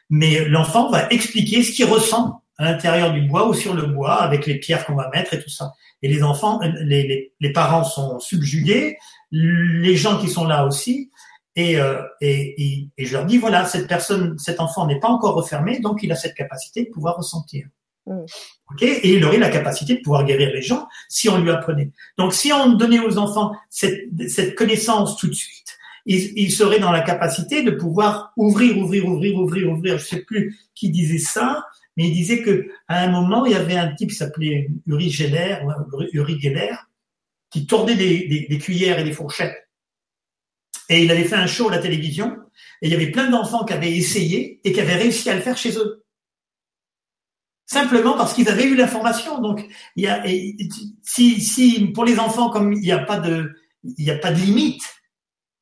mais 0.09 0.45
l'enfant 0.45 0.89
va 0.89 1.07
expliquer 1.09 1.61
ce 1.63 1.71
qu'il 1.71 1.85
ressent 1.85 2.41
à 2.57 2.65
l'intérieur 2.65 3.13
du 3.13 3.21
bois 3.21 3.47
ou 3.47 3.53
sur 3.53 3.73
le 3.73 3.83
bois 3.83 4.15
avec 4.15 4.47
les 4.47 4.59
pierres 4.59 4.85
qu'on 4.85 4.95
va 4.95 5.09
mettre 5.09 5.33
et 5.33 5.41
tout 5.41 5.49
ça. 5.49 5.73
Et 6.01 6.07
les 6.07 6.23
enfants, 6.23 6.59
les, 6.81 7.33
les 7.39 7.53
parents 7.53 7.83
sont 7.83 8.19
subjugués, 8.19 8.97
les 9.31 9.95
gens 9.95 10.19
qui 10.19 10.29
sont 10.29 10.45
là 10.45 10.65
aussi, 10.65 11.11
et, 11.55 11.77
euh, 11.77 12.01
et, 12.19 12.89
et, 12.97 13.05
je 13.05 13.13
leur 13.13 13.25
dis 13.25 13.37
voilà, 13.37 13.65
cette 13.65 13.87
personne, 13.87 14.37
cet 14.39 14.59
enfant 14.59 14.87
n'est 14.87 14.99
pas 14.99 15.09
encore 15.09 15.35
refermé, 15.35 15.79
donc 15.79 16.01
il 16.01 16.11
a 16.11 16.15
cette 16.15 16.33
capacité 16.33 16.85
de 16.85 16.89
pouvoir 16.89 17.17
ressentir. 17.17 17.67
Mm. 18.07 18.21
Ok? 18.71 18.81
Et 18.81 19.13
il 19.13 19.23
aurait 19.23 19.37
la 19.37 19.49
capacité 19.49 19.95
de 19.95 20.01
pouvoir 20.01 20.25
guérir 20.25 20.51
les 20.51 20.61
gens 20.61 20.87
si 21.09 21.29
on 21.29 21.39
lui 21.39 21.51
apprenait. 21.51 21.91
Donc 22.17 22.33
si 22.33 22.51
on 22.51 22.73
donnait 22.73 22.99
aux 22.99 23.17
enfants 23.17 23.53
cette, 23.69 24.07
cette 24.27 24.55
connaissance 24.55 25.17
tout 25.17 25.27
de 25.27 25.33
suite, 25.33 25.77
ils, 26.05 26.33
ils 26.37 26.51
seraient 26.51 26.79
dans 26.79 26.91
la 26.91 27.01
capacité 27.01 27.61
de 27.61 27.71
pouvoir 27.71 28.33
ouvrir, 28.35 28.77
ouvrir, 28.77 29.05
ouvrir, 29.07 29.37
ouvrir, 29.37 29.71
ouvrir. 29.71 29.97
Je 29.99 30.05
sais 30.05 30.21
plus 30.21 30.57
qui 30.73 30.89
disait 30.89 31.19
ça, 31.19 31.65
mais 31.95 32.07
il 32.07 32.13
disait 32.13 32.41
que 32.41 32.67
à 32.87 33.03
un 33.03 33.09
moment, 33.09 33.45
il 33.45 33.51
y 33.51 33.55
avait 33.55 33.77
un 33.77 33.93
type 33.93 34.09
qui 34.09 34.15
s'appelait 34.15 34.69
Uri 34.87 35.09
Geller, 35.09 35.59
Uri 36.13 36.39
Geller, 36.39 36.75
qui 37.51 37.67
tournait 37.67 37.95
des, 37.95 38.27
des, 38.27 38.47
des, 38.49 38.57
cuillères 38.57 38.97
et 38.97 39.03
des 39.03 39.11
fourchettes. 39.11 39.62
Et 40.89 41.03
il 41.03 41.11
avait 41.11 41.23
fait 41.23 41.35
un 41.35 41.47
show 41.47 41.69
à 41.69 41.71
la 41.71 41.79
télévision, 41.79 42.37
et 42.81 42.87
il 42.87 42.91
y 42.91 42.95
avait 42.95 43.11
plein 43.11 43.29
d'enfants 43.29 43.63
qui 43.63 43.73
avaient 43.73 43.91
essayé 43.91 44.59
et 44.63 44.73
qui 44.73 44.81
avaient 44.81 44.95
réussi 44.95 45.29
à 45.29 45.35
le 45.35 45.41
faire 45.41 45.57
chez 45.57 45.77
eux. 45.77 46.03
Simplement 47.65 48.17
parce 48.17 48.33
qu'ils 48.33 48.49
avaient 48.49 48.65
eu 48.65 48.75
l'information. 48.75 49.39
Donc, 49.39 49.65
il 49.95 50.03
y 50.03 50.07
a, 50.07 50.23
si, 51.01 51.39
si 51.39 51.87
pour 51.87 52.03
les 52.03 52.19
enfants, 52.19 52.49
comme 52.49 52.73
il 52.73 52.81
n'y 52.81 52.91
a 52.91 52.99
pas 52.99 53.19
de, 53.19 53.51
il 53.83 54.03
n'y 54.03 54.11
a 54.11 54.17
pas 54.17 54.31
de 54.31 54.39
limite, 54.39 54.83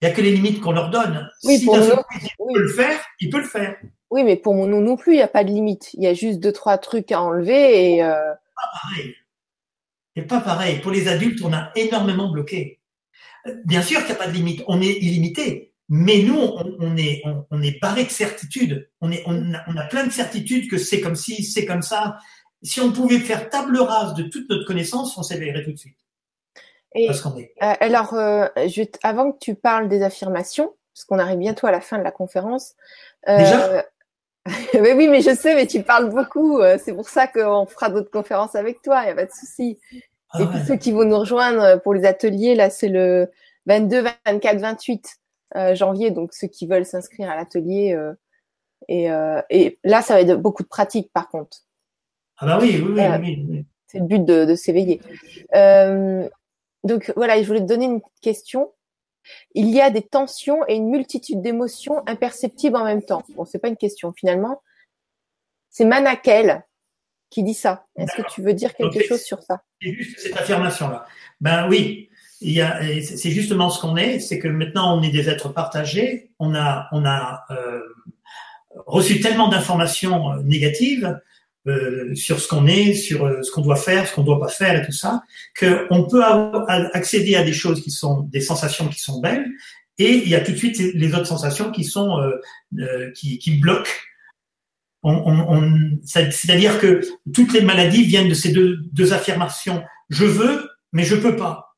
il 0.01 0.07
n'y 0.07 0.11
a 0.11 0.15
que 0.15 0.21
les 0.21 0.31
limites 0.31 0.59
qu'on 0.59 0.71
leur 0.71 0.89
donne. 0.89 1.29
Oui, 1.43 1.59
si 1.59 1.65
pour 1.65 1.77
nous, 1.77 1.85
il 1.85 2.53
peut 2.53 2.59
le 2.59 2.73
faire, 2.73 2.99
il 3.19 3.29
peut 3.29 3.39
le 3.39 3.47
faire. 3.47 3.77
Oui, 4.09 4.23
mais 4.23 4.35
pour 4.35 4.55
nous 4.55 4.81
non 4.81 4.97
plus, 4.97 5.13
il 5.13 5.17
n'y 5.17 5.21
a 5.21 5.27
pas 5.27 5.43
de 5.43 5.51
limite. 5.51 5.93
Il 5.93 6.03
y 6.03 6.07
a 6.07 6.13
juste 6.15 6.39
deux, 6.39 6.51
trois 6.51 6.79
trucs 6.79 7.11
à 7.11 7.21
enlever 7.21 7.93
et. 7.93 8.03
Euh... 8.03 8.15
Pas 8.55 8.79
pareil. 8.81 9.15
C'est 10.15 10.23
pas 10.23 10.41
pareil. 10.41 10.79
Pour 10.79 10.91
les 10.91 11.07
adultes, 11.07 11.39
on 11.43 11.53
a 11.53 11.71
énormément 11.75 12.29
bloqué. 12.29 12.80
Bien 13.65 13.81
sûr 13.81 13.99
qu'il 13.99 14.07
n'y 14.07 14.13
a 14.13 14.15
pas 14.15 14.27
de 14.27 14.33
limite. 14.33 14.63
On 14.67 14.81
est 14.81 14.93
illimité. 14.93 15.73
Mais 15.89 16.23
nous, 16.23 16.37
on, 16.37 16.95
est, 16.95 17.21
on, 17.49 17.61
est 17.61 17.79
barré 17.81 18.05
de 18.05 18.09
certitude. 18.09 18.89
On, 19.01 19.11
est, 19.11 19.23
on, 19.25 19.53
a, 19.53 19.61
on 19.67 19.75
a 19.75 19.83
plein 19.83 20.05
de 20.05 20.11
certitudes 20.11 20.69
que 20.69 20.77
c'est 20.77 21.01
comme 21.01 21.15
si, 21.15 21.43
c'est 21.43 21.65
comme 21.65 21.81
ça. 21.81 22.17
Si 22.63 22.79
on 22.79 22.93
pouvait 22.93 23.19
faire 23.19 23.49
table 23.49 23.77
rase 23.77 24.13
de 24.13 24.23
toute 24.23 24.49
notre 24.49 24.65
connaissance, 24.65 25.17
on 25.17 25.23
s'éveillerait 25.23 25.65
tout 25.65 25.73
de 25.73 25.77
suite. 25.77 25.97
Et, 26.95 27.05
est... 27.05 27.25
Euh, 27.61 27.73
alors, 27.79 28.13
euh, 28.13 28.47
je, 28.67 28.83
avant 29.03 29.31
que 29.31 29.39
tu 29.39 29.55
parles 29.55 29.89
des 29.89 30.01
affirmations, 30.01 30.73
parce 30.93 31.05
qu'on 31.05 31.19
arrive 31.19 31.39
bientôt 31.39 31.67
à 31.67 31.71
la 31.71 31.81
fin 31.81 31.97
de 31.97 32.03
la 32.03 32.11
conférence. 32.11 32.75
Euh, 33.27 33.37
Déjà? 33.37 33.85
Mais 34.73 34.93
oui, 34.93 35.07
mais 35.07 35.21
je 35.21 35.35
sais, 35.35 35.53
mais 35.53 35.67
tu 35.67 35.83
parles 35.83 36.09
beaucoup. 36.09 36.59
Euh, 36.59 36.79
c'est 36.83 36.93
pour 36.93 37.07
ça 37.07 37.27
qu'on 37.27 37.67
fera 37.67 37.89
d'autres 37.89 38.09
conférences 38.09 38.55
avec 38.55 38.81
toi. 38.81 39.01
Il 39.03 39.05
n'y 39.05 39.11
a 39.11 39.15
pas 39.15 39.25
de 39.25 39.31
souci. 39.31 39.79
Ah 40.33 40.41
et 40.41 40.45
puis 40.45 40.59
ceux 40.65 40.77
qui 40.77 40.91
vont 40.91 41.03
nous 41.03 41.19
rejoindre 41.19 41.81
pour 41.81 41.93
les 41.93 42.05
ateliers, 42.05 42.55
là, 42.55 42.69
c'est 42.69 42.87
le 42.87 43.29
22, 43.65 44.03
24, 44.25 44.59
28 44.59 45.19
janvier. 45.73 46.11
Donc 46.11 46.33
ceux 46.33 46.47
qui 46.47 46.67
veulent 46.67 46.85
s'inscrire 46.85 47.29
à 47.29 47.35
l'atelier. 47.35 47.93
Euh, 47.93 48.13
et, 48.87 49.11
euh, 49.11 49.41
et, 49.49 49.77
là, 49.83 50.01
ça 50.01 50.15
va 50.15 50.21
être 50.21 50.35
beaucoup 50.35 50.63
de 50.63 50.67
pratique, 50.67 51.11
par 51.13 51.29
contre. 51.29 51.57
Ah 52.37 52.45
bah 52.45 52.59
oui, 52.61 52.81
oui, 52.83 52.93
oui. 52.95 53.45
oui, 53.49 53.65
C'est 53.87 53.99
le 53.99 54.05
but 54.05 54.25
de, 54.25 54.45
de 54.45 54.55
s'éveiller. 54.55 54.99
donc 56.83 57.13
voilà, 57.15 57.41
je 57.41 57.47
voulais 57.47 57.59
te 57.59 57.65
donner 57.65 57.85
une 57.85 58.01
question. 58.21 58.71
Il 59.53 59.69
y 59.69 59.79
a 59.81 59.91
des 59.91 60.01
tensions 60.01 60.61
et 60.67 60.75
une 60.75 60.89
multitude 60.89 61.41
d'émotions 61.41 62.01
imperceptibles 62.07 62.75
en 62.75 62.85
même 62.85 63.03
temps. 63.03 63.23
Bon, 63.35 63.45
c'est 63.45 63.59
pas 63.59 63.67
une 63.67 63.77
question 63.77 64.13
finalement. 64.13 64.63
C'est 65.69 65.85
Manakel 65.85 66.63
qui 67.31 67.41
dit 67.41 67.55
ça. 67.55 67.85
Est-ce 67.97 68.21
que 68.21 68.27
tu 68.31 68.43
veux 68.43 68.53
dire 68.53 68.75
quelque 68.75 69.03
chose 69.03 69.21
sur 69.21 69.41
ça? 69.41 69.63
C'est 69.81 69.93
juste 69.93 70.19
cette 70.19 70.37
affirmation-là. 70.37 71.07
Ben 71.39 71.67
oui, 71.69 72.09
c'est 72.39 73.31
justement 73.31 73.71
ce 73.71 73.81
qu'on 73.81 73.97
est, 73.97 74.19
c'est 74.19 74.37
que 74.37 74.49
maintenant 74.49 74.95
on 74.95 75.01
est 75.01 75.09
des 75.09 75.29
êtres 75.29 75.49
partagés. 75.49 76.29
On 76.37 76.53
a, 76.53 76.87
on 76.91 77.05
a 77.05 77.45
euh, 77.49 77.81
reçu 78.85 79.19
tellement 79.21 79.47
d'informations 79.47 80.33
euh, 80.33 80.43
négatives 80.43 81.19
euh, 81.67 82.13
sur 82.15 82.39
ce 82.39 82.47
qu'on 82.47 82.67
est, 82.67 82.93
sur 82.93 83.25
euh, 83.25 83.43
ce 83.43 83.51
qu'on 83.51 83.61
doit 83.61 83.75
faire, 83.75 84.07
ce 84.07 84.13
qu'on 84.13 84.23
doit 84.23 84.39
pas 84.39 84.49
faire 84.49 84.81
et 84.81 84.85
tout 84.85 84.91
ça, 84.91 85.23
qu'on 85.57 86.07
peut 86.07 86.23
accéder 86.93 87.35
à 87.35 87.43
des 87.43 87.53
choses 87.53 87.81
qui 87.81 87.91
sont 87.91 88.21
des 88.21 88.41
sensations 88.41 88.87
qui 88.87 88.99
sont 88.99 89.21
belles, 89.21 89.47
et 89.97 90.15
il 90.15 90.29
y 90.29 90.35
a 90.35 90.41
tout 90.41 90.51
de 90.51 90.57
suite 90.57 90.79
les 90.79 91.13
autres 91.13 91.27
sensations 91.27 91.71
qui 91.71 91.83
sont 91.83 92.19
euh, 92.19 93.11
qui, 93.11 93.37
qui 93.37 93.57
bloquent. 93.57 93.91
On, 95.03 95.13
on, 95.13 95.99
C'est-à-dire 96.03 96.79
que 96.79 97.01
toutes 97.33 97.53
les 97.53 97.61
maladies 97.61 98.03
viennent 98.03 98.29
de 98.29 98.33
ces 98.33 98.51
deux, 98.51 99.13
affirmations. 99.13 99.83
Je 100.09 100.25
veux, 100.25 100.69
mais 100.93 101.03
je 101.03 101.15
peux 101.15 101.35
pas. 101.35 101.75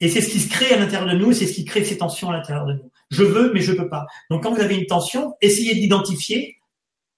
Et 0.00 0.08
c'est 0.08 0.20
ce 0.20 0.30
qui 0.30 0.40
se 0.40 0.48
crée 0.48 0.72
à 0.72 0.78
l'intérieur 0.78 1.08
de 1.08 1.16
nous, 1.16 1.32
c'est 1.32 1.46
ce 1.46 1.52
qui 1.52 1.64
crée 1.64 1.84
ces 1.84 1.98
tensions 1.98 2.30
à 2.30 2.32
l'intérieur 2.32 2.66
de 2.66 2.74
nous. 2.74 2.90
Je 3.10 3.22
veux, 3.22 3.52
mais 3.52 3.60
je 3.60 3.72
peux 3.72 3.88
pas. 3.88 4.06
Donc 4.30 4.42
quand 4.42 4.52
vous 4.52 4.60
avez 4.60 4.76
une 4.76 4.86
tension, 4.86 5.34
essayez 5.40 5.74
d'identifier 5.74 6.56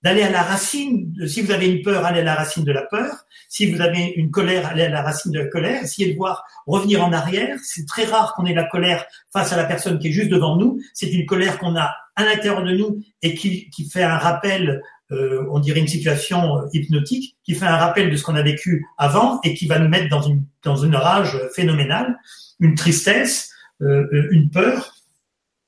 d'aller 0.03 0.23
à 0.23 0.31
la 0.31 0.43
racine. 0.43 1.15
si 1.29 1.43
vous 1.43 1.53
avez 1.53 1.69
une 1.69 1.83
peur, 1.83 2.05
allez 2.05 2.21
à 2.21 2.25
la 2.25 2.35
racine 2.35 2.65
de 2.65 2.73
la 2.73 2.83
peur. 2.83 3.25
Si 3.49 3.71
vous 3.71 3.81
avez 3.81 4.13
une 4.17 4.31
colère, 4.31 4.67
allez 4.67 4.83
à 4.83 4.89
la 4.89 5.03
racine 5.03 5.31
de 5.31 5.39
la 5.39 5.47
colère. 5.47 5.85
Essayez 5.85 6.13
de 6.13 6.17
voir 6.17 6.45
revenir 6.67 7.05
en 7.05 7.13
arrière. 7.13 7.57
C'est 7.63 7.87
très 7.87 8.05
rare 8.05 8.35
qu'on 8.35 8.45
ait 8.45 8.55
la 8.55 8.65
colère 8.65 9.05
face 9.33 9.53
à 9.53 9.57
la 9.57 9.65
personne 9.65 9.99
qui 10.01 10.09
est 10.09 10.13
juste 10.13 10.31
devant 10.31 10.57
nous. 10.57 10.81
C'est 10.93 11.13
une 11.13 11.25
colère 11.25 11.59
qu'on 11.59 11.77
a 11.77 11.95
à 12.17 12.25
l'intérieur 12.25 12.65
de 12.65 12.73
nous 12.73 13.01
et 13.23 13.35
qui 13.35 13.89
fait 13.91 14.03
un 14.03 14.19
rappel, 14.19 14.83
euh, 15.11 15.45
on 15.51 15.59
dirait 15.59 15.81
une 15.81 15.89
situation 15.89 16.59
euh, 16.59 16.69
hypnotique, 16.73 17.37
qui 17.45 17.55
fait 17.55 17.67
un 17.67 17.77
rappel 17.77 18.11
de 18.11 18.17
ce 18.17 18.23
qu'on 18.23 18.35
a 18.35 18.43
vécu 18.43 18.87
avant 18.97 19.41
et 19.43 19.55
qui 19.55 19.67
va 19.67 19.79
nous 19.79 19.89
mettre 19.89 20.09
dans 20.09 20.23
une, 20.23 20.45
dans 20.63 20.77
une 20.77 20.97
rage 20.97 21.39
phénoménale, 21.55 22.19
une 22.61 22.75
tristesse, 22.75 23.51
euh, 23.83 24.07
une 24.31 24.51
peur. 24.51 24.95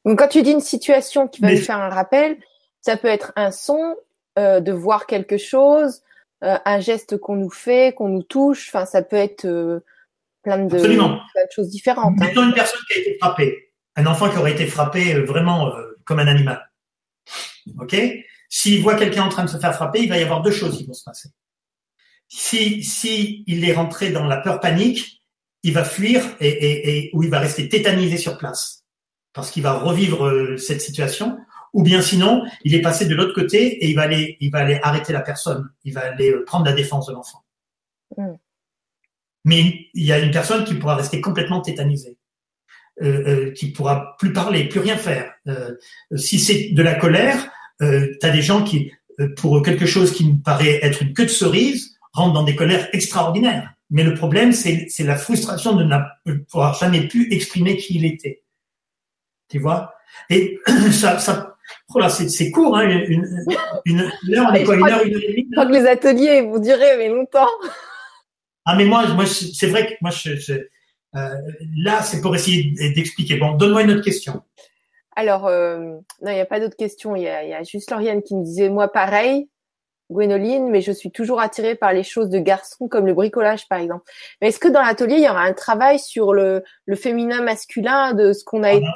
Donc 0.04 0.18
quand 0.18 0.28
tu 0.28 0.42
dis 0.42 0.52
une 0.52 0.60
situation 0.60 1.28
qui 1.28 1.42
va 1.42 1.50
nous 1.50 1.58
faire 1.58 1.78
un 1.78 1.90
rappel, 1.90 2.36
ça 2.80 2.96
peut 2.96 3.08
être 3.08 3.32
un 3.36 3.50
son, 3.50 3.96
euh, 4.38 4.60
de 4.60 4.72
voir 4.72 5.06
quelque 5.06 5.38
chose, 5.38 6.02
un 6.42 6.78
geste 6.78 7.16
qu'on 7.16 7.36
nous 7.36 7.50
fait, 7.50 7.94
qu'on 7.94 8.08
nous 8.08 8.22
touche. 8.22 8.68
Enfin, 8.68 8.84
ça 8.84 9.00
peut 9.00 9.16
être 9.16 9.46
plein, 10.42 10.58
de, 10.58 10.78
choses 11.54 11.70
différentes. 11.70 12.18
Mettons 12.18 12.42
hein. 12.42 12.48
une 12.48 12.54
personne 12.54 12.80
qui 12.86 12.98
a 12.98 13.00
été 13.00 13.16
frappée, 13.18 13.72
un 13.96 14.04
enfant 14.04 14.28
qui 14.28 14.36
aurait 14.36 14.52
été 14.52 14.66
frappé 14.66 15.14
vraiment 15.20 15.72
comme 16.04 16.18
un 16.18 16.26
animal. 16.26 16.70
Ok? 17.78 17.96
S'il 18.56 18.82
voit 18.82 18.94
quelqu'un 18.94 19.24
en 19.24 19.28
train 19.28 19.44
de 19.44 19.50
se 19.50 19.58
faire 19.58 19.74
frapper, 19.74 20.02
il 20.02 20.08
va 20.08 20.16
y 20.16 20.22
avoir 20.22 20.42
deux 20.42 20.52
choses 20.52 20.78
qui 20.78 20.86
vont 20.86 20.92
se 20.92 21.02
passer. 21.02 21.30
Si, 22.28 22.84
si 22.84 23.42
il 23.46 23.68
est 23.68 23.72
rentré 23.72 24.10
dans 24.10 24.26
la 24.26 24.36
peur 24.36 24.60
panique, 24.60 25.22
il 25.64 25.72
va 25.72 25.84
fuir 25.84 26.22
et, 26.40 26.48
et, 26.48 26.96
et 26.96 27.10
ou 27.14 27.22
il 27.22 27.30
va 27.30 27.40
rester 27.40 27.68
tétanisé 27.68 28.16
sur 28.16 28.38
place 28.38 28.84
parce 29.32 29.50
qu'il 29.50 29.62
va 29.62 29.72
revivre 29.72 30.56
cette 30.56 30.80
situation 30.80 31.38
ou 31.72 31.82
bien 31.82 32.00
sinon, 32.00 32.44
il 32.62 32.74
est 32.74 32.80
passé 32.80 33.06
de 33.06 33.14
l'autre 33.14 33.34
côté 33.34 33.84
et 33.84 33.88
il 33.88 33.96
va 33.96 34.02
aller, 34.02 34.36
il 34.38 34.50
va 34.52 34.60
aller 34.60 34.78
arrêter 34.82 35.12
la 35.12 35.20
personne, 35.20 35.68
il 35.82 35.92
va 35.92 36.02
aller 36.02 36.30
euh, 36.30 36.44
prendre 36.44 36.64
la 36.64 36.72
défense 36.72 37.06
de 37.06 37.12
l'enfant. 37.12 37.44
Mm. 38.16 38.34
Mais 39.44 39.88
il 39.92 40.04
y 40.04 40.12
a 40.12 40.20
une 40.20 40.30
personne 40.30 40.64
qui 40.64 40.74
pourra 40.74 40.94
rester 40.94 41.20
complètement 41.20 41.60
tétanisée, 41.60 42.16
euh, 43.02 43.48
euh, 43.48 43.52
qui 43.52 43.72
pourra 43.72 44.16
plus 44.18 44.32
parler, 44.32 44.68
plus 44.68 44.80
rien 44.80 44.96
faire. 44.96 45.34
Euh, 45.48 45.74
si 46.14 46.38
c'est 46.38 46.70
de 46.70 46.82
la 46.82 46.94
colère, 46.94 47.50
euh, 47.84 48.16
tu 48.20 48.26
as 48.26 48.30
des 48.30 48.42
gens 48.42 48.62
qui, 48.64 48.92
pour 49.36 49.62
quelque 49.62 49.86
chose 49.86 50.12
qui 50.12 50.26
me 50.26 50.42
paraît 50.42 50.80
être 50.82 51.02
une 51.02 51.12
queue 51.12 51.24
de 51.24 51.30
cerise, 51.30 51.96
rentrent 52.12 52.34
dans 52.34 52.44
des 52.44 52.56
colères 52.56 52.88
extraordinaires. 52.92 53.72
Mais 53.90 54.02
le 54.02 54.14
problème, 54.14 54.52
c'est 54.52 54.88
la 55.00 55.16
frustration 55.16 55.74
de 55.74 55.84
n'avoir 55.84 56.74
jamais 56.74 57.06
pu 57.06 57.32
exprimer 57.32 57.76
qui 57.76 57.96
il 57.96 58.04
était. 58.04 58.42
Tu 59.48 59.58
vois? 59.58 59.94
Et 60.30 60.58
ça, 60.90 61.18
ça, 61.18 61.54
Oh 61.94 62.00
c'est 62.08 62.50
court, 62.50 62.76
hein, 62.76 62.88
une, 62.88 63.24
une, 63.84 64.00
heure, 64.34 64.48
on 64.50 64.54
est 64.54 64.64
quoi, 64.64 64.74
une 64.74 64.82
heure, 64.88 65.04
une 65.04 65.14
heure 65.14 65.22
et 65.22 65.28
demie 65.28 65.46
Je 65.48 65.52
crois 65.52 65.66
que 65.66 65.72
les 65.72 65.86
ateliers 65.86 66.40
vous 66.42 66.58
direz, 66.58 66.96
mais 66.98 67.08
longtemps. 67.08 67.48
Ah, 68.64 68.74
mais 68.76 68.84
moi, 68.84 69.06
moi 69.14 69.26
c'est 69.26 69.66
vrai 69.66 69.86
que 69.86 69.92
moi, 70.00 70.10
je, 70.10 70.52
euh, 70.52 71.36
là, 71.76 72.02
c'est 72.02 72.20
pour 72.20 72.34
essayer 72.34 72.72
d'expliquer. 72.94 73.36
Bon, 73.36 73.54
donne-moi 73.54 73.82
une 73.82 73.92
autre 73.92 74.04
question. 74.04 74.42
Alors, 75.16 75.46
euh, 75.46 75.78
non, 75.78 76.30
il 76.30 76.34
n'y 76.34 76.40
a 76.40 76.46
pas 76.46 76.60
d'autres 76.60 76.76
questions. 76.76 77.16
Il 77.16 77.22
y, 77.22 77.28
a, 77.28 77.62
juste 77.62 77.90
Lauriane 77.90 78.22
qui 78.22 78.34
me 78.34 78.44
disait, 78.44 78.68
moi, 78.68 78.88
pareil, 78.88 79.48
Gwénoline, 80.10 80.70
mais 80.70 80.80
je 80.80 80.92
suis 80.92 81.10
toujours 81.10 81.40
attirée 81.40 81.74
par 81.74 81.92
les 81.92 82.02
choses 82.02 82.28
de 82.28 82.38
garçons 82.38 82.88
comme 82.88 83.06
le 83.06 83.14
bricolage, 83.14 83.68
par 83.68 83.78
exemple. 83.78 84.04
Mais 84.40 84.48
est-ce 84.48 84.58
que 84.58 84.68
dans 84.68 84.82
l'atelier, 84.82 85.16
il 85.16 85.24
y 85.24 85.28
aura 85.28 85.42
un 85.42 85.52
travail 85.52 85.98
sur 85.98 86.32
le, 86.34 86.62
le 86.86 86.96
féminin 86.96 87.42
masculin 87.42 88.12
de 88.12 88.32
ce 88.32 88.44
qu'on 88.44 88.62
a 88.62 88.68
ah, 88.68 88.74
été 88.74 88.86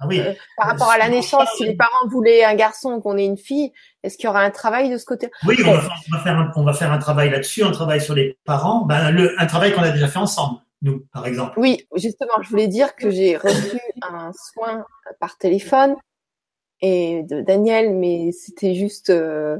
ah 0.00 0.06
oui. 0.06 0.20
Euh, 0.20 0.32
par 0.56 0.68
rapport 0.68 0.90
à 0.90 0.98
la 0.98 1.08
naissance, 1.08 1.48
si 1.56 1.64
les 1.64 1.74
parents 1.74 2.06
voulaient 2.08 2.44
un 2.44 2.54
garçon 2.54 3.00
qu'on 3.00 3.16
ait 3.16 3.24
une 3.24 3.36
fille, 3.36 3.72
est-ce 4.04 4.16
qu'il 4.16 4.26
y 4.26 4.28
aura 4.28 4.42
un 4.42 4.50
travail 4.50 4.90
de 4.90 4.96
ce 4.96 5.04
côté? 5.04 5.28
Oui, 5.44 5.56
on 5.66 5.72
va, 5.72 6.20
faire 6.22 6.38
un, 6.38 6.52
on 6.54 6.62
va 6.62 6.72
faire 6.72 6.92
un 6.92 6.98
travail 6.98 7.30
là-dessus, 7.30 7.64
un 7.64 7.72
travail 7.72 8.00
sur 8.00 8.14
les 8.14 8.38
parents, 8.44 8.84
ben, 8.84 9.10
le, 9.10 9.34
un 9.40 9.46
travail 9.46 9.72
qu'on 9.72 9.82
a 9.82 9.90
déjà 9.90 10.06
fait 10.06 10.20
ensemble 10.20 10.60
nous, 10.82 11.06
par 11.12 11.26
exemple. 11.26 11.58
Oui, 11.58 11.86
justement, 11.96 12.40
je 12.42 12.48
voulais 12.48 12.68
dire 12.68 12.94
que 12.94 13.10
j'ai 13.10 13.36
reçu 13.36 13.78
un 14.02 14.32
soin 14.32 14.84
par 15.20 15.38
téléphone 15.38 15.96
et 16.80 17.24
de 17.24 17.40
Daniel, 17.40 17.94
mais 17.94 18.30
c'était 18.32 18.74
juste 18.74 19.10
euh, 19.10 19.58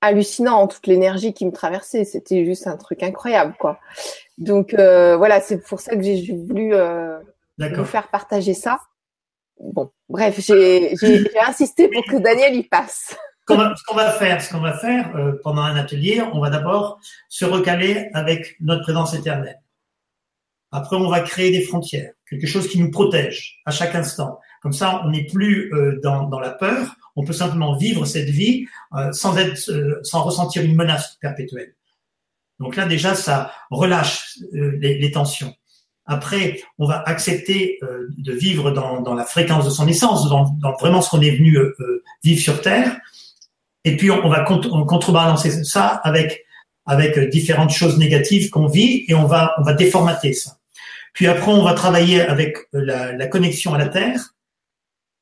hallucinant, 0.00 0.66
toute 0.68 0.86
l'énergie 0.86 1.32
qui 1.32 1.46
me 1.46 1.52
traversait, 1.52 2.04
c'était 2.04 2.44
juste 2.44 2.66
un 2.66 2.76
truc 2.76 3.02
incroyable, 3.02 3.54
quoi. 3.58 3.80
Donc 4.38 4.74
euh, 4.74 5.16
voilà, 5.16 5.40
c'est 5.40 5.58
pour 5.58 5.80
ça 5.80 5.96
que 5.96 6.02
j'ai 6.02 6.34
voulu 6.34 6.74
euh, 6.74 7.18
vous 7.58 7.84
faire 7.84 8.08
partager 8.08 8.54
ça. 8.54 8.80
Bon, 9.58 9.90
bref, 10.08 10.38
j'ai 10.40 10.94
insisté 11.46 11.88
pour 11.88 12.04
que 12.04 12.18
Daniel 12.18 12.54
y 12.54 12.62
passe. 12.62 13.16
ce 13.48 13.84
qu'on 13.86 13.96
va 13.96 14.10
faire, 14.12 14.42
ce 14.42 14.52
qu'on 14.52 14.60
va 14.60 14.76
faire 14.76 15.16
euh, 15.16 15.32
pendant 15.42 15.62
un 15.62 15.76
atelier, 15.76 16.20
on 16.32 16.40
va 16.40 16.50
d'abord 16.50 17.00
se 17.28 17.44
recaler 17.44 18.10
avec 18.12 18.56
notre 18.60 18.82
présence 18.82 19.14
éternelle. 19.14 19.60
Après, 20.72 20.96
on 20.96 21.08
va 21.08 21.20
créer 21.20 21.50
des 21.50 21.62
frontières, 21.62 22.12
quelque 22.28 22.46
chose 22.46 22.68
qui 22.68 22.78
nous 22.80 22.90
protège 22.90 23.60
à 23.64 23.70
chaque 23.70 23.94
instant. 23.94 24.38
Comme 24.62 24.72
ça, 24.72 25.02
on 25.04 25.10
n'est 25.10 25.26
plus 25.26 25.72
euh, 25.74 26.00
dans, 26.02 26.24
dans, 26.28 26.40
la 26.40 26.50
peur. 26.50 26.96
On 27.14 27.24
peut 27.24 27.32
simplement 27.32 27.76
vivre 27.76 28.04
cette 28.04 28.28
vie 28.28 28.66
euh, 28.94 29.12
sans 29.12 29.36
être, 29.36 29.70
euh, 29.70 30.00
sans 30.02 30.22
ressentir 30.22 30.64
une 30.64 30.74
menace 30.74 31.16
perpétuelle. 31.20 31.74
Donc 32.58 32.74
là, 32.74 32.86
déjà, 32.86 33.14
ça 33.14 33.52
relâche 33.70 34.38
les, 34.52 34.98
les, 34.98 35.10
tensions. 35.10 35.54
Après, 36.06 36.58
on 36.78 36.86
va 36.86 37.02
accepter 37.02 37.78
de 38.16 38.32
vivre 38.32 38.70
dans, 38.70 39.02
dans, 39.02 39.12
la 39.12 39.24
fréquence 39.24 39.66
de 39.66 39.70
son 39.70 39.86
essence, 39.86 40.26
dans, 40.30 40.48
dans 40.58 40.72
vraiment 40.72 41.02
ce 41.02 41.10
qu'on 41.10 41.20
est 41.20 41.36
venu 41.36 41.58
vivre 42.24 42.40
sur 42.40 42.62
Terre. 42.62 42.96
Et 43.84 43.96
puis, 43.96 44.10
on, 44.10 44.28
va 44.30 44.40
contrebalancer 44.40 45.64
ça 45.64 45.88
avec 46.02 46.45
avec 46.86 47.18
différentes 47.30 47.70
choses 47.70 47.98
négatives 47.98 48.50
qu'on 48.50 48.66
vit 48.66 49.04
et 49.08 49.14
on 49.14 49.26
va 49.26 49.54
on 49.58 49.62
va 49.62 49.74
déformater 49.74 50.32
ça. 50.32 50.58
Puis 51.16 51.26
après, 51.28 51.50
on 51.50 51.62
va 51.62 51.72
travailler 51.72 52.20
avec 52.20 52.58
euh, 52.74 53.12
la, 53.16 53.26
connexion 53.26 53.72
à 53.72 53.78
la 53.78 53.88
terre, 53.88 54.34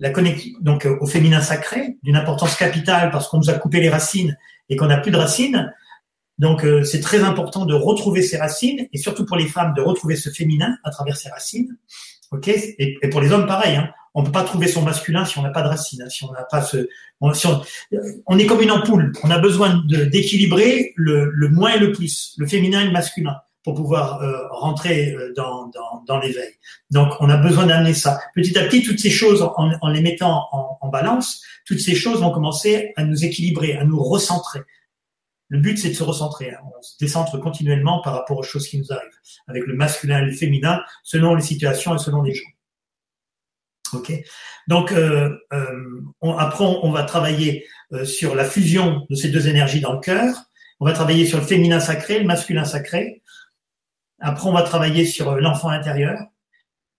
la 0.00 0.10
connexion 0.10 0.58
donc 0.60 0.86
euh, 0.86 0.98
au 1.00 1.06
féminin 1.06 1.40
sacré, 1.40 1.98
d'une 2.02 2.16
importance 2.16 2.56
capitale 2.56 3.12
parce 3.12 3.28
qu'on 3.28 3.38
nous 3.38 3.48
a 3.48 3.54
coupé 3.54 3.80
les 3.80 3.88
racines 3.88 4.36
et 4.68 4.74
qu'on 4.74 4.86
n'a 4.86 4.96
plus 4.96 5.12
de 5.12 5.16
racines. 5.16 5.72
Donc 6.38 6.64
euh, 6.64 6.82
c'est 6.82 6.98
très 6.98 7.22
important 7.22 7.64
de 7.64 7.74
retrouver 7.74 8.22
ses 8.22 8.38
racines 8.38 8.88
et 8.92 8.98
surtout 8.98 9.24
pour 9.24 9.36
les 9.36 9.46
femmes 9.46 9.72
de 9.72 9.82
retrouver 9.82 10.16
ce 10.16 10.30
féminin 10.30 10.76
à 10.82 10.90
travers 10.90 11.16
ses 11.16 11.28
racines. 11.28 11.76
Ok? 12.32 12.48
Et, 12.48 12.98
pour 13.12 13.20
les 13.20 13.30
hommes 13.30 13.46
pareil. 13.46 13.76
Hein. 13.76 13.90
On 14.14 14.22
peut 14.22 14.32
pas 14.32 14.44
trouver 14.44 14.68
son 14.68 14.82
masculin 14.82 15.24
si 15.24 15.38
on 15.38 15.42
n'a 15.42 15.50
pas 15.50 15.62
de 15.62 15.68
racines, 15.68 16.02
hein. 16.02 16.08
si 16.08 16.24
on 16.24 16.32
n'a 16.32 16.44
pas 16.44 16.62
ce. 16.62 16.88
On, 17.20 17.32
on, 18.26 18.38
est 18.38 18.46
comme 18.46 18.60
une 18.60 18.70
ampoule. 18.70 19.12
On 19.24 19.30
a 19.30 19.38
besoin 19.38 19.82
d'équilibrer 19.86 20.92
le, 20.94 21.48
moins 21.48 21.74
et 21.74 21.78
le 21.78 21.92
plus, 21.92 22.34
le 22.38 22.46
féminin 22.46 22.82
et 22.82 22.84
le 22.84 22.92
masculin 22.92 23.36
pour 23.64 23.74
pouvoir 23.74 24.22
euh, 24.22 24.46
rentrer 24.50 25.14
euh, 25.14 25.32
dans, 25.34 25.70
dans, 26.06 26.18
l'éveil. 26.18 26.52
Donc, 26.90 27.14
on 27.20 27.30
a 27.30 27.38
besoin 27.38 27.66
d'amener 27.66 27.94
ça. 27.94 28.20
Petit 28.34 28.56
à 28.58 28.64
petit, 28.64 28.82
toutes 28.82 29.00
ces 29.00 29.10
choses, 29.10 29.42
en, 29.42 29.72
en 29.80 29.88
les 29.88 30.02
mettant 30.02 30.48
en, 30.52 30.78
en, 30.82 30.88
balance, 30.88 31.42
toutes 31.64 31.80
ces 31.80 31.94
choses 31.94 32.20
vont 32.20 32.30
commencer 32.30 32.92
à 32.96 33.04
nous 33.04 33.24
équilibrer, 33.24 33.74
à 33.74 33.84
nous 33.84 34.02
recentrer. 34.02 34.60
Le 35.48 35.60
but, 35.60 35.78
c'est 35.78 35.90
de 35.90 35.94
se 35.94 36.02
recentrer. 36.02 36.50
Hein. 36.50 36.58
On 36.78 36.82
se 36.82 36.96
décentre 36.98 37.40
continuellement 37.40 38.02
par 38.02 38.14
rapport 38.14 38.38
aux 38.38 38.42
choses 38.42 38.68
qui 38.68 38.78
nous 38.78 38.92
arrivent, 38.92 39.18
avec 39.48 39.66
le 39.66 39.74
masculin 39.74 40.18
et 40.20 40.26
le 40.26 40.32
féminin, 40.32 40.82
selon 41.02 41.34
les 41.34 41.42
situations 41.42 41.94
et 41.94 41.98
selon 41.98 42.22
les 42.22 42.34
gens. 42.34 42.48
Ok. 43.92 44.12
Donc, 44.66 44.92
euh, 44.92 45.36
euh 45.52 46.00
on, 46.20 46.36
après, 46.36 46.64
on, 46.64 46.90
va 46.90 47.04
travailler 47.04 47.66
sur 48.04 48.34
la 48.34 48.44
fusion 48.44 49.06
de 49.10 49.14
ces 49.14 49.28
deux 49.28 49.48
énergies 49.48 49.80
dans 49.80 49.92
le 49.92 50.00
cœur. 50.00 50.34
On 50.80 50.86
va 50.86 50.92
travailler 50.92 51.26
sur 51.26 51.38
le 51.38 51.44
féminin 51.44 51.80
sacré, 51.80 52.18
le 52.18 52.24
masculin 52.24 52.64
sacré. 52.64 53.22
Après, 54.20 54.48
on 54.48 54.52
va 54.52 54.62
travailler 54.62 55.04
sur 55.04 55.30
euh, 55.30 55.40
l'enfant 55.40 55.68
intérieur, 55.68 56.18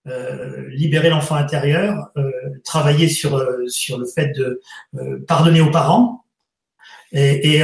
euh, 0.07 0.68
libérer 0.70 1.10
l'enfant 1.10 1.36
intérieur, 1.36 2.12
euh, 2.18 2.32
travailler 2.64 3.07
sur 3.07 3.44
sur 3.68 3.98
le 3.98 4.06
fait 4.06 4.32
de 4.34 4.62
pardonner 5.28 5.62
aux 5.62 5.72
parents. 5.72 6.25
Et, 7.11 7.64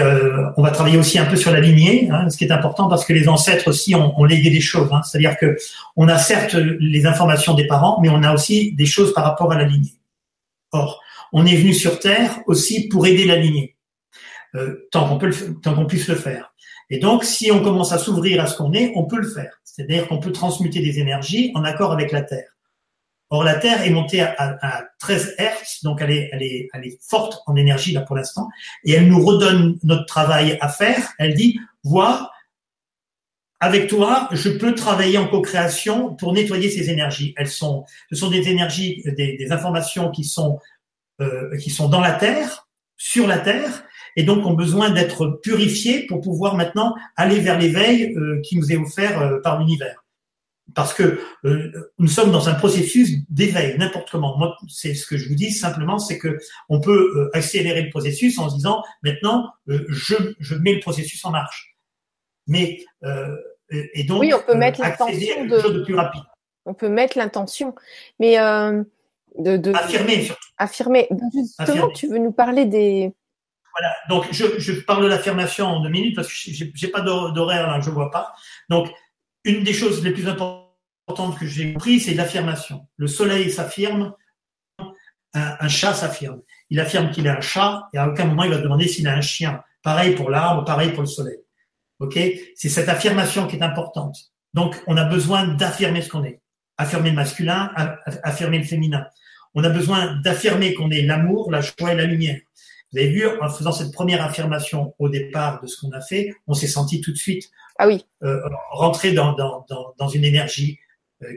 on 0.57 0.63
va 0.63 0.71
travailler 0.71 0.97
aussi 0.97 1.19
un 1.19 1.25
peu 1.25 1.35
sur 1.35 1.51
la 1.51 1.59
lignée, 1.59 2.09
hein, 2.09 2.29
ce 2.29 2.37
qui 2.37 2.45
est 2.45 2.51
important 2.51 2.87
parce 2.87 3.05
que 3.05 3.13
les 3.13 3.27
ancêtres 3.27 3.67
aussi 3.67 3.95
ont, 3.95 4.23
légué 4.23 4.49
des 4.49 4.61
choses. 4.61 4.89
Hein. 4.91 5.01
C'est-à-dire 5.03 5.37
que 5.37 5.57
on 5.95 6.07
a 6.07 6.17
certes 6.17 6.53
les 6.53 7.05
informations 7.05 7.53
des 7.53 7.67
parents, 7.67 7.99
mais 8.01 8.09
on 8.09 8.23
a 8.23 8.33
aussi 8.33 8.73
des 8.73 8.85
choses 8.85 9.13
par 9.13 9.23
rapport 9.23 9.51
à 9.51 9.57
la 9.57 9.65
lignée. 9.65 9.93
Or, 10.71 11.01
on 11.33 11.45
est 11.45 11.55
venu 11.55 11.73
sur 11.73 11.99
Terre 11.99 12.39
aussi 12.47 12.87
pour 12.87 13.05
aider 13.07 13.25
la 13.25 13.35
lignée, 13.35 13.75
tant 14.91 15.07
qu'on 15.07 15.17
peut, 15.17 15.31
tant 15.61 15.73
qu'on 15.73 15.85
puisse 15.85 16.07
le 16.07 16.15
faire. 16.15 16.53
Et 16.89 16.99
donc, 16.99 17.23
si 17.23 17.51
on 17.51 17.61
commence 17.61 17.93
à 17.93 17.97
s'ouvrir 17.97 18.41
à 18.41 18.47
ce 18.47 18.57
qu'on 18.57 18.73
est, 18.73 18.91
on 18.95 19.05
peut 19.05 19.19
le 19.19 19.27
faire. 19.27 19.61
C'est-à-dire 19.63 20.07
qu'on 20.07 20.19
peut 20.19 20.33
transmuter 20.33 20.81
des 20.81 20.99
énergies 20.99 21.51
en 21.55 21.63
accord 21.63 21.93
avec 21.93 22.11
la 22.11 22.21
Terre. 22.21 22.50
Or, 23.33 23.45
la 23.45 23.55
Terre 23.55 23.81
est 23.83 23.89
montée 23.89 24.19
à, 24.19 24.83
13 24.99 25.35
Hertz, 25.37 25.83
donc 25.83 26.01
elle 26.01 26.11
est, 26.11 26.29
elle, 26.33 26.43
est, 26.85 26.99
forte 27.01 27.41
en 27.47 27.55
énergie 27.55 27.93
là 27.93 28.01
pour 28.01 28.17
l'instant, 28.17 28.49
et 28.83 28.91
elle 28.91 29.07
nous 29.07 29.23
redonne 29.23 29.79
notre 29.83 30.05
travail 30.05 30.57
à 30.59 30.67
faire. 30.67 31.13
Elle 31.17 31.33
dit, 31.33 31.57
vois, 31.85 32.29
avec 33.61 33.87
toi, 33.87 34.27
je 34.33 34.49
peux 34.49 34.75
travailler 34.75 35.17
en 35.17 35.29
co-création 35.29 36.13
pour 36.15 36.33
nettoyer 36.33 36.69
ces 36.69 36.89
énergies. 36.89 37.33
Elles 37.37 37.47
sont, 37.47 37.85
ce 38.09 38.17
sont 38.17 38.29
des 38.29 38.49
énergies, 38.49 39.01
des, 39.05 39.47
informations 39.51 40.11
qui 40.11 40.25
sont, 40.25 40.59
euh, 41.21 41.55
qui 41.57 41.69
sont 41.69 41.87
dans 41.87 42.01
la 42.01 42.11
Terre, 42.11 42.67
sur 42.97 43.27
la 43.27 43.37
Terre, 43.37 43.85
et 44.17 44.23
donc 44.23 44.45
ont 44.45 44.55
besoin 44.55 44.89
d'être 44.89 45.39
purifiés 45.41 46.05
pour 46.05 46.19
pouvoir 46.19 46.55
maintenant 46.55 46.95
aller 47.15 47.39
vers 47.39 47.57
l'éveil 47.57 48.13
euh, 48.17 48.41
qui 48.43 48.57
nous 48.57 48.73
est 48.73 48.77
offert 48.77 49.21
euh, 49.21 49.39
par 49.41 49.57
l'univers. 49.57 50.03
Parce 50.75 50.93
que 50.93 51.19
euh, 51.45 51.91
nous 51.97 52.07
sommes 52.07 52.31
dans 52.31 52.49
un 52.49 52.53
processus 52.55 53.17
d'éveil, 53.29 53.77
n'importe 53.77 54.09
comment. 54.09 54.37
Moi, 54.37 54.55
c'est 54.67 54.93
ce 54.93 55.05
que 55.05 55.17
je 55.17 55.29
vous 55.29 55.35
dis 55.35 55.51
simplement, 55.51 55.99
c'est 55.99 56.17
que 56.17 56.39
on 56.69 56.79
peut 56.79 57.29
accélérer 57.33 57.81
le 57.83 57.89
processus 57.89 58.37
en 58.39 58.49
se 58.49 58.55
disant 58.55 58.83
maintenant, 59.03 59.51
je, 59.67 60.15
je 60.39 60.55
mets 60.55 60.73
le 60.73 60.79
processus 60.79 61.23
en 61.25 61.31
marche. 61.31 61.75
Mais 62.47 62.83
et 63.69 64.03
donc, 64.03 64.19
oui, 64.19 64.33
on 64.33 64.41
peut 64.41 64.55
mettre 64.55 64.81
l'intention 64.81 65.45
de... 65.45 65.73
de 65.73 65.83
plus 65.83 65.95
rapide. 65.95 66.23
On 66.65 66.73
peut 66.73 66.89
mettre 66.89 67.17
l'intention, 67.17 67.73
mais 68.19 68.37
de, 68.37 69.57
de, 69.57 69.73
affirmer 69.73 70.23
surtout. 70.23 70.47
Affirmer. 70.57 71.07
Justement, 71.33 71.89
tu 71.89 72.07
veux 72.07 72.17
nous 72.17 72.33
parler 72.33 72.65
des 72.65 73.13
voilà. 73.73 73.95
Donc, 74.09 74.27
je, 74.31 74.59
je 74.59 74.73
parle 74.73 75.03
de 75.03 75.07
l'affirmation 75.07 75.65
en 75.65 75.81
deux 75.81 75.89
minutes 75.89 76.15
parce 76.15 76.27
que 76.27 76.33
j'ai 76.33 76.87
pas 76.87 77.01
d'horaire 77.01 77.67
là, 77.67 77.79
je 77.79 77.89
vois 77.89 78.11
pas. 78.11 78.33
Donc, 78.69 78.89
une 79.43 79.63
des 79.63 79.73
choses 79.73 80.03
les 80.03 80.11
plus 80.11 80.27
importantes 80.27 80.60
que 81.07 81.45
j'ai 81.45 81.73
compris, 81.73 81.99
c'est 81.99 82.13
l'affirmation. 82.13 82.87
Le 82.97 83.07
soleil 83.07 83.51
s'affirme, 83.51 84.13
un, 85.33 85.57
un, 85.59 85.67
chat 85.67 85.93
s'affirme. 85.93 86.41
Il 86.69 86.79
affirme 86.79 87.11
qu'il 87.11 87.25
est 87.27 87.29
un 87.29 87.41
chat 87.41 87.89
et 87.93 87.97
à 87.97 88.07
aucun 88.07 88.25
moment 88.25 88.43
il 88.43 88.51
va 88.51 88.57
demander 88.57 88.87
s'il 88.87 89.07
a 89.07 89.13
un 89.13 89.21
chien. 89.21 89.61
Pareil 89.83 90.15
pour 90.15 90.29
l'arbre, 90.29 90.63
pareil 90.63 90.91
pour 90.91 91.01
le 91.01 91.07
soleil. 91.07 91.39
Ok? 91.99 92.19
C'est 92.55 92.69
cette 92.69 92.89
affirmation 92.89 93.47
qui 93.47 93.57
est 93.57 93.63
importante. 93.63 94.17
Donc, 94.53 94.81
on 94.87 94.97
a 94.97 95.05
besoin 95.05 95.47
d'affirmer 95.47 96.01
ce 96.01 96.09
qu'on 96.09 96.23
est. 96.23 96.41
Affirmer 96.77 97.11
le 97.11 97.15
masculin, 97.15 97.71
affirmer 98.23 98.57
le 98.57 98.63
féminin. 98.63 99.05
On 99.53 99.63
a 99.63 99.69
besoin 99.69 100.15
d'affirmer 100.21 100.73
qu'on 100.73 100.89
est 100.91 101.03
l'amour, 101.03 101.51
la 101.51 101.61
joie 101.61 101.93
et 101.93 101.95
la 101.95 102.05
lumière. 102.05 102.39
Vous 102.91 102.99
avez 102.99 103.09
vu, 103.09 103.27
en 103.39 103.49
faisant 103.49 103.71
cette 103.71 103.93
première 103.93 104.23
affirmation 104.23 104.93
au 104.99 105.07
départ 105.09 105.61
de 105.61 105.67
ce 105.67 105.79
qu'on 105.79 105.91
a 105.91 106.01
fait, 106.01 106.33
on 106.47 106.53
s'est 106.53 106.67
senti 106.67 106.99
tout 107.01 107.11
de 107.11 107.17
suite 107.17 107.49
ah 107.77 107.87
oui. 107.87 108.05
euh, 108.23 108.41
rentrer 108.71 109.13
dans, 109.13 109.33
dans, 109.33 109.65
dans, 109.69 109.93
dans, 109.97 110.07
une 110.09 110.25
énergie 110.25 110.79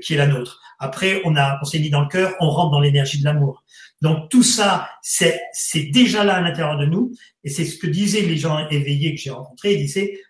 qui 0.03 0.15
est 0.15 0.17
la 0.17 0.27
nôtre. 0.27 0.61
Après, 0.79 1.23
on, 1.25 1.37
a, 1.37 1.59
on 1.63 1.65
s'est 1.65 1.79
mis 1.79 1.91
dans 1.91 2.03
le 2.03 2.09
cœur, 2.09 2.35
on 2.41 2.51
rentre 2.51 2.73
dans 2.73 2.81
l'énergie 2.81 3.21
de 3.21 3.25
l'amour. 3.25 3.65
Donc 4.03 4.29
tout 4.31 4.43
ça, 4.43 4.91
c'est, 5.03 5.41
c'est 5.53 5.85
déjà 5.85 6.25
là 6.25 6.35
à 6.35 6.41
l'intérieur 6.41 6.79
de 6.79 6.87
nous, 6.87 7.13
et 7.43 7.49
c'est 7.49 7.65
ce 7.65 7.79
que 7.79 7.87
disaient 7.87 8.23
les 8.23 8.37
gens 8.37 8.69
éveillés 8.69 9.15
que 9.15 9.21
j'ai 9.21 9.31
rencontrés. 9.31 9.75
Ils 9.75 9.87
disaient, 9.87 10.21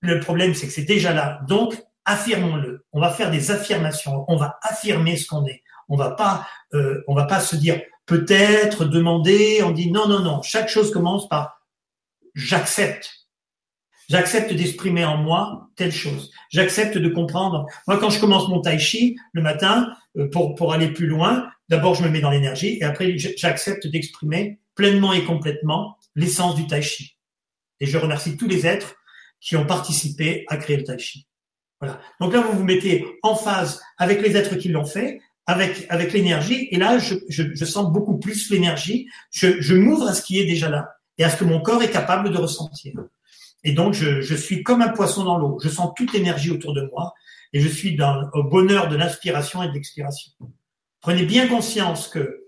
le 0.00 0.20
problème, 0.20 0.54
c'est 0.54 0.66
que 0.66 0.72
c'est 0.72 0.82
déjà 0.82 1.14
là. 1.14 1.40
Donc, 1.48 1.82
affirmons-le. 2.04 2.84
On 2.92 3.00
va 3.00 3.10
faire 3.10 3.30
des 3.30 3.50
affirmations. 3.50 4.24
On 4.28 4.36
va 4.36 4.58
affirmer 4.62 5.16
ce 5.16 5.26
qu'on 5.26 5.46
est. 5.46 5.62
On 5.88 5.96
va 5.96 6.10
pas, 6.10 6.46
euh, 6.74 7.02
on 7.08 7.14
va 7.14 7.24
pas 7.24 7.40
se 7.40 7.56
dire 7.56 7.80
peut-être, 8.06 8.84
demander. 8.84 9.62
On 9.62 9.70
dit 9.70 9.90
non, 9.90 10.06
non, 10.06 10.20
non. 10.20 10.42
Chaque 10.42 10.68
chose 10.68 10.92
commence 10.92 11.28
par 11.28 11.62
j'accepte. 12.34 13.23
J'accepte 14.08 14.52
d'exprimer 14.52 15.04
en 15.04 15.16
moi 15.16 15.70
telle 15.76 15.92
chose. 15.92 16.30
J'accepte 16.50 16.98
de 16.98 17.08
comprendre. 17.08 17.66
Moi, 17.86 17.98
quand 17.98 18.10
je 18.10 18.20
commence 18.20 18.48
mon 18.48 18.60
tai 18.60 18.78
chi 18.78 19.16
le 19.32 19.42
matin, 19.42 19.92
euh, 20.16 20.28
pour, 20.30 20.54
pour 20.54 20.72
aller 20.72 20.88
plus 20.88 21.06
loin, 21.06 21.48
d'abord 21.68 21.94
je 21.94 22.02
me 22.02 22.08
mets 22.08 22.20
dans 22.20 22.30
l'énergie 22.30 22.78
et 22.80 22.84
après 22.84 23.16
j'accepte 23.18 23.86
d'exprimer 23.86 24.60
pleinement 24.74 25.12
et 25.12 25.24
complètement 25.24 25.96
l'essence 26.14 26.54
du 26.54 26.66
tai 26.66 26.82
chi. 26.82 27.16
Et 27.80 27.86
je 27.86 27.98
remercie 27.98 28.36
tous 28.36 28.48
les 28.48 28.66
êtres 28.66 28.96
qui 29.40 29.56
ont 29.56 29.66
participé 29.66 30.44
à 30.48 30.56
créer 30.56 30.76
le 30.76 30.84
tai 30.84 30.98
chi. 30.98 31.26
Voilà. 31.80 32.00
Donc 32.20 32.32
là, 32.32 32.40
vous 32.40 32.58
vous 32.58 32.64
mettez 32.64 33.04
en 33.22 33.34
phase 33.34 33.82
avec 33.98 34.22
les 34.22 34.36
êtres 34.36 34.56
qui 34.56 34.68
l'ont 34.68 34.86
fait, 34.86 35.20
avec 35.46 35.86
avec 35.90 36.12
l'énergie, 36.12 36.68
et 36.70 36.76
là, 36.76 36.98
je, 36.98 37.16
je, 37.28 37.42
je 37.54 37.64
sens 37.64 37.92
beaucoup 37.92 38.18
plus 38.18 38.50
l'énergie. 38.50 39.08
Je, 39.30 39.60
je 39.60 39.74
m'ouvre 39.74 40.08
à 40.08 40.14
ce 40.14 40.22
qui 40.22 40.38
est 40.38 40.46
déjà 40.46 40.70
là 40.70 40.88
et 41.18 41.24
à 41.24 41.30
ce 41.30 41.36
que 41.36 41.44
mon 41.44 41.60
corps 41.60 41.82
est 41.82 41.90
capable 41.90 42.30
de 42.30 42.38
ressentir. 42.38 42.94
Et 43.64 43.72
donc, 43.72 43.94
je, 43.94 44.34
suis 44.34 44.62
comme 44.62 44.82
un 44.82 44.90
poisson 44.90 45.24
dans 45.24 45.38
l'eau. 45.38 45.58
Je 45.62 45.68
sens 45.68 45.92
toute 45.96 46.12
l'énergie 46.12 46.50
autour 46.50 46.74
de 46.74 46.82
moi 46.92 47.14
et 47.52 47.60
je 47.60 47.68
suis 47.68 47.96
dans, 47.96 48.28
au 48.34 48.44
bonheur 48.44 48.88
de 48.88 48.96
l'inspiration 48.96 49.62
et 49.62 49.68
de 49.68 49.72
l'expiration. 49.72 50.32
Prenez 51.00 51.24
bien 51.24 51.48
conscience 51.48 52.08
que 52.08 52.44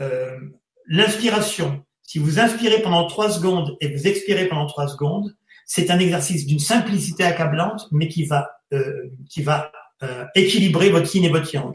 euh, 0.00 0.38
l'inspiration, 0.86 1.84
si 2.02 2.18
vous 2.18 2.40
inspirez 2.40 2.80
pendant 2.82 3.06
trois 3.06 3.30
secondes 3.30 3.76
et 3.80 3.94
vous 3.94 4.06
expirez 4.06 4.46
pendant 4.46 4.66
trois 4.66 4.88
secondes, 4.88 5.36
c'est 5.66 5.90
un 5.90 5.98
exercice 5.98 6.46
d'une 6.46 6.58
simplicité 6.60 7.24
accablante, 7.24 7.88
mais 7.90 8.08
qui 8.08 8.24
va 8.24 8.50
euh, 8.72 9.10
qui 9.30 9.42
va 9.42 9.70
euh, 10.02 10.24
équilibrer 10.34 10.90
votre 10.90 11.14
yin 11.14 11.24
et 11.24 11.28
votre 11.28 11.54
yang. 11.54 11.72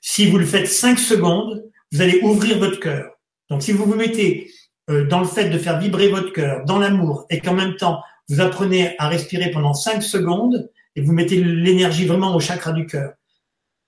Si 0.00 0.26
vous 0.26 0.38
le 0.38 0.46
faites 0.46 0.68
cinq 0.68 0.98
secondes, 0.98 1.64
vous 1.92 2.00
allez 2.00 2.20
ouvrir 2.22 2.58
votre 2.58 2.78
cœur. 2.78 3.10
Donc, 3.48 3.62
si 3.62 3.72
vous 3.72 3.84
vous 3.84 3.96
mettez 3.96 4.48
dans 5.08 5.20
le 5.20 5.26
fait 5.26 5.50
de 5.50 5.58
faire 5.58 5.78
vibrer 5.78 6.08
votre 6.08 6.32
cœur, 6.32 6.64
dans 6.64 6.78
l'amour, 6.78 7.26
et 7.30 7.40
qu'en 7.40 7.54
même 7.54 7.76
temps, 7.76 8.02
vous 8.28 8.40
apprenez 8.40 8.94
à 8.98 9.08
respirer 9.08 9.50
pendant 9.50 9.74
5 9.74 10.02
secondes, 10.02 10.70
et 10.96 11.00
vous 11.00 11.12
mettez 11.12 11.42
l'énergie 11.42 12.06
vraiment 12.06 12.34
au 12.34 12.40
chakra 12.40 12.72
du 12.72 12.86
cœur. 12.86 13.12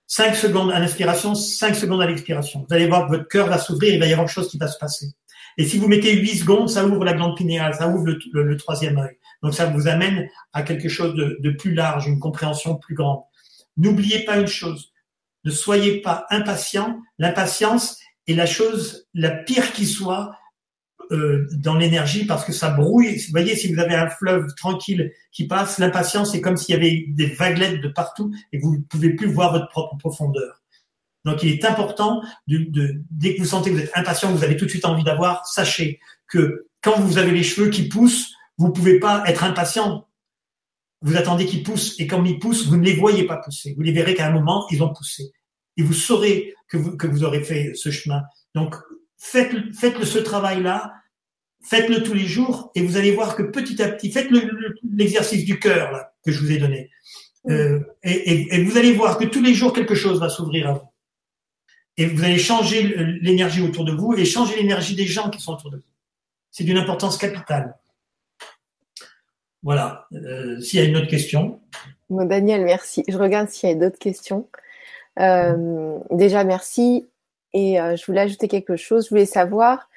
5 0.07 0.35
secondes 0.35 0.71
à 0.73 0.79
l'inspiration, 0.79 1.35
5 1.35 1.75
secondes 1.75 2.03
à 2.03 2.07
l'expiration. 2.07 2.67
Vous 2.69 2.75
allez 2.75 2.87
voir 2.87 3.07
que 3.07 3.17
votre 3.17 3.29
cœur 3.29 3.49
va 3.49 3.59
s'ouvrir, 3.59 3.95
il 3.95 4.01
va 4.01 4.07
y 4.07 4.13
avoir 4.13 4.27
quelque 4.27 4.35
chose 4.35 4.51
qui 4.51 4.59
va 4.59 4.69
se 4.69 4.79
passer. 4.79 5.07
Et 5.59 5.65
si 5.65 5.79
vous 5.79 5.89
mettez 5.89 6.15
8 6.15 6.37
secondes, 6.39 6.69
ça 6.69 6.85
ouvre 6.85 7.05
la 7.05 7.15
glande 7.15 7.37
pinéale, 7.37 7.75
ça 7.75 7.89
ouvre 7.89 8.07
le, 8.33 8.57
troisième 8.57 8.99
œil. 8.99 9.17
Donc 9.43 9.55
ça 9.55 9.67
vous 9.67 9.89
amène 9.89 10.29
à 10.53 10.63
quelque 10.63 10.89
chose 10.89 11.15
de, 11.15 11.39
de 11.41 11.51
plus 11.51 11.75
large, 11.75 12.07
une 12.07 12.19
compréhension 12.19 12.77
plus 12.77 12.95
grande. 12.95 13.23
N'oubliez 13.77 14.25
pas 14.25 14.39
une 14.39 14.47
chose, 14.47 14.93
ne 15.45 15.51
soyez 15.51 16.01
pas 16.01 16.27
impatient. 16.31 17.01
L'impatience 17.19 17.99
est 18.27 18.35
la 18.35 18.47
chose 18.47 19.09
la 19.15 19.31
pire 19.31 19.73
qui 19.73 19.87
soit 19.87 20.33
euh, 21.11 21.47
dans 21.53 21.77
l'énergie 21.77 22.25
parce 22.25 22.45
que 22.45 22.53
ça 22.53 22.71
brouille. 22.71 23.17
Vous 23.17 23.31
voyez, 23.31 23.57
si 23.57 23.73
vous 23.73 23.81
avez 23.81 23.95
un 23.95 24.09
fleuve 24.09 24.55
tranquille 24.55 25.13
qui 25.31 25.47
passe, 25.47 25.79
l'impatience 25.79 26.33
c'est 26.33 26.41
comme 26.41 26.57
s'il 26.57 26.75
y 26.75 26.79
avait 26.79 27.05
des 27.09 27.27
vaguelettes 27.27 27.81
de 27.81 27.89
partout 27.89 28.33
et 28.53 28.59
vous 28.59 28.77
ne 28.77 28.83
pouvez 28.83 29.11
plus 29.11 29.27
voir 29.27 29.53
votre 29.53 29.69
propre 29.69 29.97
profondeur. 29.97 30.63
Donc, 31.25 31.43
il 31.43 31.53
est 31.53 31.65
important 31.65 32.23
dès 32.49 33.35
que 33.35 33.41
vous 33.41 33.47
sentez 33.47 33.71
que 33.71 33.77
vous 33.77 33.83
êtes 33.83 33.97
impatient, 33.97 34.33
que 34.33 34.39
vous 34.39 34.45
avez 34.45 34.57
tout 34.57 34.65
de 34.65 34.71
suite 34.71 34.85
envie 34.85 35.05
d'avoir, 35.05 35.47
sachez 35.47 36.01
que 36.27 36.67
quand 36.81 36.99
vous 37.01 37.19
avez 37.19 37.31
les 37.31 37.45
cheveux 37.45 37.71
qui 37.71 37.89
poussent, 37.89 38.35
vous 38.59 38.69
ne 38.69 38.73
pouvez 38.73 38.99
pas 38.99 39.23
être 39.27 39.45
impatient. 39.45 40.09
Vous 41.01 41.17
attendez 41.17 41.47
qu'ils 41.47 41.63
poussent 41.63 41.99
et 41.99 42.07
quand 42.07 42.25
ils 42.25 42.39
poussent, 42.39 42.67
vous 42.67 42.77
ne 42.77 42.85
les 42.85 42.95
voyez 42.95 43.25
pas 43.25 43.37
pousser. 43.37 43.75
Vous 43.77 43.83
les 43.83 43.93
verrez 43.93 44.15
qu'à 44.15 44.27
un 44.27 44.33
moment, 44.33 44.67
ils 44.71 44.83
ont 44.83 44.93
poussé. 44.93 45.33
Et 45.77 45.83
vous 45.83 45.93
saurez 45.93 46.55
que 46.69 46.77
vous, 46.77 46.97
que 46.97 47.07
vous 47.07 47.25
aurez 47.25 47.43
fait 47.43 47.73
ce 47.75 47.91
chemin. 47.91 48.23
Donc, 48.55 48.77
faites, 49.23 49.75
faites 49.75 50.05
ce 50.05 50.19
travail-là 50.19 51.03
Faites-le 51.65 52.03
tous 52.03 52.13
les 52.13 52.27
jours 52.27 52.73
et 52.75 52.83
vous 52.83 52.97
allez 52.97 53.13
voir 53.13 53.37
que 53.37 53.45
petit 53.45 53.81
à 53.81 53.89
petit, 53.89 54.11
faites 54.11 54.29
l'exercice 54.83 55.45
du 55.45 55.61
cœur 55.61 56.07
que 56.25 56.33
je 56.33 56.41
vous 56.41 56.51
ai 56.51 56.59
donné. 56.59 56.91
Euh, 57.49 57.81
et, 58.03 58.65
vous 58.65 58.77
allez 58.77 58.93
voir 58.93 59.17
que 59.17 59.25
tous 59.25 59.41
les 59.41 59.55
jours, 59.55 59.73
quelque 59.73 59.95
chose 59.95 60.19
va 60.19 60.29
s'ouvrir 60.29 60.69
à 60.69 60.73
vous. 60.73 60.89
Et 61.97 62.07
vous 62.07 62.25
allez 62.25 62.39
changer 62.39 62.83
l'énergie 63.21 63.63
autour 63.63 63.85
de 63.85 63.93
vous 63.93 64.15
et 64.15 64.25
changer 64.25 64.57
l'énergie 64.57 64.97
des 64.97 65.07
gens 65.07 65.31
qui 65.31 65.41
sont 65.41 65.53
autour 65.53 65.71
de 65.71 65.77
vous. 65.77 65.83
C'est 66.51 66.65
d'une 66.65 66.79
importance 66.79 67.17
capitale. 67.17 67.77
Voilà. 69.63 70.09
Euh, 70.13 70.61
s'il 70.61 70.81
y 70.81 70.83
a 70.83 70.87
une 70.87 70.97
autre 70.97 71.09
question. 71.09 71.61
Bon, 72.11 72.25
Daniel, 72.25 72.65
merci. 72.65 73.05
Je 73.07 73.17
regarde 73.17 73.49
s'il 73.51 73.69
y 73.69 73.73
a 73.73 73.77
d'autres 73.77 73.99
questions. 73.99 74.49
Euh, 75.21 75.99
déjà, 76.11 76.43
merci. 76.43 77.07
Et 77.55 77.77
je 77.77 78.07
voulais 78.07 78.23
ajouter 78.23 78.49
quelque 78.49 78.77
chose. 78.77 79.05
Je 79.05 79.11
voulais 79.11 79.27
savoir 79.27 79.89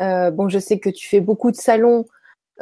euh, 0.00 0.30
bon, 0.30 0.48
je 0.48 0.58
sais 0.58 0.78
que 0.78 0.90
tu 0.90 1.08
fais 1.08 1.20
beaucoup 1.20 1.50
de 1.50 1.56
salons 1.56 2.06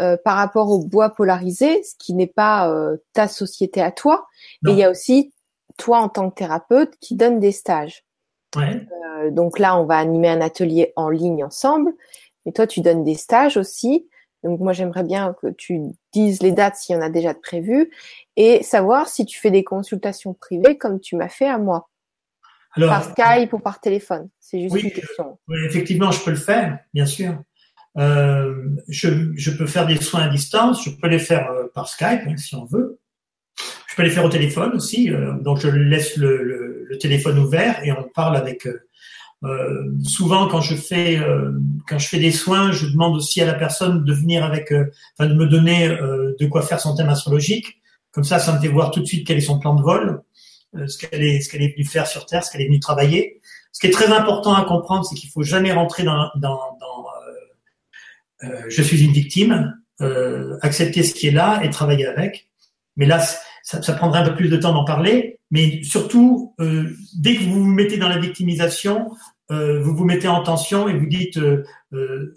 euh, 0.00 0.16
par 0.22 0.36
rapport 0.36 0.70
au 0.70 0.82
bois 0.84 1.10
polarisé, 1.10 1.82
ce 1.82 1.94
qui 1.98 2.14
n'est 2.14 2.26
pas 2.26 2.70
euh, 2.70 2.96
ta 3.12 3.28
société 3.28 3.82
à 3.82 3.92
toi. 3.92 4.26
Et 4.66 4.72
il 4.72 4.78
y 4.78 4.84
a 4.84 4.90
aussi 4.90 5.32
toi 5.76 5.98
en 5.98 6.08
tant 6.08 6.30
que 6.30 6.36
thérapeute 6.36 6.94
qui 7.00 7.16
donne 7.16 7.40
des 7.40 7.52
stages. 7.52 8.04
Ouais. 8.54 8.86
donc 9.32 9.58
là, 9.58 9.78
on 9.78 9.84
va 9.84 9.98
animer 9.98 10.28
un 10.28 10.40
atelier 10.40 10.92
en 10.96 11.10
ligne 11.10 11.44
ensemble. 11.44 11.92
Mais 12.44 12.52
toi, 12.52 12.66
tu 12.66 12.80
donnes 12.80 13.04
des 13.04 13.16
stages 13.16 13.58
aussi. 13.58 14.08
Donc 14.44 14.60
moi, 14.60 14.72
j'aimerais 14.72 15.02
bien 15.02 15.34
que 15.42 15.48
tu 15.48 15.82
dises 16.12 16.40
les 16.42 16.52
dates 16.52 16.76
s'il 16.76 16.94
y 16.94 16.98
en 16.98 17.02
a 17.02 17.10
déjà 17.10 17.34
de 17.34 17.38
prévues 17.38 17.90
et 18.36 18.62
savoir 18.62 19.08
si 19.08 19.26
tu 19.26 19.38
fais 19.38 19.50
des 19.50 19.64
consultations 19.64 20.32
privées 20.32 20.78
comme 20.78 21.00
tu 21.00 21.16
m'as 21.16 21.28
fait 21.28 21.48
à 21.48 21.58
moi 21.58 21.88
par 22.76 23.04
Skype 23.04 23.52
ou 23.52 23.58
par 23.58 23.80
téléphone 23.80 24.28
C'est 24.40 24.60
juste 24.60 24.82
une 24.82 24.90
question. 24.90 25.38
Oui, 25.48 25.58
effectivement, 25.66 26.10
je 26.10 26.22
peux 26.22 26.30
le 26.30 26.36
faire, 26.36 26.78
bien 26.92 27.06
sûr. 27.06 27.38
Euh, 27.98 28.54
je, 28.88 29.32
je, 29.36 29.50
peux 29.50 29.66
faire 29.66 29.86
des 29.86 29.96
soins 29.96 30.22
à 30.22 30.28
distance, 30.28 30.84
je 30.84 30.90
peux 30.90 31.08
les 31.08 31.18
faire 31.18 31.50
euh, 31.50 31.64
par 31.74 31.88
Skype 31.88 32.20
hein, 32.26 32.36
si 32.36 32.54
on 32.54 32.66
veut. 32.66 33.00
Je 33.96 34.02
peux 34.02 34.06
les 34.06 34.10
faire 34.12 34.26
au 34.26 34.28
téléphone 34.28 34.72
aussi, 34.74 35.10
euh, 35.10 35.32
donc 35.40 35.58
je 35.58 35.68
laisse 35.68 36.18
le, 36.18 36.42
le, 36.42 36.84
le, 36.86 36.98
téléphone 36.98 37.38
ouvert 37.38 37.82
et 37.82 37.92
on 37.92 38.02
parle 38.14 38.36
avec. 38.36 38.66
Euh, 38.66 38.82
euh, 39.44 39.84
souvent, 40.04 40.48
quand 40.48 40.60
je 40.60 40.74
fais 40.74 41.18
quand 41.88 41.98
je 41.98 42.08
fais 42.08 42.18
des 42.18 42.30
soins, 42.30 42.72
je 42.72 42.86
demande 42.86 43.16
aussi 43.16 43.40
à 43.40 43.46
la 43.46 43.54
personne 43.54 44.04
de 44.04 44.12
venir 44.12 44.44
avec, 44.44 44.72
enfin 45.18 45.28
de 45.28 45.34
me 45.34 45.46
donner 45.46 45.88
de 45.88 46.46
quoi 46.46 46.62
faire 46.62 46.80
son 46.80 46.94
thème 46.94 47.10
astrologique. 47.10 47.80
Comme 48.12 48.24
ça, 48.24 48.38
ça 48.38 48.54
me 48.54 48.60
fait 48.60 48.68
voir 48.68 48.90
tout 48.90 49.00
de 49.00 49.04
suite 49.04 49.26
quel 49.26 49.36
est 49.36 49.42
son 49.42 49.58
plan 49.58 49.74
de 49.74 49.82
vol. 49.82 50.22
Euh, 50.74 50.86
ce 50.88 50.98
qu'elle 50.98 51.22
est, 51.22 51.40
ce 51.40 51.48
qu'elle 51.48 51.62
est 51.62 51.74
venue 51.74 51.84
faire 51.86 52.06
sur 52.06 52.26
Terre, 52.26 52.44
ce 52.44 52.50
qu'elle 52.50 52.60
est 52.60 52.66
venue 52.66 52.80
travailler. 52.80 53.40
Ce 53.72 53.80
qui 53.80 53.86
est 53.86 53.90
très 53.90 54.12
important 54.12 54.54
à 54.54 54.64
comprendre, 54.64 55.04
c'est 55.04 55.14
qu'il 55.14 55.30
faut 55.30 55.42
jamais 55.42 55.72
rentrer 55.72 56.02
dans, 56.02 56.30
dans, 56.36 56.76
dans 56.80 57.06
euh, 58.42 58.46
euh, 58.46 58.62
je 58.68 58.82
suis 58.82 59.04
une 59.04 59.12
victime, 59.12 59.78
euh, 60.00 60.58
accepter 60.62 61.02
ce 61.02 61.14
qui 61.14 61.28
est 61.28 61.32
là 61.32 61.60
et 61.62 61.70
travailler 61.70 62.06
avec. 62.06 62.50
Mais 62.96 63.06
là, 63.06 63.20
ça, 63.62 63.82
ça 63.82 63.92
prendrait 63.92 64.20
un 64.20 64.28
peu 64.28 64.34
plus 64.34 64.48
de 64.48 64.56
temps 64.56 64.72
d'en 64.72 64.84
parler. 64.84 65.38
Mais 65.50 65.82
surtout, 65.82 66.54
euh, 66.60 66.90
dès 67.16 67.36
que 67.36 67.44
vous 67.44 67.62
vous 67.64 67.70
mettez 67.70 67.96
dans 67.96 68.08
la 68.08 68.18
victimisation, 68.18 69.10
euh, 69.52 69.80
vous 69.80 69.94
vous 69.94 70.04
mettez 70.04 70.28
en 70.28 70.42
tension 70.42 70.88
et 70.88 70.98
vous 70.98 71.06
dites 71.06 71.38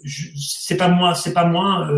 c'est 0.05 0.77
pas 0.77 0.89
moi, 0.89 1.15
c'est 1.15 1.33
pas 1.33 1.45
moi, 1.45 1.89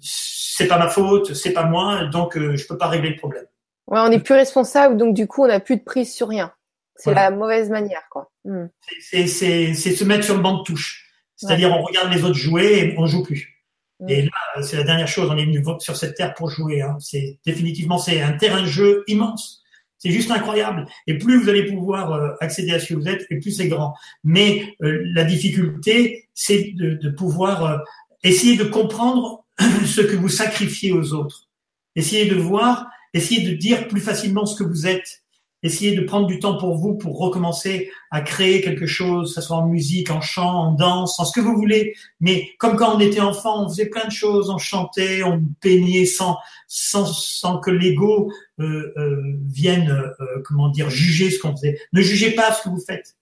c'est 0.00 0.66
pas 0.66 0.78
ma 0.78 0.88
faute, 0.88 1.34
c'est 1.34 1.52
pas 1.52 1.66
moi, 1.66 2.06
donc 2.06 2.38
je 2.38 2.66
peux 2.66 2.78
pas 2.78 2.88
régler 2.88 3.10
le 3.10 3.16
problème. 3.16 3.44
Ouais, 3.86 4.00
on 4.00 4.08
n'est 4.08 4.20
plus 4.20 4.34
responsable, 4.34 4.96
donc 4.96 5.14
du 5.14 5.26
coup, 5.26 5.44
on 5.44 5.48
n'a 5.48 5.60
plus 5.60 5.76
de 5.76 5.82
prise 5.82 6.12
sur 6.12 6.28
rien. 6.28 6.52
C'est 6.96 7.12
la 7.12 7.30
mauvaise 7.30 7.70
manière, 7.70 8.04
quoi. 8.10 8.30
Hmm. 8.44 8.66
C'est 9.00 9.26
se 9.26 10.04
mettre 10.04 10.24
sur 10.24 10.36
le 10.36 10.42
banc 10.42 10.58
de 10.58 10.62
touche. 10.62 11.10
C'est-à-dire, 11.36 11.70
on 11.72 11.82
regarde 11.82 12.12
les 12.12 12.22
autres 12.22 12.34
jouer 12.34 12.78
et 12.78 12.94
on 12.98 13.06
joue 13.06 13.22
plus. 13.22 13.62
Hmm. 14.00 14.08
Et 14.08 14.22
là, 14.22 14.62
c'est 14.62 14.76
la 14.76 14.84
dernière 14.84 15.08
chose. 15.08 15.28
On 15.30 15.36
est 15.36 15.44
venu 15.44 15.62
sur 15.80 15.96
cette 15.96 16.14
terre 16.14 16.34
pour 16.34 16.50
jouer. 16.50 16.82
Hein. 16.82 16.96
C'est 17.00 17.38
définitivement, 17.44 17.98
c'est 17.98 18.22
un 18.22 18.32
terrain 18.32 18.62
de 18.62 18.66
jeu 18.66 19.04
immense. 19.08 19.62
C'est 19.98 20.10
juste 20.10 20.30
incroyable. 20.30 20.86
Et 21.06 21.18
plus 21.18 21.42
vous 21.42 21.48
allez 21.48 21.64
pouvoir 21.64 22.12
euh, 22.12 22.30
accéder 22.40 22.72
à 22.72 22.78
ce 22.78 22.88
que 22.88 22.94
vous 22.94 23.08
êtes, 23.08 23.26
et 23.30 23.38
plus 23.38 23.52
c'est 23.52 23.68
grand. 23.68 23.94
Mais 24.22 24.76
euh, 24.82 25.02
la 25.14 25.24
difficulté, 25.24 26.28
c'est 26.34 26.72
de, 26.74 26.94
de, 26.94 27.08
pouvoir 27.08 27.64
euh, 27.64 27.78
essayer 28.22 28.56
de 28.56 28.64
comprendre 28.64 29.46
ce 29.86 30.02
que 30.02 30.14
vous 30.14 30.28
sacrifiez 30.28 30.92
aux 30.92 31.14
autres. 31.14 31.48
Essayer 31.96 32.26
de 32.26 32.34
voir 32.34 32.86
Essayez 33.14 33.48
de 33.48 33.56
dire 33.56 33.88
plus 33.88 34.00
facilement 34.00 34.44
ce 34.44 34.62
que 34.62 34.68
vous 34.68 34.86
êtes. 34.86 35.22
Essayez 35.62 35.96
de 35.96 36.02
prendre 36.02 36.26
du 36.26 36.40
temps 36.40 36.58
pour 36.58 36.76
vous 36.76 36.94
pour 36.94 37.18
recommencer 37.18 37.90
à 38.10 38.20
créer 38.20 38.60
quelque 38.60 38.84
chose, 38.84 39.34
que 39.34 39.40
ce 39.40 39.46
soit 39.46 39.56
en 39.56 39.66
musique, 39.66 40.10
en 40.10 40.20
chant, 40.20 40.52
en 40.52 40.72
danse, 40.72 41.18
en 41.18 41.24
ce 41.24 41.32
que 41.32 41.40
vous 41.40 41.54
voulez. 41.54 41.94
Mais 42.20 42.50
comme 42.58 42.76
quand 42.76 42.94
on 42.94 43.00
était 43.00 43.22
enfant, 43.22 43.64
on 43.64 43.68
faisait 43.70 43.86
plein 43.86 44.04
de 44.04 44.12
choses, 44.12 44.50
on 44.50 44.58
chantait, 44.58 45.22
on 45.22 45.42
peignait 45.62 46.04
sans 46.04 46.36
sans, 46.68 47.06
sans 47.06 47.58
que 47.60 47.70
l'ego 47.70 48.30
euh, 48.60 48.92
euh, 48.96 49.22
vienne, 49.46 49.88
euh, 50.20 50.42
comment 50.44 50.68
dire, 50.68 50.90
juger 50.90 51.30
ce 51.30 51.38
qu'on 51.38 51.56
faisait. 51.56 51.78
Ne 51.92 52.02
jugez 52.02 52.32
pas 52.32 52.52
ce 52.52 52.64
que 52.64 52.68
vous 52.68 52.82
faites. 52.84 53.16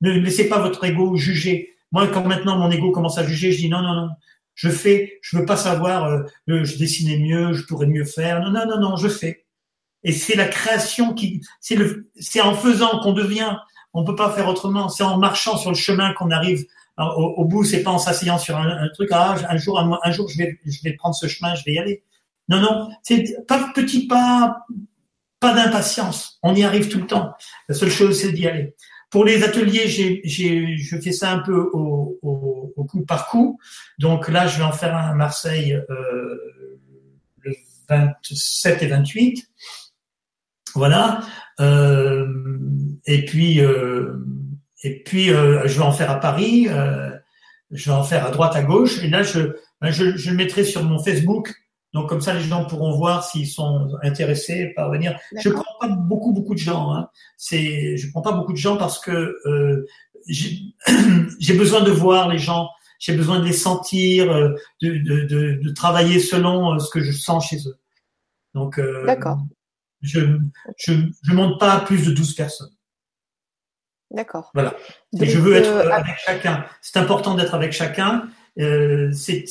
Ne 0.00 0.12
laissez 0.12 0.48
pas 0.48 0.60
votre 0.60 0.84
ego 0.84 1.16
juger. 1.16 1.74
Moi, 1.90 2.06
quand 2.08 2.24
maintenant 2.24 2.58
mon 2.58 2.70
ego 2.70 2.92
commence 2.92 3.18
à 3.18 3.26
juger, 3.26 3.50
je 3.50 3.58
dis 3.58 3.68
non, 3.68 3.82
non, 3.82 3.94
non, 3.94 4.08
je 4.58 4.70
fais, 4.70 5.20
je 5.22 5.38
veux 5.38 5.46
pas 5.46 5.56
savoir, 5.56 6.04
euh, 6.06 6.24
je 6.48 6.78
dessinais 6.78 7.16
mieux, 7.16 7.52
je 7.52 7.64
pourrais 7.64 7.86
mieux 7.86 8.04
faire. 8.04 8.40
Non, 8.40 8.50
non, 8.50 8.66
non, 8.66 8.80
non, 8.80 8.96
je 8.96 9.06
fais. 9.06 9.46
Et 10.02 10.10
c'est 10.10 10.34
la 10.34 10.48
création 10.48 11.14
qui, 11.14 11.42
c'est 11.60 11.76
le, 11.76 12.10
c'est 12.18 12.40
en 12.40 12.54
faisant 12.54 12.98
qu'on 12.98 13.12
devient, 13.12 13.56
On 13.94 14.02
peut 14.02 14.16
pas 14.16 14.32
faire 14.32 14.48
autrement. 14.48 14.88
C'est 14.88 15.04
en 15.04 15.16
marchant 15.16 15.56
sur 15.56 15.70
le 15.70 15.76
chemin 15.76 16.12
qu'on 16.14 16.32
arrive 16.32 16.66
au, 16.98 17.34
au 17.36 17.44
bout. 17.44 17.62
C'est 17.62 17.84
pas 17.84 17.92
en 17.92 17.98
s'asseyant 17.98 18.38
sur 18.38 18.56
un, 18.56 18.88
truc. 18.94 19.10
Ah, 19.12 19.36
un 19.48 19.56
jour, 19.58 19.78
un, 19.78 20.10
jour, 20.10 20.28
je 20.28 20.38
vais, 20.38 20.58
je 20.66 20.82
vais 20.82 20.94
prendre 20.94 21.14
ce 21.14 21.28
chemin, 21.28 21.54
je 21.54 21.62
vais 21.64 21.74
y 21.74 21.78
aller. 21.78 22.02
Non, 22.48 22.60
non. 22.60 22.90
C'est 23.04 23.46
pas 23.46 23.70
petit 23.72 24.08
pas, 24.08 24.66
pas 25.38 25.54
d'impatience. 25.54 26.40
On 26.42 26.52
y 26.56 26.64
arrive 26.64 26.88
tout 26.88 26.98
le 26.98 27.06
temps. 27.06 27.32
La 27.68 27.76
seule 27.76 27.90
chose, 27.90 28.20
c'est 28.20 28.32
d'y 28.32 28.48
aller. 28.48 28.74
Pour 29.10 29.24
les 29.24 29.42
ateliers, 29.42 29.88
j'ai, 29.88 30.20
j'ai, 30.24 30.76
je 30.76 30.98
fais 30.98 31.12
ça 31.12 31.32
un 31.32 31.38
peu 31.38 31.70
au, 31.72 32.18
au, 32.22 32.72
au, 32.76 32.84
coup 32.84 33.04
par 33.04 33.28
coup. 33.28 33.58
Donc 33.98 34.28
là, 34.28 34.46
je 34.46 34.58
vais 34.58 34.64
en 34.64 34.72
faire 34.72 34.94
un 34.94 35.10
à 35.10 35.14
Marseille 35.14 35.72
euh, 35.90 36.36
le 37.38 37.54
27 37.88 38.82
et 38.82 38.86
28. 38.86 39.48
Voilà. 40.74 41.20
Euh, 41.60 42.26
et 43.06 43.24
puis, 43.24 43.60
euh, 43.60 44.18
et 44.84 45.02
puis, 45.02 45.32
euh, 45.32 45.66
je 45.66 45.78
vais 45.78 45.84
en 45.84 45.92
faire 45.92 46.10
à 46.10 46.20
Paris. 46.20 46.66
Euh, 46.68 47.10
je 47.70 47.90
vais 47.90 47.96
en 47.96 48.04
faire 48.04 48.26
à 48.26 48.30
droite, 48.30 48.54
à 48.56 48.62
gauche. 48.62 49.02
Et 49.02 49.08
là, 49.08 49.22
je, 49.22 49.40
ben, 49.80 49.90
je, 49.90 50.16
je 50.16 50.30
le 50.30 50.36
mettrai 50.36 50.64
sur 50.64 50.84
mon 50.84 51.02
Facebook. 51.02 51.52
Donc 51.94 52.08
comme 52.08 52.20
ça, 52.20 52.34
les 52.34 52.40
gens 52.40 52.64
pourront 52.66 52.96
voir 52.96 53.24
s'ils 53.24 53.46
sont 53.46 53.88
intéressés 54.02 54.72
par 54.76 54.90
venir. 54.90 55.18
Je 55.36 55.48
prends 55.48 55.64
pas 55.80 55.88
beaucoup 55.88 56.32
beaucoup 56.32 56.54
de 56.54 56.58
gens. 56.58 56.92
Hein. 56.92 57.08
C'est, 57.36 57.96
je 57.96 58.10
prends 58.10 58.20
pas 58.20 58.32
beaucoup 58.32 58.52
de 58.52 58.58
gens 58.58 58.76
parce 58.76 58.98
que 58.98 59.36
euh, 59.46 59.86
j'ai 60.28 61.54
besoin 61.56 61.82
de 61.82 61.90
voir 61.90 62.28
les 62.28 62.38
gens. 62.38 62.68
J'ai 62.98 63.16
besoin 63.16 63.38
de 63.38 63.44
les 63.44 63.52
sentir, 63.52 64.30
euh, 64.30 64.54
de, 64.82 64.98
de, 64.98 65.20
de, 65.22 65.60
de, 65.62 65.70
travailler 65.70 66.18
selon 66.18 66.74
euh, 66.74 66.78
ce 66.80 66.90
que 66.90 67.00
je 67.00 67.12
sens 67.12 67.46
chez 67.48 67.58
eux. 67.68 67.78
Donc, 68.54 68.78
euh, 68.80 69.06
D'accord. 69.06 69.38
je 70.02 70.38
je 70.76 70.92
je 71.22 71.32
monte 71.32 71.60
pas 71.60 71.74
à 71.74 71.80
plus 71.80 72.04
de 72.04 72.10
12 72.10 72.34
personnes. 72.34 72.76
D'accord. 74.10 74.50
Voilà. 74.54 74.74
Et 75.20 75.26
je 75.26 75.38
veux 75.38 75.54
être 75.54 75.70
euh, 75.70 75.90
avec 75.90 76.16
chacun. 76.18 76.64
C'est 76.80 76.96
important 76.96 77.34
d'être 77.34 77.54
avec 77.54 77.72
chacun. 77.72 78.28
Euh, 78.58 79.12
c'est 79.12 79.44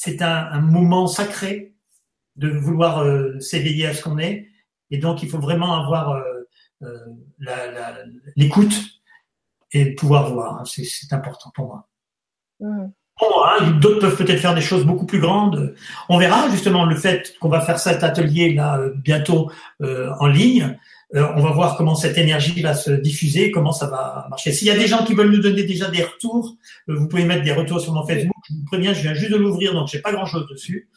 c'est 0.00 0.22
un, 0.22 0.48
un, 0.52 0.60
moment 0.60 1.08
sacré 1.08 1.74
de 2.36 2.48
vouloir 2.48 3.00
euh, 3.00 3.40
s'éveiller 3.40 3.88
à 3.88 3.94
ce 3.94 4.04
qu'on 4.04 4.16
est. 4.16 4.46
Et 4.92 4.98
donc, 4.98 5.24
il 5.24 5.28
faut 5.28 5.40
vraiment 5.40 5.74
avoir 5.74 6.22
euh, 6.82 6.94
l'écoute 8.36 8.80
et 9.72 9.96
pouvoir 9.96 10.32
voir. 10.32 10.60
Hein. 10.60 10.62
C'est 10.64 11.12
important 11.12 11.50
pour 11.52 11.66
moi. 11.66 11.88
Mmh. 12.60 12.86
Hein, 13.20 13.70
d'autres 13.80 13.98
peuvent 13.98 14.16
peut-être 14.16 14.38
faire 14.38 14.54
des 14.54 14.60
choses 14.60 14.86
beaucoup 14.86 15.04
plus 15.04 15.18
grandes. 15.18 15.74
On 16.08 16.16
verra 16.16 16.48
justement 16.48 16.84
le 16.84 16.94
fait 16.94 17.36
qu'on 17.40 17.48
va 17.48 17.60
faire 17.60 17.80
cet 17.80 18.04
atelier 18.04 18.54
là 18.54 18.80
bientôt 18.94 19.50
euh, 19.82 20.12
en 20.20 20.28
ligne. 20.28 20.78
On 21.14 21.40
va 21.40 21.52
voir 21.52 21.76
comment 21.76 21.94
cette 21.94 22.18
énergie 22.18 22.60
va 22.60 22.74
se 22.74 22.90
diffuser, 22.90 23.50
comment 23.50 23.72
ça 23.72 23.86
va 23.86 24.26
marcher. 24.28 24.52
S'il 24.52 24.68
y 24.68 24.70
a 24.70 24.76
des 24.76 24.86
gens 24.86 25.04
qui 25.04 25.14
veulent 25.14 25.30
nous 25.30 25.40
donner 25.40 25.62
déjà 25.62 25.88
des 25.88 26.02
retours, 26.02 26.56
euh, 26.88 26.96
vous 26.96 27.08
pouvez 27.08 27.24
mettre 27.24 27.44
des 27.44 27.52
retours 27.52 27.80
sur 27.80 27.94
mon 27.94 28.06
Facebook. 28.06 28.36
Je 28.48 28.54
vous 28.54 28.64
préviens, 28.66 28.92
je 28.92 29.00
viens 29.00 29.14
juste 29.14 29.32
de 29.32 29.36
l'ouvrir, 29.36 29.72
donc 29.72 29.88
j'ai 29.88 30.00
pas 30.00 30.12
grand-chose 30.12 30.46
dessus. 30.50 30.90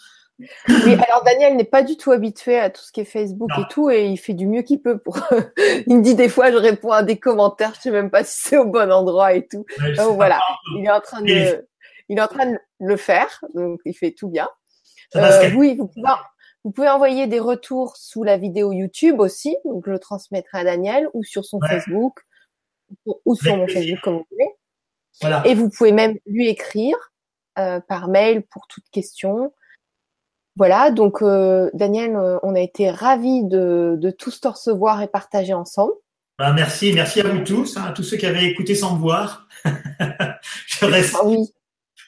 Oui, 0.67 0.93
alors 1.07 1.23
Daniel 1.23 1.55
n'est 1.55 1.63
pas 1.63 1.83
du 1.83 1.97
tout 1.97 2.11
habitué 2.11 2.57
à 2.57 2.69
tout 2.69 2.81
ce 2.81 2.91
qui 2.91 3.01
est 3.01 3.05
Facebook 3.05 3.49
non. 3.55 3.63
et 3.63 3.67
tout, 3.69 3.89
et 3.89 4.07
il 4.07 4.17
fait 4.17 4.33
du 4.33 4.47
mieux 4.47 4.63
qu'il 4.63 4.81
peut. 4.81 4.97
Pour... 4.97 5.19
il 5.87 5.97
me 5.97 6.01
dit 6.01 6.15
des 6.15 6.29
fois, 6.29 6.51
je 6.51 6.57
réponds 6.57 6.91
à 6.91 7.03
des 7.03 7.17
commentaires, 7.17 7.73
je 7.75 7.81
sais 7.81 7.91
même 7.91 8.09
pas 8.09 8.23
si 8.23 8.41
c'est 8.41 8.57
au 8.57 8.65
bon 8.65 8.91
endroit 8.91 9.33
et 9.33 9.47
tout. 9.47 9.65
Ouais, 9.79 9.93
donc 9.93 10.15
voilà, 10.15 10.39
il 10.77 10.85
est 10.85 10.91
en 10.91 10.99
train 10.99 11.21
de, 11.21 11.67
il 12.09 12.17
est 12.17 12.21
en 12.21 12.27
train 12.27 12.51
de 12.51 12.57
le 12.79 12.97
faire, 12.97 13.41
donc 13.53 13.79
il 13.85 13.93
fait 13.93 14.11
tout 14.11 14.29
bien. 14.29 14.49
Euh, 15.15 15.51
oui, 15.55 15.75
vous 15.77 15.87
pouvez, 15.87 16.07
vous 16.63 16.71
pouvez 16.71 16.89
envoyer 16.89 17.27
des 17.27 17.39
retours 17.39 17.97
sous 17.97 18.23
la 18.23 18.37
vidéo 18.37 18.71
YouTube 18.71 19.19
aussi, 19.19 19.55
donc 19.65 19.83
je 19.85 19.91
le 19.91 19.99
transmettrai 19.99 20.59
à 20.59 20.63
Daniel 20.63 21.07
ou 21.13 21.23
sur 21.23 21.43
son 21.43 21.59
ouais. 21.59 21.67
Facebook 21.67 22.19
ou 23.25 23.35
sur 23.35 23.57
mon 23.57 23.67
Facebook 23.67 23.99
comme 24.01 24.17
vous 24.17 24.27
voulez. 24.31 24.49
Voilà. 25.21 25.43
Et 25.45 25.55
vous 25.55 25.69
pouvez 25.69 25.91
même 25.91 26.17
lui 26.25 26.47
écrire 26.47 26.95
euh, 27.59 27.79
par 27.79 28.07
mail 28.07 28.43
pour 28.43 28.67
toute 28.67 28.85
question. 28.91 29.53
Voilà, 30.55 30.91
donc 30.91 31.21
euh, 31.21 31.69
Daniel, 31.73 32.15
euh, 32.15 32.37
on 32.43 32.55
a 32.55 32.59
été 32.59 32.91
ravis 32.91 33.43
de, 33.43 33.95
de, 33.97 34.11
tous 34.11 34.41
te 34.41 34.47
recevoir 34.47 35.01
et 35.01 35.07
partager 35.07 35.53
ensemble. 35.53 35.93
Ben, 36.37 36.53
merci, 36.53 36.91
merci 36.93 37.21
à 37.21 37.27
vous 37.27 37.43
tous, 37.43 37.77
hein, 37.77 37.85
à 37.87 37.91
tous 37.91 38.03
ceux 38.03 38.17
qui 38.17 38.25
avaient 38.25 38.45
écouté 38.45 38.75
sans 38.75 38.95
me 38.95 38.99
voir. 38.99 39.47
je 40.65 40.85
reste. 40.85 41.15
Ah 41.19 41.25
oui. 41.25 41.53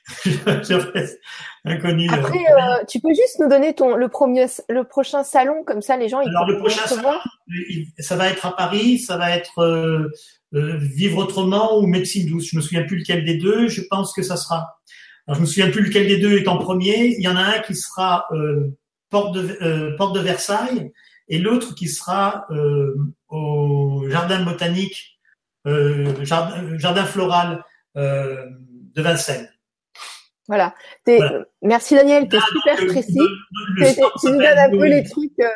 inconnu. 1.66 2.10
Après, 2.10 2.40
euh, 2.40 2.84
tu 2.88 3.00
peux 3.00 3.14
juste 3.14 3.40
nous 3.40 3.48
donner 3.48 3.74
ton 3.74 3.96
le 3.96 4.10
premier, 4.10 4.48
le 4.70 4.84
prochain 4.84 5.24
salon, 5.24 5.64
comme 5.66 5.82
ça 5.82 5.96
les 5.98 6.10
gens 6.10 6.20
ils 6.22 6.30
Alors 6.30 6.48
le 6.48 6.58
prochain 6.58 6.86
salon, 6.86 7.12
ça 8.00 8.16
va 8.16 8.30
être 8.30 8.46
à 8.46 8.56
Paris, 8.56 9.00
ça 9.00 9.18
va 9.18 9.32
être 9.32 9.60
euh, 9.60 10.10
euh, 10.54 10.78
vivre 10.78 11.20
autrement 11.20 11.78
ou 11.80 11.88
médecine 11.88 12.28
douce. 12.28 12.50
Je 12.52 12.58
me 12.58 12.62
souviens 12.62 12.84
plus 12.84 12.98
lequel 12.98 13.24
des 13.24 13.38
deux. 13.38 13.68
Je 13.70 13.82
pense 13.90 14.14
que 14.14 14.24
ça 14.24 14.36
sera. 14.36 14.78
Alors 15.26 15.38
je 15.38 15.42
me 15.42 15.46
souviens 15.46 15.70
plus 15.70 15.84
lequel 15.84 16.08
des 16.08 16.18
deux 16.18 16.38
est 16.38 16.48
en 16.50 16.58
premier. 16.58 17.16
Il 17.18 17.24
y 17.24 17.28
en 17.30 17.38
a 17.38 17.44
un 17.44 17.60
qui 17.60 17.76
sera 17.76 18.28
euh, 18.32 18.76
porte 19.10 19.34
de 19.36 19.96
porte 19.96 20.16
de 20.16 20.20
Versailles 20.20 20.92
et 21.30 21.40
l'autre 21.40 21.76
qui 21.76 21.88
sera 21.88 22.46
au 23.30 24.04
jardin 24.10 24.44
botanique, 24.44 25.18
jardin, 25.66 26.78
jardin 26.78 27.06
floral 27.06 27.64
de 27.96 29.02
Vincennes. 29.02 29.53
Voilà. 30.54 30.76
voilà. 31.06 31.46
Merci 31.64 31.96
Daniel, 31.96 32.30
tu 32.30 32.36
es 32.36 32.40
super 32.40 32.82
le, 32.82 32.88
précis. 32.88 33.20
Tu 34.22 34.28
nous 34.28 34.38
donnes 34.38 34.58
un 34.58 34.70
peu 34.70 34.86
les 34.86 35.04
trucs. 35.04 35.40
Euh, 35.40 35.48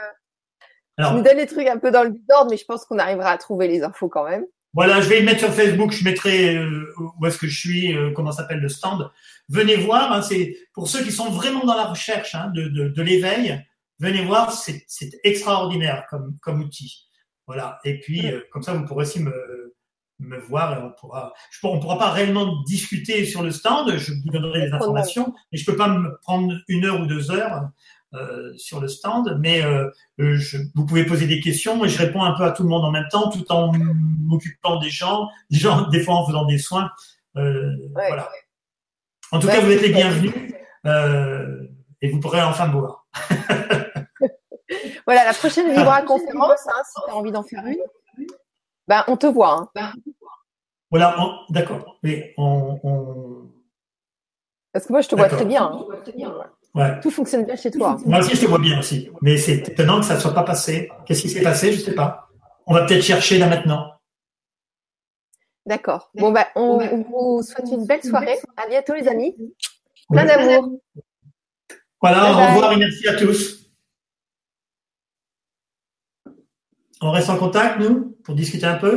Alors, 0.98 1.12
tu 1.12 1.18
nous 1.18 1.24
donnes 1.24 1.38
les 1.38 1.46
trucs 1.46 1.68
un 1.68 1.78
peu 1.78 1.92
dans 1.92 2.04
le 2.04 2.12
désordre, 2.12 2.50
mais 2.50 2.58
je 2.58 2.66
pense 2.66 2.84
qu'on 2.86 2.98
arrivera 2.98 3.30
à 3.30 3.38
trouver 3.38 3.68
les 3.68 3.84
infos 3.84 4.10
quand 4.10 4.28
même. 4.28 4.46
Voilà, 4.74 5.00
je 5.02 5.10
vais 5.10 5.20
le 5.20 5.26
mettre 5.26 5.40
sur 5.40 5.54
Facebook. 5.54 5.92
Je 5.92 6.04
mettrai 6.04 6.56
euh, 6.56 6.94
où 7.20 7.26
est-ce 7.28 7.38
que 7.38 7.48
je 7.48 7.60
suis, 7.60 7.96
euh, 7.96 8.12
comment 8.12 8.32
s'appelle 8.32 8.60
le 8.60 8.70
stand. 8.70 9.12
Venez 9.50 9.76
voir. 9.76 10.12
Hein, 10.12 10.24
c'est 10.24 10.58
pour 10.74 10.88
ceux 10.88 11.04
qui 11.04 11.12
sont 11.12 11.30
vraiment 11.30 11.64
dans 11.64 11.76
la 11.76 11.86
recherche 11.86 12.34
hein, 12.34 12.52
de, 12.56 12.68
de, 12.70 12.88
de 12.90 13.02
l'éveil. 13.04 13.64
Venez 14.00 14.24
voir, 14.24 14.52
c'est 14.52 14.86
extraordinaire 15.24 16.06
comme, 16.10 16.38
comme 16.42 16.62
outil. 16.62 17.08
Voilà. 17.46 17.80
Et 17.86 18.00
puis, 18.00 18.32
euh, 18.32 18.42
comme 18.52 18.64
ça, 18.64 18.74
vous 18.74 18.86
pourrez 18.86 19.04
aussi 19.04 19.22
me, 19.22 19.76
me 20.20 20.38
voir 20.38 20.78
et 20.78 20.82
on 20.82 20.92
pourra, 20.92 21.34
je, 21.52 21.60
on 21.66 21.80
pourra 21.80 21.98
pas 21.98 22.12
réellement 22.12 22.62
discuter 22.64 23.26
sur 23.26 23.44
le 23.44 23.52
stand. 23.52 23.98
Je 23.98 24.14
vous 24.14 24.30
donnerai 24.32 24.68
des 24.68 24.74
informations, 24.74 25.34
mais 25.52 25.58
je 25.58 25.66
peux 25.66 25.76
pas 25.76 25.88
me 25.88 26.18
prendre 26.22 26.56
une 26.68 26.86
heure 26.86 27.02
ou 27.02 27.06
deux 27.06 27.32
heures 27.32 27.70
euh, 28.14 28.54
sur 28.58 28.80
le 28.80 28.88
stand. 28.88 29.38
Mais 29.40 29.64
euh, 29.64 29.90
je, 30.18 30.58
vous 30.76 30.86
pouvez 30.86 31.06
poser 31.06 31.28
des 31.28 31.40
questions 31.40 31.84
et 31.86 31.90
je 31.90 31.98
réponds 31.98 32.24
un 32.24 32.36
peu 32.36 32.44
à 32.44 32.52
tout 32.52 32.64
le 32.64 32.70
monde 32.70 32.86
en 32.86 32.92
même 32.92 33.08
temps, 33.10 33.30
tout 33.30 33.46
en 33.52 33.72
m'occupant 33.74 34.80
des 34.80 34.90
gens, 34.90 35.30
des 35.50 35.60
gens, 35.60 35.88
des 35.90 36.02
fois 36.02 36.16
en 36.16 36.26
faisant 36.26 36.46
des 36.46 36.58
soins. 36.58 36.90
Euh, 37.36 37.76
ouais, 37.96 38.08
voilà. 38.08 38.30
En 39.32 39.40
tout 39.40 39.48
ouais, 39.48 39.54
cas, 39.54 39.62
vous 39.62 39.72
êtes 39.72 39.82
les 39.82 39.90
bienvenus 39.90 40.34
et 42.02 42.10
vous 42.10 42.20
pourrez 42.20 42.42
enfin 42.42 42.68
me 42.68 42.74
voir. 42.74 43.08
voilà, 45.06 45.26
la 45.26 45.34
prochaine 45.34 45.70
Vibra 45.76 46.02
conférence, 46.04 46.68
hein, 46.68 46.82
si 46.86 47.02
tu 47.06 47.12
as 47.12 47.16
envie 47.16 47.32
d'en 47.32 47.44
faire 47.44 47.66
une. 47.66 47.78
Ben, 48.88 49.04
on 49.08 49.18
te 49.18 49.28
voit. 49.28 49.70
Hein. 49.76 49.94
Voilà, 50.90 51.16
d'accord. 51.50 51.98
Mais 52.04 52.34
on, 52.38 52.80
on, 52.84 53.52
Parce 54.72 54.86
que 54.86 54.94
moi, 54.94 55.02
je 55.02 55.10
te 55.10 55.16
vois 55.16 55.28
très 55.28 55.46
bien. 55.46 55.64
Hein. 55.64 55.86
Ouais. 56.74 57.00
Tout 57.02 57.12
fonctionne 57.12 57.46
bien 57.46 57.56
chez 57.56 57.72
toi. 57.72 57.98
Moi 58.06 58.20
aussi, 58.20 58.36
je 58.36 58.42
te 58.42 58.46
vois 58.46 58.60
bien 58.60 58.80
aussi. 58.80 59.10
Mais 59.22 59.38
c'est 59.38 59.68
étonnant 59.68 60.00
que 60.00 60.06
ça 60.06 60.16
ne 60.16 60.20
soit 60.20 60.34
pas 60.34 60.44
passé. 60.44 60.90
Qu'est-ce 61.06 61.24
qui 61.24 61.30
s'est 61.30 61.42
passé? 61.42 61.74
Je 61.74 61.80
ne 61.80 61.86
sais 61.86 61.96
pas. 61.96 62.30
On 62.66 62.74
va 62.74 62.86
peut-être 62.86 63.04
chercher 63.04 63.38
là 63.38 63.48
maintenant. 63.48 63.94
D'accord. 65.66 66.10
Bon, 66.14 66.32
bah, 66.32 66.48
on, 66.56 66.80
on, 66.80 67.04
vous 67.04 67.44
souhaite 67.44 67.68
une 67.72 67.86
belle 67.86 68.04
soirée. 68.04 68.38
À 68.56 68.68
bientôt, 68.70 68.94
les 68.94 69.08
amis. 69.08 69.36
Plein 70.10 70.22
oui. 70.22 70.28
d'amour. 70.28 70.80
Voilà, 72.02 72.22
bye 72.22 72.32
au 72.32 72.54
revoir 72.54 72.74
et 72.74 72.78
merci 72.78 73.08
à 73.08 73.16
tous. 73.16 73.67
On 77.00 77.12
reste 77.12 77.30
en 77.30 77.38
contact, 77.38 77.80
nous, 77.80 78.18
pour 78.24 78.34
discuter 78.34 78.66
un 78.66 78.76
peu? 78.76 78.97